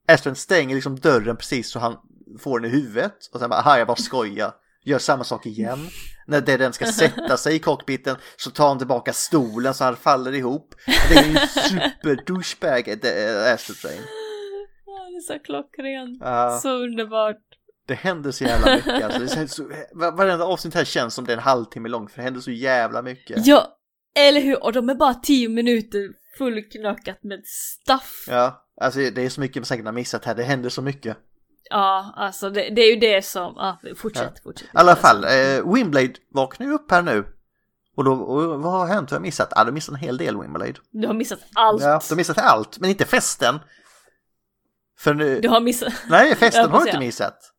Astro 0.08 0.22
Train 0.22 0.36
stänger 0.36 0.74
liksom 0.74 0.98
dörren 0.98 1.36
precis 1.36 1.70
så 1.70 1.78
han 1.78 1.96
får 2.38 2.60
den 2.60 2.70
i 2.70 2.74
huvudet 2.74 3.16
och 3.32 3.40
sen 3.40 3.50
bara, 3.50 3.60
aha 3.60 3.78
jag 3.78 3.86
bara 3.86 3.96
skojar. 3.96 4.52
Gör 4.84 4.98
samma 4.98 5.24
sak 5.24 5.46
igen. 5.46 5.78
När 6.26 6.40
Dead 6.40 6.60
End 6.62 6.74
ska 6.74 6.86
sätta 6.86 7.36
sig 7.36 7.54
i 7.54 7.58
cockpiten 7.58 8.16
så 8.36 8.50
tar 8.50 8.68
han 8.68 8.78
tillbaka 8.78 9.12
stolen 9.12 9.74
så 9.74 9.84
han 9.84 9.96
faller 9.96 10.32
ihop. 10.34 10.74
Det 11.08 11.14
är 11.14 11.24
ju 11.24 11.36
en 11.36 11.48
super 11.48 12.22
douchebag, 12.26 12.88
eh, 12.88 13.54
Astro 13.54 13.74
Train. 13.74 14.02
Ja, 14.86 15.08
det 15.10 15.16
är 15.16 15.20
så 15.20 15.44
klockrent. 15.44 16.18
Ja. 16.20 16.58
Så 16.62 16.70
underbart. 16.70 17.49
Det 17.90 17.96
händer 17.96 18.30
så 18.30 18.44
jävla 18.44 18.76
mycket. 18.76 19.04
Alltså, 19.04 19.18
det 19.20 19.28
känns 19.28 19.54
så, 19.54 19.70
varenda 19.94 20.44
avsnitt 20.44 20.74
här 20.74 20.84
känns 20.84 21.14
som 21.14 21.24
det 21.24 21.32
är 21.32 21.36
en 21.36 21.42
halvtimme 21.42 21.88
långt 21.88 22.10
för 22.10 22.16
det 22.16 22.22
händer 22.22 22.40
så 22.40 22.50
jävla 22.50 23.02
mycket. 23.02 23.46
Ja, 23.46 23.78
eller 24.16 24.40
hur? 24.40 24.64
Och 24.64 24.72
de 24.72 24.90
är 24.90 24.94
bara 24.94 25.14
tio 25.14 25.48
minuter 25.48 26.08
fullknökat 26.38 27.22
med 27.22 27.42
stuff. 27.44 28.24
Ja, 28.28 28.34
Ja, 28.34 28.84
alltså 28.84 28.98
det 29.00 29.22
är 29.22 29.28
så 29.28 29.40
mycket 29.40 29.56
man 29.56 29.64
säkert 29.64 29.84
har 29.84 29.92
missat 29.92 30.24
här. 30.24 30.34
Det 30.34 30.42
händer 30.42 30.68
så 30.70 30.82
mycket. 30.82 31.16
alltså 31.70 32.50
det, 32.50 32.70
det 32.70 32.82
är 32.82 32.94
ju 32.94 33.00
det 33.00 33.22
som, 33.22 33.54
ja, 33.56 33.80
fortsätt, 33.96 34.42
fortsätt. 34.42 34.66
I 34.66 34.70
alla 34.72 34.96
fall, 34.96 35.24
eh, 35.24 35.74
Wimblade 35.74 36.14
vaknar 36.34 36.66
ju 36.66 36.72
upp 36.72 36.90
här 36.90 37.02
nu. 37.02 37.24
Och, 37.96 38.04
då, 38.04 38.12
och 38.12 38.62
vad 38.62 38.72
har 38.72 38.86
hänt? 38.86 39.10
Har 39.10 39.16
jag 39.16 39.22
missat? 39.22 39.52
Ja, 39.56 39.64
de 39.64 39.68
har 39.68 39.72
missat 39.72 39.92
en 39.94 40.00
hel 40.00 40.16
del 40.16 40.40
Wimblade. 40.40 40.74
Du 40.90 41.06
har 41.06 41.14
missat 41.14 41.40
allt. 41.54 41.82
Ja, 41.82 42.00
de 42.08 42.12
har 42.14 42.16
missat 42.16 42.38
allt, 42.38 42.78
men 42.78 42.90
inte 42.90 43.04
festen. 43.04 43.58
För 44.98 45.14
nu... 45.14 45.40
Du 45.40 45.48
har 45.48 45.60
missat, 45.60 45.92
Nej, 46.08 46.34
festen 46.34 46.70
har 46.70 46.80
du 46.80 46.86
inte 46.86 46.98
missat. 46.98 47.52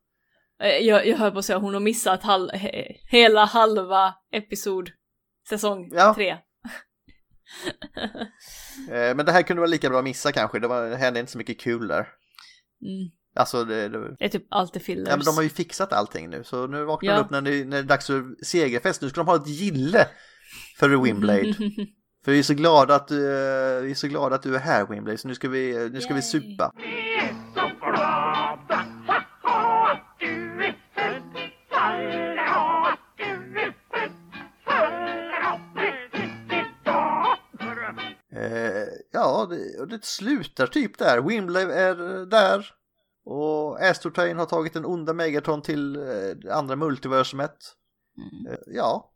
Eh, 0.62 0.68
jag, 0.86 1.06
jag 1.06 1.16
hör 1.16 1.30
på 1.30 1.38
att 1.38 1.44
säga 1.44 1.58
hon 1.58 1.74
har 1.74 1.80
missat 1.80 2.22
hal, 2.22 2.50
he, 2.50 2.84
hela 3.10 3.44
halva 3.44 4.14
episod, 4.32 4.90
säsong 5.48 5.90
Ja. 5.92 6.14
tre. 6.14 6.36
Eh, 8.90 9.14
men 9.16 9.26
det 9.26 9.32
här 9.32 9.42
kunde 9.42 9.60
vara 9.60 9.70
lika 9.70 9.90
bra 9.90 10.02
missa 10.02 10.32
kanske. 10.32 10.58
Det, 10.58 10.68
var, 10.68 10.90
det 10.90 10.96
hände 10.96 11.20
inte 11.20 11.32
så 11.32 11.38
mycket 11.38 11.60
kul 11.60 11.88
där. 11.88 11.98
Mm. 11.98 13.10
Alltså, 13.36 13.64
det, 13.64 13.88
det, 13.88 14.16
Det 14.18 14.24
är 14.24 14.28
typ 14.28 14.46
alltid 14.50 14.82
fillers. 14.82 15.08
ja, 15.08 15.16
men 15.16 15.24
de 15.24 15.34
har 15.36 15.42
ju 15.42 15.48
fixat 15.48 15.92
allting 15.92 16.30
nu. 16.30 16.44
Så 16.44 16.66
nu 16.66 16.84
vaknar 16.84 17.12
Ja. 17.12 17.16
de 17.18 17.24
upp 17.24 17.30
när 17.30 17.40
det, 17.42 17.64
när 17.64 17.70
det 17.70 17.78
är 17.78 17.82
dags 17.82 18.06
för 18.06 18.44
segerfest. 18.44 19.02
Nu 19.02 19.08
ska 19.08 19.20
de 19.20 19.26
ha 19.28 19.36
ett 19.36 19.46
gille 19.48 20.06
för 20.78 20.88
Wimblade. 21.02 21.54
För 22.24 22.32
vi 22.32 22.38
är 22.38 22.42
så 22.42 22.54
glada 22.54 22.94
att 22.94 23.08
du, 23.08 23.16
eh, 23.26 23.82
vi 23.82 23.90
är 23.90 23.94
så 23.94 24.08
glada 24.08 24.34
att 24.36 24.42
du 24.42 24.54
är 24.54 24.58
här 24.58 24.86
Wimblade. 24.86 25.18
Så 25.18 25.28
nu 25.28 25.34
ska 25.34 25.48
vi, 25.48 25.88
nu 25.92 26.00
ska 26.00 26.14
vi 26.14 26.22
supa. 26.22 26.72
Det, 39.52 39.80
och 39.80 39.88
det 39.88 40.04
slutar 40.04 40.66
typ 40.66 40.98
där. 40.98 41.20
Wimblade 41.22 41.74
är 41.74 42.26
där. 42.26 42.74
Och 43.24 43.80
Astrotrain 43.82 44.38
har 44.38 44.46
tagit 44.46 44.72
den 44.72 44.84
onda 44.86 45.12
Megatron 45.12 45.62
till 45.62 45.96
eh, 45.96 46.56
andra 46.56 46.76
multiversumet. 46.76 47.56
Eh, 48.50 48.58
ja, 48.66 49.12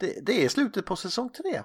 det, 0.00 0.26
det 0.26 0.44
är 0.44 0.48
slutet 0.48 0.86
på 0.86 0.96
säsong 0.96 1.30
tre. 1.30 1.62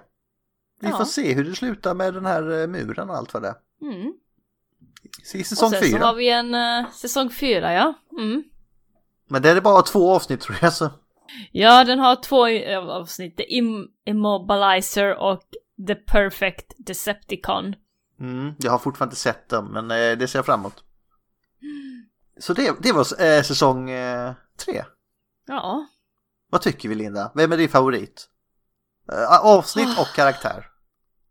Vi 0.80 0.88
Ja. 0.88 0.96
får 0.96 1.04
se 1.04 1.32
hur 1.34 1.44
det 1.44 1.54
slutar 1.54 1.94
med 1.94 2.14
den 2.14 2.26
här 2.26 2.60
eh, 2.60 2.66
muren 2.66 3.10
och 3.10 3.16
allt 3.16 3.34
vad 3.34 3.42
det 3.42 3.48
är. 3.48 3.56
Mm. 3.82 4.12
I 5.34 5.44
säsong 5.44 5.66
och 5.66 5.72
sen 5.72 5.82
fyra. 5.82 5.98
så 6.00 6.06
har 6.06 6.14
vi 6.14 6.30
en 6.30 6.54
uh, 6.54 6.90
säsong 6.90 7.30
fyra, 7.30 7.72
ja. 7.72 7.94
Mm. 8.18 8.42
Men 9.28 9.42
det 9.42 9.50
är 9.50 9.60
bara 9.60 9.82
två 9.82 10.10
avsnitt 10.12 10.40
tror 10.40 10.58
jag 10.62 10.72
så. 10.72 10.90
Ja, 11.52 11.84
den 11.84 11.98
har 11.98 12.16
två 12.16 12.46
avsnitt. 12.92 13.40
Im- 13.40 13.86
Immobilizer 14.04 15.16
och 15.18 15.42
The 15.86 15.94
Perfect 15.94 16.74
Decepticon. 16.78 17.74
Mm, 18.20 18.54
jag 18.58 18.70
har 18.70 18.78
fortfarande 18.78 19.12
inte 19.12 19.20
sett 19.20 19.48
dem 19.48 19.72
men 19.72 19.90
eh, 19.90 20.18
det 20.18 20.28
ser 20.28 20.38
jag 20.38 20.46
fram 20.46 20.60
emot. 20.60 20.84
Så 22.38 22.52
det, 22.52 22.76
det 22.82 22.92
var 22.92 23.22
eh, 23.22 23.42
säsong 23.42 23.90
eh, 23.90 24.32
tre. 24.66 24.84
Ja. 25.46 25.86
Vad 26.50 26.60
tycker 26.62 26.88
vi 26.88 26.94
Linda? 26.94 27.32
Vem 27.34 27.52
är 27.52 27.56
din 27.56 27.68
favorit? 27.68 28.28
Eh, 29.12 29.46
avsnitt 29.46 29.98
och 29.98 30.06
karaktär. 30.16 30.66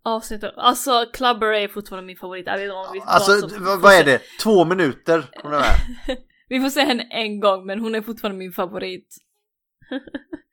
Avsnittet. 0.04 0.54
Alltså, 0.58 1.06
Clubber 1.14 1.48
är 1.48 1.68
fortfarande 1.68 2.08
min 2.08 2.18
favorit. 2.18 2.46
Jag 2.46 2.58
vet 2.58 2.64
inte 2.64 2.76
om 2.76 2.94
vi 2.94 3.02
Alltså 3.06 3.48
vad 3.78 3.94
är 3.94 4.04
det? 4.04 4.22
Två 4.44 4.66
minuter? 4.66 5.32
den 5.44 5.52
här. 5.52 5.76
Vi 6.50 6.60
får 6.60 6.70
se 6.70 6.82
henne 6.82 7.04
en 7.04 7.40
gång, 7.40 7.66
men 7.66 7.80
hon 7.80 7.96
är 7.96 8.02
fortfarande 8.02 8.38
min 8.38 8.52
favorit. 8.52 9.18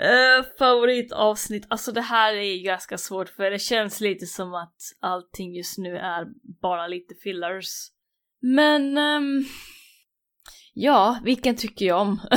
uh, 0.00 0.44
favoritavsnitt, 0.58 1.66
alltså 1.70 1.92
det 1.92 2.00
här 2.00 2.34
är 2.34 2.64
ganska 2.64 2.98
svårt 2.98 3.28
för 3.28 3.50
det 3.50 3.58
känns 3.58 4.00
lite 4.00 4.26
som 4.26 4.54
att 4.54 4.76
allting 5.00 5.54
just 5.56 5.78
nu 5.78 5.96
är 5.96 6.26
bara 6.62 6.86
lite 6.86 7.14
fillers. 7.22 7.66
Men, 8.42 8.98
ehm, 8.98 9.44
ja, 10.74 11.18
vilken 11.24 11.56
tycker 11.56 11.86
jag 11.86 12.00
om? 12.00 12.20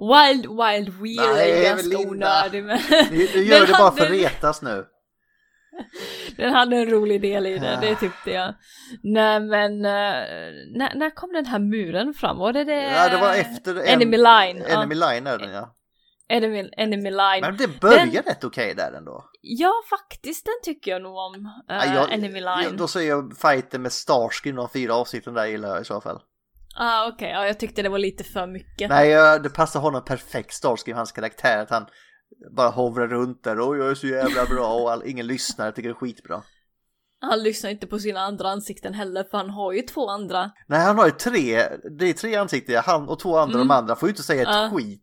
Wild 0.00 0.46
Wild 0.46 0.88
Wheel 0.88 1.34
Nej, 1.34 1.52
är 1.66 1.70
ganska 1.70 1.88
Linda. 1.98 2.10
onödig 2.10 2.64
men 2.64 2.78
Du, 3.10 3.26
du 3.26 3.44
gör 3.46 3.66
det 3.66 3.72
bara 3.72 3.92
för 3.92 4.04
att 4.04 4.10
retas 4.10 4.62
nu. 4.62 4.84
den 6.36 6.52
hade 6.54 6.76
en 6.76 6.90
rolig 6.90 7.20
del 7.22 7.46
i 7.46 7.58
det, 7.58 7.78
det 7.80 7.94
tyckte 7.96 8.30
jag. 8.30 8.54
Nej 9.02 9.40
men, 9.40 9.84
eh, 9.84 10.24
när, 10.76 10.94
när 10.94 11.10
kom 11.10 11.32
den 11.32 11.46
här 11.46 11.58
muren 11.58 12.14
fram? 12.14 12.38
Var 12.38 12.52
det 12.52 12.64
det? 12.64 12.82
Ja, 12.82 13.08
det 13.08 13.16
var 13.16 13.34
efter 13.34 13.74
en- 13.74 13.86
Enemy 13.86 14.16
Line. 14.16 14.64
ja. 14.68 14.76
Enemy 14.82 14.94
Line 14.94 15.26
är 15.26 15.38
den 15.38 15.50
ja. 15.50 15.75
Enemy, 16.28 16.70
enemy 16.76 17.10
Line. 17.10 17.40
Men 17.40 17.56
det 17.56 17.80
börjar 17.80 18.06
Den- 18.06 18.22
rätt 18.22 18.44
okej 18.44 18.74
där 18.74 18.92
ändå. 18.92 19.24
Ja, 19.40 19.72
faktiskt 19.90 20.44
den 20.44 20.54
tycker 20.62 20.90
jag 20.90 21.02
nog 21.02 21.16
om. 21.16 21.34
eh, 21.70 21.76
Ja, 21.76 21.84
jag- 21.94 22.12
Enemy 22.12 22.40
Line. 22.40 22.62
jag- 22.62 22.76
Då 22.76 22.88
säger 22.88 23.08
jag 23.10 23.36
fighten 23.38 23.82
med 23.82 23.92
Starsky 23.92 24.52
de 24.52 24.68
fyra 24.68 24.94
avsnitten 24.94 25.34
där 25.34 25.46
gillar 25.46 25.68
jag 25.68 25.80
i 25.80 25.84
så 25.84 26.00
fall. 26.00 26.20
Ah, 26.78 27.08
okej, 27.08 27.30
ja, 27.30 27.46
jag 27.46 27.60
tyckte 27.60 27.82
det 27.82 27.88
var 27.88 27.98
lite 27.98 28.24
för 28.24 28.46
mycket. 28.46 28.88
Nej, 28.90 29.08
jag- 29.08 29.42
det 29.42 29.50
passar 29.50 29.80
honom 29.80 30.04
perfekt 30.04 30.52
Starsky, 30.54 30.92
hans 30.92 31.12
karaktär, 31.12 31.58
att 31.62 31.70
han 31.70 31.86
bara 32.56 32.68
hovrar 32.68 33.08
runt 33.08 33.44
där 33.44 33.60
och 33.60 33.76
jag 33.78 33.90
är 33.90 33.94
så 33.94 34.06
jävla 34.06 34.44
bra 34.44 34.74
och 34.74 34.92
all, 34.92 35.02
ingen 35.06 35.26
lyssnar, 35.26 35.72
tycker 35.72 35.88
det 35.88 35.92
är 35.92 35.94
skitbra. 35.94 36.42
Han 37.20 37.42
lyssnar 37.42 37.70
inte 37.70 37.86
på 37.86 37.98
sina 37.98 38.20
andra 38.20 38.48
ansikten 38.48 38.94
heller, 38.94 39.24
för 39.24 39.38
han 39.38 39.50
har 39.50 39.72
ju 39.72 39.82
två 39.82 40.08
andra. 40.08 40.50
Nej, 40.66 40.80
han 40.80 40.98
har 40.98 41.06
ju 41.06 41.10
tre, 41.12 41.62
det 41.98 42.04
är 42.08 42.12
tre 42.12 42.36
ansikten, 42.36 42.82
han 42.86 43.08
och 43.08 43.18
två 43.20 43.36
andra, 43.38 43.58
de 43.58 43.70
andra 43.70 43.96
får 43.96 44.08
ju 44.08 44.10
inte 44.10 44.22
säga 44.22 44.42
ett 44.42 44.48
Ja. 44.50 44.70
skit. 44.74 45.02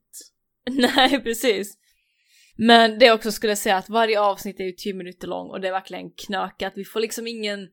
Nej, 0.96 1.24
precis. 1.24 1.78
Men 2.56 3.00
det 3.00 3.12
också 3.12 3.32
skulle 3.32 3.52
jag 3.52 3.58
säga 3.58 3.78
att 3.78 3.90
varje 3.90 4.20
avsnitt 4.20 4.60
är 4.60 4.64
ju 4.64 4.72
10 4.72 4.94
minuter 4.94 5.28
lång 5.28 5.50
och 5.50 5.62
det 5.62 5.68
är 5.68 5.72
verkligen 5.72 6.12
knökat. 6.12 6.74
Vi 6.76 6.86
får 6.86 7.00
liksom 7.00 7.28
ingen 7.28 7.68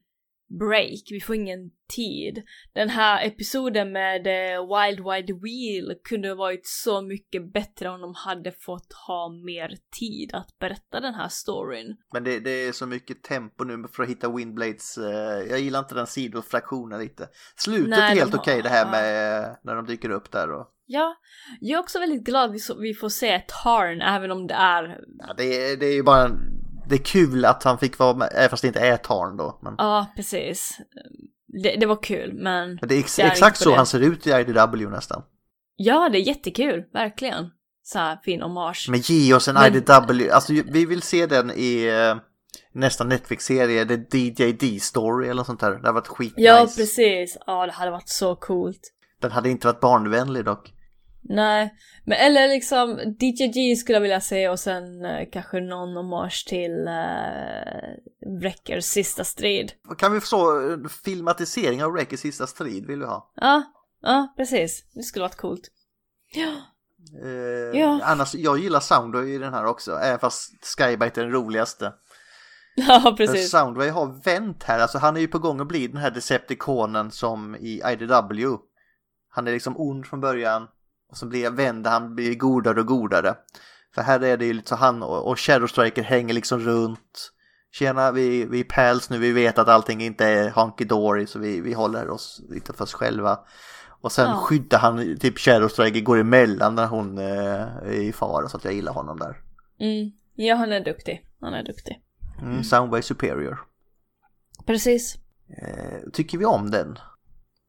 break, 0.59 1.03
vi 1.11 1.21
får 1.21 1.35
ingen 1.37 1.71
tid. 1.97 2.43
Den 2.73 2.89
här 2.89 3.27
episoden 3.27 3.93
med 3.93 4.27
eh, 4.27 4.61
Wild 4.77 4.99
Wild 5.07 5.43
Wheel 5.43 5.95
kunde 6.05 6.29
ha 6.29 6.35
varit 6.35 6.67
så 6.67 7.03
mycket 7.03 7.53
bättre 7.53 7.89
om 7.91 8.01
de 8.01 8.15
hade 8.15 8.53
fått 8.53 8.93
ha 9.07 9.29
mer 9.45 9.77
tid 9.99 10.35
att 10.35 10.59
berätta 10.59 11.01
den 11.01 11.15
här 11.15 11.29
storyn. 11.29 11.97
Men 12.13 12.25
det, 12.25 12.41
det 12.41 12.51
är 12.51 12.73
så 12.73 12.87
mycket 12.87 13.23
tempo 13.23 13.65
nu 13.65 13.89
för 13.93 14.03
att 14.03 14.09
hitta 14.09 14.33
Windblades, 14.37 14.99
eh, 14.99 15.51
jag 15.51 15.61
gillar 15.61 15.79
inte 15.79 15.95
den 15.95 16.07
sidofraktionen 16.07 17.01
lite. 17.01 17.29
Slutet 17.57 17.89
Nej, 17.91 18.13
är 18.13 18.15
helt 18.17 18.33
har- 18.33 18.39
okej 18.41 18.63
det 18.63 18.69
här 18.69 18.91
med 18.91 19.39
eh, 19.45 19.49
när 19.63 19.75
de 19.75 19.87
dyker 19.87 20.11
upp 20.11 20.31
där 20.31 20.51
och 20.53 20.67
Ja, 20.93 21.15
jag 21.61 21.77
är 21.79 21.81
också 21.83 21.99
väldigt 21.99 22.25
glad 22.25 22.53
vi, 22.53 22.59
så, 22.59 22.79
vi 22.79 22.95
får 22.95 23.09
se 23.09 23.43
Tarn 23.63 24.01
även 24.03 24.31
om 24.31 24.47
det 24.47 24.55
är, 24.55 25.01
ja, 25.19 25.35
det, 25.37 25.45
är- 25.45 25.77
det 25.77 25.87
är 25.87 25.95
ju 25.95 26.03
bara 26.03 26.25
en, 26.25 26.60
det 26.91 26.97
är 26.97 27.05
kul 27.05 27.45
att 27.45 27.63
han 27.63 27.79
fick 27.79 27.99
vara 27.99 28.15
med, 28.15 28.29
även 28.35 28.51
fast 28.51 28.63
det 28.63 28.69
inte 28.69 28.81
är 28.81 28.97
Tarn 28.97 29.37
då. 29.37 29.59
Men, 29.63 29.75
ja 29.79 30.07
precis. 30.17 30.79
Det, 31.63 31.77
det 31.77 31.87
var 31.87 32.03
kul 32.03 32.33
men... 32.35 32.79
men 32.81 32.89
det 32.89 32.95
är 32.95 32.99
ex, 32.99 33.17
det 33.17 33.23
är 33.23 33.31
exakt 33.31 33.57
så 33.59 33.71
det. 33.71 33.77
han 33.77 33.87
ser 33.87 34.01
ut 34.01 34.27
i 34.27 34.31
IDW 34.31 34.91
nästan. 34.91 35.23
Ja, 35.77 36.09
det 36.09 36.19
är 36.19 36.23
jättekul, 36.23 36.85
verkligen. 36.93 37.51
Så 37.83 37.99
här 37.99 38.21
fin 38.25 38.43
hommage. 38.43 38.87
Men 38.91 39.01
ge 39.01 39.35
oss 39.35 39.49
en 39.49 39.55
Men- 39.55 39.75
IDW, 39.75 40.31
alltså 40.31 40.53
vi 40.53 40.87
vill 40.87 41.03
se 41.03 41.27
den 41.27 41.51
i 41.51 41.85
eh, 41.87 42.17
nästa 42.73 43.05
Netflix-serie, 43.05 43.85
The 43.85 44.19
DJD 44.19 44.83
Story 44.83 45.25
eller 45.25 45.35
något 45.35 45.47
sånt 45.47 45.61
där. 45.61 45.71
Det 45.71 45.89
har 45.89 45.93
varit 45.93 46.09
skitnice. 46.09 46.47
Ja, 46.47 46.69
precis. 46.77 47.39
Ja, 47.47 47.67
det 47.67 47.73
hade 47.73 47.91
varit 47.91 48.09
så 48.09 48.37
coolt. 48.37 48.81
Den 49.21 49.31
hade 49.31 49.51
inte 49.51 49.67
varit 49.67 49.81
barnvänlig 49.81 50.45
dock. 50.45 50.73
Nej, 51.23 51.75
men 52.05 52.19
eller 52.19 52.49
liksom 52.49 52.99
DJG 53.21 53.77
skulle 53.79 53.97
jag 53.97 54.01
vilja 54.01 54.21
se 54.21 54.49
och 54.49 54.61
sen 54.61 55.05
eh, 55.05 55.29
kanske 55.33 55.61
någon 55.61 55.97
hommage 55.97 56.47
till 56.49 56.89
uh, 56.89 58.41
Wreckers 58.41 58.85
sista 58.85 59.25
strid. 59.25 59.73
Kan 59.99 60.13
vi 60.13 60.21
få 60.21 60.61
en 60.73 60.89
filmatisering 60.89 61.85
av 61.85 61.93
Wreckers 61.93 62.21
sista 62.21 62.47
strid 62.47 62.87
vill 62.87 62.99
vi 62.99 63.07
ha? 63.07 63.33
Ja, 63.35 63.63
ja 64.03 64.35
precis. 64.37 64.85
Det 64.95 65.03
skulle 65.03 65.23
varit 65.23 65.37
coolt. 65.37 65.69
Ja, 66.35 66.57
Eh, 67.25 67.81
Ja. 67.81 68.01
Annars, 68.03 68.35
jag 68.35 68.59
gillar 68.59 68.81
Soundwave 68.81 69.29
i 69.29 69.39
den 69.39 69.55
här 69.55 69.65
också, 69.65 69.93
även 69.93 70.19
fast 70.19 70.79
Skybite 70.79 71.21
är 71.21 71.25
den 71.25 71.33
roligaste. 71.33 71.93
ja 72.75 73.01
För 73.01 73.13
precis. 73.13 73.51
Soundwave 73.51 73.91
har 73.91 74.25
vänt 74.25 74.63
här, 74.63 74.79
alltså 74.79 74.99
han 74.99 75.17
är 75.17 75.21
ju 75.21 75.29
på 75.29 75.39
gång 75.39 75.61
att 75.61 75.69
bli 75.69 75.87
den 75.89 75.97
här 75.97 76.11
Decepticonen 76.11 77.11
som 77.11 77.57
i 77.57 77.83
IDW. 77.93 78.57
Han 79.29 79.47
är 79.47 79.53
liksom 79.53 79.75
ond 79.81 80.07
från 80.07 80.21
början 80.21 80.69
och 81.11 81.17
så 81.17 81.27
blir 81.27 81.51
vänder 81.51 81.91
han 81.91 82.15
blir 82.15 82.35
godare 82.35 82.81
och 82.81 82.87
godare. 82.87 83.35
För 83.95 84.03
här 84.03 84.21
är 84.25 84.37
det 84.37 84.47
ju 84.47 84.53
lite 84.53 84.69
så 84.69 84.77
han 84.77 85.03
och, 85.03 85.29
och 85.29 85.39
Shadow 85.41 85.67
Striker 85.67 86.03
hänger 86.03 86.35
liksom 86.35 86.61
runt. 86.61 87.33
Tjena, 87.73 88.13
vi, 88.13 88.45
vi 88.47 88.61
är 88.61 88.65
pals 88.65 89.11
nu, 89.11 89.19
vi 89.19 89.33
vet 89.33 89.59
att 89.59 89.69
allting 89.69 90.01
inte 90.01 90.27
är 90.27 90.51
honky 90.51 90.85
dory 90.85 91.27
så 91.27 91.39
vi, 91.39 91.61
vi 91.61 91.73
håller 91.73 92.11
oss 92.11 92.41
lite 92.49 92.73
för 92.73 92.85
oss 92.85 92.95
själva. 92.95 93.39
Och 94.03 94.13
sen 94.13 94.29
Ja. 94.29 94.35
skyddar 94.37 94.79
han, 94.79 95.17
typ 95.19 95.39
Shadow 95.39 95.69
Striker 95.69 96.01
går 96.01 96.19
emellan 96.19 96.75
när 96.75 96.87
hon 96.87 97.19
eh, 97.19 97.61
är 97.63 97.93
i 97.93 98.13
fara 98.13 98.49
så 98.49 98.57
att 98.57 98.65
jag 98.65 98.75
gillar 98.75 98.93
honom 98.93 99.19
där. 99.19 99.37
Mm. 99.81 100.11
Ja, 100.35 100.55
han 100.55 100.73
är 100.73 100.81
duktig. 100.85 101.27
Han 101.41 101.55
är 101.55 101.63
duktig. 101.63 102.01
Mm, 102.43 102.65
Soundwave 102.65 103.03
Superior. 103.03 103.59
Precis. 104.67 105.17
Eh, 105.59 106.11
tycker 106.13 106.39
vi 106.39 106.45
om 106.45 106.71
den? 106.71 106.99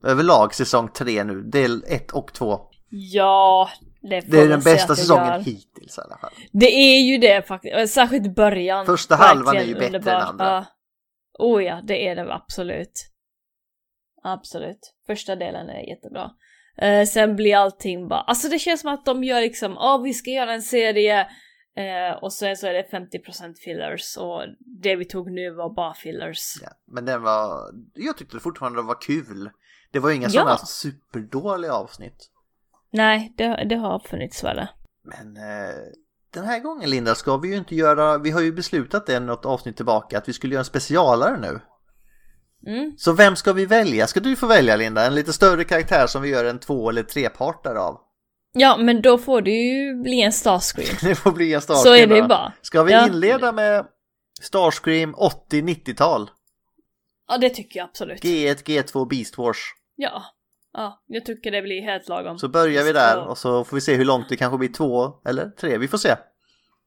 Överlag 0.03 0.53
säsong 0.53 0.87
3 0.87 1.23
nu, 1.23 1.41
del 1.41 1.83
1 1.87 2.11
och 2.11 2.33
2. 2.33 2.61
Ja, 2.91 3.69
det 4.01 4.21
får 4.21 4.31
Det 4.31 4.39
är 4.41 4.47
den 4.49 4.61
bästa 4.61 4.95
säsongen 4.95 5.41
hittills 5.43 5.97
i 5.97 6.01
alla 6.01 6.17
fall. 6.17 6.31
Det 6.51 6.71
är 6.71 6.99
ju 7.01 7.17
det 7.17 7.47
faktiskt, 7.47 7.93
särskilt 7.93 8.35
början. 8.35 8.85
Första 8.85 9.15
halvan 9.15 9.57
är 9.57 9.63
ju 9.63 9.73
bättre 9.73 9.87
än 9.87 9.95
underbart. 9.95 10.23
andra. 10.29 10.45
Ja. 10.45 10.65
Oh 11.39 11.63
ja, 11.63 11.81
det 11.83 12.07
är 12.07 12.15
det 12.15 12.33
absolut. 12.33 13.07
Absolut. 14.23 14.93
Första 15.07 15.35
delen 15.35 15.69
är 15.69 15.89
jättebra. 15.89 16.31
Eh, 16.77 17.05
sen 17.05 17.35
blir 17.35 17.55
allting 17.55 18.07
bara, 18.07 18.21
alltså 18.21 18.49
det 18.49 18.59
känns 18.59 18.81
som 18.81 18.93
att 18.93 19.05
de 19.05 19.23
gör 19.23 19.41
liksom, 19.41 19.77
åh 19.77 20.01
vi 20.03 20.13
ska 20.13 20.29
göra 20.31 20.53
en 20.53 20.61
serie 20.61 21.19
eh, 21.75 22.17
och 22.21 22.33
sen 22.33 22.57
så 22.57 22.67
är 22.67 22.73
det 22.73 22.87
50% 22.91 23.55
fillers 23.63 24.17
och 24.17 24.41
det 24.81 24.95
vi 24.95 25.05
tog 25.05 25.31
nu 25.31 25.51
var 25.51 25.73
bara 25.75 25.93
fillers. 25.93 26.53
Ja, 26.61 26.69
men 26.87 27.05
den 27.05 27.21
var, 27.21 27.59
jag 27.95 28.17
tyckte 28.17 28.39
fortfarande 28.39 28.79
det 28.79 28.83
var 28.83 29.01
kul. 29.01 29.49
Det 29.91 29.99
var 29.99 30.11
inga 30.11 30.27
Ja. 30.27 30.29
sådana 30.29 30.57
superdåliga 30.57 31.73
avsnitt. 31.73 32.29
Nej, 32.91 33.33
det, 33.37 33.65
det 33.69 33.75
har 33.75 33.99
funnits 33.99 34.43
väl. 34.43 34.67
Men 35.03 35.37
eh, 35.37 35.75
den 36.33 36.45
här 36.45 36.59
gången 36.59 36.89
Linda 36.89 37.15
ska 37.15 37.37
vi 37.37 37.47
ju 37.47 37.55
inte 37.55 37.75
göra, 37.75 38.17
vi 38.17 38.31
har 38.31 38.41
ju 38.41 38.51
beslutat 38.51 39.05
det 39.05 39.19
något 39.19 39.45
avsnitt 39.45 39.75
tillbaka 39.75 40.17
att 40.17 40.29
vi 40.29 40.33
skulle 40.33 40.53
göra 40.53 40.61
en 40.61 40.65
specialare 40.65 41.37
nu. 41.39 41.59
Mm. 42.67 42.93
Så 42.97 43.13
vem 43.13 43.35
ska 43.35 43.53
vi 43.53 43.65
välja? 43.65 44.07
Ska 44.07 44.19
du 44.19 44.35
få 44.35 44.47
välja 44.47 44.75
Linda? 44.75 45.05
En 45.05 45.15
lite 45.15 45.33
större 45.33 45.63
karaktär 45.63 46.07
som 46.07 46.21
vi 46.21 46.29
gör 46.29 46.45
en 46.45 46.59
två 46.59 46.89
eller 46.89 47.03
trepartare 47.03 47.79
av. 47.79 47.97
Ja, 48.53 48.77
men 48.77 49.01
då 49.01 49.17
får 49.17 49.41
det 49.41 49.51
ju 49.51 49.95
bli 50.01 50.21
en 50.21 50.33
Starscream. 50.33 50.95
Det 51.01 51.15
får 51.15 51.31
bli 51.31 51.53
en 51.53 51.61
Så 51.61 51.65
Starscream. 51.73 51.95
är 51.95 52.07
det 52.07 52.15
ju 52.21 52.27
bara. 52.27 52.53
Ska 52.61 52.83
vi 52.83 52.91
Ja. 52.91 53.07
inleda 53.07 53.51
med 53.51 53.85
Starscream 54.41 55.15
80-90-tal? 55.15 56.29
Ja, 57.27 57.37
det 57.37 57.49
tycker 57.49 57.79
jag 57.79 57.85
absolut. 57.89 58.23
G1, 58.23 58.63
G2, 58.63 59.09
Beast 59.09 59.37
Wars. 59.37 59.57
Ja. 59.95 60.23
Ja, 60.73 61.03
jag 61.07 61.25
tycker 61.25 61.51
det 61.51 61.61
blir 61.61 61.81
helt 61.81 62.09
lagom. 62.09 62.39
Så 62.39 62.49
börjar 62.49 62.83
vi 62.83 62.93
där 62.93 63.27
och 63.27 63.37
så 63.37 63.63
får 63.63 63.77
vi 63.77 63.81
se 63.81 63.95
hur 63.95 64.05
långt 64.05 64.29
det 64.29 64.37
kanske 64.37 64.57
blir 64.57 64.69
två 64.69 65.13
eller 65.25 65.49
tre. 65.49 65.77
Vi 65.77 65.87
får 65.87 65.97
se. 65.97 66.15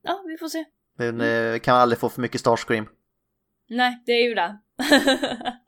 Ja, 0.02 0.22
vi 0.26 0.36
får 0.38 0.48
se. 0.48 0.64
Men 0.98 1.20
eh, 1.20 1.58
kan 1.58 1.76
aldrig 1.76 1.98
få 1.98 2.08
för 2.08 2.20
mycket 2.20 2.40
Starscream. 2.40 2.86
Nej, 3.68 4.02
det 4.06 4.12
är 4.12 4.28
ju 4.28 4.34
det. 4.34 4.58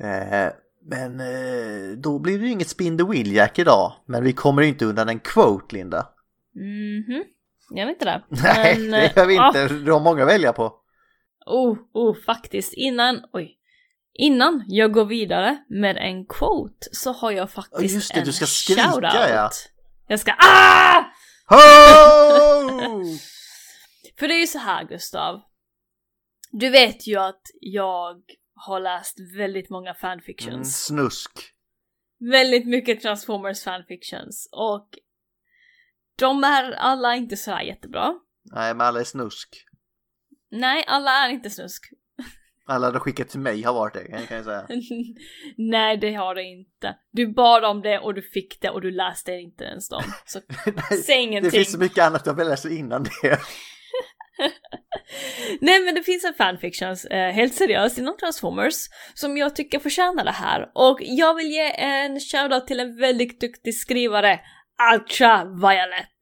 Eh, 0.00 0.52
men 0.82 1.20
eh, 1.20 1.96
då 1.96 2.18
blir 2.18 2.38
det 2.38 2.44
ju 2.44 2.50
inget 2.50 2.68
Spin 2.68 2.98
the 2.98 3.04
Wheel 3.04 3.32
Jack 3.32 3.58
idag. 3.58 3.92
Men 4.06 4.24
vi 4.24 4.32
kommer 4.32 4.62
inte 4.62 4.84
undan 4.84 5.08
en 5.08 5.18
quote 5.18 5.76
Linda. 5.76 6.08
Mhm. 6.54 7.24
Jag 7.70 7.86
vet 7.86 7.94
inte 7.94 8.04
det. 8.04 8.22
Nej, 8.42 8.78
Men, 8.78 8.90
det 8.90 9.12
gör 9.16 9.26
vi 9.26 9.34
inte. 9.34 9.68
Du 9.68 9.92
har 9.92 10.00
många 10.00 10.22
att 10.22 10.28
välja 10.28 10.52
på. 10.52 10.74
Oh, 11.46 11.78
oh, 11.92 12.16
faktiskt. 12.26 12.72
Innan, 12.74 13.20
oj. 13.32 13.57
Innan 14.18 14.64
jag 14.68 14.92
går 14.92 15.04
vidare 15.04 15.64
med 15.68 15.96
en 15.96 16.26
quote 16.26 16.88
så 16.92 17.12
har 17.12 17.30
jag 17.30 17.50
faktiskt 17.50 17.92
Ja, 17.92 17.96
just 17.96 18.14
det, 18.14 18.20
en 18.20 18.26
du 18.26 18.32
ska 18.32 18.46
skrika, 18.46 18.82
shoutout. 18.82 19.12
ja. 19.14 19.50
Jag 20.06 20.20
ska 20.20 20.32
ah! 20.38 21.04
Ho! 21.46 21.56
För 24.18 24.28
det 24.28 24.34
är 24.34 24.40
ju 24.40 24.46
så 24.46 24.58
här 24.58 24.84
Gustav. 24.84 25.40
Du 26.50 26.70
vet 26.70 27.06
ju 27.06 27.16
att 27.20 27.42
jag 27.60 28.16
har 28.54 28.80
läst 28.80 29.16
väldigt 29.36 29.70
många 29.70 29.90
Mm, 29.90 30.00
fanfictions. 30.00 30.84
snusk. 30.84 31.30
Väldigt 32.32 32.66
mycket 32.66 33.00
Transformers 33.02 33.64
fanfictions. 33.64 34.48
Och 34.52 34.88
de 36.18 36.44
är 36.44 36.72
alla 36.72 37.16
inte 37.16 37.36
sådär 37.36 37.60
jättebra. 37.60 38.14
Nej, 38.42 38.74
men 38.74 38.86
alla 38.86 39.00
är 39.00 39.04
snusk. 39.04 39.64
Nej, 40.50 40.84
alla 40.86 41.10
är 41.10 41.28
inte 41.28 41.50
snusk. 41.50 41.84
Alla 42.70 42.90
du 42.90 42.98
skickat 42.98 43.28
till 43.28 43.40
mig 43.40 43.62
har 43.62 43.74
varit 43.74 43.94
det, 43.94 44.26
kan 44.28 44.36
jag 44.36 44.44
säga. 44.44 44.66
Nej, 45.56 45.96
det 45.96 46.14
har 46.14 46.34
det 46.34 46.42
inte. 46.42 46.96
Du 47.12 47.32
bad 47.32 47.64
om 47.64 47.82
det 47.82 47.98
och 47.98 48.14
du 48.14 48.22
fick 48.22 48.60
det 48.60 48.70
och 48.70 48.80
du 48.80 48.90
läste 48.90 49.32
inte 49.32 49.64
ens 49.64 49.88
dem. 49.88 50.02
Så 50.26 50.40
Nej, 50.66 51.02
säg 51.02 51.16
ingenting. 51.16 51.50
det 51.50 51.56
finns 51.56 51.72
så 51.72 51.78
mycket 51.78 52.04
annat 52.04 52.26
jag 52.26 52.34
vill 52.34 52.48
läsa 52.48 52.70
innan 52.70 53.02
det. 53.02 53.38
Nej 55.60 55.80
men 55.80 55.94
det 55.94 56.02
finns 56.02 56.24
en 56.24 56.34
fanfictions, 56.34 57.04
eh, 57.04 57.32
helt 57.32 57.54
seriöst, 57.54 57.98
inom 57.98 58.16
Transformers 58.16 58.74
som 59.14 59.36
jag 59.36 59.56
tycker 59.56 59.78
förtjänar 59.78 60.24
det 60.24 60.30
här. 60.30 60.70
Och 60.74 60.98
jag 61.00 61.34
vill 61.34 61.50
ge 61.50 61.72
en 61.80 62.20
shoutout 62.20 62.66
till 62.66 62.80
en 62.80 62.96
väldigt 62.96 63.40
duktig 63.40 63.74
skrivare, 63.74 64.40
Ultraviolet. 64.94 66.18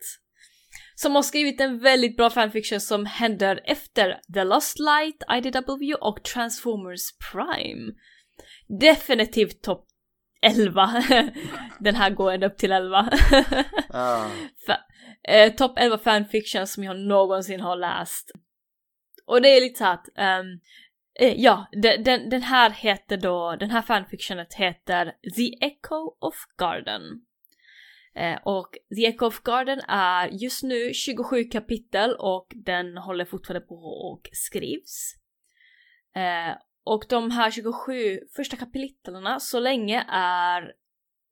Som 0.98 1.14
har 1.14 1.22
skrivit 1.22 1.60
en 1.60 1.78
väldigt 1.78 2.16
bra 2.16 2.30
fanfiction 2.30 2.80
som 2.80 3.06
händer 3.06 3.60
efter 3.64 4.20
The 4.34 4.44
Lost 4.44 4.78
Light, 4.78 5.16
IDW 5.46 5.94
och 6.00 6.22
Transformers 6.24 7.02
Prime. 7.32 7.92
Definitivt 8.80 9.62
topp 9.62 9.86
11. 10.42 11.02
Den 11.80 11.94
här 11.94 12.10
går 12.10 12.32
ända 12.32 12.46
upp 12.46 12.58
till 12.58 12.72
11. 12.72 13.10
Ja. 13.88 14.30
Fa- 14.68 14.80
eh, 15.28 15.52
Topp 15.52 15.72
11 15.78 15.98
fanfiction 15.98 16.66
som 16.66 16.84
jag 16.84 16.96
någonsin 17.00 17.60
har 17.60 17.76
läst. 17.76 18.30
Och 19.26 19.42
det 19.42 19.48
är 19.48 19.60
lite 19.60 19.78
så 19.78 19.84
att, 19.86 20.04
ehm, 20.16 20.46
eh, 21.20 21.34
ja, 21.40 21.66
den, 21.82 22.04
den, 22.04 22.28
den 22.30 22.42
här 22.42 22.70
heter 22.70 23.16
då, 23.16 23.56
den 23.60 23.70
här 23.70 23.82
fanfictionet 23.82 24.54
heter 24.54 25.04
The 25.36 25.64
Echo 25.66 26.16
of 26.20 26.34
Garden. 26.58 27.02
Eh, 28.16 28.38
och 28.44 28.68
The 28.96 29.06
Echo 29.06 29.26
of 29.26 29.42
Garden 29.42 29.80
är 29.88 30.28
just 30.28 30.62
nu 30.62 30.94
27 30.94 31.44
kapitel 31.44 32.16
och 32.18 32.46
den 32.54 32.96
håller 32.96 33.24
fortfarande 33.24 33.66
på 33.66 33.74
och 33.74 34.28
skrivs. 34.32 35.14
Eh, 36.14 36.56
och 36.84 37.04
de 37.08 37.30
här 37.30 37.50
27 37.50 38.20
första 38.36 38.56
kapitlerna 38.56 39.40
så 39.40 39.60
länge 39.60 40.04
är 40.10 40.72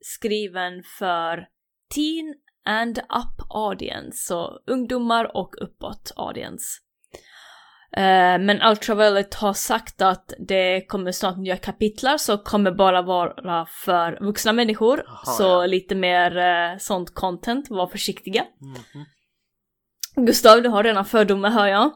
skriven 0.00 0.82
för 0.98 1.48
teen 1.94 2.34
and 2.64 2.98
up 2.98 3.46
audience, 3.48 4.26
så 4.26 4.60
ungdomar 4.66 5.36
och 5.36 5.54
uppåt 5.62 6.12
audience. 6.16 6.83
Eh, 7.96 8.38
men 8.38 8.62
Ultraviolet 8.62 9.34
har 9.34 9.52
sagt 9.52 10.02
att 10.02 10.32
det 10.48 10.86
kommer 10.88 11.12
snart 11.12 11.38
nya 11.38 11.56
kapitlar 11.56 12.18
så 12.18 12.38
kommer 12.38 12.72
bara 12.72 13.02
vara 13.02 13.66
för 13.66 14.24
vuxna 14.24 14.52
människor. 14.52 15.02
Jaha, 15.06 15.24
så 15.24 15.42
ja. 15.42 15.66
lite 15.66 15.94
mer 15.94 16.36
eh, 16.36 16.78
sånt 16.78 17.14
content, 17.14 17.70
var 17.70 17.86
försiktiga. 17.86 18.44
Mhm. 18.60 19.04
Gustav, 20.26 20.62
du 20.62 20.68
har 20.68 20.84
redan 20.84 21.04
fördomar 21.04 21.50
hör 21.50 21.66
jag. 21.66 21.92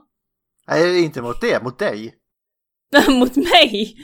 Nej, 0.68 1.04
inte 1.04 1.22
mot 1.22 1.40
det, 1.40 1.62
mot 1.62 1.78
dig. 1.78 2.14
Mot 3.08 3.36
mig! 3.36 3.96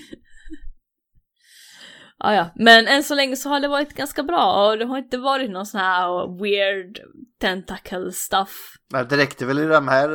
ah, 2.19 2.35
ja, 2.35 2.51
men 2.55 2.87
än 2.87 3.03
så 3.03 3.15
länge 3.15 3.37
så 3.37 3.49
har 3.49 3.61
det 3.61 3.69
varit 3.69 3.95
ganska 3.95 4.23
bra 4.23 4.69
och 4.69 4.79
det 4.79 4.85
har 4.85 4.99
inte 4.99 5.19
varit 5.19 5.51
någon 5.51 5.67
sån 5.67 5.81
här 5.81 6.39
weird 6.43 7.01
tentacle 7.41 8.13
stuff. 8.13 8.75
Nej, 8.93 9.07
det 9.11 9.17
räckte 9.17 9.47
väl 9.47 9.59
i 9.59 9.67
de 9.67 9.89
här 9.89 10.11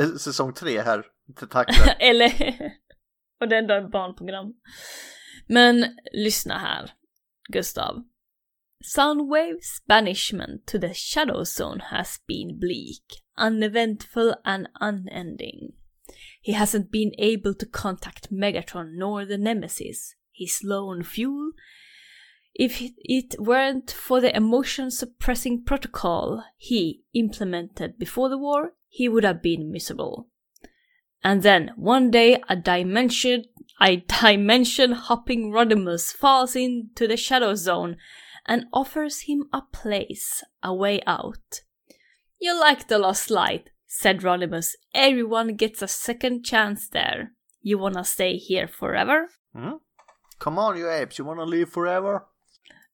eh, 0.00 0.06
säsong 0.06 0.54
tre 0.54 0.80
här. 0.80 1.04
Tentakler. 1.36 1.96
Eller, 1.98 2.32
och 3.40 3.48
det 3.48 3.56
är 3.56 3.62
ändå 3.62 3.74
ett 3.74 3.90
barnprogram. 3.90 4.54
Men 5.46 5.96
lyssna 6.12 6.58
här, 6.58 6.90
Gustav. 7.48 8.04
Soundwave's 8.96 9.80
banishment 9.86 10.66
to 10.66 10.78
the 10.78 10.94
shadow 10.94 11.44
zone 11.44 11.80
has 11.80 12.18
been 12.26 12.58
bleak, 12.58 13.22
uneventful 13.38 14.34
and 14.44 14.68
unending. 14.80 15.72
He 16.42 16.52
hasn't 16.52 16.90
been 16.90 17.12
able 17.18 17.54
to 17.54 17.66
contact 17.66 18.30
Megatron 18.30 18.98
nor 18.98 19.24
the 19.24 19.38
Nemesis, 19.38 20.14
his 20.32 20.60
lone 20.62 21.02
fuel. 21.02 21.52
If 22.52 22.80
it 22.80 23.36
weren't 23.38 23.90
for 23.90 24.20
the 24.20 24.36
emotion 24.36 24.90
suppressing 24.90 25.64
protocol 25.64 26.44
he 26.56 27.04
implemented 27.14 27.98
before 27.98 28.28
the 28.28 28.38
war, 28.38 28.74
he 28.88 29.08
would 29.08 29.24
have 29.24 29.42
been 29.42 29.72
miserable. 29.72 30.28
And 31.24 31.42
then 31.42 31.72
one 31.74 32.10
day 32.10 32.40
a 32.48 32.54
dimension 32.54 33.44
a 33.80 33.96
dimension 33.96 34.92
hopping 34.92 35.50
Rodimus 35.50 36.12
falls 36.12 36.54
into 36.54 37.08
the 37.08 37.16
shadow 37.16 37.54
zone 37.54 37.96
and 38.46 38.66
offers 38.72 39.22
him 39.22 39.44
a 39.52 39.62
place, 39.62 40.44
a 40.62 40.72
way 40.72 41.00
out. 41.06 41.62
You 42.38 42.58
like 42.58 42.88
the 42.88 42.98
lost 42.98 43.30
light, 43.30 43.70
said 43.86 44.20
Rodimus. 44.20 44.74
Everyone 44.94 45.56
gets 45.56 45.82
a 45.82 45.88
second 45.88 46.44
chance 46.44 46.88
there. 46.88 47.32
You 47.62 47.78
wanna 47.78 48.04
stay 48.04 48.36
here 48.36 48.68
forever? 48.68 49.28
Mm. 49.56 49.80
Come 50.38 50.58
on 50.58 50.76
you 50.76 50.88
apes, 50.90 51.18
you 51.18 51.24
wanna 51.24 51.44
live 51.44 51.70
forever? 51.70 52.26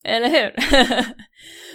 Eller 0.04 0.28
hur? 0.28 0.54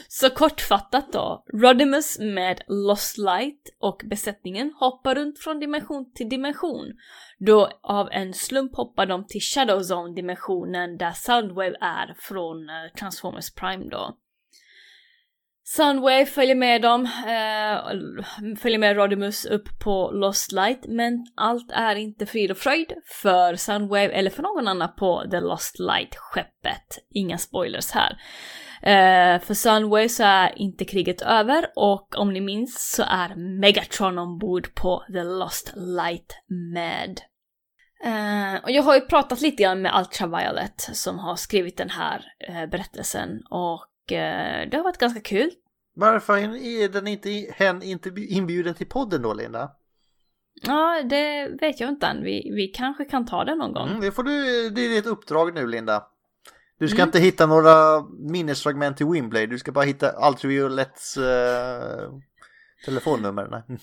Så 0.07 0.30
kortfattat 0.30 1.14
då, 1.14 1.43
Rodimus 1.53 2.19
med 2.19 2.61
Lost 2.68 3.18
Light 3.18 3.61
och 3.80 4.02
besättningen 4.06 4.73
hoppar 4.80 5.15
runt 5.15 5.39
från 5.39 5.60
dimension 5.60 6.11
till 6.15 6.30
dimension. 6.30 6.93
Då 7.39 7.69
av 7.81 8.10
en 8.11 8.34
slump 8.34 8.76
hoppar 8.76 9.06
de 9.06 9.27
till 9.27 9.41
Shadow 9.41 9.80
Zone-dimensionen 9.80 10.97
där 10.97 11.11
Soundwave 11.11 11.76
är 11.81 12.15
från 12.19 12.69
eh, 12.69 12.91
Transformers 12.99 13.53
Prime 13.53 13.85
då. 13.89 14.18
Sunwave 15.68 16.26
följer 16.26 16.56
med 16.56 16.82
dem, 16.82 17.06
eh, 17.06 18.56
följer 18.58 18.78
med 18.78 18.96
Rodimus 18.96 19.46
upp 19.46 19.80
på 19.80 20.12
Lost 20.12 20.52
Light, 20.52 20.86
men 20.88 21.26
allt 21.36 21.72
är 21.72 21.96
inte 21.96 22.26
frid 22.26 22.52
och 22.52 22.58
fröjd 22.58 22.94
för 23.06 23.56
Sunwave 23.56 24.10
eller 24.10 24.30
för 24.30 24.44
någon 24.44 24.68
annan 24.68 24.90
på 24.98 25.24
The 25.32 25.40
Lost 25.40 25.80
Light-skeppet. 25.80 27.00
Inga 27.10 27.38
spoilers 27.38 27.92
här. 27.92 28.18
Eh, 28.82 29.42
för 29.42 29.54
Sunwave 29.54 30.10
så 30.10 30.24
är 30.24 30.60
inte 30.60 30.86
kriget 30.86 31.22
över 31.22 31.66
och 31.76 32.16
om 32.18 32.34
ni 32.34 32.42
minns 32.42 32.96
så 32.96 33.04
är 33.04 33.60
Megatron 33.60 34.18
ombord 34.18 34.76
på 34.76 35.04
The 35.14 35.24
Lost 35.24 35.74
Light 35.76 36.38
med. 36.74 37.22
Eh, 38.04 38.64
och 38.64 38.72
jag 38.72 38.84
har 38.84 38.96
ju 38.96 39.02
pratat 39.02 39.42
lite 39.42 39.64
grann 39.64 39.82
med 39.82 40.00
Ultraviolet 40.00 40.82
som 40.94 41.20
har 41.20 41.36
skrivit 41.36 41.78
den 41.78 41.90
här 41.90 42.26
eh, 42.48 42.66
berättelsen 42.66 43.30
och 43.50 43.88
det 44.07 44.69
har 44.77 44.84
varit 44.84 44.98
ganska 44.98 45.22
kul. 45.22 45.52
Varför 45.95 46.38
är 46.38 46.90
den 46.90 47.07
inte, 47.07 47.30
hen 47.56 47.84
inte 47.84 48.10
inbjuden 48.18 48.73
till 48.73 48.88
podden 48.88 49.22
då 49.22 49.34
Linda? 49.34 49.72
Ja, 50.61 51.02
det 51.10 51.48
vet 51.61 51.80
jag 51.80 51.90
inte 51.90 52.07
än. 52.07 52.23
Vi, 52.23 52.52
vi 52.56 52.68
kanske 52.68 53.06
kan 53.06 53.26
ta 53.26 53.44
det 53.44 53.56
någon 53.56 53.73
gång. 53.73 53.88
Mm, 53.90 54.02
det 54.02 54.11
får 54.11 54.23
du, 54.23 54.69
det 54.69 54.82
är 54.86 54.90
ditt 54.90 55.06
uppdrag 55.06 55.53
nu 55.56 55.68
Linda. 55.68 56.03
Du 56.80 56.88
ska 56.88 56.98
Mm. 56.98 57.07
inte 57.07 57.19
hitta 57.19 57.45
några 57.45 58.02
minnesfragment 58.19 58.98
till 58.98 59.06
Wimblade, 59.06 59.48
du 59.48 59.60
ska 59.60 59.72
bara 59.72 59.86
hitta 59.86 60.27
Ultraviolets 60.30 61.18
uh, 61.18 61.23
telefonnummer. 62.86 63.48
Nej. 63.68 63.80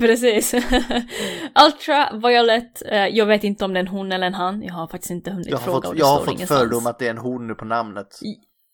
Precis. 0.00 0.54
Ultraviolet, 1.66 2.82
eh, 2.86 3.06
jag 3.06 3.26
vet 3.26 3.44
inte 3.44 3.64
om 3.64 3.72
det 3.72 3.78
är 3.78 3.82
en 3.84 3.88
hon 3.88 4.12
eller 4.12 4.26
en 4.26 4.34
han. 4.34 4.62
Jag 4.62 4.74
har 4.74 4.86
faktiskt 4.88 5.10
inte 5.10 5.30
hunnit 5.30 5.46
Jag 5.46 5.56
har 5.58 5.64
fråga 5.64 5.88
fått, 5.88 5.98
jag 5.98 6.06
har 6.06 6.18
fått 6.18 6.34
ingenstans. 6.34 6.60
fördom 6.60 6.86
att 6.86 6.98
det 6.98 7.06
är 7.06 7.10
en 7.10 7.18
hon 7.18 7.46
nu 7.46 7.54
på 7.54 7.64
namnet. 7.64 8.18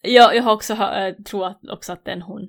Ja, 0.03 0.35
jag 0.35 0.43
har 0.43 0.53
också 0.53 0.73
eh, 0.73 0.79
hör, 0.79 1.23
tror 1.23 1.47
att, 1.47 1.61
också 1.69 1.93
att 1.93 2.05
det 2.05 2.11
är 2.11 2.17
en 2.17 2.23
hon. 2.23 2.43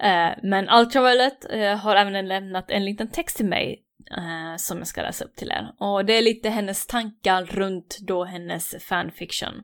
Eh, 0.00 0.30
men 0.42 0.68
Ultraviolet 0.70 1.50
eh, 1.50 1.76
har 1.76 1.96
även 1.96 2.28
lämnat 2.28 2.70
en 2.70 2.84
liten 2.84 3.10
text 3.10 3.36
till 3.36 3.46
mig 3.46 3.84
eh, 4.16 4.56
som 4.56 4.78
jag 4.78 4.86
ska 4.86 5.02
läsa 5.02 5.24
upp 5.24 5.36
till 5.36 5.50
er. 5.50 5.72
Och 5.78 6.04
det 6.04 6.18
är 6.18 6.22
lite 6.22 6.50
hennes 6.50 6.86
tankar 6.86 7.44
runt 7.44 7.98
då 8.00 8.24
hennes 8.24 8.84
fanfiction. 8.84 9.54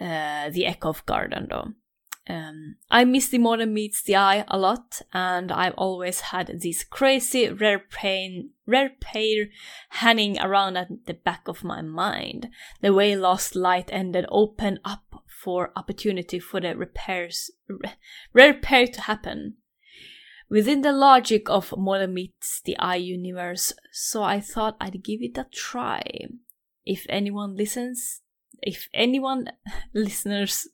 Eh, 0.00 0.52
the 0.52 0.66
Echo 0.66 0.88
of 0.88 1.04
Garden 1.04 1.48
då. 1.48 1.68
Um, 2.26 2.76
I 2.90 3.04
miss 3.04 3.28
the 3.30 3.38
modern 3.38 3.74
meets 3.74 4.02
the 4.02 4.16
eye 4.16 4.44
a 4.48 4.56
lot, 4.56 5.02
and 5.12 5.52
I've 5.52 5.74
always 5.76 6.20
had 6.20 6.46
this 6.46 6.82
crazy 6.82 7.50
rare 7.50 7.80
pain, 7.80 8.50
rare 8.66 8.92
pair 8.98 9.50
hanging 9.90 10.38
around 10.38 10.78
at 10.78 10.88
the 11.04 11.12
back 11.12 11.48
of 11.48 11.62
my 11.62 11.82
mind. 11.82 12.48
The 12.80 12.94
way 12.94 13.14
Lost 13.14 13.54
Light 13.54 13.90
ended 13.92 14.24
opened 14.30 14.80
up 14.86 15.22
for 15.44 15.70
opportunity 15.76 16.38
for 16.38 16.60
the 16.60 16.74
repairs, 16.74 17.50
re- 17.68 17.94
rare 18.32 18.54
to 18.86 19.00
happen. 19.02 19.56
Within 20.48 20.82
the 20.82 20.92
logic 20.92 21.50
of 21.50 21.74
modern 21.76 22.14
meets 22.14 22.60
the 22.64 22.78
eye 22.78 22.96
universe, 22.96 23.72
so 23.92 24.22
I 24.22 24.40
thought 24.40 24.76
I'd 24.80 25.04
give 25.04 25.20
it 25.22 25.38
a 25.38 25.46
try. 25.52 26.02
If 26.84 27.06
anyone 27.08 27.56
listens, 27.56 28.22
if 28.62 28.88
anyone 28.94 29.48
listeners 29.94 30.68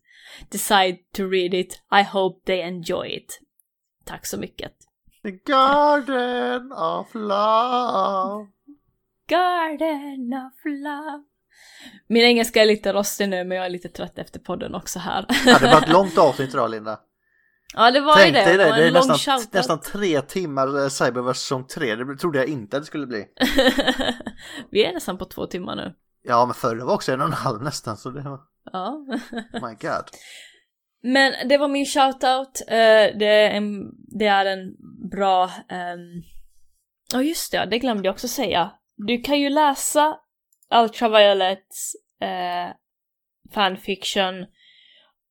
decide 0.51 1.01
to 1.14 1.26
read 1.26 1.55
it. 1.55 1.80
I 1.90 2.02
hope 2.02 2.44
they 2.44 2.62
enjoy 2.62 3.09
it. 3.09 3.38
Tack 4.05 4.26
så 4.26 4.38
mycket. 4.38 4.74
The 5.22 5.32
Garden 5.32 6.72
of 6.72 7.14
Love. 7.14 8.48
Garden 9.28 10.32
of 10.32 10.52
love. 10.64 11.24
Min 12.09 12.24
engelska 12.24 12.62
är 12.62 12.66
lite 12.66 12.93
rostig 12.93 13.28
nu 13.28 13.44
men 13.44 13.57
jag 13.57 13.66
är 13.66 13.70
lite 13.70 13.89
trött 13.89 14.19
efter 14.19 14.40
podden 14.40 14.74
också 14.74 14.98
här. 14.98 15.27
Ja, 15.47 15.59
det 15.59 15.66
var 15.66 15.82
ett 15.82 15.89
långt 15.89 16.19
avsnitt 16.19 16.55
idag 16.55 16.70
Linda. 16.70 17.01
ja 17.74 17.90
det 17.90 18.01
var 18.01 18.15
Tänk 18.16 18.27
ju 18.27 18.32
det. 18.32 18.44
dig 18.44 18.57
det, 18.57 18.65
det 18.77 18.86
är 18.86 18.93
nästan, 18.93 19.40
nästan 19.52 19.81
tre 19.81 20.20
timmar 20.20 20.82
eh, 20.82 20.89
Cyberverse 20.89 21.40
säsong 21.40 21.66
3. 21.66 21.94
Det 21.97 22.16
trodde 22.16 22.39
jag 22.39 22.48
inte 22.48 22.77
att 22.77 22.82
det 22.82 22.86
skulle 22.86 23.07
bli. 23.07 23.27
Vi 24.70 24.85
är 24.85 24.93
nästan 24.93 25.19
på 25.19 25.24
två 25.24 25.47
timmar 25.47 25.77
nu. 25.77 25.94
Ja, 26.23 26.47
men 26.47 26.55
förra 26.55 26.85
var 26.85 26.94
också 26.94 27.12
en 27.12 27.20
och 27.20 27.27
en 27.27 27.32
halv 27.32 27.62
nästan. 27.62 27.97
Så 27.97 28.11
det 28.11 28.23
var, 28.23 28.40
Ja. 28.73 28.89
oh 29.52 29.69
my 29.69 29.74
god. 29.81 30.05
Men 31.02 31.48
det 31.48 31.59
var 31.59 31.69
min 31.69 31.86
shoutout. 31.86 32.61
Uh, 32.70 33.19
det, 33.19 33.27
är 33.27 33.51
en, 33.51 33.82
det 34.19 34.27
är 34.27 34.47
en 34.47 34.74
bra... 35.11 35.44
ehm, 35.69 36.23
Ja 37.12 37.19
oh, 37.19 37.27
just 37.27 37.52
det, 37.52 37.66
det 37.70 37.78
glömde 37.78 38.07
jag 38.09 38.12
också 38.12 38.28
säga. 38.28 38.70
Du 38.97 39.20
kan 39.20 39.40
ju 39.40 39.48
läsa 39.51 40.16
Ultraviolets 40.74 41.97
eh, 42.20 42.74
fanfiction 43.55 44.47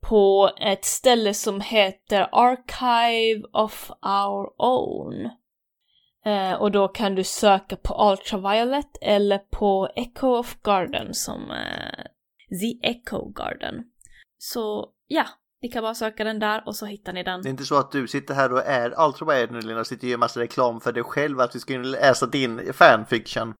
på 0.01 0.51
ett 0.61 0.85
ställe 0.85 1.33
som 1.33 1.61
heter 1.61 2.29
Archive 2.31 3.47
of 3.53 3.91
Our 3.91 4.49
Own. 4.57 5.29
Eh, 6.25 6.53
och 6.53 6.71
då 6.71 6.87
kan 6.87 7.15
du 7.15 7.23
söka 7.23 7.75
på 7.75 8.11
Ultraviolet 8.11 8.97
eller 9.01 9.37
på 9.37 9.89
Echo 9.95 10.27
of 10.27 10.57
Garden 10.63 11.13
som 11.13 11.51
eh, 11.51 12.03
The 12.59 12.89
Echo 12.89 13.31
Garden. 13.31 13.75
Så 14.37 14.89
ja, 15.07 15.25
ni 15.61 15.69
kan 15.69 15.81
bara 15.81 15.95
söka 15.95 16.23
den 16.23 16.39
där 16.39 16.63
och 16.65 16.75
så 16.75 16.85
hittar 16.85 17.13
ni 17.13 17.23
den. 17.23 17.41
Det 17.41 17.47
är 17.47 17.51
inte 17.51 17.65
så 17.65 17.75
att 17.75 17.91
du 17.91 18.07
sitter 18.07 18.33
här 18.33 18.53
och 18.53 18.65
är 18.65 19.05
Ultraviolet 19.07 19.51
nu 19.51 19.61
Linda, 19.61 19.83
sitter 19.83 20.07
och 20.07 20.11
gör 20.11 20.17
massa 20.17 20.39
reklam 20.39 20.81
för 20.81 20.91
dig 20.91 21.03
själv 21.03 21.39
att 21.39 21.55
vi 21.55 21.59
ska 21.59 21.77
läsa 21.77 22.25
din 22.25 22.73
fanfiction. 22.73 23.53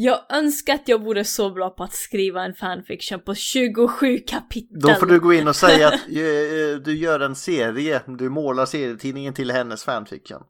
Jag 0.00 0.20
önskar 0.28 0.74
att 0.74 0.88
jag 0.88 1.04
vore 1.04 1.24
så 1.24 1.50
bra 1.50 1.70
på 1.70 1.84
att 1.84 1.92
skriva 1.92 2.44
en 2.44 2.54
fanfiction 2.54 3.20
på 3.20 3.34
27 3.34 4.18
kapitel. 4.18 4.80
Då 4.80 4.94
får 4.94 5.06
du 5.06 5.20
gå 5.20 5.32
in 5.34 5.48
och 5.48 5.56
säga 5.56 5.88
att 5.88 5.94
eh, 5.94 6.82
du 6.84 6.96
gör 6.96 7.20
en 7.20 7.36
serie, 7.36 8.02
du 8.06 8.28
målar 8.28 8.66
serietidningen 8.66 9.34
till 9.34 9.50
hennes 9.50 9.84
fanfiction. 9.84 10.42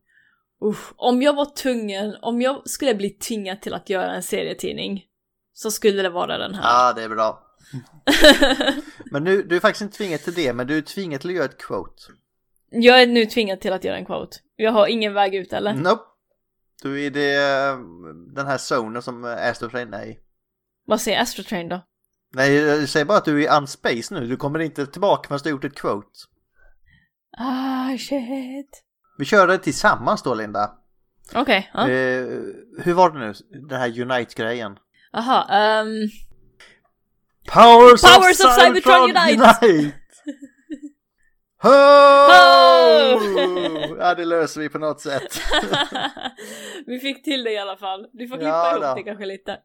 Uff, 0.64 0.92
om 0.96 1.22
jag 1.22 1.36
var 1.36 1.56
tvungen, 1.56 2.16
om 2.22 2.42
jag 2.42 2.68
skulle 2.68 2.94
bli 2.94 3.10
tvingad 3.10 3.60
till 3.60 3.74
att 3.74 3.90
göra 3.90 4.12
en 4.12 4.22
serietidning 4.22 5.04
så 5.52 5.70
skulle 5.70 6.02
det 6.02 6.10
vara 6.10 6.38
den 6.38 6.54
här. 6.54 6.62
Ja, 6.62 6.92
det 6.92 7.02
är 7.02 7.08
bra. 7.08 7.44
Men 9.10 9.24
nu, 9.24 9.42
du 9.42 9.56
är 9.56 9.60
faktiskt 9.60 9.82
inte 9.82 9.96
tvingad 9.96 10.20
till 10.20 10.34
det, 10.34 10.52
men 10.52 10.66
du 10.66 10.78
är 10.78 10.82
tvingad 10.82 11.20
till 11.20 11.30
att 11.30 11.36
göra 11.36 11.44
ett 11.44 11.58
quote. 11.58 12.02
Jag 12.70 13.02
är 13.02 13.06
nu 13.06 13.26
tvingad 13.26 13.60
till 13.60 13.72
att 13.72 13.84
göra 13.84 13.96
en 13.96 14.06
quote. 14.06 14.36
Jag 14.56 14.72
har 14.72 14.86
ingen 14.86 15.14
väg 15.14 15.34
ut 15.34 15.52
eller? 15.52 15.74
Nope. 15.74 16.07
Du 16.82 17.04
är 17.04 17.10
det, 17.10 17.36
den 18.34 18.46
här 18.46 18.58
zonen 18.58 19.02
som 19.02 19.24
Astro 19.24 19.70
Train 19.70 19.94
är 19.94 20.06
i. 20.06 20.18
Vad 20.86 21.00
säger 21.00 21.22
Astrotrain 21.22 21.68
då? 21.68 21.80
Nej, 22.34 22.54
jag 22.54 22.88
säger 22.88 23.06
bara 23.06 23.18
att 23.18 23.24
du 23.24 23.44
är 23.44 23.56
unspace 23.58 24.14
nu. 24.14 24.26
Du 24.26 24.36
kommer 24.36 24.58
inte 24.58 24.86
tillbaka 24.86 25.28
förrän 25.28 25.40
du 25.42 25.48
har 25.48 25.50
gjort 25.50 25.64
ett 25.64 25.80
quote. 25.80 26.08
Ah, 27.38 27.98
shit. 27.98 28.82
Vi 29.18 29.24
kör 29.24 29.46
det 29.46 29.58
tillsammans 29.58 30.22
då, 30.22 30.34
Linda. 30.34 30.74
Okej, 31.34 31.70
ja. 31.74 31.80
Eh, 31.90 32.26
hur 32.78 32.92
var 32.92 33.10
det 33.10 33.18
nu, 33.18 33.34
den 33.68 33.80
här 33.80 34.00
Unite-grejen? 34.00 34.78
Aha, 35.12 35.48
ehm... 35.50 36.08
Powers, 37.52 38.02
Powers 38.02 38.40
of 38.40 38.54
Cybertron 38.54 39.10
Unite! 39.10 39.97
Ho! 41.62 41.68
Ho! 43.18 43.96
ja, 43.98 44.14
det 44.14 44.24
löser 44.24 44.60
vi 44.60 44.68
på 44.68 44.78
något 44.78 45.00
sätt. 45.00 45.40
vi 46.86 46.98
fick 46.98 47.24
till 47.24 47.44
det 47.44 47.52
i 47.52 47.58
alla 47.58 47.76
fall. 47.76 48.06
Du 48.12 48.28
får 48.28 48.36
klippa 48.36 48.48
Ja, 48.50 48.70
ihop 48.70 48.82
då. 48.82 48.94
det 48.94 49.02
kanske 49.02 49.26
lite. 49.26 49.58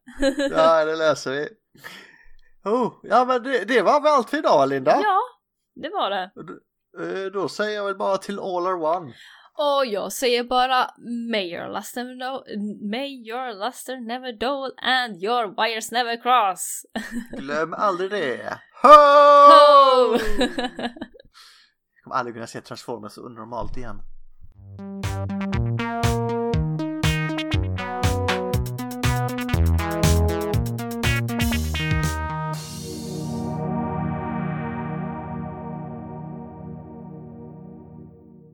ja, 0.52 0.86
det 0.86 0.96
löser 0.96 1.32
vi. 1.32 1.48
Oh, 2.66 2.94
ja, 3.04 3.26
men 3.26 3.44
det, 3.44 3.64
det 3.68 3.82
var 3.82 4.02
väl 4.02 4.12
allt 4.14 4.30
för 4.30 4.38
idag, 4.38 4.70
Linda. 4.70 4.92
ja, 5.04 5.20
det 5.76 5.90
var 5.90 6.10
det. 6.10 6.32
Eh, 7.00 7.32
Då 7.32 7.50
säger 7.50 7.76
jag 7.76 7.86
väl 7.86 7.96
bara 7.98 8.18
till 8.18 8.40
all 8.40 8.68
are 8.68 8.98
one. 8.98 9.14
Och 9.58 9.86
jag 9.86 10.12
säger 10.12 10.44
bara 10.44 10.90
May 11.32 11.52
your 11.54 11.74
luster, 11.74 12.04
no, 12.04 12.44
may 12.92 13.08
your 13.30 13.66
luster 13.66 13.98
never 14.08 14.32
dull 14.32 14.72
and 14.82 15.24
your 15.24 15.64
wires 15.64 15.92
never 15.92 16.22
cross. 16.22 16.86
Glöm 17.38 17.74
aldrig 17.74 18.12
det. 18.12 18.60
Ho! 18.82 18.90
Ho! 18.90 20.18
Kommer 22.04 22.16
aldrig 22.16 22.36
kunna 22.36 22.48
se 22.48 22.62
Transformers 22.62 23.14
så 23.14 23.30
normalt 23.30 23.78
igen. 23.78 24.02